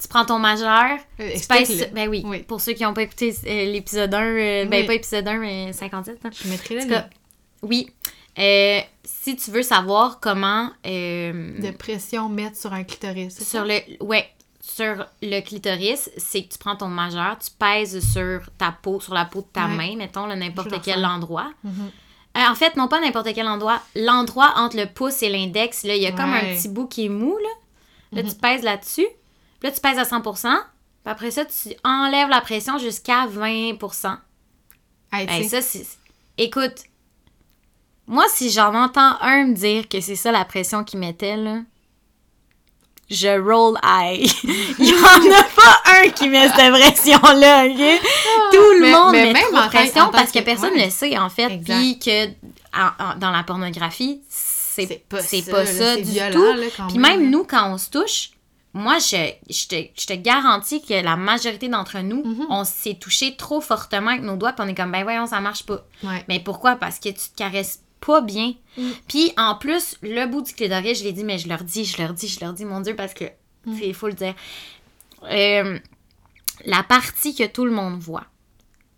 Tu 0.00 0.06
prends 0.06 0.24
ton 0.24 0.38
majeur. 0.38 0.96
Euh, 1.20 1.30
Tu 1.40 1.46
pèses. 1.48 1.88
Ben 1.92 2.08
oui. 2.08 2.22
Oui. 2.24 2.42
Pour 2.44 2.60
ceux 2.60 2.72
qui 2.72 2.84
n'ont 2.84 2.94
pas 2.94 3.02
écouté 3.02 3.34
euh, 3.46 3.72
l'épisode 3.72 4.14
1, 4.14 4.22
euh, 4.22 4.64
ben 4.66 4.80
Oui. 4.82 4.86
pas 4.86 4.94
épisode 4.94 5.26
1, 5.26 5.38
mais 5.38 5.72
57. 5.72 6.18
hein. 6.24 6.30
Je 6.32 6.48
mettrai 6.48 6.74
là 6.86 7.08
oui. 7.62 7.90
Euh, 8.38 8.80
si 9.04 9.36
tu 9.36 9.50
veux 9.50 9.62
savoir 9.62 10.20
comment. 10.20 10.70
euh, 10.86 11.58
de 11.60 11.70
pression 11.72 12.28
mettre 12.28 12.56
sur 12.56 12.72
un 12.72 12.84
clitoris. 12.84 13.42
sur 13.42 13.64
le. 13.64 13.80
Ouais. 14.02 14.28
Sur 14.60 15.06
le 15.22 15.40
clitoris, 15.40 16.10
c'est 16.18 16.42
que 16.44 16.52
tu 16.52 16.58
prends 16.58 16.76
ton 16.76 16.88
majeur, 16.88 17.38
tu 17.38 17.50
pèses 17.58 18.04
sur 18.12 18.42
ta 18.58 18.70
peau, 18.70 19.00
sur 19.00 19.14
la 19.14 19.24
peau 19.24 19.40
de 19.40 19.46
ta 19.46 19.66
Ouais. 19.66 19.74
main, 19.74 19.96
mettons, 19.96 20.26
n'importe 20.26 20.82
quel 20.82 21.04
endroit. 21.06 21.50
Mhm. 21.64 21.90
Euh, 22.36 22.40
en 22.50 22.54
fait, 22.54 22.76
non 22.76 22.86
pas 22.86 23.00
n'importe 23.00 23.32
quel 23.34 23.48
endroit. 23.48 23.80
L'endroit 23.96 24.52
entre 24.56 24.76
le 24.76 24.84
pouce 24.86 25.22
et 25.22 25.30
l'index, 25.30 25.84
là, 25.84 25.96
il 25.96 26.02
y 26.02 26.06
a 26.06 26.12
comme 26.12 26.32
un 26.34 26.40
petit 26.54 26.68
bout 26.68 26.86
qui 26.86 27.06
est 27.06 27.08
mou, 27.08 27.36
là. 27.38 27.48
Là, 28.12 28.22
Mhm. 28.22 28.28
tu 28.28 28.34
pèses 28.36 28.62
là-dessus. 28.62 29.06
Là, 29.62 29.70
tu 29.72 29.80
pèses 29.80 29.98
à 29.98 30.04
100% 30.04 30.58
Puis 31.02 31.10
après 31.12 31.30
ça, 31.30 31.44
tu 31.46 31.70
enlèves 31.82 32.28
la 32.28 32.40
pression 32.42 32.76
jusqu'à 32.78 33.26
20 33.26 33.78
Hey, 35.12 35.48
ça, 35.48 35.62
c'est... 35.62 35.86
Écoute, 36.36 36.84
moi, 38.08 38.24
si 38.34 38.50
j'en 38.50 38.74
entends 38.74 39.16
un 39.20 39.46
me 39.46 39.54
dire 39.54 39.88
que 39.88 40.00
c'est 40.00 40.16
ça 40.16 40.32
la 40.32 40.44
pression 40.44 40.82
qu'il 40.82 40.98
mettait, 40.98 41.36
là, 41.36 41.58
je 43.10 43.40
roll 43.40 43.78
eye. 43.82 44.30
Il 44.78 44.86
y 44.86 44.92
en 44.92 45.38
a 45.38 45.42
pas 45.44 45.82
un 46.02 46.08
qui 46.10 46.28
met 46.28 46.46
cette 46.48 46.72
pression-là, 46.72 47.64
OK? 47.66 48.00
Tout 48.52 48.72
le 48.74 48.80
mais- 48.80 48.92
monde 48.92 49.12
mais 49.12 49.26
met 49.28 49.32
même 49.32 49.44
trop 49.52 49.62
de 49.62 49.68
pression 49.68 50.02
en 50.04 50.10
parce 50.10 50.30
que, 50.30 50.40
que- 50.40 50.44
personne 50.44 50.72
ouais. 50.74 50.80
ne 50.80 50.84
le 50.84 50.90
sait, 50.90 51.16
en 51.18 51.30
fait. 51.30 51.48
Puis 51.64 51.98
que 51.98 52.26
en- 52.76 52.90
en- 53.12 53.16
dans 53.18 53.30
la 53.30 53.42
pornographie, 53.44 54.20
c'est 54.28 55.02
pas 55.08 55.22
ça. 55.22 55.36
pas 55.50 55.64
là, 55.64 55.72
ça 55.72 55.96
du 55.96 56.02
violent, 56.02 56.32
tout. 56.34 56.60
là, 56.60 56.66
Puis 56.88 56.98
même, 56.98 57.30
nous, 57.30 57.44
quand 57.44 57.72
on 57.72 57.78
se 57.78 57.88
touche, 57.88 58.30
moi, 58.74 58.98
je, 58.98 59.32
je, 59.48 59.66
te, 59.66 59.76
je 59.98 60.06
te 60.06 60.12
garantis 60.12 60.82
que 60.82 61.02
la 61.02 61.16
majorité 61.16 61.68
d'entre 61.68 61.98
nous, 62.00 62.22
Mhm. 62.22 62.46
on 62.50 62.64
s'est 62.64 62.94
touché 63.00 63.36
trop 63.36 63.62
fortement 63.62 64.10
avec 64.10 64.22
nos 64.22 64.36
doigts, 64.36 64.52
puis 64.52 64.64
on 64.66 64.68
est 64.68 64.74
comme, 64.74 64.92
ben 64.92 65.02
voyons, 65.02 65.26
ça 65.26 65.40
marche 65.40 65.64
pas. 65.64 65.82
Ouais. 66.04 66.24
Mais 66.28 66.40
pourquoi? 66.40 66.76
Parce 66.76 66.98
que 66.98 67.08
tu 67.08 67.14
te 67.14 67.36
caresses 67.36 67.80
pas 68.00 68.20
bien. 68.20 68.54
Mm. 68.76 68.82
Puis 69.08 69.32
en 69.36 69.54
plus, 69.56 69.96
le 70.02 70.26
bout 70.26 70.42
du 70.42 70.52
clitoris, 70.54 70.98
je 71.00 71.04
l'ai 71.04 71.12
dit, 71.12 71.24
mais 71.24 71.38
je 71.38 71.48
leur 71.48 71.64
dis, 71.64 71.84
je 71.84 72.00
leur 72.02 72.12
dis, 72.12 72.28
je 72.28 72.40
leur 72.40 72.52
dis, 72.52 72.64
mon 72.64 72.80
Dieu, 72.80 72.94
parce 72.96 73.14
que 73.14 73.24
Mm. 73.66 73.74
c'est 73.78 73.88
il 73.88 73.94
faut 73.94 74.06
le 74.08 74.14
dire. 74.14 74.34
Euh, 75.24 75.78
la 76.64 76.82
partie 76.82 77.34
que 77.34 77.44
tout 77.46 77.64
le 77.64 77.72
monde 77.72 77.98
voit, 77.98 78.24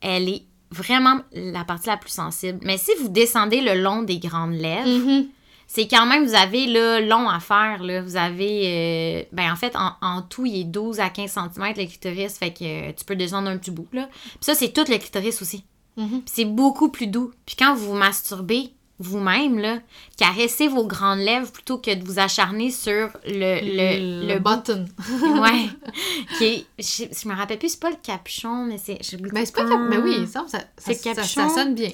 elle 0.01 0.29
est 0.29 0.43
vraiment 0.71 1.21
la 1.33 1.65
partie 1.65 1.89
la 1.89 1.97
plus 1.97 2.11
sensible. 2.13 2.61
Mais 2.63 2.79
si 2.79 2.91
vous 3.01 3.09
descendez 3.09 3.61
le 3.61 3.75
long 3.81 4.03
des 4.03 4.19
grandes 4.19 4.53
lèvres, 4.55 4.87
Mhm. 4.89 5.29
c'est 5.67 5.89
quand 5.89 6.07
même, 6.07 6.25
vous 6.27 6.35
avez 6.35 6.67
là, 6.67 7.01
long 7.01 7.29
à 7.29 7.41
faire. 7.41 7.83
Là. 7.83 8.03
Vous 8.03 8.17
avez, 8.17 8.63
euh, 8.67 9.25
ben 9.33 9.51
en 9.53 9.57
fait, 9.57 9.75
en, 9.77 9.93
en 10.03 10.23
tout, 10.23 10.47
il 10.47 10.61
est 10.61 10.65
12 10.65 11.01
à 11.01 11.09
15 11.11 11.31
cm 11.33 11.75
le 11.77 11.87
clitoris, 11.87 12.39
fait 12.39 12.53
que 12.53 12.65
euh, 12.91 12.93
tu 12.97 13.05
peux 13.05 13.17
descendre 13.17 13.49
un 13.49 13.57
petit 13.59 13.71
bout. 13.71 13.89
Là. 13.93 14.09
Puis 14.13 14.39
ça, 14.43 14.55
c'est 14.55 14.73
tout 14.73 14.85
le 14.89 14.99
clitoris 14.99 15.41
aussi. 15.43 15.65
Mhm. 15.97 16.09
Puis 16.23 16.23
c'est 16.27 16.45
beaucoup 16.45 16.91
plus 16.91 17.07
doux. 17.09 17.33
Puis 17.47 17.57
quand 17.57 17.75
vous 17.75 17.87
vous 17.87 17.95
masturbez 17.95 18.73
vous-même, 19.01 19.59
là, 19.59 19.79
caressez 20.17 20.69
vos 20.69 20.87
grandes 20.87 21.19
lèvres 21.21 21.51
plutôt 21.51 21.79
que 21.79 21.93
de 21.93 22.05
vous 22.05 22.19
acharner 22.19 22.71
sur 22.71 23.09
le, 23.27 23.61
le, 23.63 24.27
le, 24.35 24.39
button. 24.39 24.85
Ouais. 25.41 25.69
Qui 26.39 26.45
est- 26.45 26.67
je, 26.79 27.05
je 27.21 27.29
me 27.29 27.35
rappelle 27.35 27.59
plus, 27.59 27.71
c'est 27.71 27.81
pas 27.81 27.91
le 27.91 27.97
capuchon, 28.03 28.67
mais 28.67 28.79
c'est. 28.79 28.99
Mais 29.33 29.45
c'est 29.47 29.55
pas 29.55 29.67
cap- 29.69 29.81
Mais 29.89 29.97
oui, 29.99 30.27
ça, 30.27 30.45
ça, 30.47 30.59
ça, 30.59 30.65
C'est 30.79 30.95
ça, 30.95 31.23
ça 31.25 31.49
sonne 31.49 31.75
bien. 31.75 31.91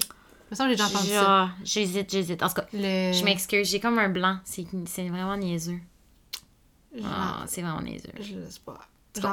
Me 0.50 0.54
semble 0.56 0.70
que 0.72 0.76
j'ai 0.76 0.84
déjà 0.84 0.96
entendu 0.98 1.10
ça. 1.10 1.48
J'hésite, 1.64 2.10
j'hésite. 2.12 2.42
En 2.42 2.48
tout 2.48 2.54
cas, 2.54 2.66
Le... 2.72 3.12
je 3.12 3.24
m'excuse, 3.24 3.68
j'ai 3.68 3.80
comme 3.80 3.98
un 3.98 4.08
blanc. 4.08 4.38
C'est 4.44 4.64
vraiment 5.08 5.36
niaiseux. 5.36 5.78
Ah, 7.04 7.44
c'est 7.46 7.62
vraiment 7.62 7.82
niaiseux. 7.82 8.10
Je 8.18 8.34
sais 8.50 8.60
pas. 8.64 8.78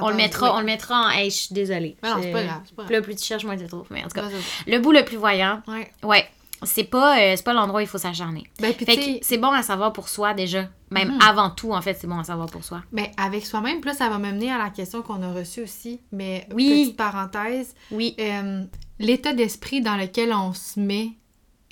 On 0.01 0.09
le 0.09 0.15
mettra, 0.15 0.55
on 0.55 0.59
le 0.59 0.65
mettra 0.65 1.07
en. 1.07 1.09
Hey, 1.09 1.29
je 1.29 1.35
suis 1.35 1.53
désolée. 1.53 1.97
Non, 2.03 2.15
c'est 2.21 2.31
pas 2.31 2.43
grave. 2.43 2.61
pas 2.75 2.85
Plus, 2.85 3.01
plus 3.01 3.15
tu 3.15 3.25
cherches, 3.25 3.43
moins 3.43 3.57
tu 3.57 3.67
trouves. 3.67 3.87
Mais 3.89 4.01
en 4.01 4.07
tout 4.07 4.15
cas, 4.15 4.21
grave. 4.21 4.33
le 4.67 4.79
bout 4.79 4.91
le 4.91 5.03
plus 5.03 5.17
voyant, 5.17 5.61
Ouais. 5.67 5.91
ouais, 6.03 6.25
c'est 6.65 6.83
pas, 6.83 7.17
euh, 7.19 7.33
c'est 7.35 7.43
pas 7.43 7.53
l'endroit 7.53 7.79
où 7.79 7.83
il 7.83 7.87
faut 7.87 7.97
s'acharner. 7.97 8.43
Ben, 8.59 8.73
c'est 9.21 9.37
bon 9.37 9.51
à 9.51 9.63
savoir 9.63 9.93
pour 9.93 10.09
soi 10.09 10.33
déjà. 10.33 10.67
Même 10.91 11.13
Mhm. 11.13 11.19
avant 11.27 11.49
tout, 11.49 11.71
en 11.73 11.81
fait, 11.81 11.95
c'est 11.99 12.07
bon 12.07 12.19
à 12.19 12.23
savoir 12.23 12.47
pour 12.49 12.63
soi. 12.63 12.81
ben, 12.91 13.07
avec 13.17 13.45
soi-même, 13.45 13.83
là, 13.83 13.93
ça 13.93 14.09
va 14.09 14.19
m'amener 14.19 14.51
à 14.51 14.57
la 14.57 14.69
question 14.69 15.01
qu'on 15.01 15.21
a 15.23 15.33
reçue 15.33 15.61
aussi. 15.63 15.99
Mais, 16.11 16.47
Oui. 16.53 16.69
petite 16.83 16.97
parenthèse, 16.97 17.73
Oui. 17.91 18.15
euh, 18.19 18.63
l'état 18.99 19.33
d'esprit 19.33 19.81
dans 19.81 19.95
lequel 19.95 20.31
on 20.33 20.53
se 20.53 20.79
met 20.79 21.09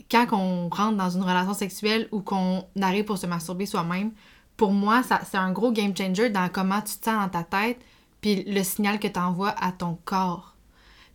quand 0.09 0.27
on 0.33 0.67
rentre 0.69 0.97
dans 0.97 1.09
une 1.09 1.21
relation 1.23 1.53
sexuelle 1.53 2.07
ou 2.11 2.21
qu'on 2.21 2.65
arrive 2.81 3.05
pour 3.05 3.17
se 3.17 3.27
masturber 3.27 3.65
soi-même, 3.65 4.11
pour 4.57 4.71
moi, 4.73 5.03
ça, 5.03 5.21
c'est 5.29 5.37
un 5.37 5.51
gros 5.51 5.71
game 5.71 5.95
changer 5.95 6.29
dans 6.29 6.49
comment 6.49 6.81
tu 6.81 6.97
te 6.99 7.05
sens 7.05 7.21
dans 7.23 7.29
ta 7.29 7.43
tête, 7.43 7.79
puis 8.19 8.43
le 8.45 8.61
signal 8.63 8.99
que 8.99 9.07
tu 9.07 9.19
envoies 9.19 9.55
à 9.59 9.71
ton 9.71 9.97
corps. 10.05 10.55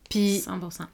Puis 0.08 0.38
100%. 0.40 0.84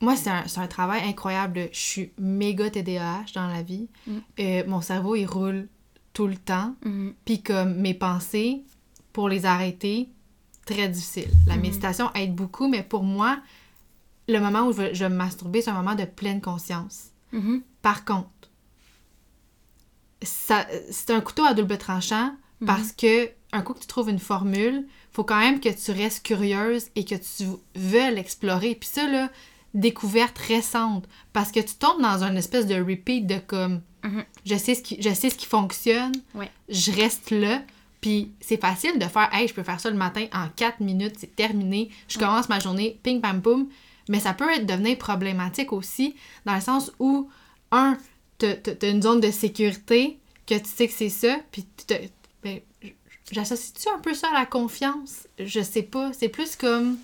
Moi, 0.00 0.14
c'est 0.16 0.30
un, 0.30 0.44
un 0.56 0.66
travail 0.68 1.02
incroyable. 1.08 1.68
Je 1.72 1.78
suis 1.78 2.12
méga 2.18 2.70
TDAH 2.70 3.32
dans 3.34 3.48
la 3.48 3.62
vie. 3.62 3.88
Mm. 4.06 4.18
Euh, 4.40 4.62
mon 4.66 4.80
cerveau, 4.80 5.16
il 5.16 5.26
roule 5.26 5.68
tout 6.12 6.26
le 6.26 6.36
temps. 6.36 6.74
Mhm. 6.84 7.14
Puis 7.24 7.42
comme 7.42 7.74
mes 7.76 7.94
pensées, 7.94 8.62
pour 9.12 9.28
les 9.28 9.44
arrêter, 9.46 10.08
très 10.66 10.88
difficile. 10.88 11.30
La 11.46 11.56
Mhm. 11.56 11.62
méditation 11.62 12.10
aide 12.14 12.34
beaucoup, 12.34 12.68
mais 12.68 12.82
pour 12.82 13.02
moi, 13.02 13.38
le 14.28 14.38
moment 14.40 14.66
où 14.66 14.72
je 14.72 14.76
vais, 14.82 14.94
je 14.94 15.04
vais 15.04 15.10
me 15.10 15.16
masturber, 15.16 15.62
c'est 15.62 15.70
un 15.70 15.74
moment 15.82 15.94
de 15.94 16.04
pleine 16.04 16.40
conscience. 16.40 17.08
Mhm. 17.32 17.62
Par 17.82 18.04
contre, 18.04 18.28
c'est 20.22 21.10
un 21.10 21.20
couteau 21.20 21.44
à 21.44 21.54
double 21.54 21.78
tranchant 21.78 22.34
Mhm. 22.60 22.66
parce 22.66 22.92
que 22.92 23.30
un 23.52 23.62
coup 23.62 23.72
que 23.72 23.78
tu 23.80 23.86
trouves 23.86 24.10
une 24.10 24.18
formule, 24.18 24.86
faut 25.12 25.24
quand 25.24 25.38
même 25.38 25.58
que 25.60 25.68
tu 25.70 25.90
restes 25.92 26.24
curieuse 26.26 26.88
et 26.96 27.04
que 27.04 27.14
tu 27.14 27.44
veuilles 27.74 28.14
l'explorer. 28.14 28.74
Puis 28.74 28.88
ça, 28.92 29.08
là, 29.08 29.30
découverte 29.74 30.38
récente. 30.38 31.06
Parce 31.32 31.52
que 31.52 31.60
tu 31.60 31.74
tombes 31.74 32.00
dans 32.02 32.22
une 32.24 32.36
espèce 32.36 32.66
de 32.66 32.74
repeat 32.76 33.26
de 33.26 33.38
comme 33.38 33.80
Mhm. 34.04 34.24
je, 34.46 34.54
sais 34.56 34.74
ce 34.74 34.82
qui, 34.82 35.00
je 35.02 35.12
sais 35.12 35.28
ce 35.30 35.34
qui 35.34 35.46
fonctionne, 35.46 36.12
Ouais. 36.34 36.50
je 36.68 36.92
reste 36.92 37.30
là. 37.30 37.62
Puis 38.00 38.30
c'est 38.40 38.60
facile 38.60 38.96
de 38.98 39.04
faire 39.06 39.28
Hey, 39.32 39.48
je 39.48 39.54
peux 39.54 39.64
faire 39.64 39.80
ça 39.80 39.90
le 39.90 39.96
matin 39.96 40.26
en 40.32 40.48
4 40.54 40.78
minutes, 40.80 41.16
c'est 41.18 41.34
terminé, 41.34 41.90
je 42.08 42.16
commence 42.18 42.48
ma 42.48 42.60
journée, 42.60 42.98
ping 43.02 43.20
pam 43.20 43.42
poum. 43.42 43.68
Mais 44.08 44.20
ça 44.20 44.32
peut 44.34 44.48
être- 44.52 44.64
devenir 44.66 44.96
problématique 44.98 45.72
aussi, 45.72 46.14
dans 46.46 46.54
le 46.54 46.60
sens 46.60 46.92
où, 47.00 47.28
un, 47.72 47.98
t'as 48.38 48.56
une 48.90 49.02
zone 49.02 49.20
de 49.20 49.30
sécurité, 49.32 50.18
que 50.46 50.54
tu 50.54 50.64
sais 50.68 50.86
que 50.88 50.94
c'est 50.94 51.08
ça, 51.10 51.36
puis 51.50 51.66
ben, 52.42 52.60
j'associe-tu 53.30 53.88
un 53.94 53.98
peu 53.98 54.14
ça 54.14 54.28
à 54.30 54.38
la 54.40 54.46
confiance? 54.46 55.26
Je 55.38 55.60
sais 55.60 55.82
pas. 55.82 56.12
C'est 56.12 56.28
plus 56.28 56.56
comme. 56.56 56.96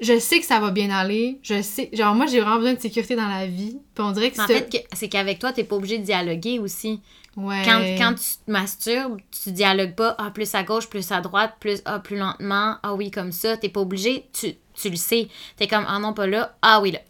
Je 0.00 0.18
sais 0.18 0.40
que 0.40 0.46
ça 0.46 0.60
va 0.60 0.70
bien 0.70 0.90
aller. 0.90 1.38
Je 1.42 1.60
sais. 1.62 1.90
Genre, 1.92 2.14
moi, 2.14 2.26
j'ai 2.26 2.40
vraiment 2.40 2.56
besoin 2.56 2.74
de 2.74 2.80
sécurité 2.80 3.16
dans 3.16 3.28
la 3.28 3.46
vie. 3.46 3.78
Puis 3.94 4.04
on 4.04 4.12
dirait 4.12 4.30
que 4.30 4.40
En 4.40 4.46
fait, 4.46 4.86
c'est 4.94 5.08
qu'avec 5.08 5.38
toi, 5.38 5.52
t'es 5.52 5.64
pas 5.64 5.76
obligé 5.76 5.98
de 5.98 6.04
dialoguer 6.04 6.58
aussi. 6.58 7.00
ouais. 7.36 7.62
Quand, 7.64 7.80
quand 7.98 8.14
tu 8.14 8.24
te 8.44 8.50
masturbes, 8.50 9.18
tu 9.30 9.52
dialogues 9.52 9.94
pas, 9.94 10.14
ah, 10.18 10.30
plus 10.30 10.54
à 10.54 10.62
gauche, 10.62 10.88
plus 10.88 11.10
à 11.12 11.20
droite, 11.20 11.54
plus, 11.60 11.82
ah, 11.84 11.98
plus 11.98 12.16
lentement, 12.16 12.76
ah 12.82 12.94
oui, 12.94 13.10
comme 13.10 13.30
ça. 13.32 13.56
T'es 13.58 13.68
pas 13.68 13.80
obligé, 13.80 14.26
tu, 14.32 14.54
tu 14.74 14.88
le 14.90 14.96
sais. 14.96 15.28
T'es 15.56 15.66
comme, 15.66 15.84
ah 15.86 15.98
non, 15.98 16.14
pas 16.14 16.26
là, 16.26 16.56
ah 16.62 16.80
oui, 16.80 16.92
là. 16.92 17.00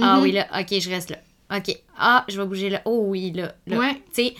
Ah 0.00 0.16
Mhm. 0.16 0.22
oui, 0.22 0.32
là, 0.32 0.46
ok, 0.60 0.78
je 0.80 0.90
reste 0.90 1.10
là. 1.10 1.18
Ok, 1.56 1.76
ah, 1.96 2.24
je 2.28 2.40
vais 2.40 2.46
bouger 2.46 2.68
là, 2.68 2.82
oh 2.84 3.04
oui, 3.06 3.30
là. 3.32 3.54
là. 3.66 3.78
Ouais. 3.78 3.94
Tu 4.14 4.24
sais, 4.26 4.34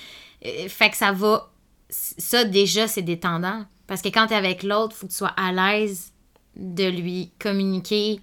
euh, 0.47 0.69
fait 0.69 0.91
que 0.91 0.97
ça 0.97 1.13
va. 1.13 1.51
Ça, 1.91 2.45
déjà, 2.45 2.89
c'est 2.89 3.03
détendant. 3.03 3.65
Parce 3.87 4.03
que 4.03 4.09
quand 4.09 4.27
t'es 4.27 4.35
avec 4.35 4.63
l'autre, 4.63 4.97
faut 4.97 5.07
que 5.07 5.13
tu 5.13 5.19
sois 5.19 5.33
à 5.37 5.53
l'aise 5.53 6.13
de 6.57 6.89
lui 6.89 7.31
communiquer 7.39 8.21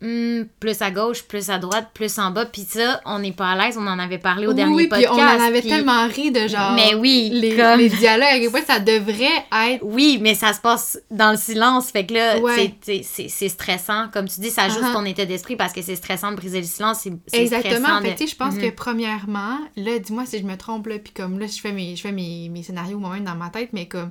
hmm, 0.00 0.42
plus 0.60 0.80
à 0.80 0.92
gauche, 0.92 1.24
plus 1.24 1.50
à 1.50 1.58
droite, 1.58 1.88
plus 1.92 2.20
en 2.20 2.30
bas. 2.30 2.46
Puis 2.46 2.62
ça, 2.62 3.00
on 3.04 3.18
n'est 3.18 3.32
pas 3.32 3.48
à 3.50 3.56
l'aise. 3.56 3.76
On 3.76 3.86
en 3.88 3.98
avait 3.98 4.18
parlé 4.18 4.46
au 4.46 4.50
Oui, 4.50 4.54
dernier 4.56 4.74
oui, 4.76 4.86
podcast. 4.86 5.10
on 5.12 5.16
en 5.20 5.40
avait 5.46 5.60
tellement 5.60 6.06
ri 6.06 6.30
de 6.30 6.46
genre. 6.46 6.72
Mais 6.76 6.94
oui, 6.94 7.30
les, 7.32 7.56
comme- 7.56 7.78
les 7.80 7.88
dialogues, 7.88 8.28
à 8.30 8.38
quel 8.38 8.50
point 8.52 8.62
ça 8.64 8.78
devrait 8.78 9.24
être. 9.72 9.80
Oui, 9.82 10.18
mais 10.22 10.36
ça 10.36 10.52
se 10.52 10.60
passe 10.60 11.00
dans 11.10 11.32
le 11.32 11.36
silence. 11.36 11.90
Fait 11.90 12.06
que 12.06 12.14
là, 12.14 12.38
Ouais. 12.38 12.74
c'est- 12.82 13.48
stressant. 13.48 14.06
Comme 14.12 14.28
tu 14.28 14.40
dis, 14.40 14.50
ça 14.50 14.62
ajuste 14.66 14.82
Uh-huh. 14.84 14.92
ton 14.92 15.04
état 15.04 15.24
d'esprit 15.24 15.56
parce 15.56 15.72
que 15.72 15.82
c'est 15.82 15.96
stressant 15.96 16.30
de 16.30 16.36
briser 16.36 16.58
le 16.60 16.66
silence. 16.66 17.04
Exactement. 17.32 17.98
stressant 17.98 18.02
Fait 18.02 18.24
de- 18.24 18.30
je 18.30 18.36
pense 18.36 18.54
Mhm. 18.54 18.60
que 18.62 18.70
premièrement, 18.70 19.58
là, 19.76 19.98
dis-moi 19.98 20.26
si 20.26 20.38
je 20.38 20.44
me 20.44 20.56
trompe, 20.56 20.86
là, 20.86 21.00
puis 21.00 21.12
comme 21.12 21.40
là, 21.40 21.46
je 21.48 21.60
fais 21.60 21.72
mes, 21.72 21.96
je 21.96 22.02
fais 22.02 22.12
mes, 22.12 22.48
mes 22.50 22.62
scénarios 22.62 23.00
moi-même 23.00 23.24
dans 23.24 23.34
ma 23.34 23.50
tête, 23.50 23.70
mais 23.72 23.86
comme 23.88 24.10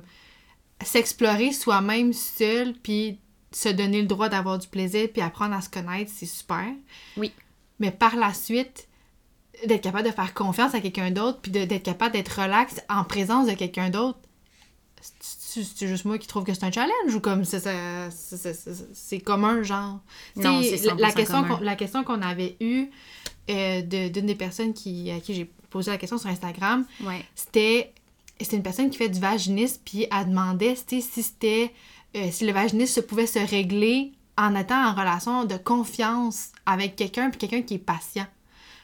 s'explorer 0.84 1.52
soi-même 1.52 2.12
seul, 2.12 2.74
puis 2.82 3.18
se 3.52 3.68
donner 3.68 4.00
le 4.02 4.06
droit 4.06 4.28
d'avoir 4.28 4.58
du 4.58 4.68
plaisir, 4.68 5.08
puis 5.12 5.22
apprendre 5.22 5.54
à 5.54 5.60
se 5.60 5.68
connaître, 5.70 6.10
c'est 6.14 6.26
super. 6.26 6.66
Oui. 7.16 7.32
Mais 7.80 7.90
par 7.90 8.16
la 8.16 8.34
suite, 8.34 8.86
d'être 9.66 9.82
capable 9.82 10.06
de 10.08 10.12
faire 10.12 10.34
confiance 10.34 10.74
à 10.74 10.80
quelqu'un 10.80 11.10
d'autre, 11.10 11.38
puis 11.40 11.50
d'être 11.50 11.82
capable 11.82 12.12
d'être 12.12 12.40
relax 12.42 12.80
en 12.88 13.04
présence 13.04 13.46
de 13.46 13.52
quelqu'un 13.54 13.90
d'autre, 13.90 14.18
c'est 15.20 15.86
juste 15.88 16.04
moi 16.04 16.18
qui 16.18 16.26
trouve 16.26 16.44
que 16.44 16.52
c'est 16.52 16.64
un 16.64 16.72
challenge 16.72 17.14
ou 17.14 17.20
comme 17.20 17.44
c'est 17.44 19.20
commun, 19.20 19.62
genre? 19.62 20.00
Non, 20.36 20.60
c'est 20.62 20.84
la, 20.84 20.94
la 20.94 21.08
100% 21.10 21.14
question 21.14 21.42
commun. 21.42 21.58
la 21.62 21.76
question 21.76 22.04
qu'on 22.04 22.20
avait 22.22 22.56
eue 22.60 22.86
euh, 23.50 23.82
de- 23.82 24.08
d'une 24.08 24.26
des 24.26 24.34
personnes 24.34 24.74
qui, 24.74 25.10
à 25.10 25.20
qui 25.20 25.34
j'ai 25.34 25.50
posé 25.70 25.90
la 25.90 25.98
question 25.98 26.18
sur 26.18 26.28
Instagram, 26.28 26.84
Ouais. 27.04 27.24
c'était 27.34 27.92
c'était 28.40 28.56
une 28.56 28.62
personne 28.62 28.88
qui 28.90 28.98
fait 28.98 29.08
du 29.08 29.18
vaginisme 29.18 29.80
puis 29.84 30.06
elle 30.16 30.28
demandait 30.28 30.76
si 30.76 31.02
c'était 31.02 31.72
euh, 32.16 32.28
si 32.30 32.46
le 32.46 32.52
vaginisme 32.52 33.02
pouvait 33.02 33.26
se 33.26 33.38
régler 33.38 34.12
en 34.36 34.54
étant 34.54 34.86
en 34.86 34.94
relation 34.94 35.44
de 35.44 35.56
confiance 35.56 36.50
avec 36.66 36.96
quelqu'un 36.96 37.30
puis 37.30 37.38
quelqu'un 37.38 37.62
qui 37.62 37.74
est 37.74 37.78
patient. 37.78 38.26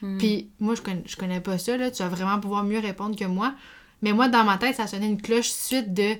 Hmm. 0.01 0.17
Puis 0.17 0.49
moi 0.59 0.75
je 0.75 0.81
connais 0.81 1.03
je 1.05 1.15
connais 1.15 1.41
pas 1.41 1.57
ça 1.57 1.77
là, 1.77 1.89
tu 1.91 2.03
vas 2.03 2.09
vraiment 2.09 2.39
pouvoir 2.39 2.63
mieux 2.63 2.79
répondre 2.79 3.15
que 3.15 3.25
moi, 3.25 3.55
mais 4.01 4.11
moi 4.13 4.27
dans 4.27 4.43
ma 4.43 4.57
tête 4.57 4.75
ça 4.75 4.87
sonnait 4.87 5.07
une 5.07 5.21
cloche 5.21 5.49
suite 5.49 5.93
de 5.93 6.15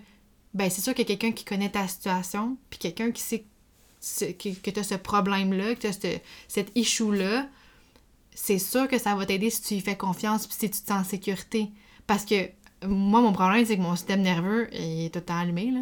ben 0.54 0.70
c'est 0.70 0.82
sûr 0.82 0.94
que 0.94 1.02
quelqu'un 1.04 1.32
qui 1.34 1.44
connaît 1.44 1.70
ta 1.70 1.88
situation 1.88 2.58
puis 2.70 2.80
quelqu'un 2.80 3.12
qui 3.12 3.22
sait 3.22 3.46
ce- 4.00 4.26
que, 4.26 4.50
que 4.56 4.72
tu 4.72 4.80
as 4.80 4.84
ce 4.84 4.96
problème 4.96 5.52
là, 5.54 5.76
que 5.76 5.82
tu 5.82 5.88
as 5.88 5.94
ce, 5.94 6.18
cet 6.48 6.72
issue 6.76 7.14
là, 7.14 7.48
c'est 8.34 8.60
sûr 8.60 8.88
que 8.88 8.98
ça 8.98 9.16
va 9.16 9.26
t'aider 9.26 9.50
si 9.50 9.62
tu 9.62 9.74
y 9.76 9.82
fais 9.82 9.98
confiance 9.98 10.48
puis 10.48 10.56
si 10.58 10.70
tu 10.70 10.82
te 10.82 10.88
sens 10.88 11.02
en 11.02 11.04
sécurité. 11.04 11.70
Parce 12.08 12.26
que 12.26 12.50
moi, 12.86 13.22
mon 13.22 13.32
problème, 13.34 13.66
c'est 13.66 13.78
que 13.78 13.82
mon 13.82 13.96
système 13.96 14.22
nerveux 14.22 14.68
est 14.74 15.12
tout 15.14 15.20
le 15.20 15.26
temps 15.26 15.40
allumé, 15.40 15.72
là. 15.72 15.80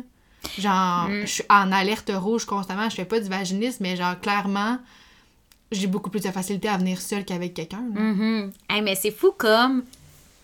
Genre, 0.60 1.08
Mm. 1.10 1.22
je 1.22 1.26
suis 1.32 1.44
en 1.50 1.72
alerte 1.72 2.12
rouge 2.14 2.46
constamment. 2.46 2.90
Je 2.90 2.96
fais 2.96 3.06
pas 3.06 3.20
du 3.20 3.30
vaginisme, 3.30 3.78
mais 3.82 3.96
genre, 3.96 4.20
clairement, 4.20 4.78
j'ai 5.72 5.88
beaucoup 5.88 6.10
plus 6.10 6.22
de 6.22 6.30
facilité 6.32 6.68
à 6.70 6.78
venir 6.78 7.00
seule 7.02 7.26
qu'avec 7.26 7.54
quelqu'un. 7.54 7.82
Mhm. 7.94 8.52
Hey, 8.70 8.82
mais 8.82 8.96
c'est 8.96 9.12
fou 9.12 9.34
comme 9.38 9.84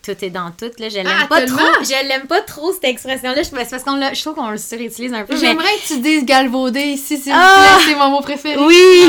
tout 0.02 0.12
est 0.24 0.30
dans 0.30 0.50
tout. 0.50 0.70
Là. 0.78 0.88
Je 0.88 0.94
l'aime 0.96 1.06
Ah, 1.08 1.26
pas 1.28 1.40
tellement! 1.42 1.58
trop. 1.58 1.84
Je 1.84 2.08
l'aime 2.08 2.26
pas 2.26 2.40
trop 2.40 2.72
cette 2.72 2.84
expression-là. 2.84 3.44
C'est 3.44 3.50
parce 3.54 3.84
qu'on 3.84 4.00
je 4.14 4.20
trouve 4.20 4.34
qu'on 4.34 4.48
le 4.50 4.56
surutilise 4.56 5.12
un 5.12 5.24
peu. 5.24 5.34
mais 5.34 5.40
J'aimerais 5.40 5.76
que 5.76 5.86
tu 5.88 6.00
dises 6.00 6.24
galvaudé 6.24 6.80
ici, 6.80 7.18
s'il 7.18 7.32
Ah! 7.36 7.78
C'est 7.86 7.94
mon 7.94 8.08
mot 8.10 8.20
préféré. 8.22 8.56
Oui! 8.58 9.04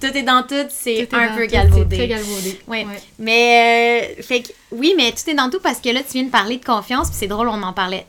Tout 0.00 0.06
est 0.16 0.22
dans 0.22 0.42
tout, 0.42 0.54
c'est 0.70 1.12
un 1.14 1.36
peu 1.36 1.46
tout, 1.46 1.52
galvaudé. 1.52 1.96
Très 1.98 2.08
galvaudé. 2.08 2.58
Ouais. 2.66 2.86
Mais, 3.18 4.14
euh, 4.18 4.22
fait 4.22 4.42
que, 4.42 4.48
oui, 4.72 4.94
mais 4.96 5.12
tout 5.12 5.28
est 5.28 5.34
dans 5.34 5.50
tout 5.50 5.60
parce 5.60 5.78
que 5.78 5.90
là, 5.90 6.00
tu 6.02 6.14
viens 6.14 6.24
de 6.24 6.30
parler 6.30 6.56
de 6.56 6.64
confiance, 6.64 7.08
puis 7.10 7.18
c'est 7.20 7.26
drôle, 7.28 7.48
on 7.48 7.62
en 7.62 7.74
parlait 7.74 8.06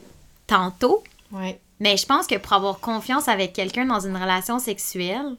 tantôt. 0.47 1.03
Ouais. 1.33 1.59
Mais 1.81 1.97
je 1.97 2.05
pense 2.05 2.27
que 2.27 2.35
pour 2.37 2.53
avoir 2.53 2.79
confiance 2.79 3.27
avec 3.27 3.51
quelqu'un 3.53 3.85
dans 3.85 3.99
une 3.99 4.15
relation 4.15 4.57
sexuelle, 4.59 5.35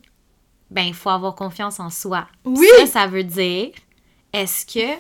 ben, 0.70 0.82
il 0.82 0.93
faut 0.94 1.09
avoir 1.10 1.35
confiance 1.35 1.81
en 1.81 1.89
soi. 1.89 2.27
Oui! 2.44 2.66
Ça, 2.81 2.86
ça 2.86 3.06
veut 3.06 3.24
dire, 3.24 3.70
est-ce 4.35 4.66
que 4.66 4.93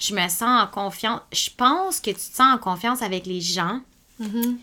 je 0.00 0.14
me 0.14 0.28
sens 0.28 0.62
en 0.64 0.66
confiance? 0.66 1.20
Je 1.32 1.50
pense 1.56 2.00
que 2.00 2.10
tu 2.10 2.16
te 2.16 2.20
sens 2.36 2.54
en 2.54 2.58
confiance 2.58 3.02
avec 3.02 3.26
les 3.26 3.40
gens 3.40 3.80
Mhm. 4.18 4.58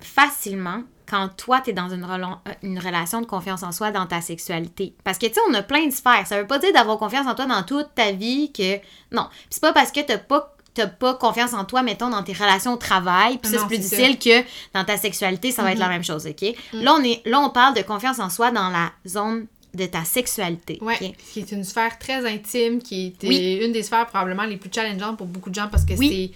facilement 0.00 0.82
quand 1.06 1.30
toi, 1.38 1.62
tu 1.62 1.70
es 1.70 1.72
dans 1.72 1.88
une, 1.88 2.04
rela- 2.04 2.40
euh, 2.46 2.52
une 2.62 2.78
relation 2.78 3.22
de 3.22 3.26
confiance 3.26 3.62
en 3.62 3.72
soi 3.72 3.90
dans 3.90 4.04
ta 4.06 4.20
sexualité. 4.20 4.94
Parce 5.04 5.16
que, 5.16 5.24
tu 5.26 5.32
sais, 5.34 5.40
on 5.48 5.54
a 5.54 5.62
plein 5.62 5.86
de 5.86 5.90
sphères. 5.90 6.26
Ça 6.26 6.38
veut 6.38 6.46
pas 6.46 6.58
dire 6.58 6.72
d'avoir 6.74 6.98
confiance 6.98 7.26
en 7.26 7.34
toi 7.34 7.46
dans 7.46 7.62
toute 7.62 7.94
ta 7.94 8.12
vie 8.12 8.52
que... 8.52 8.76
Non. 9.10 9.26
Puis 9.30 9.48
c'est 9.52 9.60
pas 9.62 9.72
parce 9.72 9.90
que 9.90 10.00
t'as 10.00 10.18
pas 10.18 10.54
t'as 10.78 10.86
pas 10.86 11.14
confiance 11.14 11.52
en 11.54 11.64
toi, 11.64 11.82
mettons, 11.82 12.08
dans 12.10 12.22
tes 12.22 12.32
relations 12.32 12.74
au 12.74 12.76
travail, 12.76 13.38
puis 13.38 13.50
ça, 13.50 13.58
c'est 13.60 13.66
plus 13.66 13.78
difficile 13.78 14.18
que 14.18 14.44
dans 14.74 14.84
ta 14.84 14.96
sexualité, 14.96 15.50
ça 15.50 15.62
va 15.62 15.72
être 15.72 15.78
la 15.78 15.88
même 15.88 16.04
chose, 16.04 16.26
OK? 16.26 16.54
Là, 16.72 16.94
on 16.98 17.02
est, 17.02 17.20
là, 17.26 17.40
on 17.40 17.50
parle 17.50 17.74
de 17.74 17.82
confiance 17.82 18.18
en 18.20 18.30
soi 18.30 18.50
dans 18.50 18.68
la 18.70 18.92
zone 19.06 19.46
de 19.74 19.86
ta 19.86 20.04
sexualité, 20.04 20.78
OK? 20.80 21.12
qui 21.32 21.40
est 21.40 21.52
une 21.52 21.62
sphère 21.64 21.98
très 21.98 22.24
intime, 22.26 22.80
qui 22.80 23.06
est 23.08 23.24
euh, 23.24 23.28
Oui. 23.28 23.60
une 23.62 23.72
des 23.72 23.82
sphères 23.82 24.06
probablement 24.06 24.44
les 24.44 24.56
plus 24.56 24.70
challengeantes 24.74 25.18
pour 25.18 25.26
beaucoup 25.26 25.50
de 25.50 25.54
gens 25.54 25.68
parce 25.70 25.84
que 25.84 25.92
Oui. 25.94 26.32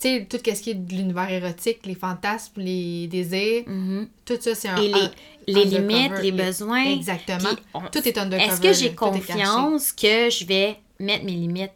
c'est, 0.00 0.08
tu 0.10 0.18
sais, 0.18 0.26
tout 0.28 0.38
ce 0.44 0.60
qui 0.62 0.70
est 0.70 0.74
de 0.74 0.94
l'univers 0.94 1.30
érotique, 1.30 1.80
les 1.84 1.94
fantasmes, 1.94 2.60
les 2.62 3.06
désirs, 3.08 3.64
Mhm. 3.66 4.08
tout 4.24 4.38
ça, 4.40 4.54
c'est 4.54 4.68
un... 4.68 4.76
Et 4.76 4.88
les, 4.88 4.94
un- 4.94 5.10
les 5.48 5.54
undercover. 5.76 5.78
limites, 5.88 6.22
les 6.22 6.32
besoins. 6.32 6.84
Exactement. 6.84 7.50
On- 7.74 7.80
Tout 7.92 8.06
est 8.08 8.16
undercover. 8.16 8.52
Est-ce 8.52 8.60
que 8.60 8.72
j'ai 8.72 8.94
confiance 8.94 9.92
que 9.92 10.30
je 10.30 10.44
vais 10.46 10.76
mettre 10.98 11.24
mes 11.24 11.32
limites? 11.32 11.70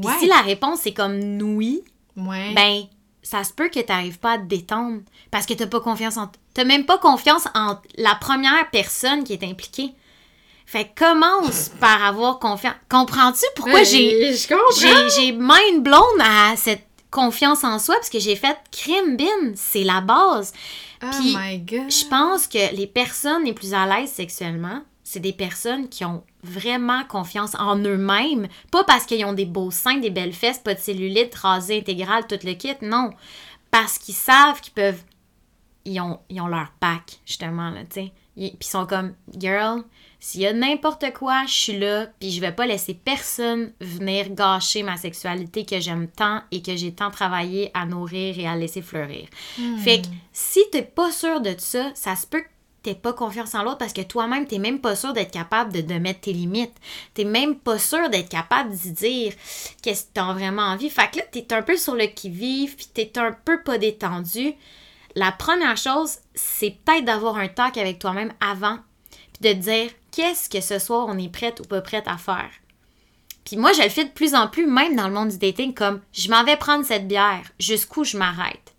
Puis 0.00 0.06
Ouais. 0.06 0.18
si 0.20 0.26
la 0.26 0.40
réponse 0.42 0.86
est 0.86 0.92
comme 0.94 1.40
oui, 1.42 1.82
Ouais. 2.16 2.52
ben 2.54 2.82
ça 3.22 3.42
se 3.44 3.52
peut 3.52 3.68
que 3.68 3.80
tu 3.80 3.86
n'arrives 3.92 4.18
pas 4.18 4.32
à 4.32 4.38
te 4.38 4.44
détendre 4.44 5.00
parce 5.30 5.46
que 5.46 5.54
tu 5.54 5.66
pas 5.66 5.80
confiance 5.80 6.16
en 6.16 6.30
t'as 6.54 6.64
même 6.64 6.86
pas 6.86 6.96
confiance 6.98 7.46
en 7.54 7.76
la 7.98 8.14
première 8.14 8.70
personne 8.70 9.24
qui 9.24 9.32
est 9.32 9.42
impliquée. 9.44 9.92
Fait 10.64 10.90
commence 10.96 11.68
par 11.80 12.02
avoir 12.04 12.38
confiance. 12.38 12.74
Comprends-tu 12.88 13.44
pourquoi 13.54 13.74
Ouais, 13.74 13.84
j'ai 13.84 14.32
j'ai 15.16 15.32
mind 15.32 15.82
blown 15.82 16.20
à 16.20 16.56
cette 16.56 16.86
confiance 17.10 17.64
en 17.64 17.78
soi 17.78 17.94
parce 17.96 18.10
que 18.10 18.18
j'ai 18.18 18.36
fait 18.36 18.56
crime 18.72 19.16
bin, 19.16 19.52
c'est 19.54 19.84
la 19.84 20.00
base. 20.00 20.52
Oh 21.02 21.06
Puis! 21.20 21.32
Je 21.88 22.08
pense 22.08 22.46
que 22.46 22.74
les 22.74 22.86
personnes 22.86 23.44
les 23.44 23.52
plus 23.52 23.74
à 23.74 23.86
l'aise 23.86 24.10
sexuellement, 24.10 24.82
c'est 25.04 25.20
des 25.20 25.32
personnes 25.32 25.88
qui 25.88 26.04
ont 26.04 26.22
vraiment 26.46 27.04
confiance 27.04 27.54
en 27.58 27.76
eux-mêmes. 27.76 28.48
Pas 28.70 28.84
parce 28.84 29.06
qu'ils 29.06 29.24
ont 29.24 29.32
des 29.32 29.46
beaux 29.46 29.70
seins, 29.70 29.98
des 29.98 30.10
belles 30.10 30.32
fesses, 30.32 30.58
pas 30.58 30.74
de 30.74 30.80
cellulite, 30.80 31.34
rasé 31.34 31.78
intégral, 31.78 32.26
tout 32.26 32.38
le 32.44 32.54
kit. 32.54 32.74
Non. 32.82 33.10
Parce 33.70 33.98
qu'ils 33.98 34.14
savent 34.14 34.60
qu'ils 34.60 34.72
peuvent. 34.74 35.02
Ils 35.84 36.00
ont, 36.00 36.18
ils 36.30 36.40
ont 36.40 36.48
leur 36.48 36.72
pack, 36.80 37.20
justement, 37.24 37.70
là, 37.70 37.82
tu 37.82 38.00
sais. 38.00 38.12
Puis 38.36 38.56
ils 38.60 38.66
sont 38.66 38.86
comme, 38.86 39.14
girl, 39.38 39.82
s'il 40.18 40.40
y 40.40 40.46
a 40.46 40.52
n'importe 40.52 41.12
quoi, 41.12 41.44
je 41.46 41.52
suis 41.52 41.78
là, 41.78 42.06
puis 42.18 42.30
je 42.30 42.40
vais 42.40 42.52
pas 42.52 42.66
laisser 42.66 42.94
personne 42.94 43.72
venir 43.80 44.30
gâcher 44.30 44.82
ma 44.82 44.96
sexualité 44.96 45.64
que 45.64 45.80
j'aime 45.80 46.08
tant 46.08 46.42
et 46.50 46.62
que 46.62 46.76
j'ai 46.76 46.92
tant 46.92 47.10
travaillé 47.10 47.70
à 47.74 47.86
nourrir 47.86 48.38
et 48.38 48.46
à 48.46 48.56
laisser 48.56 48.82
fleurir. 48.82 49.28
Hmm. 49.58 49.78
Fait 49.78 50.02
que 50.02 50.08
si 50.32 50.60
t'es 50.72 50.82
pas 50.82 51.12
sûr 51.12 51.40
de 51.40 51.54
ça, 51.58 51.90
ça 51.94 52.16
se 52.16 52.26
peut 52.26 52.40
que 52.40 52.48
pas 52.94 53.12
confiance 53.12 53.54
en 53.54 53.62
l'autre 53.62 53.78
parce 53.78 53.92
que 53.92 54.02
toi-même, 54.02 54.46
t'es 54.46 54.58
même 54.58 54.80
pas 54.80 54.96
sûr 54.96 55.12
d'être 55.12 55.32
capable 55.32 55.72
de, 55.72 55.94
mettre 55.94 56.20
tes 56.20 56.32
limites. 56.32 56.76
T'es 57.14 57.24
même 57.24 57.56
pas 57.56 57.78
sûr 57.78 58.08
d'être 58.08 58.28
capable 58.28 58.70
d'y 58.70 58.92
dire 58.92 59.32
qu'est-ce 59.82 60.04
que 60.04 60.10
t'as 60.14 60.32
vraiment 60.32 60.62
envie. 60.62 60.90
Fait 60.90 61.10
que 61.10 61.18
là, 61.18 61.24
t'es 61.30 61.52
un 61.52 61.62
peu 61.62 61.76
sur 61.76 61.94
le 61.94 62.06
qui-vive, 62.06 62.76
puis 62.76 62.86
t'es 62.92 63.18
un 63.18 63.32
peu 63.32 63.62
pas 63.62 63.78
détendu. 63.78 64.54
La 65.14 65.32
première 65.32 65.76
chose, 65.76 66.18
c'est 66.34 66.76
peut-être 66.84 67.04
d'avoir 67.04 67.36
un 67.36 67.48
talk 67.48 67.78
avec 67.78 67.98
toi-même 67.98 68.32
avant, 68.40 68.78
puis 69.32 69.54
de 69.54 69.58
dire 69.58 69.90
qu'est-ce 70.10 70.48
que 70.48 70.60
ce 70.60 70.78
soir 70.78 71.06
on 71.08 71.18
est 71.18 71.32
prête 71.32 71.60
ou 71.60 71.64
pas 71.64 71.80
prête 71.80 72.06
à 72.06 72.18
faire. 72.18 72.50
Puis 73.44 73.56
moi, 73.56 73.72
je 73.72 73.82
le 73.82 73.88
fais 73.88 74.04
de 74.04 74.10
plus 74.10 74.34
en 74.34 74.48
plus, 74.48 74.66
même 74.66 74.96
dans 74.96 75.06
le 75.06 75.14
monde 75.14 75.28
du 75.28 75.38
dating, 75.38 75.72
comme 75.72 76.00
je 76.12 76.28
m'en 76.30 76.44
vais 76.44 76.56
prendre 76.56 76.84
cette 76.84 77.06
bière, 77.06 77.44
jusqu'où 77.60 78.04
je 78.04 78.16
m'arrête. 78.16 78.74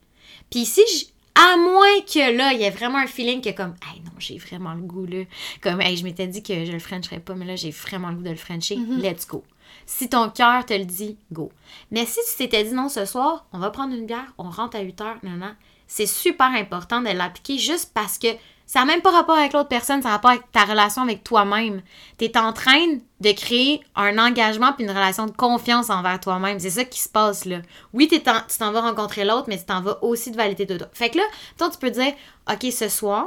Puis 0.51 0.65
si 0.65 0.81
je- 0.91 1.05
à 1.37 1.55
moins 1.55 2.01
que 2.01 2.35
là, 2.35 2.53
il 2.53 2.59
y 2.59 2.63
ait 2.63 2.71
vraiment 2.71 2.97
un 2.97 3.07
feeling 3.07 3.41
que 3.41 3.51
comme, 3.51 3.75
hey 3.85 4.01
non, 4.01 4.11
j'ai 4.17 4.37
vraiment 4.37 4.73
le 4.73 4.81
goût 4.81 5.05
là. 5.05 5.23
Comme, 5.61 5.81
hey, 5.81 5.95
je 5.95 6.03
m'étais 6.03 6.27
dit 6.27 6.41
que 6.41 6.65
je 6.65 6.71
le 6.71 6.79
frencherais 6.79 7.19
pas, 7.19 7.35
mais 7.35 7.45
là, 7.45 7.55
j'ai 7.55 7.71
vraiment 7.71 8.09
le 8.09 8.15
goût 8.15 8.23
de 8.23 8.31
le 8.31 8.35
frencher. 8.35 8.75
Let's 8.75 9.27
go. 9.27 9.43
Si 9.85 10.09
ton 10.09 10.29
cœur 10.29 10.65
te 10.65 10.73
le 10.73 10.85
dit, 10.85 11.17
go. 11.31 11.51
Mais 11.91 12.05
si 12.05 12.19
tu 12.29 12.37
t'étais 12.37 12.63
dit 12.63 12.73
non 12.73 12.89
ce 12.89 13.05
soir, 13.05 13.45
on 13.53 13.59
va 13.59 13.69
prendre 13.69 13.93
une 13.93 14.05
bière, 14.05 14.33
on 14.37 14.49
rentre 14.49 14.77
à 14.77 14.81
8 14.81 15.01
heures, 15.01 15.17
non, 15.23 15.37
non, 15.37 15.53
c'est 15.87 16.07
super 16.07 16.47
important 16.47 17.01
de 17.01 17.09
l'appliquer 17.09 17.57
juste 17.57 17.91
parce 17.93 18.17
que 18.17 18.27
ça 18.67 18.79
n'a 18.79 18.85
même 18.85 19.01
pas 19.01 19.11
rapport 19.11 19.37
avec 19.37 19.53
l'autre 19.53 19.69
personne, 19.69 20.01
ça 20.01 20.09
a 20.09 20.11
rapport 20.11 20.31
avec 20.31 20.51
ta 20.51 20.65
relation 20.65 21.01
avec 21.01 21.23
toi-même. 21.23 21.81
Tu 22.19 22.25
es 22.25 22.37
en 22.37 22.51
train 22.51 22.97
de 23.21 23.31
créer 23.31 23.81
un 23.95 24.17
engagement 24.17 24.73
puis 24.73 24.83
une 24.83 24.91
relation 24.91 25.25
de 25.25 25.31
confiance 25.31 25.89
envers 25.89 26.19
toi-même. 26.19 26.59
C'est 26.59 26.71
ça 26.71 26.83
qui 26.83 26.99
se 26.99 27.07
passe 27.07 27.45
là. 27.45 27.61
Oui, 27.93 28.09
tu 28.09 28.21
t'en 28.21 28.71
vas 28.73 28.81
rencontrer 28.81 29.23
l'autre, 29.23 29.45
mais 29.47 29.57
tu 29.57 29.63
t'en 29.63 29.81
vas 29.81 30.03
aussi 30.03 30.31
de 30.31 30.35
valider 30.35 30.65
de 30.65 30.77
toi. 30.77 30.89
Fait 30.91 31.09
que 31.09 31.17
là, 31.17 31.23
toi, 31.57 31.69
tu 31.69 31.77
peux 31.77 31.89
dire, 31.89 32.13
OK, 32.51 32.69
ce 32.69 32.89
soir, 32.89 33.25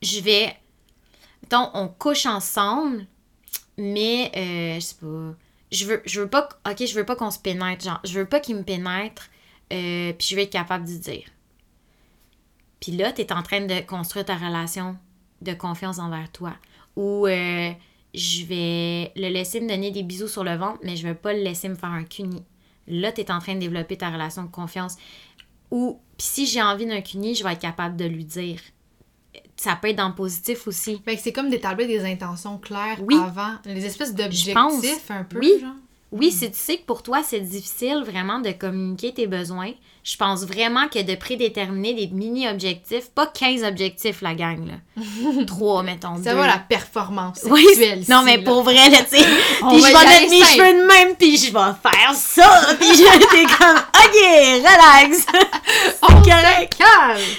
je 0.00 0.20
vais. 0.20 0.56
Donc, 1.50 1.68
on 1.74 1.88
couche 1.88 2.24
ensemble, 2.24 3.06
mais 3.76 4.32
euh, 4.36 4.74
je 4.76 4.80
sais 4.80 4.96
pas. 5.02 5.34
Je 5.70 5.84
veux, 5.84 6.02
je 6.06 6.22
veux 6.22 6.30
pas. 6.30 6.48
Ok, 6.66 6.86
je 6.86 6.94
veux 6.94 7.04
pas 7.04 7.14
qu'on 7.14 7.30
se 7.30 7.38
pénètre. 7.38 7.84
Genre, 7.84 8.00
je 8.04 8.18
veux 8.18 8.26
pas 8.26 8.40
qu'il 8.40 8.56
me 8.56 8.62
pénètre, 8.62 9.28
euh, 9.70 10.14
puis 10.14 10.28
je 10.28 10.34
vais 10.34 10.44
être 10.44 10.52
capable 10.52 10.84
d'y 10.84 10.98
dire. 10.98 11.24
Puis 12.84 12.92
là, 12.98 13.12
tu 13.12 13.22
es 13.22 13.32
en 13.32 13.42
train 13.42 13.62
de 13.64 13.80
construire 13.86 14.26
ta 14.26 14.34
relation 14.36 14.98
de 15.40 15.54
confiance 15.54 15.98
envers 15.98 16.30
toi. 16.32 16.52
Ou 16.96 17.26
euh, 17.26 17.70
je 18.12 18.44
vais 18.44 19.10
le 19.16 19.28
laisser 19.32 19.62
me 19.62 19.68
donner 19.70 19.90
des 19.90 20.02
bisous 20.02 20.28
sur 20.28 20.44
le 20.44 20.54
ventre, 20.56 20.80
mais 20.82 20.94
je 20.94 21.02
vais 21.08 21.14
pas 21.14 21.32
le 21.32 21.40
laisser 21.42 21.70
me 21.70 21.76
faire 21.76 21.88
un 21.88 22.04
cuni. 22.04 22.42
Là, 22.86 23.10
tu 23.10 23.22
es 23.22 23.32
en 23.32 23.38
train 23.38 23.54
de 23.54 23.60
développer 23.60 23.96
ta 23.96 24.10
relation 24.10 24.42
de 24.42 24.50
confiance. 24.50 24.96
Ou, 25.70 25.98
puis 26.18 26.26
si 26.26 26.46
j'ai 26.46 26.60
envie 26.60 26.84
d'un 26.84 27.00
cuni, 27.00 27.34
je 27.34 27.42
vais 27.42 27.54
être 27.54 27.60
capable 27.62 27.96
de 27.96 28.04
lui 28.04 28.26
dire. 28.26 28.60
Ça 29.56 29.76
peut 29.76 29.88
être 29.88 29.96
dans 29.96 30.08
le 30.10 30.14
positif 30.14 30.66
aussi. 30.68 31.00
C'est 31.18 31.32
comme 31.32 31.48
d'établir 31.48 31.86
des 31.88 32.04
intentions 32.04 32.58
claires 32.58 32.98
Oui. 33.00 33.16
avant, 33.16 33.54
les 33.64 33.86
espèces 33.86 34.14
d'objectifs 34.14 35.10
un 35.10 35.24
peu, 35.24 35.38
Oui. 35.38 35.52
genre. 35.58 35.72
Oui, 36.16 36.30
si 36.30 36.48
tu 36.50 36.56
sais 36.56 36.76
que 36.76 36.84
pour 36.84 37.02
toi, 37.02 37.22
c'est 37.24 37.40
difficile 37.40 38.04
vraiment 38.06 38.38
de 38.38 38.52
communiquer 38.52 39.12
tes 39.12 39.26
besoins, 39.26 39.72
je 40.04 40.16
pense 40.16 40.44
vraiment 40.44 40.86
que 40.88 41.02
de 41.02 41.14
prédéterminer 41.16 41.92
des 41.94 42.06
mini-objectifs, 42.06 43.10
pas 43.10 43.26
15 43.26 43.64
objectifs, 43.64 44.22
la 44.22 44.34
gang, 44.34 44.64
là. 44.66 45.02
Trois, 45.46 45.82
mettons. 45.82 46.22
Ça 46.22 46.34
va 46.34 46.46
la 46.46 46.58
performance 46.58 47.40
Oui, 47.50 47.64
sexuelle. 47.64 48.04
non, 48.08 48.22
mais 48.22 48.36
là. 48.36 48.42
pour 48.44 48.62
vrai, 48.62 48.90
là, 48.90 48.98
tu 49.02 49.16
sais. 49.18 49.24
Puis 49.68 49.78
je 49.78 49.92
va 49.92 50.00
vais 50.00 50.06
mettre 50.20 50.30
mes 50.30 50.40
cheveux 50.44 50.82
de 50.82 50.86
même, 50.86 51.16
puis 51.16 51.36
je 51.36 51.46
vais 51.52 51.74
faire 51.82 52.14
ça. 52.14 52.74
Puis 52.78 52.88
j'étais 52.94 53.44
comme, 53.58 53.76
OK, 53.76 54.16
relax. 54.62 55.26
C'est 56.00 56.30
correct. 56.30 56.82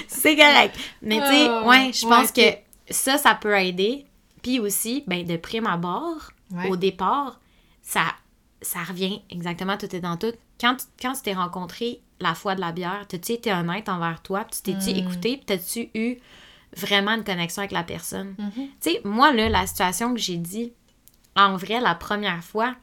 C'est 0.08 0.36
correct. 0.36 0.76
Mais 1.02 1.20
tu 1.20 1.26
sais, 1.26 1.46
Ah, 1.48 1.62
ouais, 1.66 1.90
je 1.94 2.06
pense 2.06 2.30
ouais, 2.36 2.62
que 2.88 2.92
ça, 2.94 3.16
ça 3.16 3.34
peut 3.40 3.56
aider. 3.56 4.04
Puis 4.42 4.60
aussi, 4.60 5.02
ben, 5.06 5.24
de 5.24 5.36
prime 5.36 5.66
abord, 5.66 6.30
Ouais. 6.54 6.68
au 6.70 6.76
départ, 6.76 7.40
ça, 7.82 8.02
ça 8.66 8.82
revient 8.84 9.22
exactement 9.30 9.76
tout 9.76 9.94
est 9.94 10.00
dans 10.00 10.16
tout. 10.16 10.32
Quand, 10.60 10.76
tu- 10.76 10.86
quand 11.00 11.12
tu 11.14 11.22
t'es 11.22 11.34
rencontré 11.34 12.00
la 12.20 12.34
fois 12.34 12.54
de 12.54 12.60
la 12.60 12.72
bière, 12.72 13.04
t'as-tu 13.08 13.32
été 13.32 13.52
honnête 13.52 13.88
envers 13.88 14.22
toi, 14.22 14.44
puis 14.44 14.60
tu 14.62 14.72
t'es-tu 14.72 14.94
Hmm. 14.94 14.98
écouté, 14.98 15.36
puis 15.36 15.46
t'as-tu 15.46 15.90
eu 15.94 16.16
vraiment 16.76 17.12
une 17.12 17.24
connexion 17.24 17.60
avec 17.60 17.72
la 17.72 17.82
personne? 17.82 18.34
Mhm. 18.38 18.52
Tu 18.54 18.68
sais, 18.80 19.00
moi, 19.04 19.32
là, 19.32 19.48
la 19.48 19.66
situation 19.66 20.12
que 20.14 20.20
j'ai 20.20 20.36
dit, 20.36 20.72
en 21.36 21.56
vrai, 21.56 21.80
la 21.80 21.94
première 21.94 22.42
fois, 22.42 22.74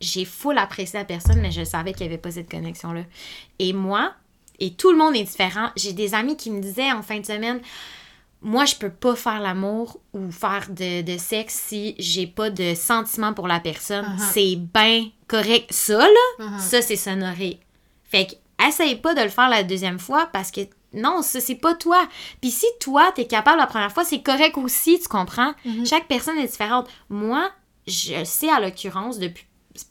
j'ai 0.00 0.24
full 0.24 0.58
apprécié 0.58 0.98
la 0.98 1.04
personne, 1.04 1.40
mais 1.40 1.50
je 1.52 1.62
savais 1.64 1.92
qu'il 1.92 2.06
n'y 2.06 2.12
avait 2.12 2.20
pas 2.20 2.30
cette 2.32 2.50
connexion-là. 2.50 3.02
Et 3.58 3.72
moi, 3.72 4.12
et 4.58 4.74
tout 4.74 4.90
le 4.90 4.98
monde 4.98 5.14
est 5.16 5.24
différent. 5.24 5.70
J'ai 5.76 5.92
des 5.92 6.14
amis 6.14 6.36
qui 6.36 6.50
me 6.50 6.60
disaient 6.60 6.90
en 6.92 7.02
fin 7.02 7.18
de 7.20 7.26
semaine, 7.26 7.60
moi, 8.42 8.64
je 8.64 8.74
peux 8.74 8.90
pas 8.90 9.14
faire 9.16 9.40
l'amour 9.40 10.00
ou 10.14 10.30
faire 10.30 10.66
de, 10.70 11.02
de 11.02 11.18
sexe 11.18 11.54
si 11.68 11.94
j'ai 11.98 12.26
pas 12.26 12.50
de 12.50 12.74
sentiment 12.74 13.34
pour 13.34 13.46
la 13.48 13.60
personne. 13.60 14.04
Uh-huh. 14.04 14.30
C'est 14.32 14.56
bien 14.56 15.10
correct. 15.28 15.72
Ça, 15.72 15.98
là, 15.98 16.06
Uh-huh. 16.38 16.58
ça, 16.58 16.82
c'est 16.82 16.96
sonoré. 16.96 17.60
Fait 18.04 18.26
que, 18.26 18.66
essaye 18.66 18.96
pas 18.96 19.14
de 19.14 19.20
le 19.22 19.28
faire 19.28 19.48
la 19.48 19.62
deuxième 19.62 19.98
fois 19.98 20.28
parce 20.32 20.50
que 20.50 20.62
non, 20.92 21.22
ça, 21.22 21.40
c'est 21.40 21.54
pas 21.54 21.74
toi. 21.74 22.08
Puis 22.40 22.50
si 22.50 22.66
toi, 22.80 23.12
t'es 23.14 23.26
capable 23.26 23.58
la 23.58 23.66
première 23.66 23.92
fois, 23.92 24.04
c'est 24.04 24.22
correct 24.22 24.56
aussi, 24.58 24.98
tu 25.00 25.08
comprends? 25.08 25.52
Mhm. 25.64 25.86
Chaque 25.86 26.08
personne 26.08 26.38
est 26.38 26.48
différente. 26.48 26.88
Moi, 27.10 27.50
je 27.86 28.24
sais 28.24 28.50
à 28.50 28.58
l'occurrence, 28.60 29.18
depuis 29.18 29.44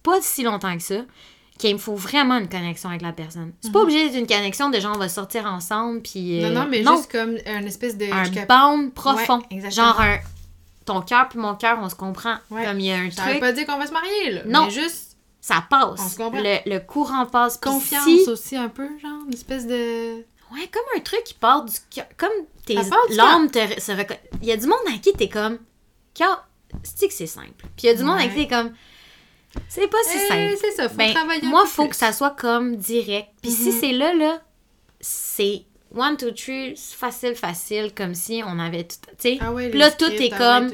pas 0.04 0.22
si 0.22 0.44
longtemps 0.44 0.76
que 0.76 0.84
ça, 0.84 1.02
qu'il 1.60 1.74
me 1.74 1.78
faut 1.80 1.96
vraiment 1.96 2.38
une 2.40 2.50
connexion 2.50 2.90
avec 2.90 3.02
la 3.04 3.12
personne. 3.12 3.54
C'est 3.62 3.72
pas 3.72 3.82
obligé 3.82 4.06
d'être 4.10 4.18
une 4.20 4.26
connexion 4.28 4.70
de 4.72 4.80
genre 4.80 4.96
on 4.96 5.00
va 5.00 5.10
sortir 5.10 5.46
ensemble 5.46 6.02
puis 6.02 6.42
euh, 6.44 6.48
Mhm. 6.48 6.54
Non, 6.56 6.62
non, 6.64 6.68
mais 6.70 6.84
juste 6.84 7.12
comme 7.12 7.36
un 7.46 7.66
espèce 7.66 7.96
de. 7.98 8.06
un 8.12 8.28
cap- 8.30 8.48
bond 8.50 8.90
profond. 8.90 9.42
Ouais, 9.52 9.70
genre 9.70 10.00
un 10.02 10.18
ton 10.86 11.02
cœur 11.02 11.30
puis 11.30 11.38
mon 11.38 11.54
cœur, 11.54 11.78
on 11.82 11.88
se 11.90 11.94
comprend. 11.96 12.38
Ouais. 12.50 12.66
Comme 12.66 12.80
il 12.80 12.88
y 12.88 12.92
a 12.92 12.96
un 12.98 13.12
Ça 13.12 13.24
veut 13.26 13.30
truc, 13.30 13.40
pas 13.42 13.52
dire 13.52 13.68
qu'on 13.68 13.78
va 13.78 13.86
se 13.86 13.92
marier, 13.92 14.32
là. 14.32 14.42
Non. 14.48 14.66
Mais 14.66 14.72
juste 14.72 15.18
ça 15.42 15.64
On 15.72 15.96
passe. 15.96 16.14
se 16.14 16.18
comprend. 16.18 16.42
Le, 16.42 16.58
le 16.66 16.80
courant 16.80 17.26
passe. 17.28 17.58
Confiance 17.58 18.04
si- 18.06 18.28
aussi, 18.30 18.56
un 18.56 18.70
peu, 18.70 18.88
genre. 19.00 19.22
Une 19.28 19.34
espèce 19.34 19.68
de. 19.68 20.16
Ouais, 20.52 20.68
comme 20.72 20.82
un 20.96 21.00
truc 21.02 21.24
qui 21.26 21.36
part 21.36 21.64
du 21.66 21.76
cœur. 21.92 22.06
Comme 22.18 22.32
tes 22.66 22.76
Ça 22.82 22.96
l'âme 23.12 23.52
te 23.52 23.60
se 23.80 23.92
Il 24.42 24.48
y 24.48 24.52
a 24.52 24.58
du 24.58 24.66
monde 24.66 24.80
à 24.88 24.98
qui 24.98 25.14
t'es 25.14 25.30
comme. 25.30 25.60
C'est 26.84 27.08
que 27.08 27.14
c'est 27.14 27.28
simple? 27.28 27.48
Puis 27.76 27.84
il 27.84 27.86
y 27.88 27.90
a 27.90 27.94
du 27.94 28.04
monde 28.04 28.18
à 28.20 28.28
qui 28.28 28.36
t'es 28.36 28.48
comme. 28.48 28.72
C'est 29.68 29.88
pas 29.88 29.98
si 30.06 30.18
Eh, 30.18 30.28
simple. 30.28 30.58
c'est 30.62 30.72
ça, 30.72 30.90
faut 30.90 30.96
Ben, 30.96 31.12
travailler 31.14 31.44
un 31.46 31.50
moi, 31.50 31.64
peu 31.64 31.68
faut 31.70 31.82
plus. 31.84 31.90
que 31.90 31.96
ça 31.96 32.14
soit 32.14 32.32
comme 32.36 32.76
direct. 32.76 33.30
Puis 33.42 33.52
si 33.52 33.70
Mhm. 33.70 33.78
c'est 33.80 33.92
là, 33.94 34.14
là, 34.14 34.42
c'est 35.00 35.64
one, 35.96 36.18
two, 36.18 36.32
three, 36.32 36.76
facile, 36.76 37.36
facile, 37.36 37.92
comme 37.96 38.14
si 38.14 38.42
on 38.46 38.60
avait 38.60 38.84
tout. 38.84 38.98
Tu 39.12 39.16
sais, 39.18 39.38
Ah 39.42 39.52
ouais, 39.52 39.72
là, 39.72 39.90
tout 39.92 40.06
est 40.12 40.32
ah 40.34 40.38
comme- 40.38 40.72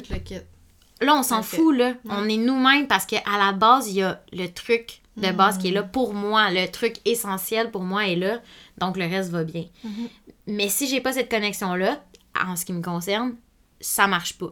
là, 1.01 1.15
on 1.15 1.23
s'en 1.23 1.41
fout, 1.41 1.75
là. 1.75 1.93
On 2.09 2.27
est 2.27 2.37
nous-mêmes 2.37 2.87
parce 2.87 3.05
qu'à 3.05 3.21
la 3.37 3.53
base, 3.53 3.87
il 3.89 3.95
y 3.95 4.01
a 4.03 4.21
le 4.33 4.47
truc 4.47 5.01
de 5.17 5.31
base 5.31 5.57
qui 5.57 5.69
est 5.69 5.71
là 5.71 5.83
pour 5.83 6.13
moi. 6.13 6.51
Le 6.51 6.67
truc 6.69 6.97
essentiel 7.05 7.71
pour 7.71 7.83
moi 7.83 8.07
est 8.07 8.17
là. 8.17 8.41
Donc, 8.77 8.97
le 8.97 9.05
reste 9.05 9.29
va 9.31 9.45
bien. 9.45 9.65
Mhm. 9.85 10.09
Mais 10.47 10.67
si 10.67 10.87
j'ai 10.87 10.99
pas 10.99 11.13
cette 11.13 11.29
connexion-là, 11.31 12.03
en 12.45 12.57
ce 12.57 12.65
qui 12.65 12.73
me 12.73 12.81
concerne, 12.81 13.35
ça 13.79 14.07
marche 14.07 14.33
pas. 14.37 14.51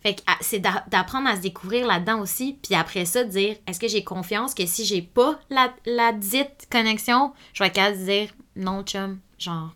Fait 0.00 0.14
que 0.14 0.22
c'est 0.40 0.60
d'a- 0.60 0.84
d'apprendre 0.88 1.28
à 1.28 1.34
se 1.36 1.40
découvrir 1.40 1.86
là-dedans 1.86 2.20
aussi, 2.20 2.56
puis 2.62 2.74
après 2.76 3.04
ça, 3.04 3.24
de 3.24 3.30
dire 3.30 3.56
est-ce 3.66 3.80
que 3.80 3.88
j'ai 3.88 4.04
confiance 4.04 4.54
que 4.54 4.64
si 4.64 4.84
j'ai 4.84 5.02
pas 5.02 5.40
la, 5.50 5.72
la 5.86 6.12
dite 6.12 6.68
connexion, 6.70 7.32
je 7.52 7.64
vais 7.64 7.70
capable 7.72 7.98
de 7.98 8.04
dire 8.04 8.30
non, 8.54 8.82
chum, 8.84 9.18
genre, 9.38 9.74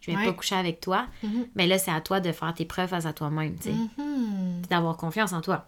je 0.00 0.10
vais 0.10 0.16
Ouais. 0.16 0.24
pas 0.24 0.32
coucher 0.32 0.56
avec 0.56 0.80
toi. 0.80 1.06
Mhm. 1.22 1.46
Mais 1.54 1.66
là, 1.68 1.78
c'est 1.78 1.90
à 1.92 2.00
toi 2.00 2.18
de 2.20 2.32
faire 2.32 2.54
tes 2.54 2.64
preuves 2.64 2.88
face 2.88 3.06
à 3.06 3.12
toi-même, 3.12 3.56
tu 3.56 3.64
sais, 3.64 3.72
Mhm. 3.72 4.60
puis 4.62 4.68
d'avoir 4.68 4.96
confiance 4.96 5.32
en 5.32 5.40
toi 5.40 5.66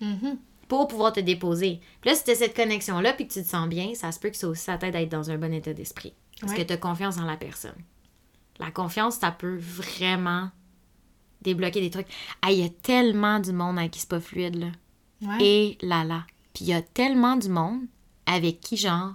Mhm. 0.00 0.38
pour 0.68 0.88
pouvoir 0.88 1.12
te 1.12 1.20
déposer. 1.20 1.80
Puis 2.00 2.10
là, 2.10 2.16
si 2.16 2.24
tu 2.24 2.34
cette 2.34 2.56
connexion-là 2.56 3.12
puis 3.12 3.28
que 3.28 3.32
tu 3.34 3.42
te 3.42 3.46
sens 3.48 3.68
bien, 3.68 3.94
ça 3.94 4.10
se 4.10 4.18
peut 4.18 4.30
que 4.30 4.36
ça 4.38 4.48
aussi 4.48 4.62
ça 4.64 4.78
t'aide 4.78 4.96
à 4.96 5.02
être 5.02 5.10
dans 5.12 5.30
un 5.30 5.36
bon 5.36 5.52
état 5.52 5.74
d'esprit. 5.74 6.14
Parce 6.40 6.52
Ouais. 6.52 6.58
que 6.58 6.64
tu 6.64 6.72
as 6.72 6.76
confiance 6.78 7.18
en 7.18 7.24
la 7.24 7.36
personne. 7.36 7.76
La 8.58 8.70
confiance, 8.70 9.16
ça 9.16 9.30
peut 9.30 9.56
vraiment 9.58 10.50
débloquer 11.42 11.80
des 11.80 11.90
trucs. 11.90 12.06
Ah, 12.42 12.50
il 12.52 12.58
y 12.58 12.64
a 12.64 12.68
tellement 12.68 13.38
du 13.40 13.52
monde 13.52 13.78
avec 13.78 13.92
qui 13.92 14.00
c'est 14.00 14.08
pas 14.08 14.20
fluide, 14.20 14.56
là. 14.56 14.66
Ouais. 15.22 15.44
Et 15.44 15.78
là 15.82 16.04
là. 16.04 16.24
Puis 16.54 16.64
il 16.64 16.68
y 16.68 16.74
a 16.74 16.82
tellement 16.82 17.36
du 17.36 17.48
monde 17.48 17.80
avec 18.26 18.60
qui, 18.60 18.76
genre, 18.76 19.12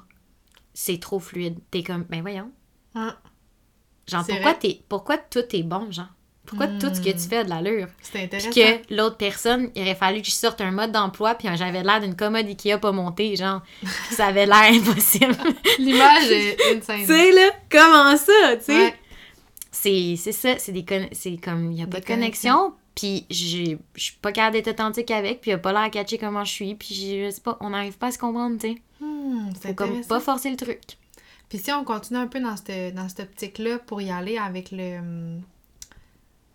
c'est 0.74 1.00
trop 1.00 1.20
fluide. 1.20 1.58
T'es 1.72 1.84
comme, 1.84 2.04
ben 2.04 2.22
voyons. 2.22 2.52
Ouais. 2.96 3.10
Genre, 4.08 4.26
pourquoi, 4.26 4.54
t'es, 4.54 4.82
pourquoi 4.88 5.18
tout 5.18 5.44
est 5.54 5.64
bon, 5.64 5.92
genre? 5.92 6.08
Pourquoi 6.46 6.68
tout 6.68 6.88
ce 6.96 7.02
que 7.02 7.10
tu 7.10 7.28
fais 7.28 7.38
a 7.40 7.44
de 7.44 7.50
l'allure? 7.50 7.88
C'est 8.02 8.14
Puis 8.14 8.22
intéressant. 8.24 8.50
que 8.52 8.96
l'autre 8.96 9.18
personne, 9.18 9.70
il 9.76 9.82
aurait 9.82 9.96
fallu 9.96 10.22
que 10.22 10.28
je 10.28 10.32
sorte 10.32 10.62
un 10.62 10.72
mode 10.72 10.94
d'emploi, 10.94 11.36
puis 11.36 11.50
j'avais 11.58 11.84
l'air 11.84 12.00
d'une 12.00 12.16
commode 12.16 12.48
Ikea 12.48 12.78
pas 12.78 12.94
montée, 12.94 13.36
genre. 13.36 13.62
Ça 14.12 14.28
avait 14.28 14.46
l'air 14.46 14.72
impossible. 14.72 15.36
L'image 15.78 16.32
est 16.32 16.58
insane. 16.78 17.02
tu 17.02 17.06
sais, 17.08 17.32
là, 17.34 17.50
comment 17.70 18.16
ça, 18.16 18.56
tu 18.60 18.64
sais? 18.64 18.86
Ouais. 18.86 18.96
C'est 20.16 20.32
ça, 20.32 20.58
c'est 20.60 20.72
des 20.72 20.86
c'est 21.14 21.38
comme, 21.38 21.72
il 21.72 21.76
n'y 21.76 21.84
a 21.84 21.88
pas 21.88 21.98
Des 22.00 22.02
de 22.02 22.06
connexion, 22.08 22.74
puis 22.96 23.26
je 23.30 23.78
suis 23.96 24.14
pas 24.22 24.32
capable 24.32 24.54
d'être 24.54 24.70
authentique 24.70 25.12
avec, 25.12 25.42
puis 25.42 25.52
il 25.52 25.54
a 25.54 25.58
pas 25.58 25.72
l'air 25.72 25.82
à 25.82 25.90
catcher 25.90 26.18
comment 26.18 26.44
je 26.44 26.52
suis, 26.52 26.76
puis 26.76 26.94
je 26.96 27.30
sais 27.30 27.42
pas, 27.42 27.58
on 27.62 27.70
n'arrive 27.70 27.98
pas 27.98 28.08
à 28.08 28.12
se 28.12 28.18
comprendre, 28.18 28.58
tu 28.60 28.68
sais. 28.74 28.82
Hmm, 29.00 29.52
c'est 29.62 29.70
Faut 29.70 29.74
comme 29.76 30.02
pas 30.06 30.20
forcer 30.20 30.50
le 30.50 30.58
truc. 30.58 30.82
Puis 31.50 31.60
si 31.60 31.72
on 31.72 31.84
continue 31.86 32.20
un 32.20 32.28
peu 32.28 32.40
dans 32.42 32.58
cette, 32.58 32.94
dans 32.96 33.08
cette 33.08 33.22
optique-là 33.22 33.80
pour 33.80 34.02
y 34.02 34.10
aller 34.12 34.38
avec 34.38 34.72
le 34.72 34.98
hum, 35.00 35.42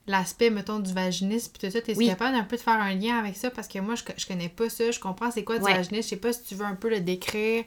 l'aspect, 0.06 0.50
mettons, 0.50 0.80
du 0.80 0.92
vaginisme, 0.92 1.52
puis 1.52 1.66
tout 1.66 1.72
ça, 1.72 1.80
t'es 1.80 1.96
Oui. 1.96 2.06
capable 2.06 2.36
d'un 2.36 2.44
peu 2.44 2.56
de 2.56 2.60
faire 2.60 2.80
un 2.80 2.94
lien 2.94 3.18
avec 3.18 3.36
ça? 3.36 3.50
Parce 3.50 3.68
que 3.68 3.78
moi, 3.78 3.94
je, 3.94 4.02
je 4.16 4.26
connais 4.26 4.48
pas 4.48 4.68
ça, 4.68 4.90
je 4.90 4.98
comprends 5.00 5.30
c'est 5.30 5.44
quoi 5.44 5.58
du 5.58 5.64
Ouais. 5.64 5.74
vaginisme, 5.74 6.02
je 6.02 6.08
sais 6.08 6.16
pas 6.16 6.32
si 6.32 6.42
tu 6.42 6.54
veux 6.56 6.66
un 6.66 6.74
peu 6.74 6.90
le 6.90 7.00
décrire 7.00 7.64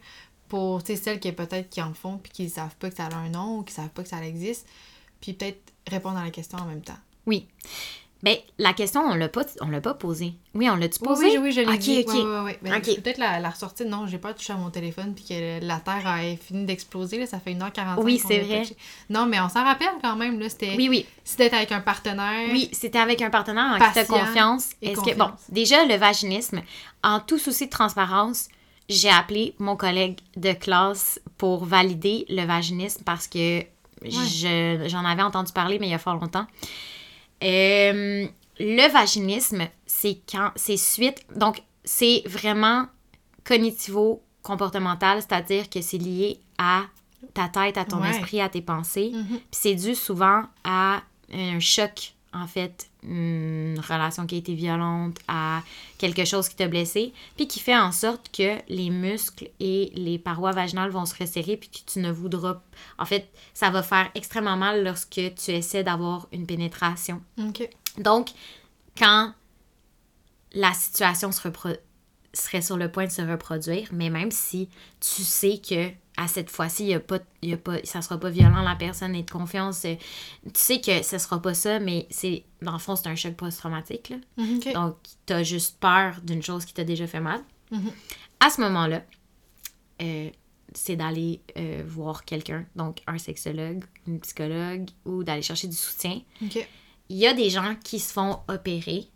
pour, 0.50 0.84
tu 0.84 0.96
sais, 0.96 1.02
celles 1.02 1.20
qui 1.20 1.32
peut-être 1.32 1.70
qui 1.70 1.82
en 1.82 1.94
font, 1.94 2.18
puis 2.18 2.32
qui 2.32 2.50
savent 2.50 2.76
pas 2.76 2.90
que 2.90 2.98
ça 2.98 3.06
a 3.08 3.16
un 3.16 3.30
nom, 3.30 3.60
ou 3.60 3.64
qui 3.64 3.74
savent 3.74 3.90
pas 3.90 4.04
que 4.04 4.10
ça 4.10 4.24
existe, 4.24 4.68
puis 5.22 5.34
peut-être 5.34 5.62
répondre 5.90 6.18
à 6.18 6.24
la 6.24 6.32
question 6.32 6.58
en 6.60 6.66
même 6.66 6.82
temps. 6.82 6.98
Oui. 7.26 7.48
Ben, 8.24 8.38
la 8.58 8.74
question, 8.74 9.02
on 9.02 9.14
l'a 9.14 9.30
pas, 9.30 9.44
on 9.62 9.68
l'a 9.68 9.82
pas 9.82 9.94
posée. 9.94 10.34
Oui, 10.56 10.68
on 10.68 10.76
l'a-tu 10.76 10.98
Oui, 11.02 11.08
posée? 11.08 11.26
oui, 11.38 11.38
oui, 11.44 11.52
je 11.52 11.62
l'ai 11.62 11.68
Ok, 11.68 11.78
dit. 11.80 12.00
ok. 12.08 12.14
Ouais, 12.14 12.24
ouais, 12.24 12.40
ouais. 12.42 12.60
Ben, 12.64 12.82
peut-être 12.82 13.20
la, 13.20 13.40
la 13.40 13.50
ressortir. 13.52 13.86
Non, 13.88 14.08
j'ai 14.08 14.18
pas 14.18 14.34
touché 14.34 14.52
à 14.52 14.56
mon 14.56 14.72
téléphone 14.72 15.14
puis 15.14 15.26
que 15.26 15.64
la 15.64 15.80
Terre 15.80 16.08
a 16.08 16.22
fini 16.36 16.66
d'exploser. 16.66 17.20
là, 17.20 17.28
Ça 17.28 17.40
fait 17.40 17.54
1h45. 17.54 18.02
Oui, 18.02 18.20
c'est 18.26 18.40
vrai. 18.40 18.62
touché. 18.64 18.76
Non, 19.12 19.28
mais 19.28 19.40
on 19.42 19.50
s'en 19.50 19.64
rappelle 19.64 19.90
quand 20.02 20.16
même. 20.16 20.40
là, 20.40 20.50
C'était 20.50 20.74
Oui, 20.76 20.88
oui. 20.90 21.06
d'être 21.38 21.54
avec 21.54 21.72
un 21.72 21.82
partenaire. 21.82 22.50
Oui, 22.52 22.70
c'était 22.72 22.98
avec 22.98 23.22
un 23.22 23.30
partenaire 23.30 23.66
en 23.66 23.74
qui 23.76 23.80
tu 23.94 24.00
as 24.00 24.06
Patient 24.06 24.26
confiance. 24.26 24.70
et 24.82 24.92
Est-ce 24.94 25.02
que, 25.02 25.14
bon, 25.16 25.30
déjà, 25.50 25.86
le 25.86 25.96
vaginisme, 25.96 26.64
en 27.04 27.20
tout 27.20 27.38
souci 27.38 27.66
de 27.66 27.72
transparence, 27.72 28.48
j'ai 28.90 29.10
appelé 29.10 29.54
mon 29.60 29.76
collègue 29.76 30.18
de 30.36 30.54
classe 30.54 31.20
pour 31.38 31.66
valider 31.66 32.26
le 32.30 32.44
vaginisme 32.46 33.04
parce 33.04 33.28
que 33.28 33.64
je- 34.04 34.86
j'en 34.88 35.06
avais 35.06 35.22
entendu 35.24 35.52
parler, 35.54 35.80
mais 35.80 35.88
il 35.88 35.92
y 35.92 35.94
a 35.96 36.00
fort 36.00 36.16
longtemps. 36.16 36.48
Euh, 37.44 38.28
le 38.60 38.92
vaginisme, 38.92 39.68
c'est 39.86 40.20
quand, 40.30 40.52
c'est 40.56 40.78
suite, 40.78 41.26
donc 41.36 41.62
c'est 41.84 42.24
vraiment 42.26 42.88
cognitivo-comportemental, 43.44 45.22
c'est-à-dire 45.22 45.70
que 45.70 45.82
c'est 45.82 45.98
lié 45.98 46.40
à 46.58 46.84
ta 47.34 47.48
tête, 47.50 47.78
à 47.78 47.86
ton 47.86 48.02
Ouais. 48.02 48.10
esprit, 48.12 48.42
à 48.42 48.50
tes 48.50 48.62
pensées. 48.62 49.12
Mhm. 49.14 49.26
Puis 49.28 49.40
c'est 49.52 49.76
dû 49.76 49.96
souvent 49.96 50.44
à 50.64 51.02
un 51.34 51.60
choc, 51.60 52.14
en 52.34 52.48
fait, 52.48 52.88
une 53.08 53.80
relation 53.80 54.26
qui 54.26 54.36
a 54.36 54.38
été 54.38 54.54
violente, 54.54 55.18
à 55.28 55.62
quelque 55.98 56.26
chose 56.26 56.50
qui 56.50 56.56
t'a 56.56 56.68
blessé, 56.68 57.14
puis 57.36 57.48
qui 57.48 57.60
fait 57.60 57.78
en 57.78 57.92
sorte 57.92 58.30
que 58.36 58.58
les 58.68 58.90
muscles 58.90 59.50
et 59.60 59.92
les 59.96 60.20
parois 60.20 60.52
vaginales 60.52 60.92
vont 60.92 61.06
se 61.06 61.16
resserrer, 61.18 61.58
puis 61.58 61.70
que 61.70 61.92
tu 61.92 62.00
ne 62.00 62.12
voudras... 62.12 62.62
En 62.98 63.06
fait, 63.06 63.30
ça 63.54 63.70
va 63.70 63.84
faire 63.84 64.10
extrêmement 64.16 64.58
mal 64.58 64.84
lorsque 64.84 65.10
tu 65.10 65.52
essaies 65.52 65.84
d'avoir 65.84 66.28
une 66.32 66.46
pénétration. 66.46 67.22
Donc, 67.98 68.32
quand 68.98 69.34
la 70.54 70.74
situation 70.74 71.32
se 71.32 71.42
serait 72.34 72.62
sur 72.62 72.78
le 72.78 72.92
point 72.92 73.06
de 73.06 73.12
se 73.12 73.22
reproduire, 73.22 73.90
mais 73.92 74.10
même 74.10 74.32
si 74.32 74.70
tu 75.00 75.24
sais 75.24 75.60
que 75.60 75.92
à 76.18 76.28
cette 76.28 76.50
fois-ci, 76.50 76.84
il 76.84 76.90
y 76.90 76.94
a 76.94 77.00
pas, 77.00 77.20
il 77.42 77.50
y 77.50 77.54
a 77.54 77.58
pas, 77.58 77.78
ça 77.84 78.02
sera 78.02 78.18
pas 78.20 78.30
violent, 78.30 78.62
la 78.62 78.76
personne 78.76 79.16
est 79.16 79.24
de 79.24 79.32
confiance, 79.32 79.82
tu 79.82 79.98
sais 80.54 80.80
que 80.80 81.04
ce 81.04 81.18
sera 81.18 81.42
pas 81.42 81.54
ça, 81.54 81.80
mais 81.80 82.08
c'est 82.10 82.44
dans 82.62 82.72
le 82.74 82.80
fond, 82.80 82.96
c'est 82.96 83.08
un 83.08 83.16
choc 83.16 83.34
post-traumatique. 83.36 84.10
là. 84.10 84.18
Mhm, 84.38 84.58
OK. 84.58 84.74
Donc, 84.74 84.96
tu 85.26 85.34
as 85.34 85.44
juste 85.44 85.78
peur 85.80 86.22
d'une 86.24 86.42
chose 86.42 86.66
qui 86.66 86.74
t'a 86.74 86.84
déjà 86.84 87.06
fait 87.06 87.20
mal. 87.20 87.42
Mhm. 87.72 87.92
À 88.40 88.50
ce 88.50 88.62
moment-là, 88.62 89.04
euh, 90.02 90.30
c'est 90.74 90.96
d'aller 90.96 91.42
euh, 91.58 91.84
voir 91.86 92.26
quelqu'un, 92.26 92.66
donc 92.76 93.02
un 93.08 93.18
sexologue, 93.18 93.84
une 94.08 94.20
psychologue, 94.20 94.90
ou 95.06 95.24
d'aller 95.24 95.42
chercher 95.42 95.68
du 95.68 95.76
soutien. 95.76 96.22
Il 97.10 97.18
y 97.18 97.28
a 97.28 97.34
des 97.34 97.50
gens 97.50 97.76
qui 97.84 98.00
se 98.00 98.12
font 98.12 98.40
opérer. 98.48 99.08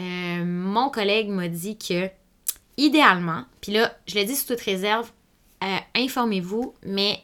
Euh, 0.00 0.44
mon 0.44 0.90
collègue 0.90 1.28
m'a 1.28 1.48
dit 1.48 1.78
que, 1.78 2.10
idéalement, 2.76 3.44
puis 3.60 3.72
là, 3.72 3.96
je 4.06 4.18
le 4.18 4.24
dis 4.24 4.34
sous 4.36 4.46
toute 4.46 4.60
réserve, 4.60 5.10
euh, 5.62 5.78
informez-vous, 5.94 6.74
mais 6.84 7.20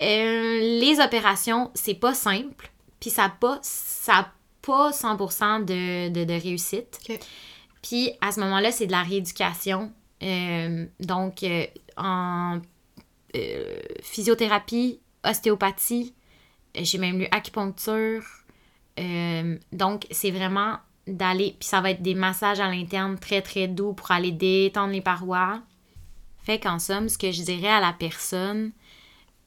euh, 0.00 0.80
les 0.80 1.00
opérations, 1.00 1.70
c'est 1.74 1.94
pas 1.94 2.14
simple, 2.14 2.70
puis 3.00 3.10
ça 3.10 3.22
n'a 3.22 3.30
pas, 3.30 3.58
ça 3.62 4.32
pas 4.62 4.90
100% 4.90 5.64
de, 5.64 6.10
de, 6.10 6.24
de 6.24 6.32
réussite. 6.32 7.00
Puis 7.82 8.12
à 8.20 8.32
ce 8.32 8.40
moment-là, 8.40 8.70
c'est 8.70 8.86
de 8.86 8.92
la 8.92 9.02
rééducation. 9.02 9.92
Euh, 10.22 10.86
donc, 11.00 11.44
en 11.96 12.60
physiothérapie, 14.02 15.00
ostéopathie, 15.24 16.14
j'ai 16.74 16.98
même 16.98 17.18
lu 17.18 17.28
acupuncture. 17.30 18.24
Donc, 19.72 20.06
c'est 20.10 20.30
vraiment 20.30 20.78
d'aller. 21.08 21.56
Puis 21.58 21.68
ça 21.68 21.80
va 21.80 21.90
être 21.90 22.02
des 22.02 22.14
massages 22.14 22.60
à 22.60 22.68
l'interne 22.68 23.18
très 23.18 23.42
très 23.42 23.68
doux 23.68 23.92
pour 23.94 24.10
aller 24.10 24.32
détendre 24.32 24.92
les 24.92 25.00
parois. 25.00 25.60
Fait 26.48 26.58
qu'en 26.58 26.78
somme, 26.78 27.10
ce 27.10 27.18
que 27.18 27.30
je 27.30 27.42
dirais 27.42 27.68
à 27.68 27.78
la 27.78 27.92
personne 27.92 28.72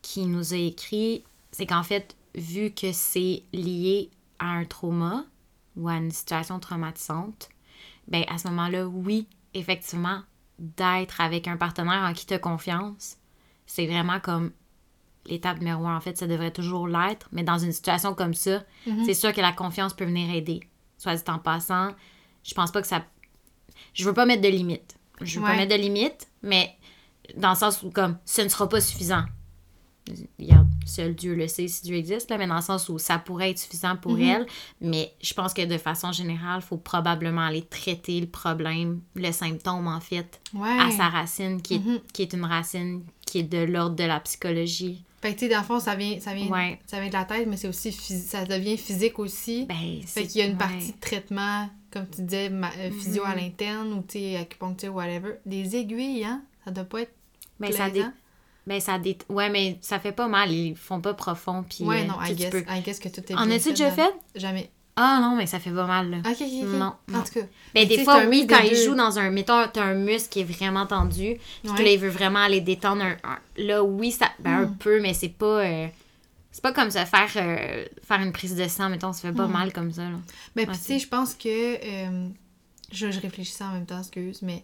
qui 0.04 0.28
nous 0.28 0.54
a 0.54 0.58
écrit, 0.58 1.24
c'est 1.52 1.66
qu'en 1.66 1.82
fait, 1.82 2.16
vu 2.36 2.70
que 2.70 2.92
c'est 2.92 3.42
lié 3.54 4.12
à 4.38 4.46
un 4.46 4.66
trauma 4.66 5.26
ou 5.76 5.90
à 5.90 5.96
une 5.96 6.12
situation 6.12 6.60
traumatisante, 6.60 7.50
ben 8.08 8.24
à 8.30 8.38
ce 8.38 8.48
moment-là, 8.50 8.88
oui, 8.88 9.28
effectivement, 9.56 10.22
d'être 10.60 11.22
avec 11.22 11.48
un 11.48 11.58
partenaire 11.58 12.08
en 12.08 12.14
qui 12.14 12.28
tu 12.28 12.36
as 12.36 12.38
confiance, 12.38 13.18
c'est 13.66 13.88
vraiment 13.88 14.20
comme 14.20 14.52
l'étape 15.26 15.58
numéro 15.58 15.88
un. 15.88 15.98
En 15.98 16.02
fait, 16.02 16.20
ça 16.20 16.28
devrait 16.28 16.52
toujours 16.52 16.88
l'être, 16.88 17.30
mais 17.32 17.42
dans 17.42 17.58
une 17.58 17.72
situation 17.72 18.14
comme 18.14 18.36
ça, 18.36 18.64
c'est 19.08 19.16
sûr 19.16 19.34
que 19.34 19.42
la 19.42 19.54
confiance 19.54 19.96
peut 19.96 20.06
venir 20.06 20.32
aider. 20.32 20.60
Soit 21.00 21.16
dit 21.16 21.24
en 21.30 21.40
passant, 21.40 21.96
je 22.44 22.54
pense 22.54 22.72
pas 22.72 22.84
que 22.84 22.88
ça. 22.88 23.04
Je 23.96 24.06
veux 24.06 24.14
pas 24.14 24.28
mettre 24.28 24.44
de 24.44 24.50
limite. 24.50 25.00
Je 25.20 25.40
veux 25.40 25.46
pas 25.46 25.56
mettre 25.56 25.76
de 25.76 25.82
limite, 25.82 26.28
mais 26.44 26.76
dans 27.38 27.52
le 27.52 27.56
sens 27.56 27.82
où, 27.84 27.90
comme, 27.92 28.18
ce 28.26 28.42
ne 28.42 28.48
sera 28.50 28.68
pas 28.70 28.82
suffisant. 28.82 29.24
Regarde, 30.40 30.68
seul 30.86 31.14
Dieu 31.16 31.36
le 31.36 31.48
sait 31.48 31.68
si 31.68 31.84
Dieu 31.84 31.96
existe, 31.96 32.30
là, 32.32 32.38
mais 32.40 32.48
dans 32.48 32.56
le 32.56 32.62
sens 32.62 32.90
où 32.90 32.98
ça 32.98 33.20
pourrait 33.20 33.52
être 33.52 33.60
suffisant 33.60 33.96
pour 33.96 34.14
Mhm. 34.14 34.22
elle. 34.24 34.46
Mais 34.82 35.14
je 35.22 35.34
pense 35.36 35.54
que 35.54 35.64
de 35.64 35.78
façon 35.78 36.12
générale, 36.12 36.60
il 36.64 36.66
faut 36.68 36.78
probablement 36.78 37.42
aller 37.46 37.62
traiter 37.62 38.20
le 38.20 38.26
problème, 38.28 39.02
le 39.16 39.32
symptôme, 39.32 39.88
en 39.88 40.00
fait, 40.00 40.42
Ouais. 40.56 40.76
à 40.80 40.90
sa 40.92 41.08
racine, 41.10 41.62
qui 41.62 41.76
est, 41.76 41.80
Mhm. 41.80 42.00
qui 42.14 42.24
est 42.24 42.34
une 42.34 42.46
racine 42.46 43.04
qui 43.26 43.40
est 43.40 43.44
de 43.44 43.60
l'ordre 43.60 43.96
de 43.96 44.04
la 44.04 44.20
psychologie. 44.20 45.04
Fait 45.22 45.36
que, 45.36 45.40
tu 45.40 45.46
sais, 45.46 45.52
dans 45.54 45.60
le 45.60 45.66
fond, 45.66 45.80
ça 45.80 45.94
vient, 45.96 46.20
ça 46.20 46.34
vient, 46.34 46.48
Ouais. 46.48 46.80
ça 46.88 47.00
vient 47.00 47.10
de 47.10 47.14
la 47.14 47.26
tête, 47.26 47.48
mais 47.48 47.56
c'est 47.56 47.68
aussi 47.68 47.92
ça 47.92 48.44
devient 48.44 48.78
physique 48.78 49.20
aussi. 49.20 49.66
Ben, 49.68 50.02
fait 50.04 50.26
qu'il 50.26 50.42
y 50.42 50.44
a 50.44 50.48
une 50.48 50.54
ouais. 50.54 50.58
partie 50.58 50.94
de 50.94 51.00
traitement, 51.00 51.70
comme 51.92 52.08
tu 52.10 52.24
disais, 52.24 52.50
ma- 52.50 52.72
euh, 52.80 52.90
physio 52.92 53.24
à 53.24 53.36
Mhm. 53.36 53.38
l'interne 53.38 53.94
ou, 53.94 54.02
tu 54.02 54.18
sais, 54.18 54.38
acupuncture, 54.38 54.96
whatever. 54.96 55.36
Des 55.46 55.76
aiguilles, 55.76 56.24
hein? 56.26 56.42
Ça 56.66 56.72
doit 56.72 56.86
pas 56.86 57.02
être 57.02 57.14
Ben, 57.62 57.72
ça 57.72 57.90
dé- 57.90 58.06
ben, 58.68 58.80
ça 58.80 59.00
dé- 59.00 59.18
Ouais, 59.30 59.50
mais 59.50 59.78
ça 59.82 60.00
fait 60.00 60.12
pas 60.12 60.28
mal. 60.28 60.52
Ils 60.52 60.76
font 60.76 61.02
pas 61.02 61.14
profond. 61.14 61.64
Puis, 61.68 61.84
Ouais, 61.84 62.02
euh, 62.02 62.06
non, 62.06 62.16
I 62.22 62.34
guess, 62.34 62.50
peux- 62.52 62.66
I 62.70 62.82
guess 62.82 63.00
que 63.00 63.10
tout 63.10 63.22
est 63.30 63.36
En 63.36 63.50
as-tu 63.50 63.70
déjà 63.70 63.92
fait? 63.92 64.14
Jamais. 64.36 64.70
Ah 64.98 65.20
non, 65.22 65.36
mais 65.38 65.48
ça 65.48 65.60
fait 65.60 65.72
pas 65.72 65.86
mal, 65.88 66.10
là. 66.12 66.18
Ok, 66.18 66.36
ok, 66.42 66.42
ok. 66.42 66.68
Non, 66.74 66.94
En 67.14 67.24
tout 67.24 67.34
cas. 67.34 67.40
Ben, 67.42 67.48
Mais 67.74 67.86
des 67.86 68.04
fois, 68.04 68.26
oui, 68.28 68.46
quand 68.48 68.60
des 68.60 68.68
il 68.68 68.70
deux. 68.72 68.86
joue 68.86 68.96
dans 68.96 69.18
un... 69.18 69.30
Mettons, 69.32 69.66
t'as 69.72 69.84
un 69.84 69.94
muscle 69.94 70.28
qui 70.30 70.42
est 70.42 70.44
vraiment 70.44 70.86
tendu, 70.86 71.38
puis 71.64 71.74
que 71.74 71.82
là, 71.82 71.92
il 71.92 71.98
veut 71.98 72.10
vraiment 72.10 72.40
aller 72.40 72.60
détendre 72.62 73.02
un... 73.04 73.16
un- 73.24 73.40
Là, 73.58 73.84
oui, 73.84 74.12
ça... 74.12 74.28
Ben, 74.40 74.52
un 74.52 74.66
Mm. 74.66 74.78
peu, 74.78 75.02
mais 75.02 75.14
c'est 75.14 75.30
pas... 75.30 75.62
euh, 75.64 75.88
C'est 76.52 76.62
pas 76.62 76.74
comme 76.74 76.92
se 76.92 76.98
faire, 77.06 77.30
euh, 77.38 77.86
faire 78.04 78.20
une 78.20 78.34
prise 78.34 78.56
de 78.58 78.68
sang, 78.68 78.90
mettons, 78.90 79.14
ça 79.14 79.22
fait 79.22 79.34
pas 79.34 79.48
Mm. 79.48 79.52
mal 79.52 79.72
comme 79.74 79.92
ça, 79.94 80.04
là. 80.04 80.18
Mais 80.58 80.64
Ouais, 80.64 80.68
puis, 80.68 80.78
tu 80.78 80.84
sais, 80.84 81.00
je 81.00 81.08
pense 81.08 81.34
que. 81.36 81.48
euh, 81.48 82.28
je, 82.92 83.10
je 83.10 83.20
réfléchissais 83.22 83.64
en 83.64 83.72
même 83.72 83.86
temps, 83.86 84.00
excuse, 84.00 84.42
mais. 84.42 84.62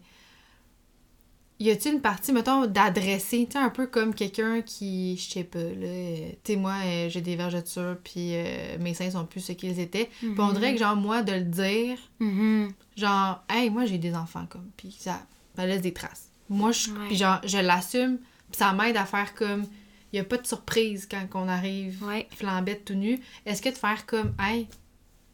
Y 1.59 1.71
a-t-il 1.71 1.95
une 1.95 2.01
partie, 2.01 2.31
mettons, 2.34 2.67
d'adresser, 2.67 3.45
tu 3.47 3.53
sais, 3.53 3.57
un 3.57 3.69
peu 3.71 3.88
comme 3.88 4.13
quelqu'un 4.13 4.61
qui, 4.61 5.17
je 5.17 5.31
sais 5.31 5.43
pas, 5.43 5.57
là, 5.57 6.29
tu 6.43 6.53
sais, 6.53 6.55
moi, 6.55 6.75
euh, 6.85 7.09
j'ai 7.09 7.21
des 7.21 7.35
vergetures, 7.35 7.97
puis 8.03 8.35
euh, 8.35 8.77
mes 8.79 8.93
seins 8.93 9.09
sont 9.09 9.25
plus 9.25 9.41
ce 9.41 9.53
qu'ils 9.53 9.79
étaient. 9.79 10.09
Puis 10.19 10.35
on 10.38 10.51
dirait 10.53 10.73
que, 10.73 10.79
genre, 10.79 10.95
moi, 10.95 11.23
de 11.23 11.31
le 11.34 11.41
dire, 11.45 11.97
Mhm. 12.19 12.71
genre, 12.95 13.43
hey, 13.49 13.69
moi, 13.71 13.85
j'ai 13.85 13.97
des 13.97 14.13
enfants, 14.15 14.45
comme, 14.47 14.69
puis 14.77 14.95
ça, 14.99 15.25
ça 15.55 15.65
laisse 15.65 15.81
des 15.81 15.93
traces. 15.93 16.29
Moi, 16.49 16.71
je, 16.71 16.91
Ouais. 16.91 17.07
puis 17.07 17.15
genre, 17.17 17.41
je 17.43 17.57
l'assume, 17.57 18.19
puis 18.51 18.57
ça 18.59 18.71
m'aide 18.73 18.95
à 18.95 19.05
faire 19.05 19.34
comme, 19.34 19.65
y 20.13 20.19
a 20.19 20.23
pas 20.23 20.38
de 20.38 20.45
surprise 20.45 21.07
quand 21.09 21.25
on 21.34 21.47
arrive 21.47 22.03
Ouais. 22.03 22.27
flambette 22.35 22.85
tout 22.85 22.93
nu. 22.93 23.19
Est-ce 23.47 23.61
que 23.63 23.69
de 23.69 23.75
faire 23.75 24.05
comme, 24.05 24.34
hey, 24.39 24.67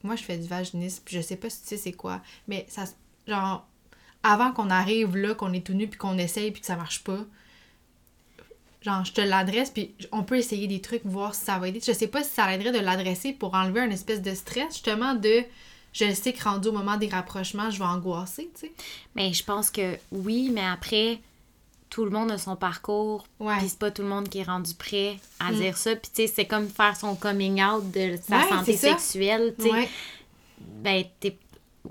moi 0.04 0.16
je 0.16 0.24
fais 0.24 0.38
du 0.38 0.48
vaginisme, 0.48 1.02
puis 1.06 1.16
je 1.18 1.22
sais 1.22 1.36
pas 1.36 1.50
si 1.50 1.62
tu 1.62 1.68
sais 1.68 1.78
c'est 1.78 1.92
quoi, 1.94 2.22
mais 2.48 2.66
ça, 2.70 2.86
genre, 3.28 3.68
avant 4.24 4.52
qu'on 4.54 4.70
arrive 4.70 5.16
là, 5.18 5.36
qu'on 5.36 5.54
est 5.54 5.66
tout 5.66 5.74
nu, 5.74 5.88
puis 5.88 5.98
qu'on 6.00 6.18
essaye, 6.18 6.52
puis 6.52 6.62
que 6.62 6.68
ça 6.68 6.76
marche 6.78 7.04
pas, 7.04 7.20
genre, 8.82 9.06
je 9.06 9.14
te 9.14 9.22
l'adresse, 9.22 9.70
puis 9.70 9.94
on 10.12 10.24
peut 10.24 10.38
essayer 10.38 10.68
des 10.68 10.82
trucs, 10.82 11.06
voir 11.06 11.36
si 11.36 11.46
ça 11.46 11.58
va 11.58 11.68
aider. 11.70 11.80
Je 11.86 11.92
sais 11.94 12.08
pas 12.08 12.24
si 12.24 12.32
ça 12.32 12.54
aiderait 12.54 12.72
de 12.72 12.80
l'adresser 12.84 13.34
pour 13.34 13.54
enlever 13.54 13.82
un 13.82 13.90
espèce 13.90 14.22
de 14.22 14.34
stress, 14.34 14.74
justement, 14.74 15.14
de, 15.16 15.44
je 15.94 16.14
sais 16.14 16.34
que 16.34 16.44
rendu 16.44 16.68
au 16.70 16.72
moment 16.74 16.98
des 16.98 17.08
rapprochements, 17.08 17.70
je 17.70 17.80
vais 17.80 17.86
angoisser, 17.86 18.50
tu 18.56 18.68
sais. 18.68 18.72
Mais 19.16 19.32
je 19.34 19.44
pense 19.44 19.70
que 19.70 19.98
oui, 20.12 20.50
mais 20.54 20.66
après, 20.66 21.20
tout 21.90 22.04
le 22.06 22.12
monde 22.12 22.32
a 22.32 22.38
son 22.40 22.56
parcours. 22.56 23.26
Ouais. 23.40 23.56
Puis 23.60 23.70
c'est 23.70 23.78
pas 23.80 23.92
tout 23.92 24.02
le 24.02 24.08
monde 24.08 24.28
qui 24.28 24.40
est 24.40 24.44
rendu 24.44 24.74
prêt 24.74 25.18
à 25.40 25.52
Mm. 25.52 25.56
dire 25.58 25.78
ça. 25.78 25.96
Puis 25.96 26.10
tu 26.14 26.22
sais, 26.24 26.28
c'est 26.28 26.46
comme 26.46 26.68
faire 26.68 26.96
son 26.98 27.16
coming 27.16 27.64
out 27.64 27.90
de 27.92 28.18
sa 28.28 28.38
Ouais, 28.40 28.50
santé 28.50 28.76
sexuelle. 28.76 29.54
tu 29.60 29.66
sais. 29.66 29.72
Ouais. 29.72 29.90
Ben, 30.60 31.04
t'es- 31.20 31.38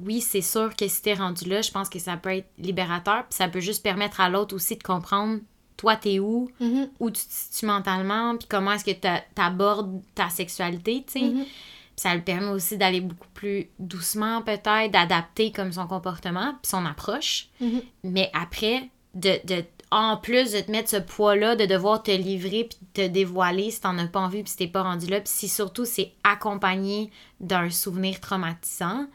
oui, 0.01 0.21
c'est 0.21 0.41
sûr 0.43 0.75
que 0.77 0.89
si 0.89 1.03
t'es 1.03 1.15
rendu 1.15 1.49
là, 1.49 1.63
je 1.63 1.71
pense 1.71 1.89
que 1.89 1.99
ça 1.99 2.17
peut 2.17 2.31
être 2.37 2.49
libérateur. 2.59 3.25
Puis 3.29 3.37
ça 3.37 3.49
peut 3.49 3.61
juste 3.61 3.83
permettre 3.83 4.21
à 4.21 4.29
l'autre 4.31 4.55
aussi 4.55 4.77
de 4.77 4.83
comprendre, 4.83 5.41
toi, 5.77 5.97
t'es 5.97 6.19
où, 6.19 6.49
Mhm. 6.61 6.89
où 7.01 7.11
tu 7.11 7.23
te 7.25 7.33
situes 7.33 7.67
mentalement, 7.67 8.37
puis 8.37 8.47
comment 8.49 8.73
est-ce 8.73 8.85
que 8.85 8.93
t'a- 8.93 9.23
t'abordes 9.35 10.01
ta 10.15 10.29
sexualité, 10.31 11.05
tu 11.07 11.13
sais. 11.21 11.27
Mhm. 11.27 11.45
Puis 11.45 11.51
ça 11.97 12.15
le 12.15 12.23
permet 12.23 12.49
aussi 12.49 12.79
d'aller 12.79 13.01
beaucoup 13.03 13.29
plus 13.35 13.69
doucement, 13.79 14.41
peut-être, 14.43 14.91
d'adapter 14.91 15.53
comme 15.53 15.73
son 15.73 15.87
comportement, 15.87 16.53
puis 16.63 16.71
son 16.71 16.87
approche. 16.87 17.49
Mhm. 17.61 17.83
Mais 18.05 18.31
après, 18.33 18.89
de, 19.15 19.39
de, 19.45 19.63
en 19.91 20.17
plus 20.17 20.53
de 20.53 20.61
te 20.61 20.71
mettre 20.71 20.89
ce 20.89 20.97
poids-là, 20.97 21.55
de 21.55 21.67
devoir 21.67 22.03
te 22.03 22.11
livrer 22.11 22.65
puis 22.65 22.79
te 22.95 23.07
dévoiler 23.07 23.71
si 23.71 23.83
t'en 23.83 23.99
as 23.99 24.07
pas 24.07 24.21
envie 24.21 24.43
puis 24.43 24.51
si 24.53 24.57
t'es 24.57 24.67
pas 24.69 24.83
rendu 24.83 25.07
là, 25.07 25.21
puis 25.21 25.29
si 25.29 25.49
surtout 25.51 25.85
c'est 25.85 26.13
accompagné 26.25 27.11
d'un 27.41 27.69
souvenir 27.69 28.19
traumatisant, 28.21 29.07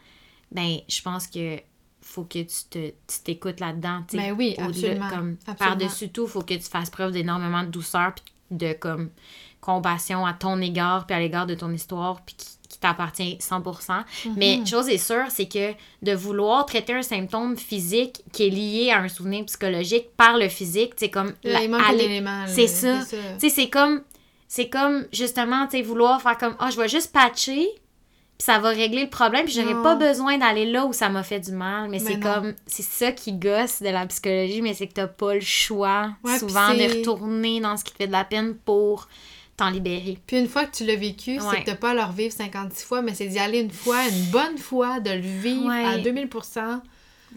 ben 0.51 0.77
je 0.87 1.01
pense 1.01 1.27
que 1.27 1.57
faut 2.01 2.23
que 2.23 2.39
tu 2.39 2.63
te 2.69 2.87
tu 2.89 3.19
t'écoutes 3.23 3.59
là-dedans. 3.59 4.03
tu 4.07 4.17
sais. 4.17 4.23
Ben 4.29 4.35
oui, 4.37 4.55
absolument, 4.57 5.09
Comme, 5.09 5.37
par-dessus 5.57 6.09
tout, 6.09 6.25
faut 6.27 6.41
que 6.41 6.53
tu 6.53 6.61
fasses 6.69 6.89
preuve 6.89 7.11
d'énormément 7.11 7.63
de 7.63 7.67
douceur 7.69 8.13
puis 8.13 8.23
de 8.51 8.71
comme 8.73 9.09
compassion 9.59 10.25
à 10.25 10.33
ton 10.33 10.61
égard 10.61 11.05
puis 11.05 11.15
à 11.15 11.19
l'égard 11.19 11.45
de 11.45 11.55
ton 11.55 11.71
histoire 11.73 12.21
puis 12.21 12.35
qui, 12.35 12.47
qui 12.69 12.79
t'appartient 12.79 13.37
100%. 13.41 14.03
Mhm. 14.25 14.33
Mais 14.37 14.65
chose 14.65 14.87
est 14.87 14.97
sûre, 14.97 15.25
c'est 15.29 15.47
que 15.49 15.73
de 16.01 16.13
vouloir 16.13 16.65
traiter 16.65 16.93
un 16.93 17.01
symptôme 17.01 17.57
physique 17.57 18.21
qui 18.31 18.47
est 18.47 18.49
lié 18.49 18.91
à 18.91 18.99
un 19.01 19.07
souvenir 19.09 19.43
psychologique 19.45 20.09
par 20.15 20.37
le 20.37 20.47
physique, 20.47 20.93
c'est 20.95 21.09
comme 21.09 21.33
Là, 21.43 21.61
il 21.63 21.69
manque 21.69 21.81
aller- 21.87 22.03
un 22.05 22.09
élément. 22.09 22.41
là, 22.43 22.47
c'est 22.47 22.67
ça. 22.67 23.03
Tu 23.05 23.17
sais, 23.39 23.49
c'est 23.49 23.69
comme 23.69 24.01
c'est 24.47 24.69
comme 24.69 25.05
justement, 25.11 25.65
tu 25.67 25.71
sais, 25.77 25.81
vouloir 25.81 26.21
faire 26.21 26.37
comme 26.37 26.55
ah, 26.59 26.69
je 26.69 26.77
vais 26.79 26.87
juste 26.87 27.11
patcher 27.11 27.67
puis 28.37 28.45
ça 28.45 28.59
va 28.59 28.69
régler 28.69 29.03
le 29.03 29.09
problème, 29.09 29.45
puis 29.45 29.53
j'aurais 29.53 29.81
pas 29.81 29.95
besoin 29.95 30.37
d'aller 30.37 30.65
là 30.65 30.85
où 30.85 30.93
ça 30.93 31.09
m'a 31.09 31.23
fait 31.23 31.39
du 31.39 31.51
mal, 31.51 31.89
mais 31.89 31.97
Mais 31.99 31.99
c'est 31.99 32.19
comme 32.19 32.53
c'est 32.67 32.83
ça 32.83 33.11
qui 33.11 33.33
gosse 33.33 33.81
de 33.81 33.89
la 33.89 34.05
psychologie, 34.05 34.61
mais 34.61 34.73
c'est 34.73 34.87
que 34.87 34.93
t'as 34.93 35.07
pas 35.07 35.33
le 35.33 35.41
choix 35.41 36.11
Ouais, 36.23 36.37
souvent 36.37 36.73
de 36.73 36.97
retourner 36.97 37.59
dans 37.59 37.77
ce 37.77 37.83
qui 37.83 37.91
te 37.93 37.97
fait 37.97 38.07
de 38.07 38.11
la 38.11 38.23
peine 38.25 38.53
pour 38.55 39.07
t'en 39.55 39.71
libérer. 39.71 40.19
Puis 40.27 40.37
une 40.39 40.47
fois 40.47 40.65
que 40.65 40.75
tu 40.75 40.85
l'as 40.85 40.95
vécu, 40.95 41.39
c'est 41.39 41.61
que 41.61 41.65
t'as 41.65 41.75
pas 41.75 41.89
à 41.89 41.93
le 41.95 42.03
revivre 42.03 42.31
56 42.31 42.85
fois, 42.85 43.01
mais 43.01 43.15
c'est 43.15 43.25
d'y 43.25 43.39
aller 43.39 43.61
une 43.61 43.71
fois, 43.71 44.07
une 44.07 44.25
bonne 44.25 44.57
fois, 44.59 44.99
de 44.99 45.09
le 45.09 45.17
vivre 45.19 45.65
Ouais. 45.67 45.83
à 45.83 45.97
2000%. 45.97 46.79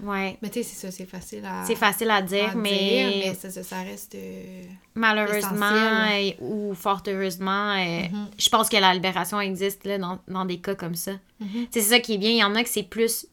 Ouais. 0.02 0.36
Mais 0.42 0.48
tu 0.50 0.62
sais, 0.62 0.68
c'est 0.68 0.86
ça, 0.86 0.90
c'est 0.90 1.06
facile 1.06 1.44
à, 1.44 1.64
C'est 1.66 1.74
facile 1.76 2.10
à 2.10 2.22
dire, 2.22 2.50
à 2.50 2.54
mais, 2.54 2.70
dire, 3.10 3.22
mais 3.26 3.34
ça, 3.34 3.50
ça, 3.62 3.80
reste... 3.82 4.14
euh, 4.14 4.62
malheureusement 4.94 5.66
euh, 6.10 6.30
ou 6.40 6.74
fort 6.74 7.02
heureusement, 7.06 7.72
euh, 7.72 8.02
Mhm. 8.08 8.28
je 8.38 8.48
pense 8.48 8.68
que 8.68 8.76
la 8.76 8.94
libération 8.94 9.40
existe 9.40 9.84
là, 9.84 9.98
dans, 9.98 10.18
dans 10.28 10.44
des 10.44 10.58
cas 10.58 10.74
comme 10.74 10.94
ça. 10.94 11.12
Mhm. 11.40 11.66
C'est 11.70 11.80
ça 11.82 12.00
qui 12.00 12.14
est 12.14 12.18
bien. 12.18 12.30
Il 12.30 12.36
y 12.38 12.44
en 12.44 12.54
a 12.54 12.62
que 12.62 12.68
c'est 12.68 12.82
plus 12.82 13.26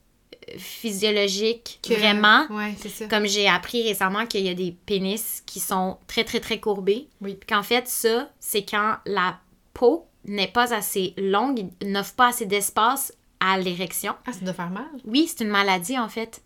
physiologique, 0.58 1.80
que- 1.84 1.94
vraiment. 1.94 2.46
Ouais, 2.50 2.74
c'est 2.80 2.90
ça. 2.90 3.06
Comme 3.08 3.26
j'ai 3.28 3.48
appris 3.48 3.84
récemment 3.84 4.26
qu'il 4.26 4.46
y 4.46 4.50
a 4.50 4.54
des 4.54 4.76
pénis 4.86 5.44
qui 5.46 5.60
sont 5.60 5.98
très, 6.08 6.24
très, 6.24 6.40
très 6.40 6.60
courbés. 6.60 7.08
Oui. 7.22 7.36
Puis 7.36 7.48
qu'en 7.48 7.64
fait, 7.64 7.88
ça, 7.88 8.30
c'est 8.40 8.64
quand 8.64 8.96
la 9.06 9.40
peau 9.74 10.06
n'est 10.26 10.48
pas 10.48 10.74
assez 10.74 11.14
longue, 11.18 11.66
n'offre 11.84 12.14
pas 12.16 12.28
assez 12.30 12.46
d'espace 12.46 13.14
à 13.40 13.58
l'érection. 13.58 14.14
Ah, 14.26 14.34
ça 14.34 14.40
doit 14.44 14.54
faire 14.54 14.70
mal. 14.70 14.86
Oui, 15.06 15.28
c'est 15.30 15.44
une 15.44 15.50
maladie, 15.50 15.98
en 15.98 16.10
fait. 16.10 16.42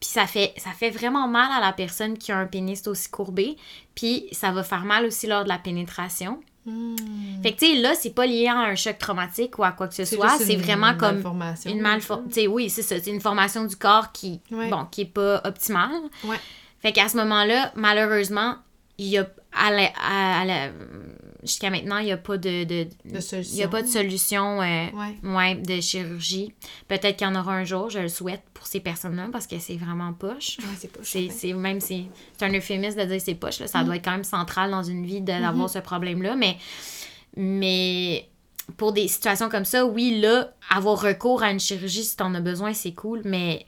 Puis 0.00 0.08
ça 0.08 0.26
fait, 0.26 0.54
ça 0.56 0.70
fait 0.70 0.90
vraiment 0.90 1.28
mal 1.28 1.50
à 1.52 1.60
la 1.60 1.72
personne 1.72 2.16
qui 2.16 2.32
a 2.32 2.38
un 2.38 2.46
pénis 2.46 2.86
aussi 2.86 3.10
courbé. 3.10 3.56
Puis 3.94 4.28
ça 4.32 4.50
va 4.50 4.62
faire 4.62 4.84
mal 4.84 5.04
aussi 5.04 5.26
lors 5.26 5.44
de 5.44 5.48
la 5.50 5.58
pénétration. 5.58 6.40
Hmm. 6.66 6.96
Fait 7.42 7.52
que, 7.52 7.58
tu 7.60 7.66
sais, 7.66 7.80
là, 7.80 7.94
c'est 7.94 8.14
pas 8.14 8.26
lié 8.26 8.46
à 8.48 8.56
un 8.56 8.74
choc 8.76 8.98
traumatique 8.98 9.58
ou 9.58 9.64
à 9.64 9.72
quoi 9.72 9.88
que 9.88 9.94
ce 9.94 10.04
soit. 10.04 10.38
C'est 10.38 10.54
une 10.54 10.60
vraiment 10.62 10.94
comme 10.96 11.14
malformation. 11.16 11.70
une 11.70 11.80
malformation. 11.80 12.50
Oui, 12.52 12.70
c'est 12.70 12.82
ça. 12.82 12.96
C'est 12.98 13.10
une 13.10 13.20
formation 13.20 13.64
du 13.64 13.76
corps 13.76 14.12
qui, 14.12 14.40
Ouais. 14.50 14.68
bon, 14.68 14.84
qui 14.90 15.02
est 15.02 15.12
pas 15.12 15.40
optimale. 15.44 15.90
Ouais. 16.24 16.36
Fait 16.80 16.92
qu'à 16.92 17.08
ce 17.08 17.16
moment-là, 17.18 17.72
malheureusement, 17.74 18.56
il 19.02 19.06
y 19.08 19.18
a, 19.18 19.26
à 19.52 19.70
la- 19.70 19.92
à- 19.96 20.40
à 20.42 20.44
la- 20.44 20.70
jusqu'à 21.42 21.70
maintenant, 21.70 21.96
il 21.98 22.04
n'y 22.04 22.12
a 22.12 22.16
pas 22.18 22.36
de, 22.36 22.64
de, 22.64 22.86
De 23.06 23.20
solution. 23.20 23.54
il 23.54 23.58
y 23.58 23.62
a 23.62 23.68
pas 23.68 23.80
de 23.82 23.86
solution 23.88 24.60
euh, 24.60 24.86
Ouais. 24.92 25.16
ouais, 25.22 25.54
de 25.54 25.80
chirurgie. 25.80 26.52
Peut-être 26.86 27.16
qu'il 27.16 27.26
y 27.26 27.30
en 27.30 27.34
aura 27.34 27.54
un 27.54 27.64
jour, 27.64 27.88
je 27.88 27.98
le 28.00 28.08
souhaite 28.08 28.42
pour 28.52 28.66
ces 28.66 28.80
personnes-là 28.80 29.28
parce 29.32 29.46
que 29.46 29.58
c'est 29.58 29.76
vraiment 29.76 30.12
poche. 30.12 30.58
Ouais, 30.58 30.88
c'est 31.02 31.32
C'est, 31.32 31.52
même 31.54 31.80
c'est, 31.80 32.04
c'est 32.36 32.44
un 32.44 32.52
euphémisme 32.52 32.98
de 33.00 33.04
dire 33.06 33.20
c'est 33.20 33.34
poche 33.36 33.58
là. 33.60 33.66
Mm. 33.66 33.68
ça 33.68 33.84
doit 33.84 33.96
être 33.96 34.04
quand 34.04 34.10
même 34.12 34.24
central 34.24 34.70
dans 34.70 34.82
une 34.82 35.06
vie 35.06 35.22
d'avoir 35.22 35.70
ce 35.70 35.78
problème 35.78 36.20
là 36.22 36.36
mais 36.36 36.56
mais 37.36 38.28
pour 38.76 38.92
des 38.92 39.08
situations 39.08 39.48
comme 39.48 39.64
ça 39.64 39.84
oui 39.86 40.20
là 40.20 40.52
avoir 40.68 41.00
recours 41.00 41.42
à 41.42 41.50
une 41.50 41.60
chirurgie 41.60 42.04
si 42.04 42.16
t'en 42.16 42.34
as 42.34 42.40
besoin 42.40 42.72
c'est 42.74 42.92
cool 42.92 43.22
mais 43.24 43.66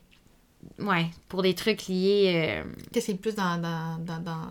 ouais 0.78 1.06
pour 1.28 1.42
des 1.42 1.54
trucs 1.54 1.86
liés 1.88 2.62
euh, 2.64 2.70
Que 2.92 3.00
c'est 3.00 3.14
plus 3.14 3.34
dans. 3.34 3.56
dans, 3.60 3.98
dans, 3.98 4.18
dans, 4.18 4.22
dans 4.22 4.50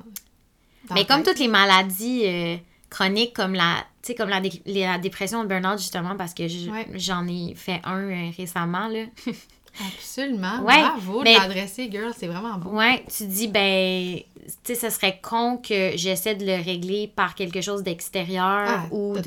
mais 0.94 1.06
comme 1.06 1.24
toutes 1.24 1.40
les 1.40 1.48
maladies 1.48 2.24
euh, 2.26 2.58
chroniques 2.90 3.34
comme 3.36 3.54
la 3.54 3.76
comme 4.18 4.30
la, 4.30 4.42
dé- 4.42 4.62
la 4.66 4.98
dépression 4.98 5.42
le 5.44 5.48
burn-out 5.48 5.78
justement 5.80 6.16
parce 6.18 6.34
que 6.34 6.48
je- 6.48 6.70
Ouais. 6.70 6.88
j'en 6.96 7.28
ai 7.28 7.54
fait 7.56 7.80
un 7.84 8.00
euh, 8.10 8.30
récemment 8.38 8.88
là 8.88 9.06
Absolument. 9.80 10.62
Ouais, 10.64 10.82
Bravo 10.82 11.22
mais- 11.24 11.34
de 11.34 11.40
l'adresser, 11.40 11.90
girl. 11.90 12.12
C'est 12.18 12.28
vraiment 12.28 12.58
beau. 12.58 12.72
Ouais, 12.72 13.06
tu 13.16 13.26
dis, 13.26 13.48
ben, 13.48 14.18
tu 14.18 14.54
sais, 14.66 14.76
ce 14.76 14.90
serait 14.90 15.20
con 15.22 15.58
que 15.58 15.92
j'essaie 15.96 16.36
de 16.36 16.46
le 16.46 16.62
régler 16.62 17.08
par 17.08 17.36
quelque 17.36 17.62
chose 17.62 17.82
d'extérieur 17.82 18.66
Ah, 18.68 18.86
ou 18.92 19.16
de. 19.16 19.22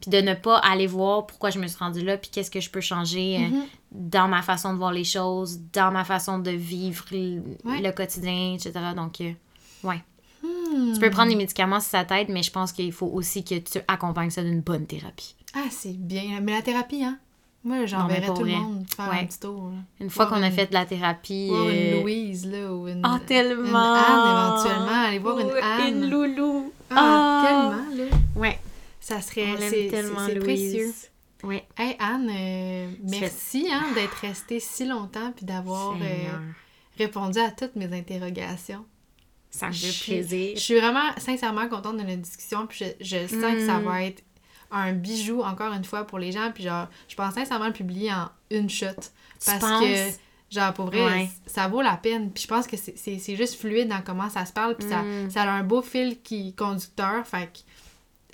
Puis 0.00 0.10
de 0.10 0.20
ne 0.22 0.32
pas 0.32 0.56
aller 0.58 0.86
voir 0.86 1.26
pourquoi 1.26 1.50
je 1.50 1.58
me 1.58 1.66
suis 1.66 1.76
rendue 1.78 2.02
là, 2.02 2.16
puis 2.16 2.30
qu'est-ce 2.30 2.50
que 2.50 2.60
je 2.60 2.70
peux 2.70 2.80
changer 2.80 3.36
euh, 3.36 3.40
Mhm. 3.40 3.62
dans 3.92 4.26
ma 4.28 4.40
façon 4.40 4.72
de 4.72 4.78
voir 4.78 4.92
les 4.92 5.04
choses, 5.04 5.60
dans 5.72 5.90
ma 5.92 6.04
façon 6.04 6.38
de 6.38 6.50
vivre 6.50 7.04
le, 7.12 7.42
Ouais. 7.64 7.82
le 7.82 7.92
quotidien, 7.92 8.54
etc. 8.54 8.72
Donc, 8.96 9.20
euh, 9.20 9.32
ouais. 9.84 10.02
Hmm. 10.42 10.92
Tu 10.94 11.00
peux 11.00 11.10
prendre 11.10 11.28
des 11.30 11.36
médicaments 11.36 11.80
si 11.80 11.90
ça 11.90 12.04
t'aide, 12.04 12.28
mais 12.30 12.42
je 12.42 12.50
pense 12.50 12.72
qu'il 12.72 12.92
faut 12.92 13.06
aussi 13.08 13.44
que 13.44 13.58
tu 13.58 13.78
accompagnes 13.88 14.30
ça 14.30 14.42
d'une 14.42 14.60
bonne 14.60 14.86
thérapie. 14.86 15.34
Ah, 15.54 15.64
c'est 15.70 15.96
bien. 15.96 16.40
Mais 16.40 16.52
la 16.52 16.62
thérapie, 16.62 17.04
hein? 17.04 17.18
Moi, 17.62 17.84
j'enverrais 17.84 18.32
tout 18.32 18.44
le 18.44 18.52
monde 18.52 18.86
faire 18.88 19.10
Ouais. 19.10 19.20
un 19.20 19.26
petit 19.26 19.38
tour. 19.40 19.70
Une 20.00 20.08
fois 20.08 20.26
qu'on 20.26 20.42
a 20.42 20.50
fait 20.50 20.66
de 20.68 20.72
la 20.72 20.86
thérapie. 20.86 21.48
Voir 21.48 21.66
euh, 21.66 21.92
une 21.96 22.00
Louise, 22.00 22.46
là, 22.46 22.72
ou 22.72 22.88
une... 22.88 23.02
Ah, 23.04 23.20
tellement! 23.26 23.68
Une 23.68 23.76
Anne, 23.76 24.30
éventuellement. 24.30 25.04
Aller 25.04 25.18
voir 25.18 25.38
une 25.40 25.50
Anne. 25.62 25.88
Une 26.04 26.10
loulou! 26.10 26.72
Ah, 26.90 27.44
tellement, 27.46 28.04
là. 28.04 28.16
Ouais, 28.34 28.58
Ça 28.98 29.20
serait... 29.20 29.56
C'est 29.58 30.38
précieux. 30.38 30.94
Ouais. 31.42 31.66
Hey, 31.76 31.96
Anne, 31.98 32.30
euh, 32.30 32.90
merci 33.02 33.66
hein, 33.70 33.84
d'être 33.94 34.14
restée 34.22 34.60
si 34.60 34.86
longtemps 34.86 35.32
puis 35.34 35.44
d'avoir 35.46 35.92
euh, 36.00 36.28
répondu 36.98 37.38
à 37.38 37.50
toutes 37.50 37.76
mes 37.76 37.92
interrogations. 37.96 38.84
Ça 39.50 39.68
me 39.68 39.72
Je 39.72 39.86
fait 39.86 39.92
suis- 39.92 40.12
plaisir. 40.12 40.50
Je 40.54 40.60
suis 40.60 40.78
vraiment 40.78 41.10
sincèrement 41.18 41.68
contente 41.68 41.96
de 41.96 42.02
notre 42.02 42.22
discussion, 42.22 42.66
puis 42.66 42.84
je, 43.00 43.04
je 43.04 43.26
sens 43.26 43.52
que 43.54 43.66
ça 43.66 43.78
Mm. 43.78 43.84
va 43.84 44.02
être 44.04 44.22
un 44.70 44.92
bijou, 44.92 45.42
encore 45.42 45.72
une 45.72 45.84
fois, 45.84 46.06
pour 46.06 46.18
les 46.20 46.30
gens, 46.30 46.52
puis 46.54 46.62
genre, 46.64 46.86
je 47.08 47.16
pense 47.16 47.34
sincèrement 47.34 47.66
le 47.66 47.72
publier 47.72 48.12
en 48.12 48.28
une 48.50 48.70
shot. 48.70 48.86
Tu 48.94 49.46
Parce 49.46 49.58
penses? 49.58 49.82
que, 49.82 50.54
genre, 50.54 50.72
pour 50.74 50.86
vrai, 50.86 51.02
Ouais. 51.04 51.28
ça 51.46 51.66
vaut 51.66 51.82
la 51.82 51.96
peine, 51.96 52.30
puis 52.30 52.44
je 52.44 52.48
pense 52.48 52.68
que 52.68 52.76
c'est- 52.76 53.36
juste 53.36 53.56
fluide 53.60 53.88
dans 53.88 54.02
comment 54.02 54.30
ça 54.30 54.46
se 54.46 54.52
parle, 54.52 54.76
puis 54.76 54.88
ça, 54.88 55.02
Mm. 55.02 55.30
ça 55.30 55.42
a 55.42 55.50
un 55.50 55.64
beau 55.64 55.82
fil 55.82 56.20
qui 56.22 56.54
conducteur, 56.54 57.26
fait 57.26 57.46
que 57.52 57.58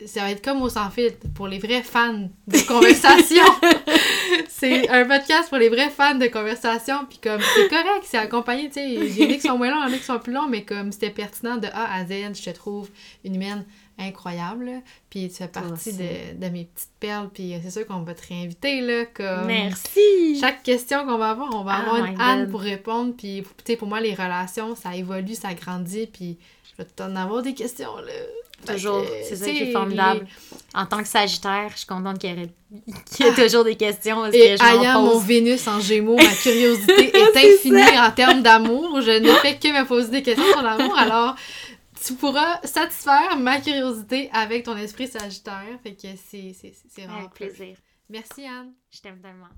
ça 0.04 0.20
va 0.22 0.30
être 0.30 0.44
comme 0.44 0.60
au 0.62 0.68
sans 0.68 0.90
filtre 0.90 1.18
pour 1.34 1.48
les 1.48 1.58
vrais 1.58 1.82
fans 1.82 2.28
de 2.46 2.66
conversation. 2.66 3.44
c'est 4.48 4.88
un 4.88 5.04
podcast 5.06 5.48
pour 5.48 5.58
les 5.58 5.68
vrais 5.68 5.90
fans 5.90 6.14
de 6.14 6.26
conversation, 6.26 7.06
puis 7.08 7.18
comme 7.22 7.40
c'est 7.54 7.68
correct, 7.68 8.04
c'est 8.04 8.18
accompagné, 8.18 8.68
tu 8.68 8.74
sais, 8.74 8.92
il 8.92 9.18
y 9.18 9.26
en 9.26 9.30
a 9.30 9.34
qui 9.34 9.40
sont 9.40 9.58
moins 9.58 9.70
longs, 9.70 9.86
il 9.86 9.90
y 9.90 9.92
en 9.92 9.94
a 9.94 9.98
qui 9.98 10.04
sont 10.04 10.18
plus 10.18 10.32
longs, 10.32 10.48
mais 10.48 10.64
comme 10.64 10.92
c'était 10.92 11.10
pertinent 11.10 11.56
de 11.56 11.68
A 11.68 11.94
à 11.94 12.04
Z, 12.04 12.34
je 12.34 12.42
te 12.42 12.50
trouve 12.50 12.90
une 13.24 13.36
humaine 13.36 13.64
incroyable, 13.98 14.66
là. 14.66 14.78
puis 15.08 15.28
tu 15.30 15.36
fais 15.36 15.48
partie 15.48 15.94
de, 15.94 16.38
de 16.38 16.48
mes 16.50 16.64
petites 16.64 16.90
perles, 17.00 17.30
puis 17.32 17.54
c'est 17.62 17.70
sûr 17.70 17.86
qu'on 17.86 18.02
va 18.02 18.12
te 18.12 18.28
réinviter, 18.28 18.82
là, 18.82 19.06
comme... 19.06 19.46
Merci! 19.46 20.38
Chaque 20.38 20.62
question 20.62 21.06
qu'on 21.06 21.16
va 21.16 21.30
avoir, 21.30 21.54
on 21.54 21.64
va 21.64 21.78
Oh 21.78 21.90
avoir 21.90 22.04
une 22.04 22.20
Anne 22.20 22.42
God. 22.42 22.50
pour 22.50 22.60
répondre. 22.60 23.14
Puis, 23.16 23.42
tu 23.42 23.72
sais, 23.72 23.76
pour 23.76 23.88
moi, 23.88 24.00
les 24.00 24.14
relations, 24.14 24.74
ça 24.74 24.94
évolue, 24.94 25.34
ça 25.34 25.54
grandit. 25.54 26.06
Puis, 26.06 26.38
je 26.64 26.82
vais 26.82 26.88
t'en 26.88 27.16
avoir 27.16 27.42
des 27.42 27.54
questions, 27.54 27.96
là. 27.96 28.12
Fait 28.64 28.74
Toujours, 28.74 29.02
que, 29.02 29.08
c'est 29.28 29.36
ça 29.36 29.50
qui 29.50 29.58
est 29.58 29.72
formidable. 29.72 30.26
En 30.74 30.86
tant 30.86 30.98
que 30.98 31.08
Sagittaire, 31.08 31.70
je 31.72 31.78
suis 31.78 31.86
contente 31.86 32.18
qu'il 32.18 32.30
y, 32.30 32.42
ait... 32.42 32.50
y 33.20 33.22
ait 33.22 33.34
toujours 33.34 33.64
des 33.64 33.76
questions 33.76 34.16
parce 34.16 34.34
Et 34.34 34.56
que 34.56 34.56
je 34.56 34.98
mon. 34.98 35.18
Vénus 35.18 35.66
en 35.68 35.80
Gémeaux, 35.80 36.16
ma 36.16 36.34
curiosité 36.42 37.16
est 37.16 37.54
infinie 37.54 37.98
en 37.98 38.10
termes 38.10 38.42
d'amour. 38.42 39.00
Je 39.02 39.20
ne 39.20 39.30
fais 39.34 39.56
que 39.56 39.68
me 39.68 39.86
poser 39.86 40.10
des 40.10 40.22
questions 40.22 40.46
sur 40.52 40.62
l'amour. 40.62 40.96
Alors, 40.96 41.36
tu 42.04 42.14
pourras 42.14 42.60
satisfaire 42.64 43.36
ma 43.38 43.60
curiosité 43.60 44.30
avec 44.32 44.64
ton 44.64 44.76
esprit 44.76 45.06
Sagittaire. 45.06 45.78
Fait 45.82 45.94
que 45.94 46.08
c'est 46.30 46.54
vraiment 46.96 47.18
Avec 47.18 47.30
plaisir. 47.30 47.76
Merci, 48.08 48.46
Anne. 48.46 48.72
Je 48.90 49.00
t'aime 49.00 49.20
tellement. 49.20 49.48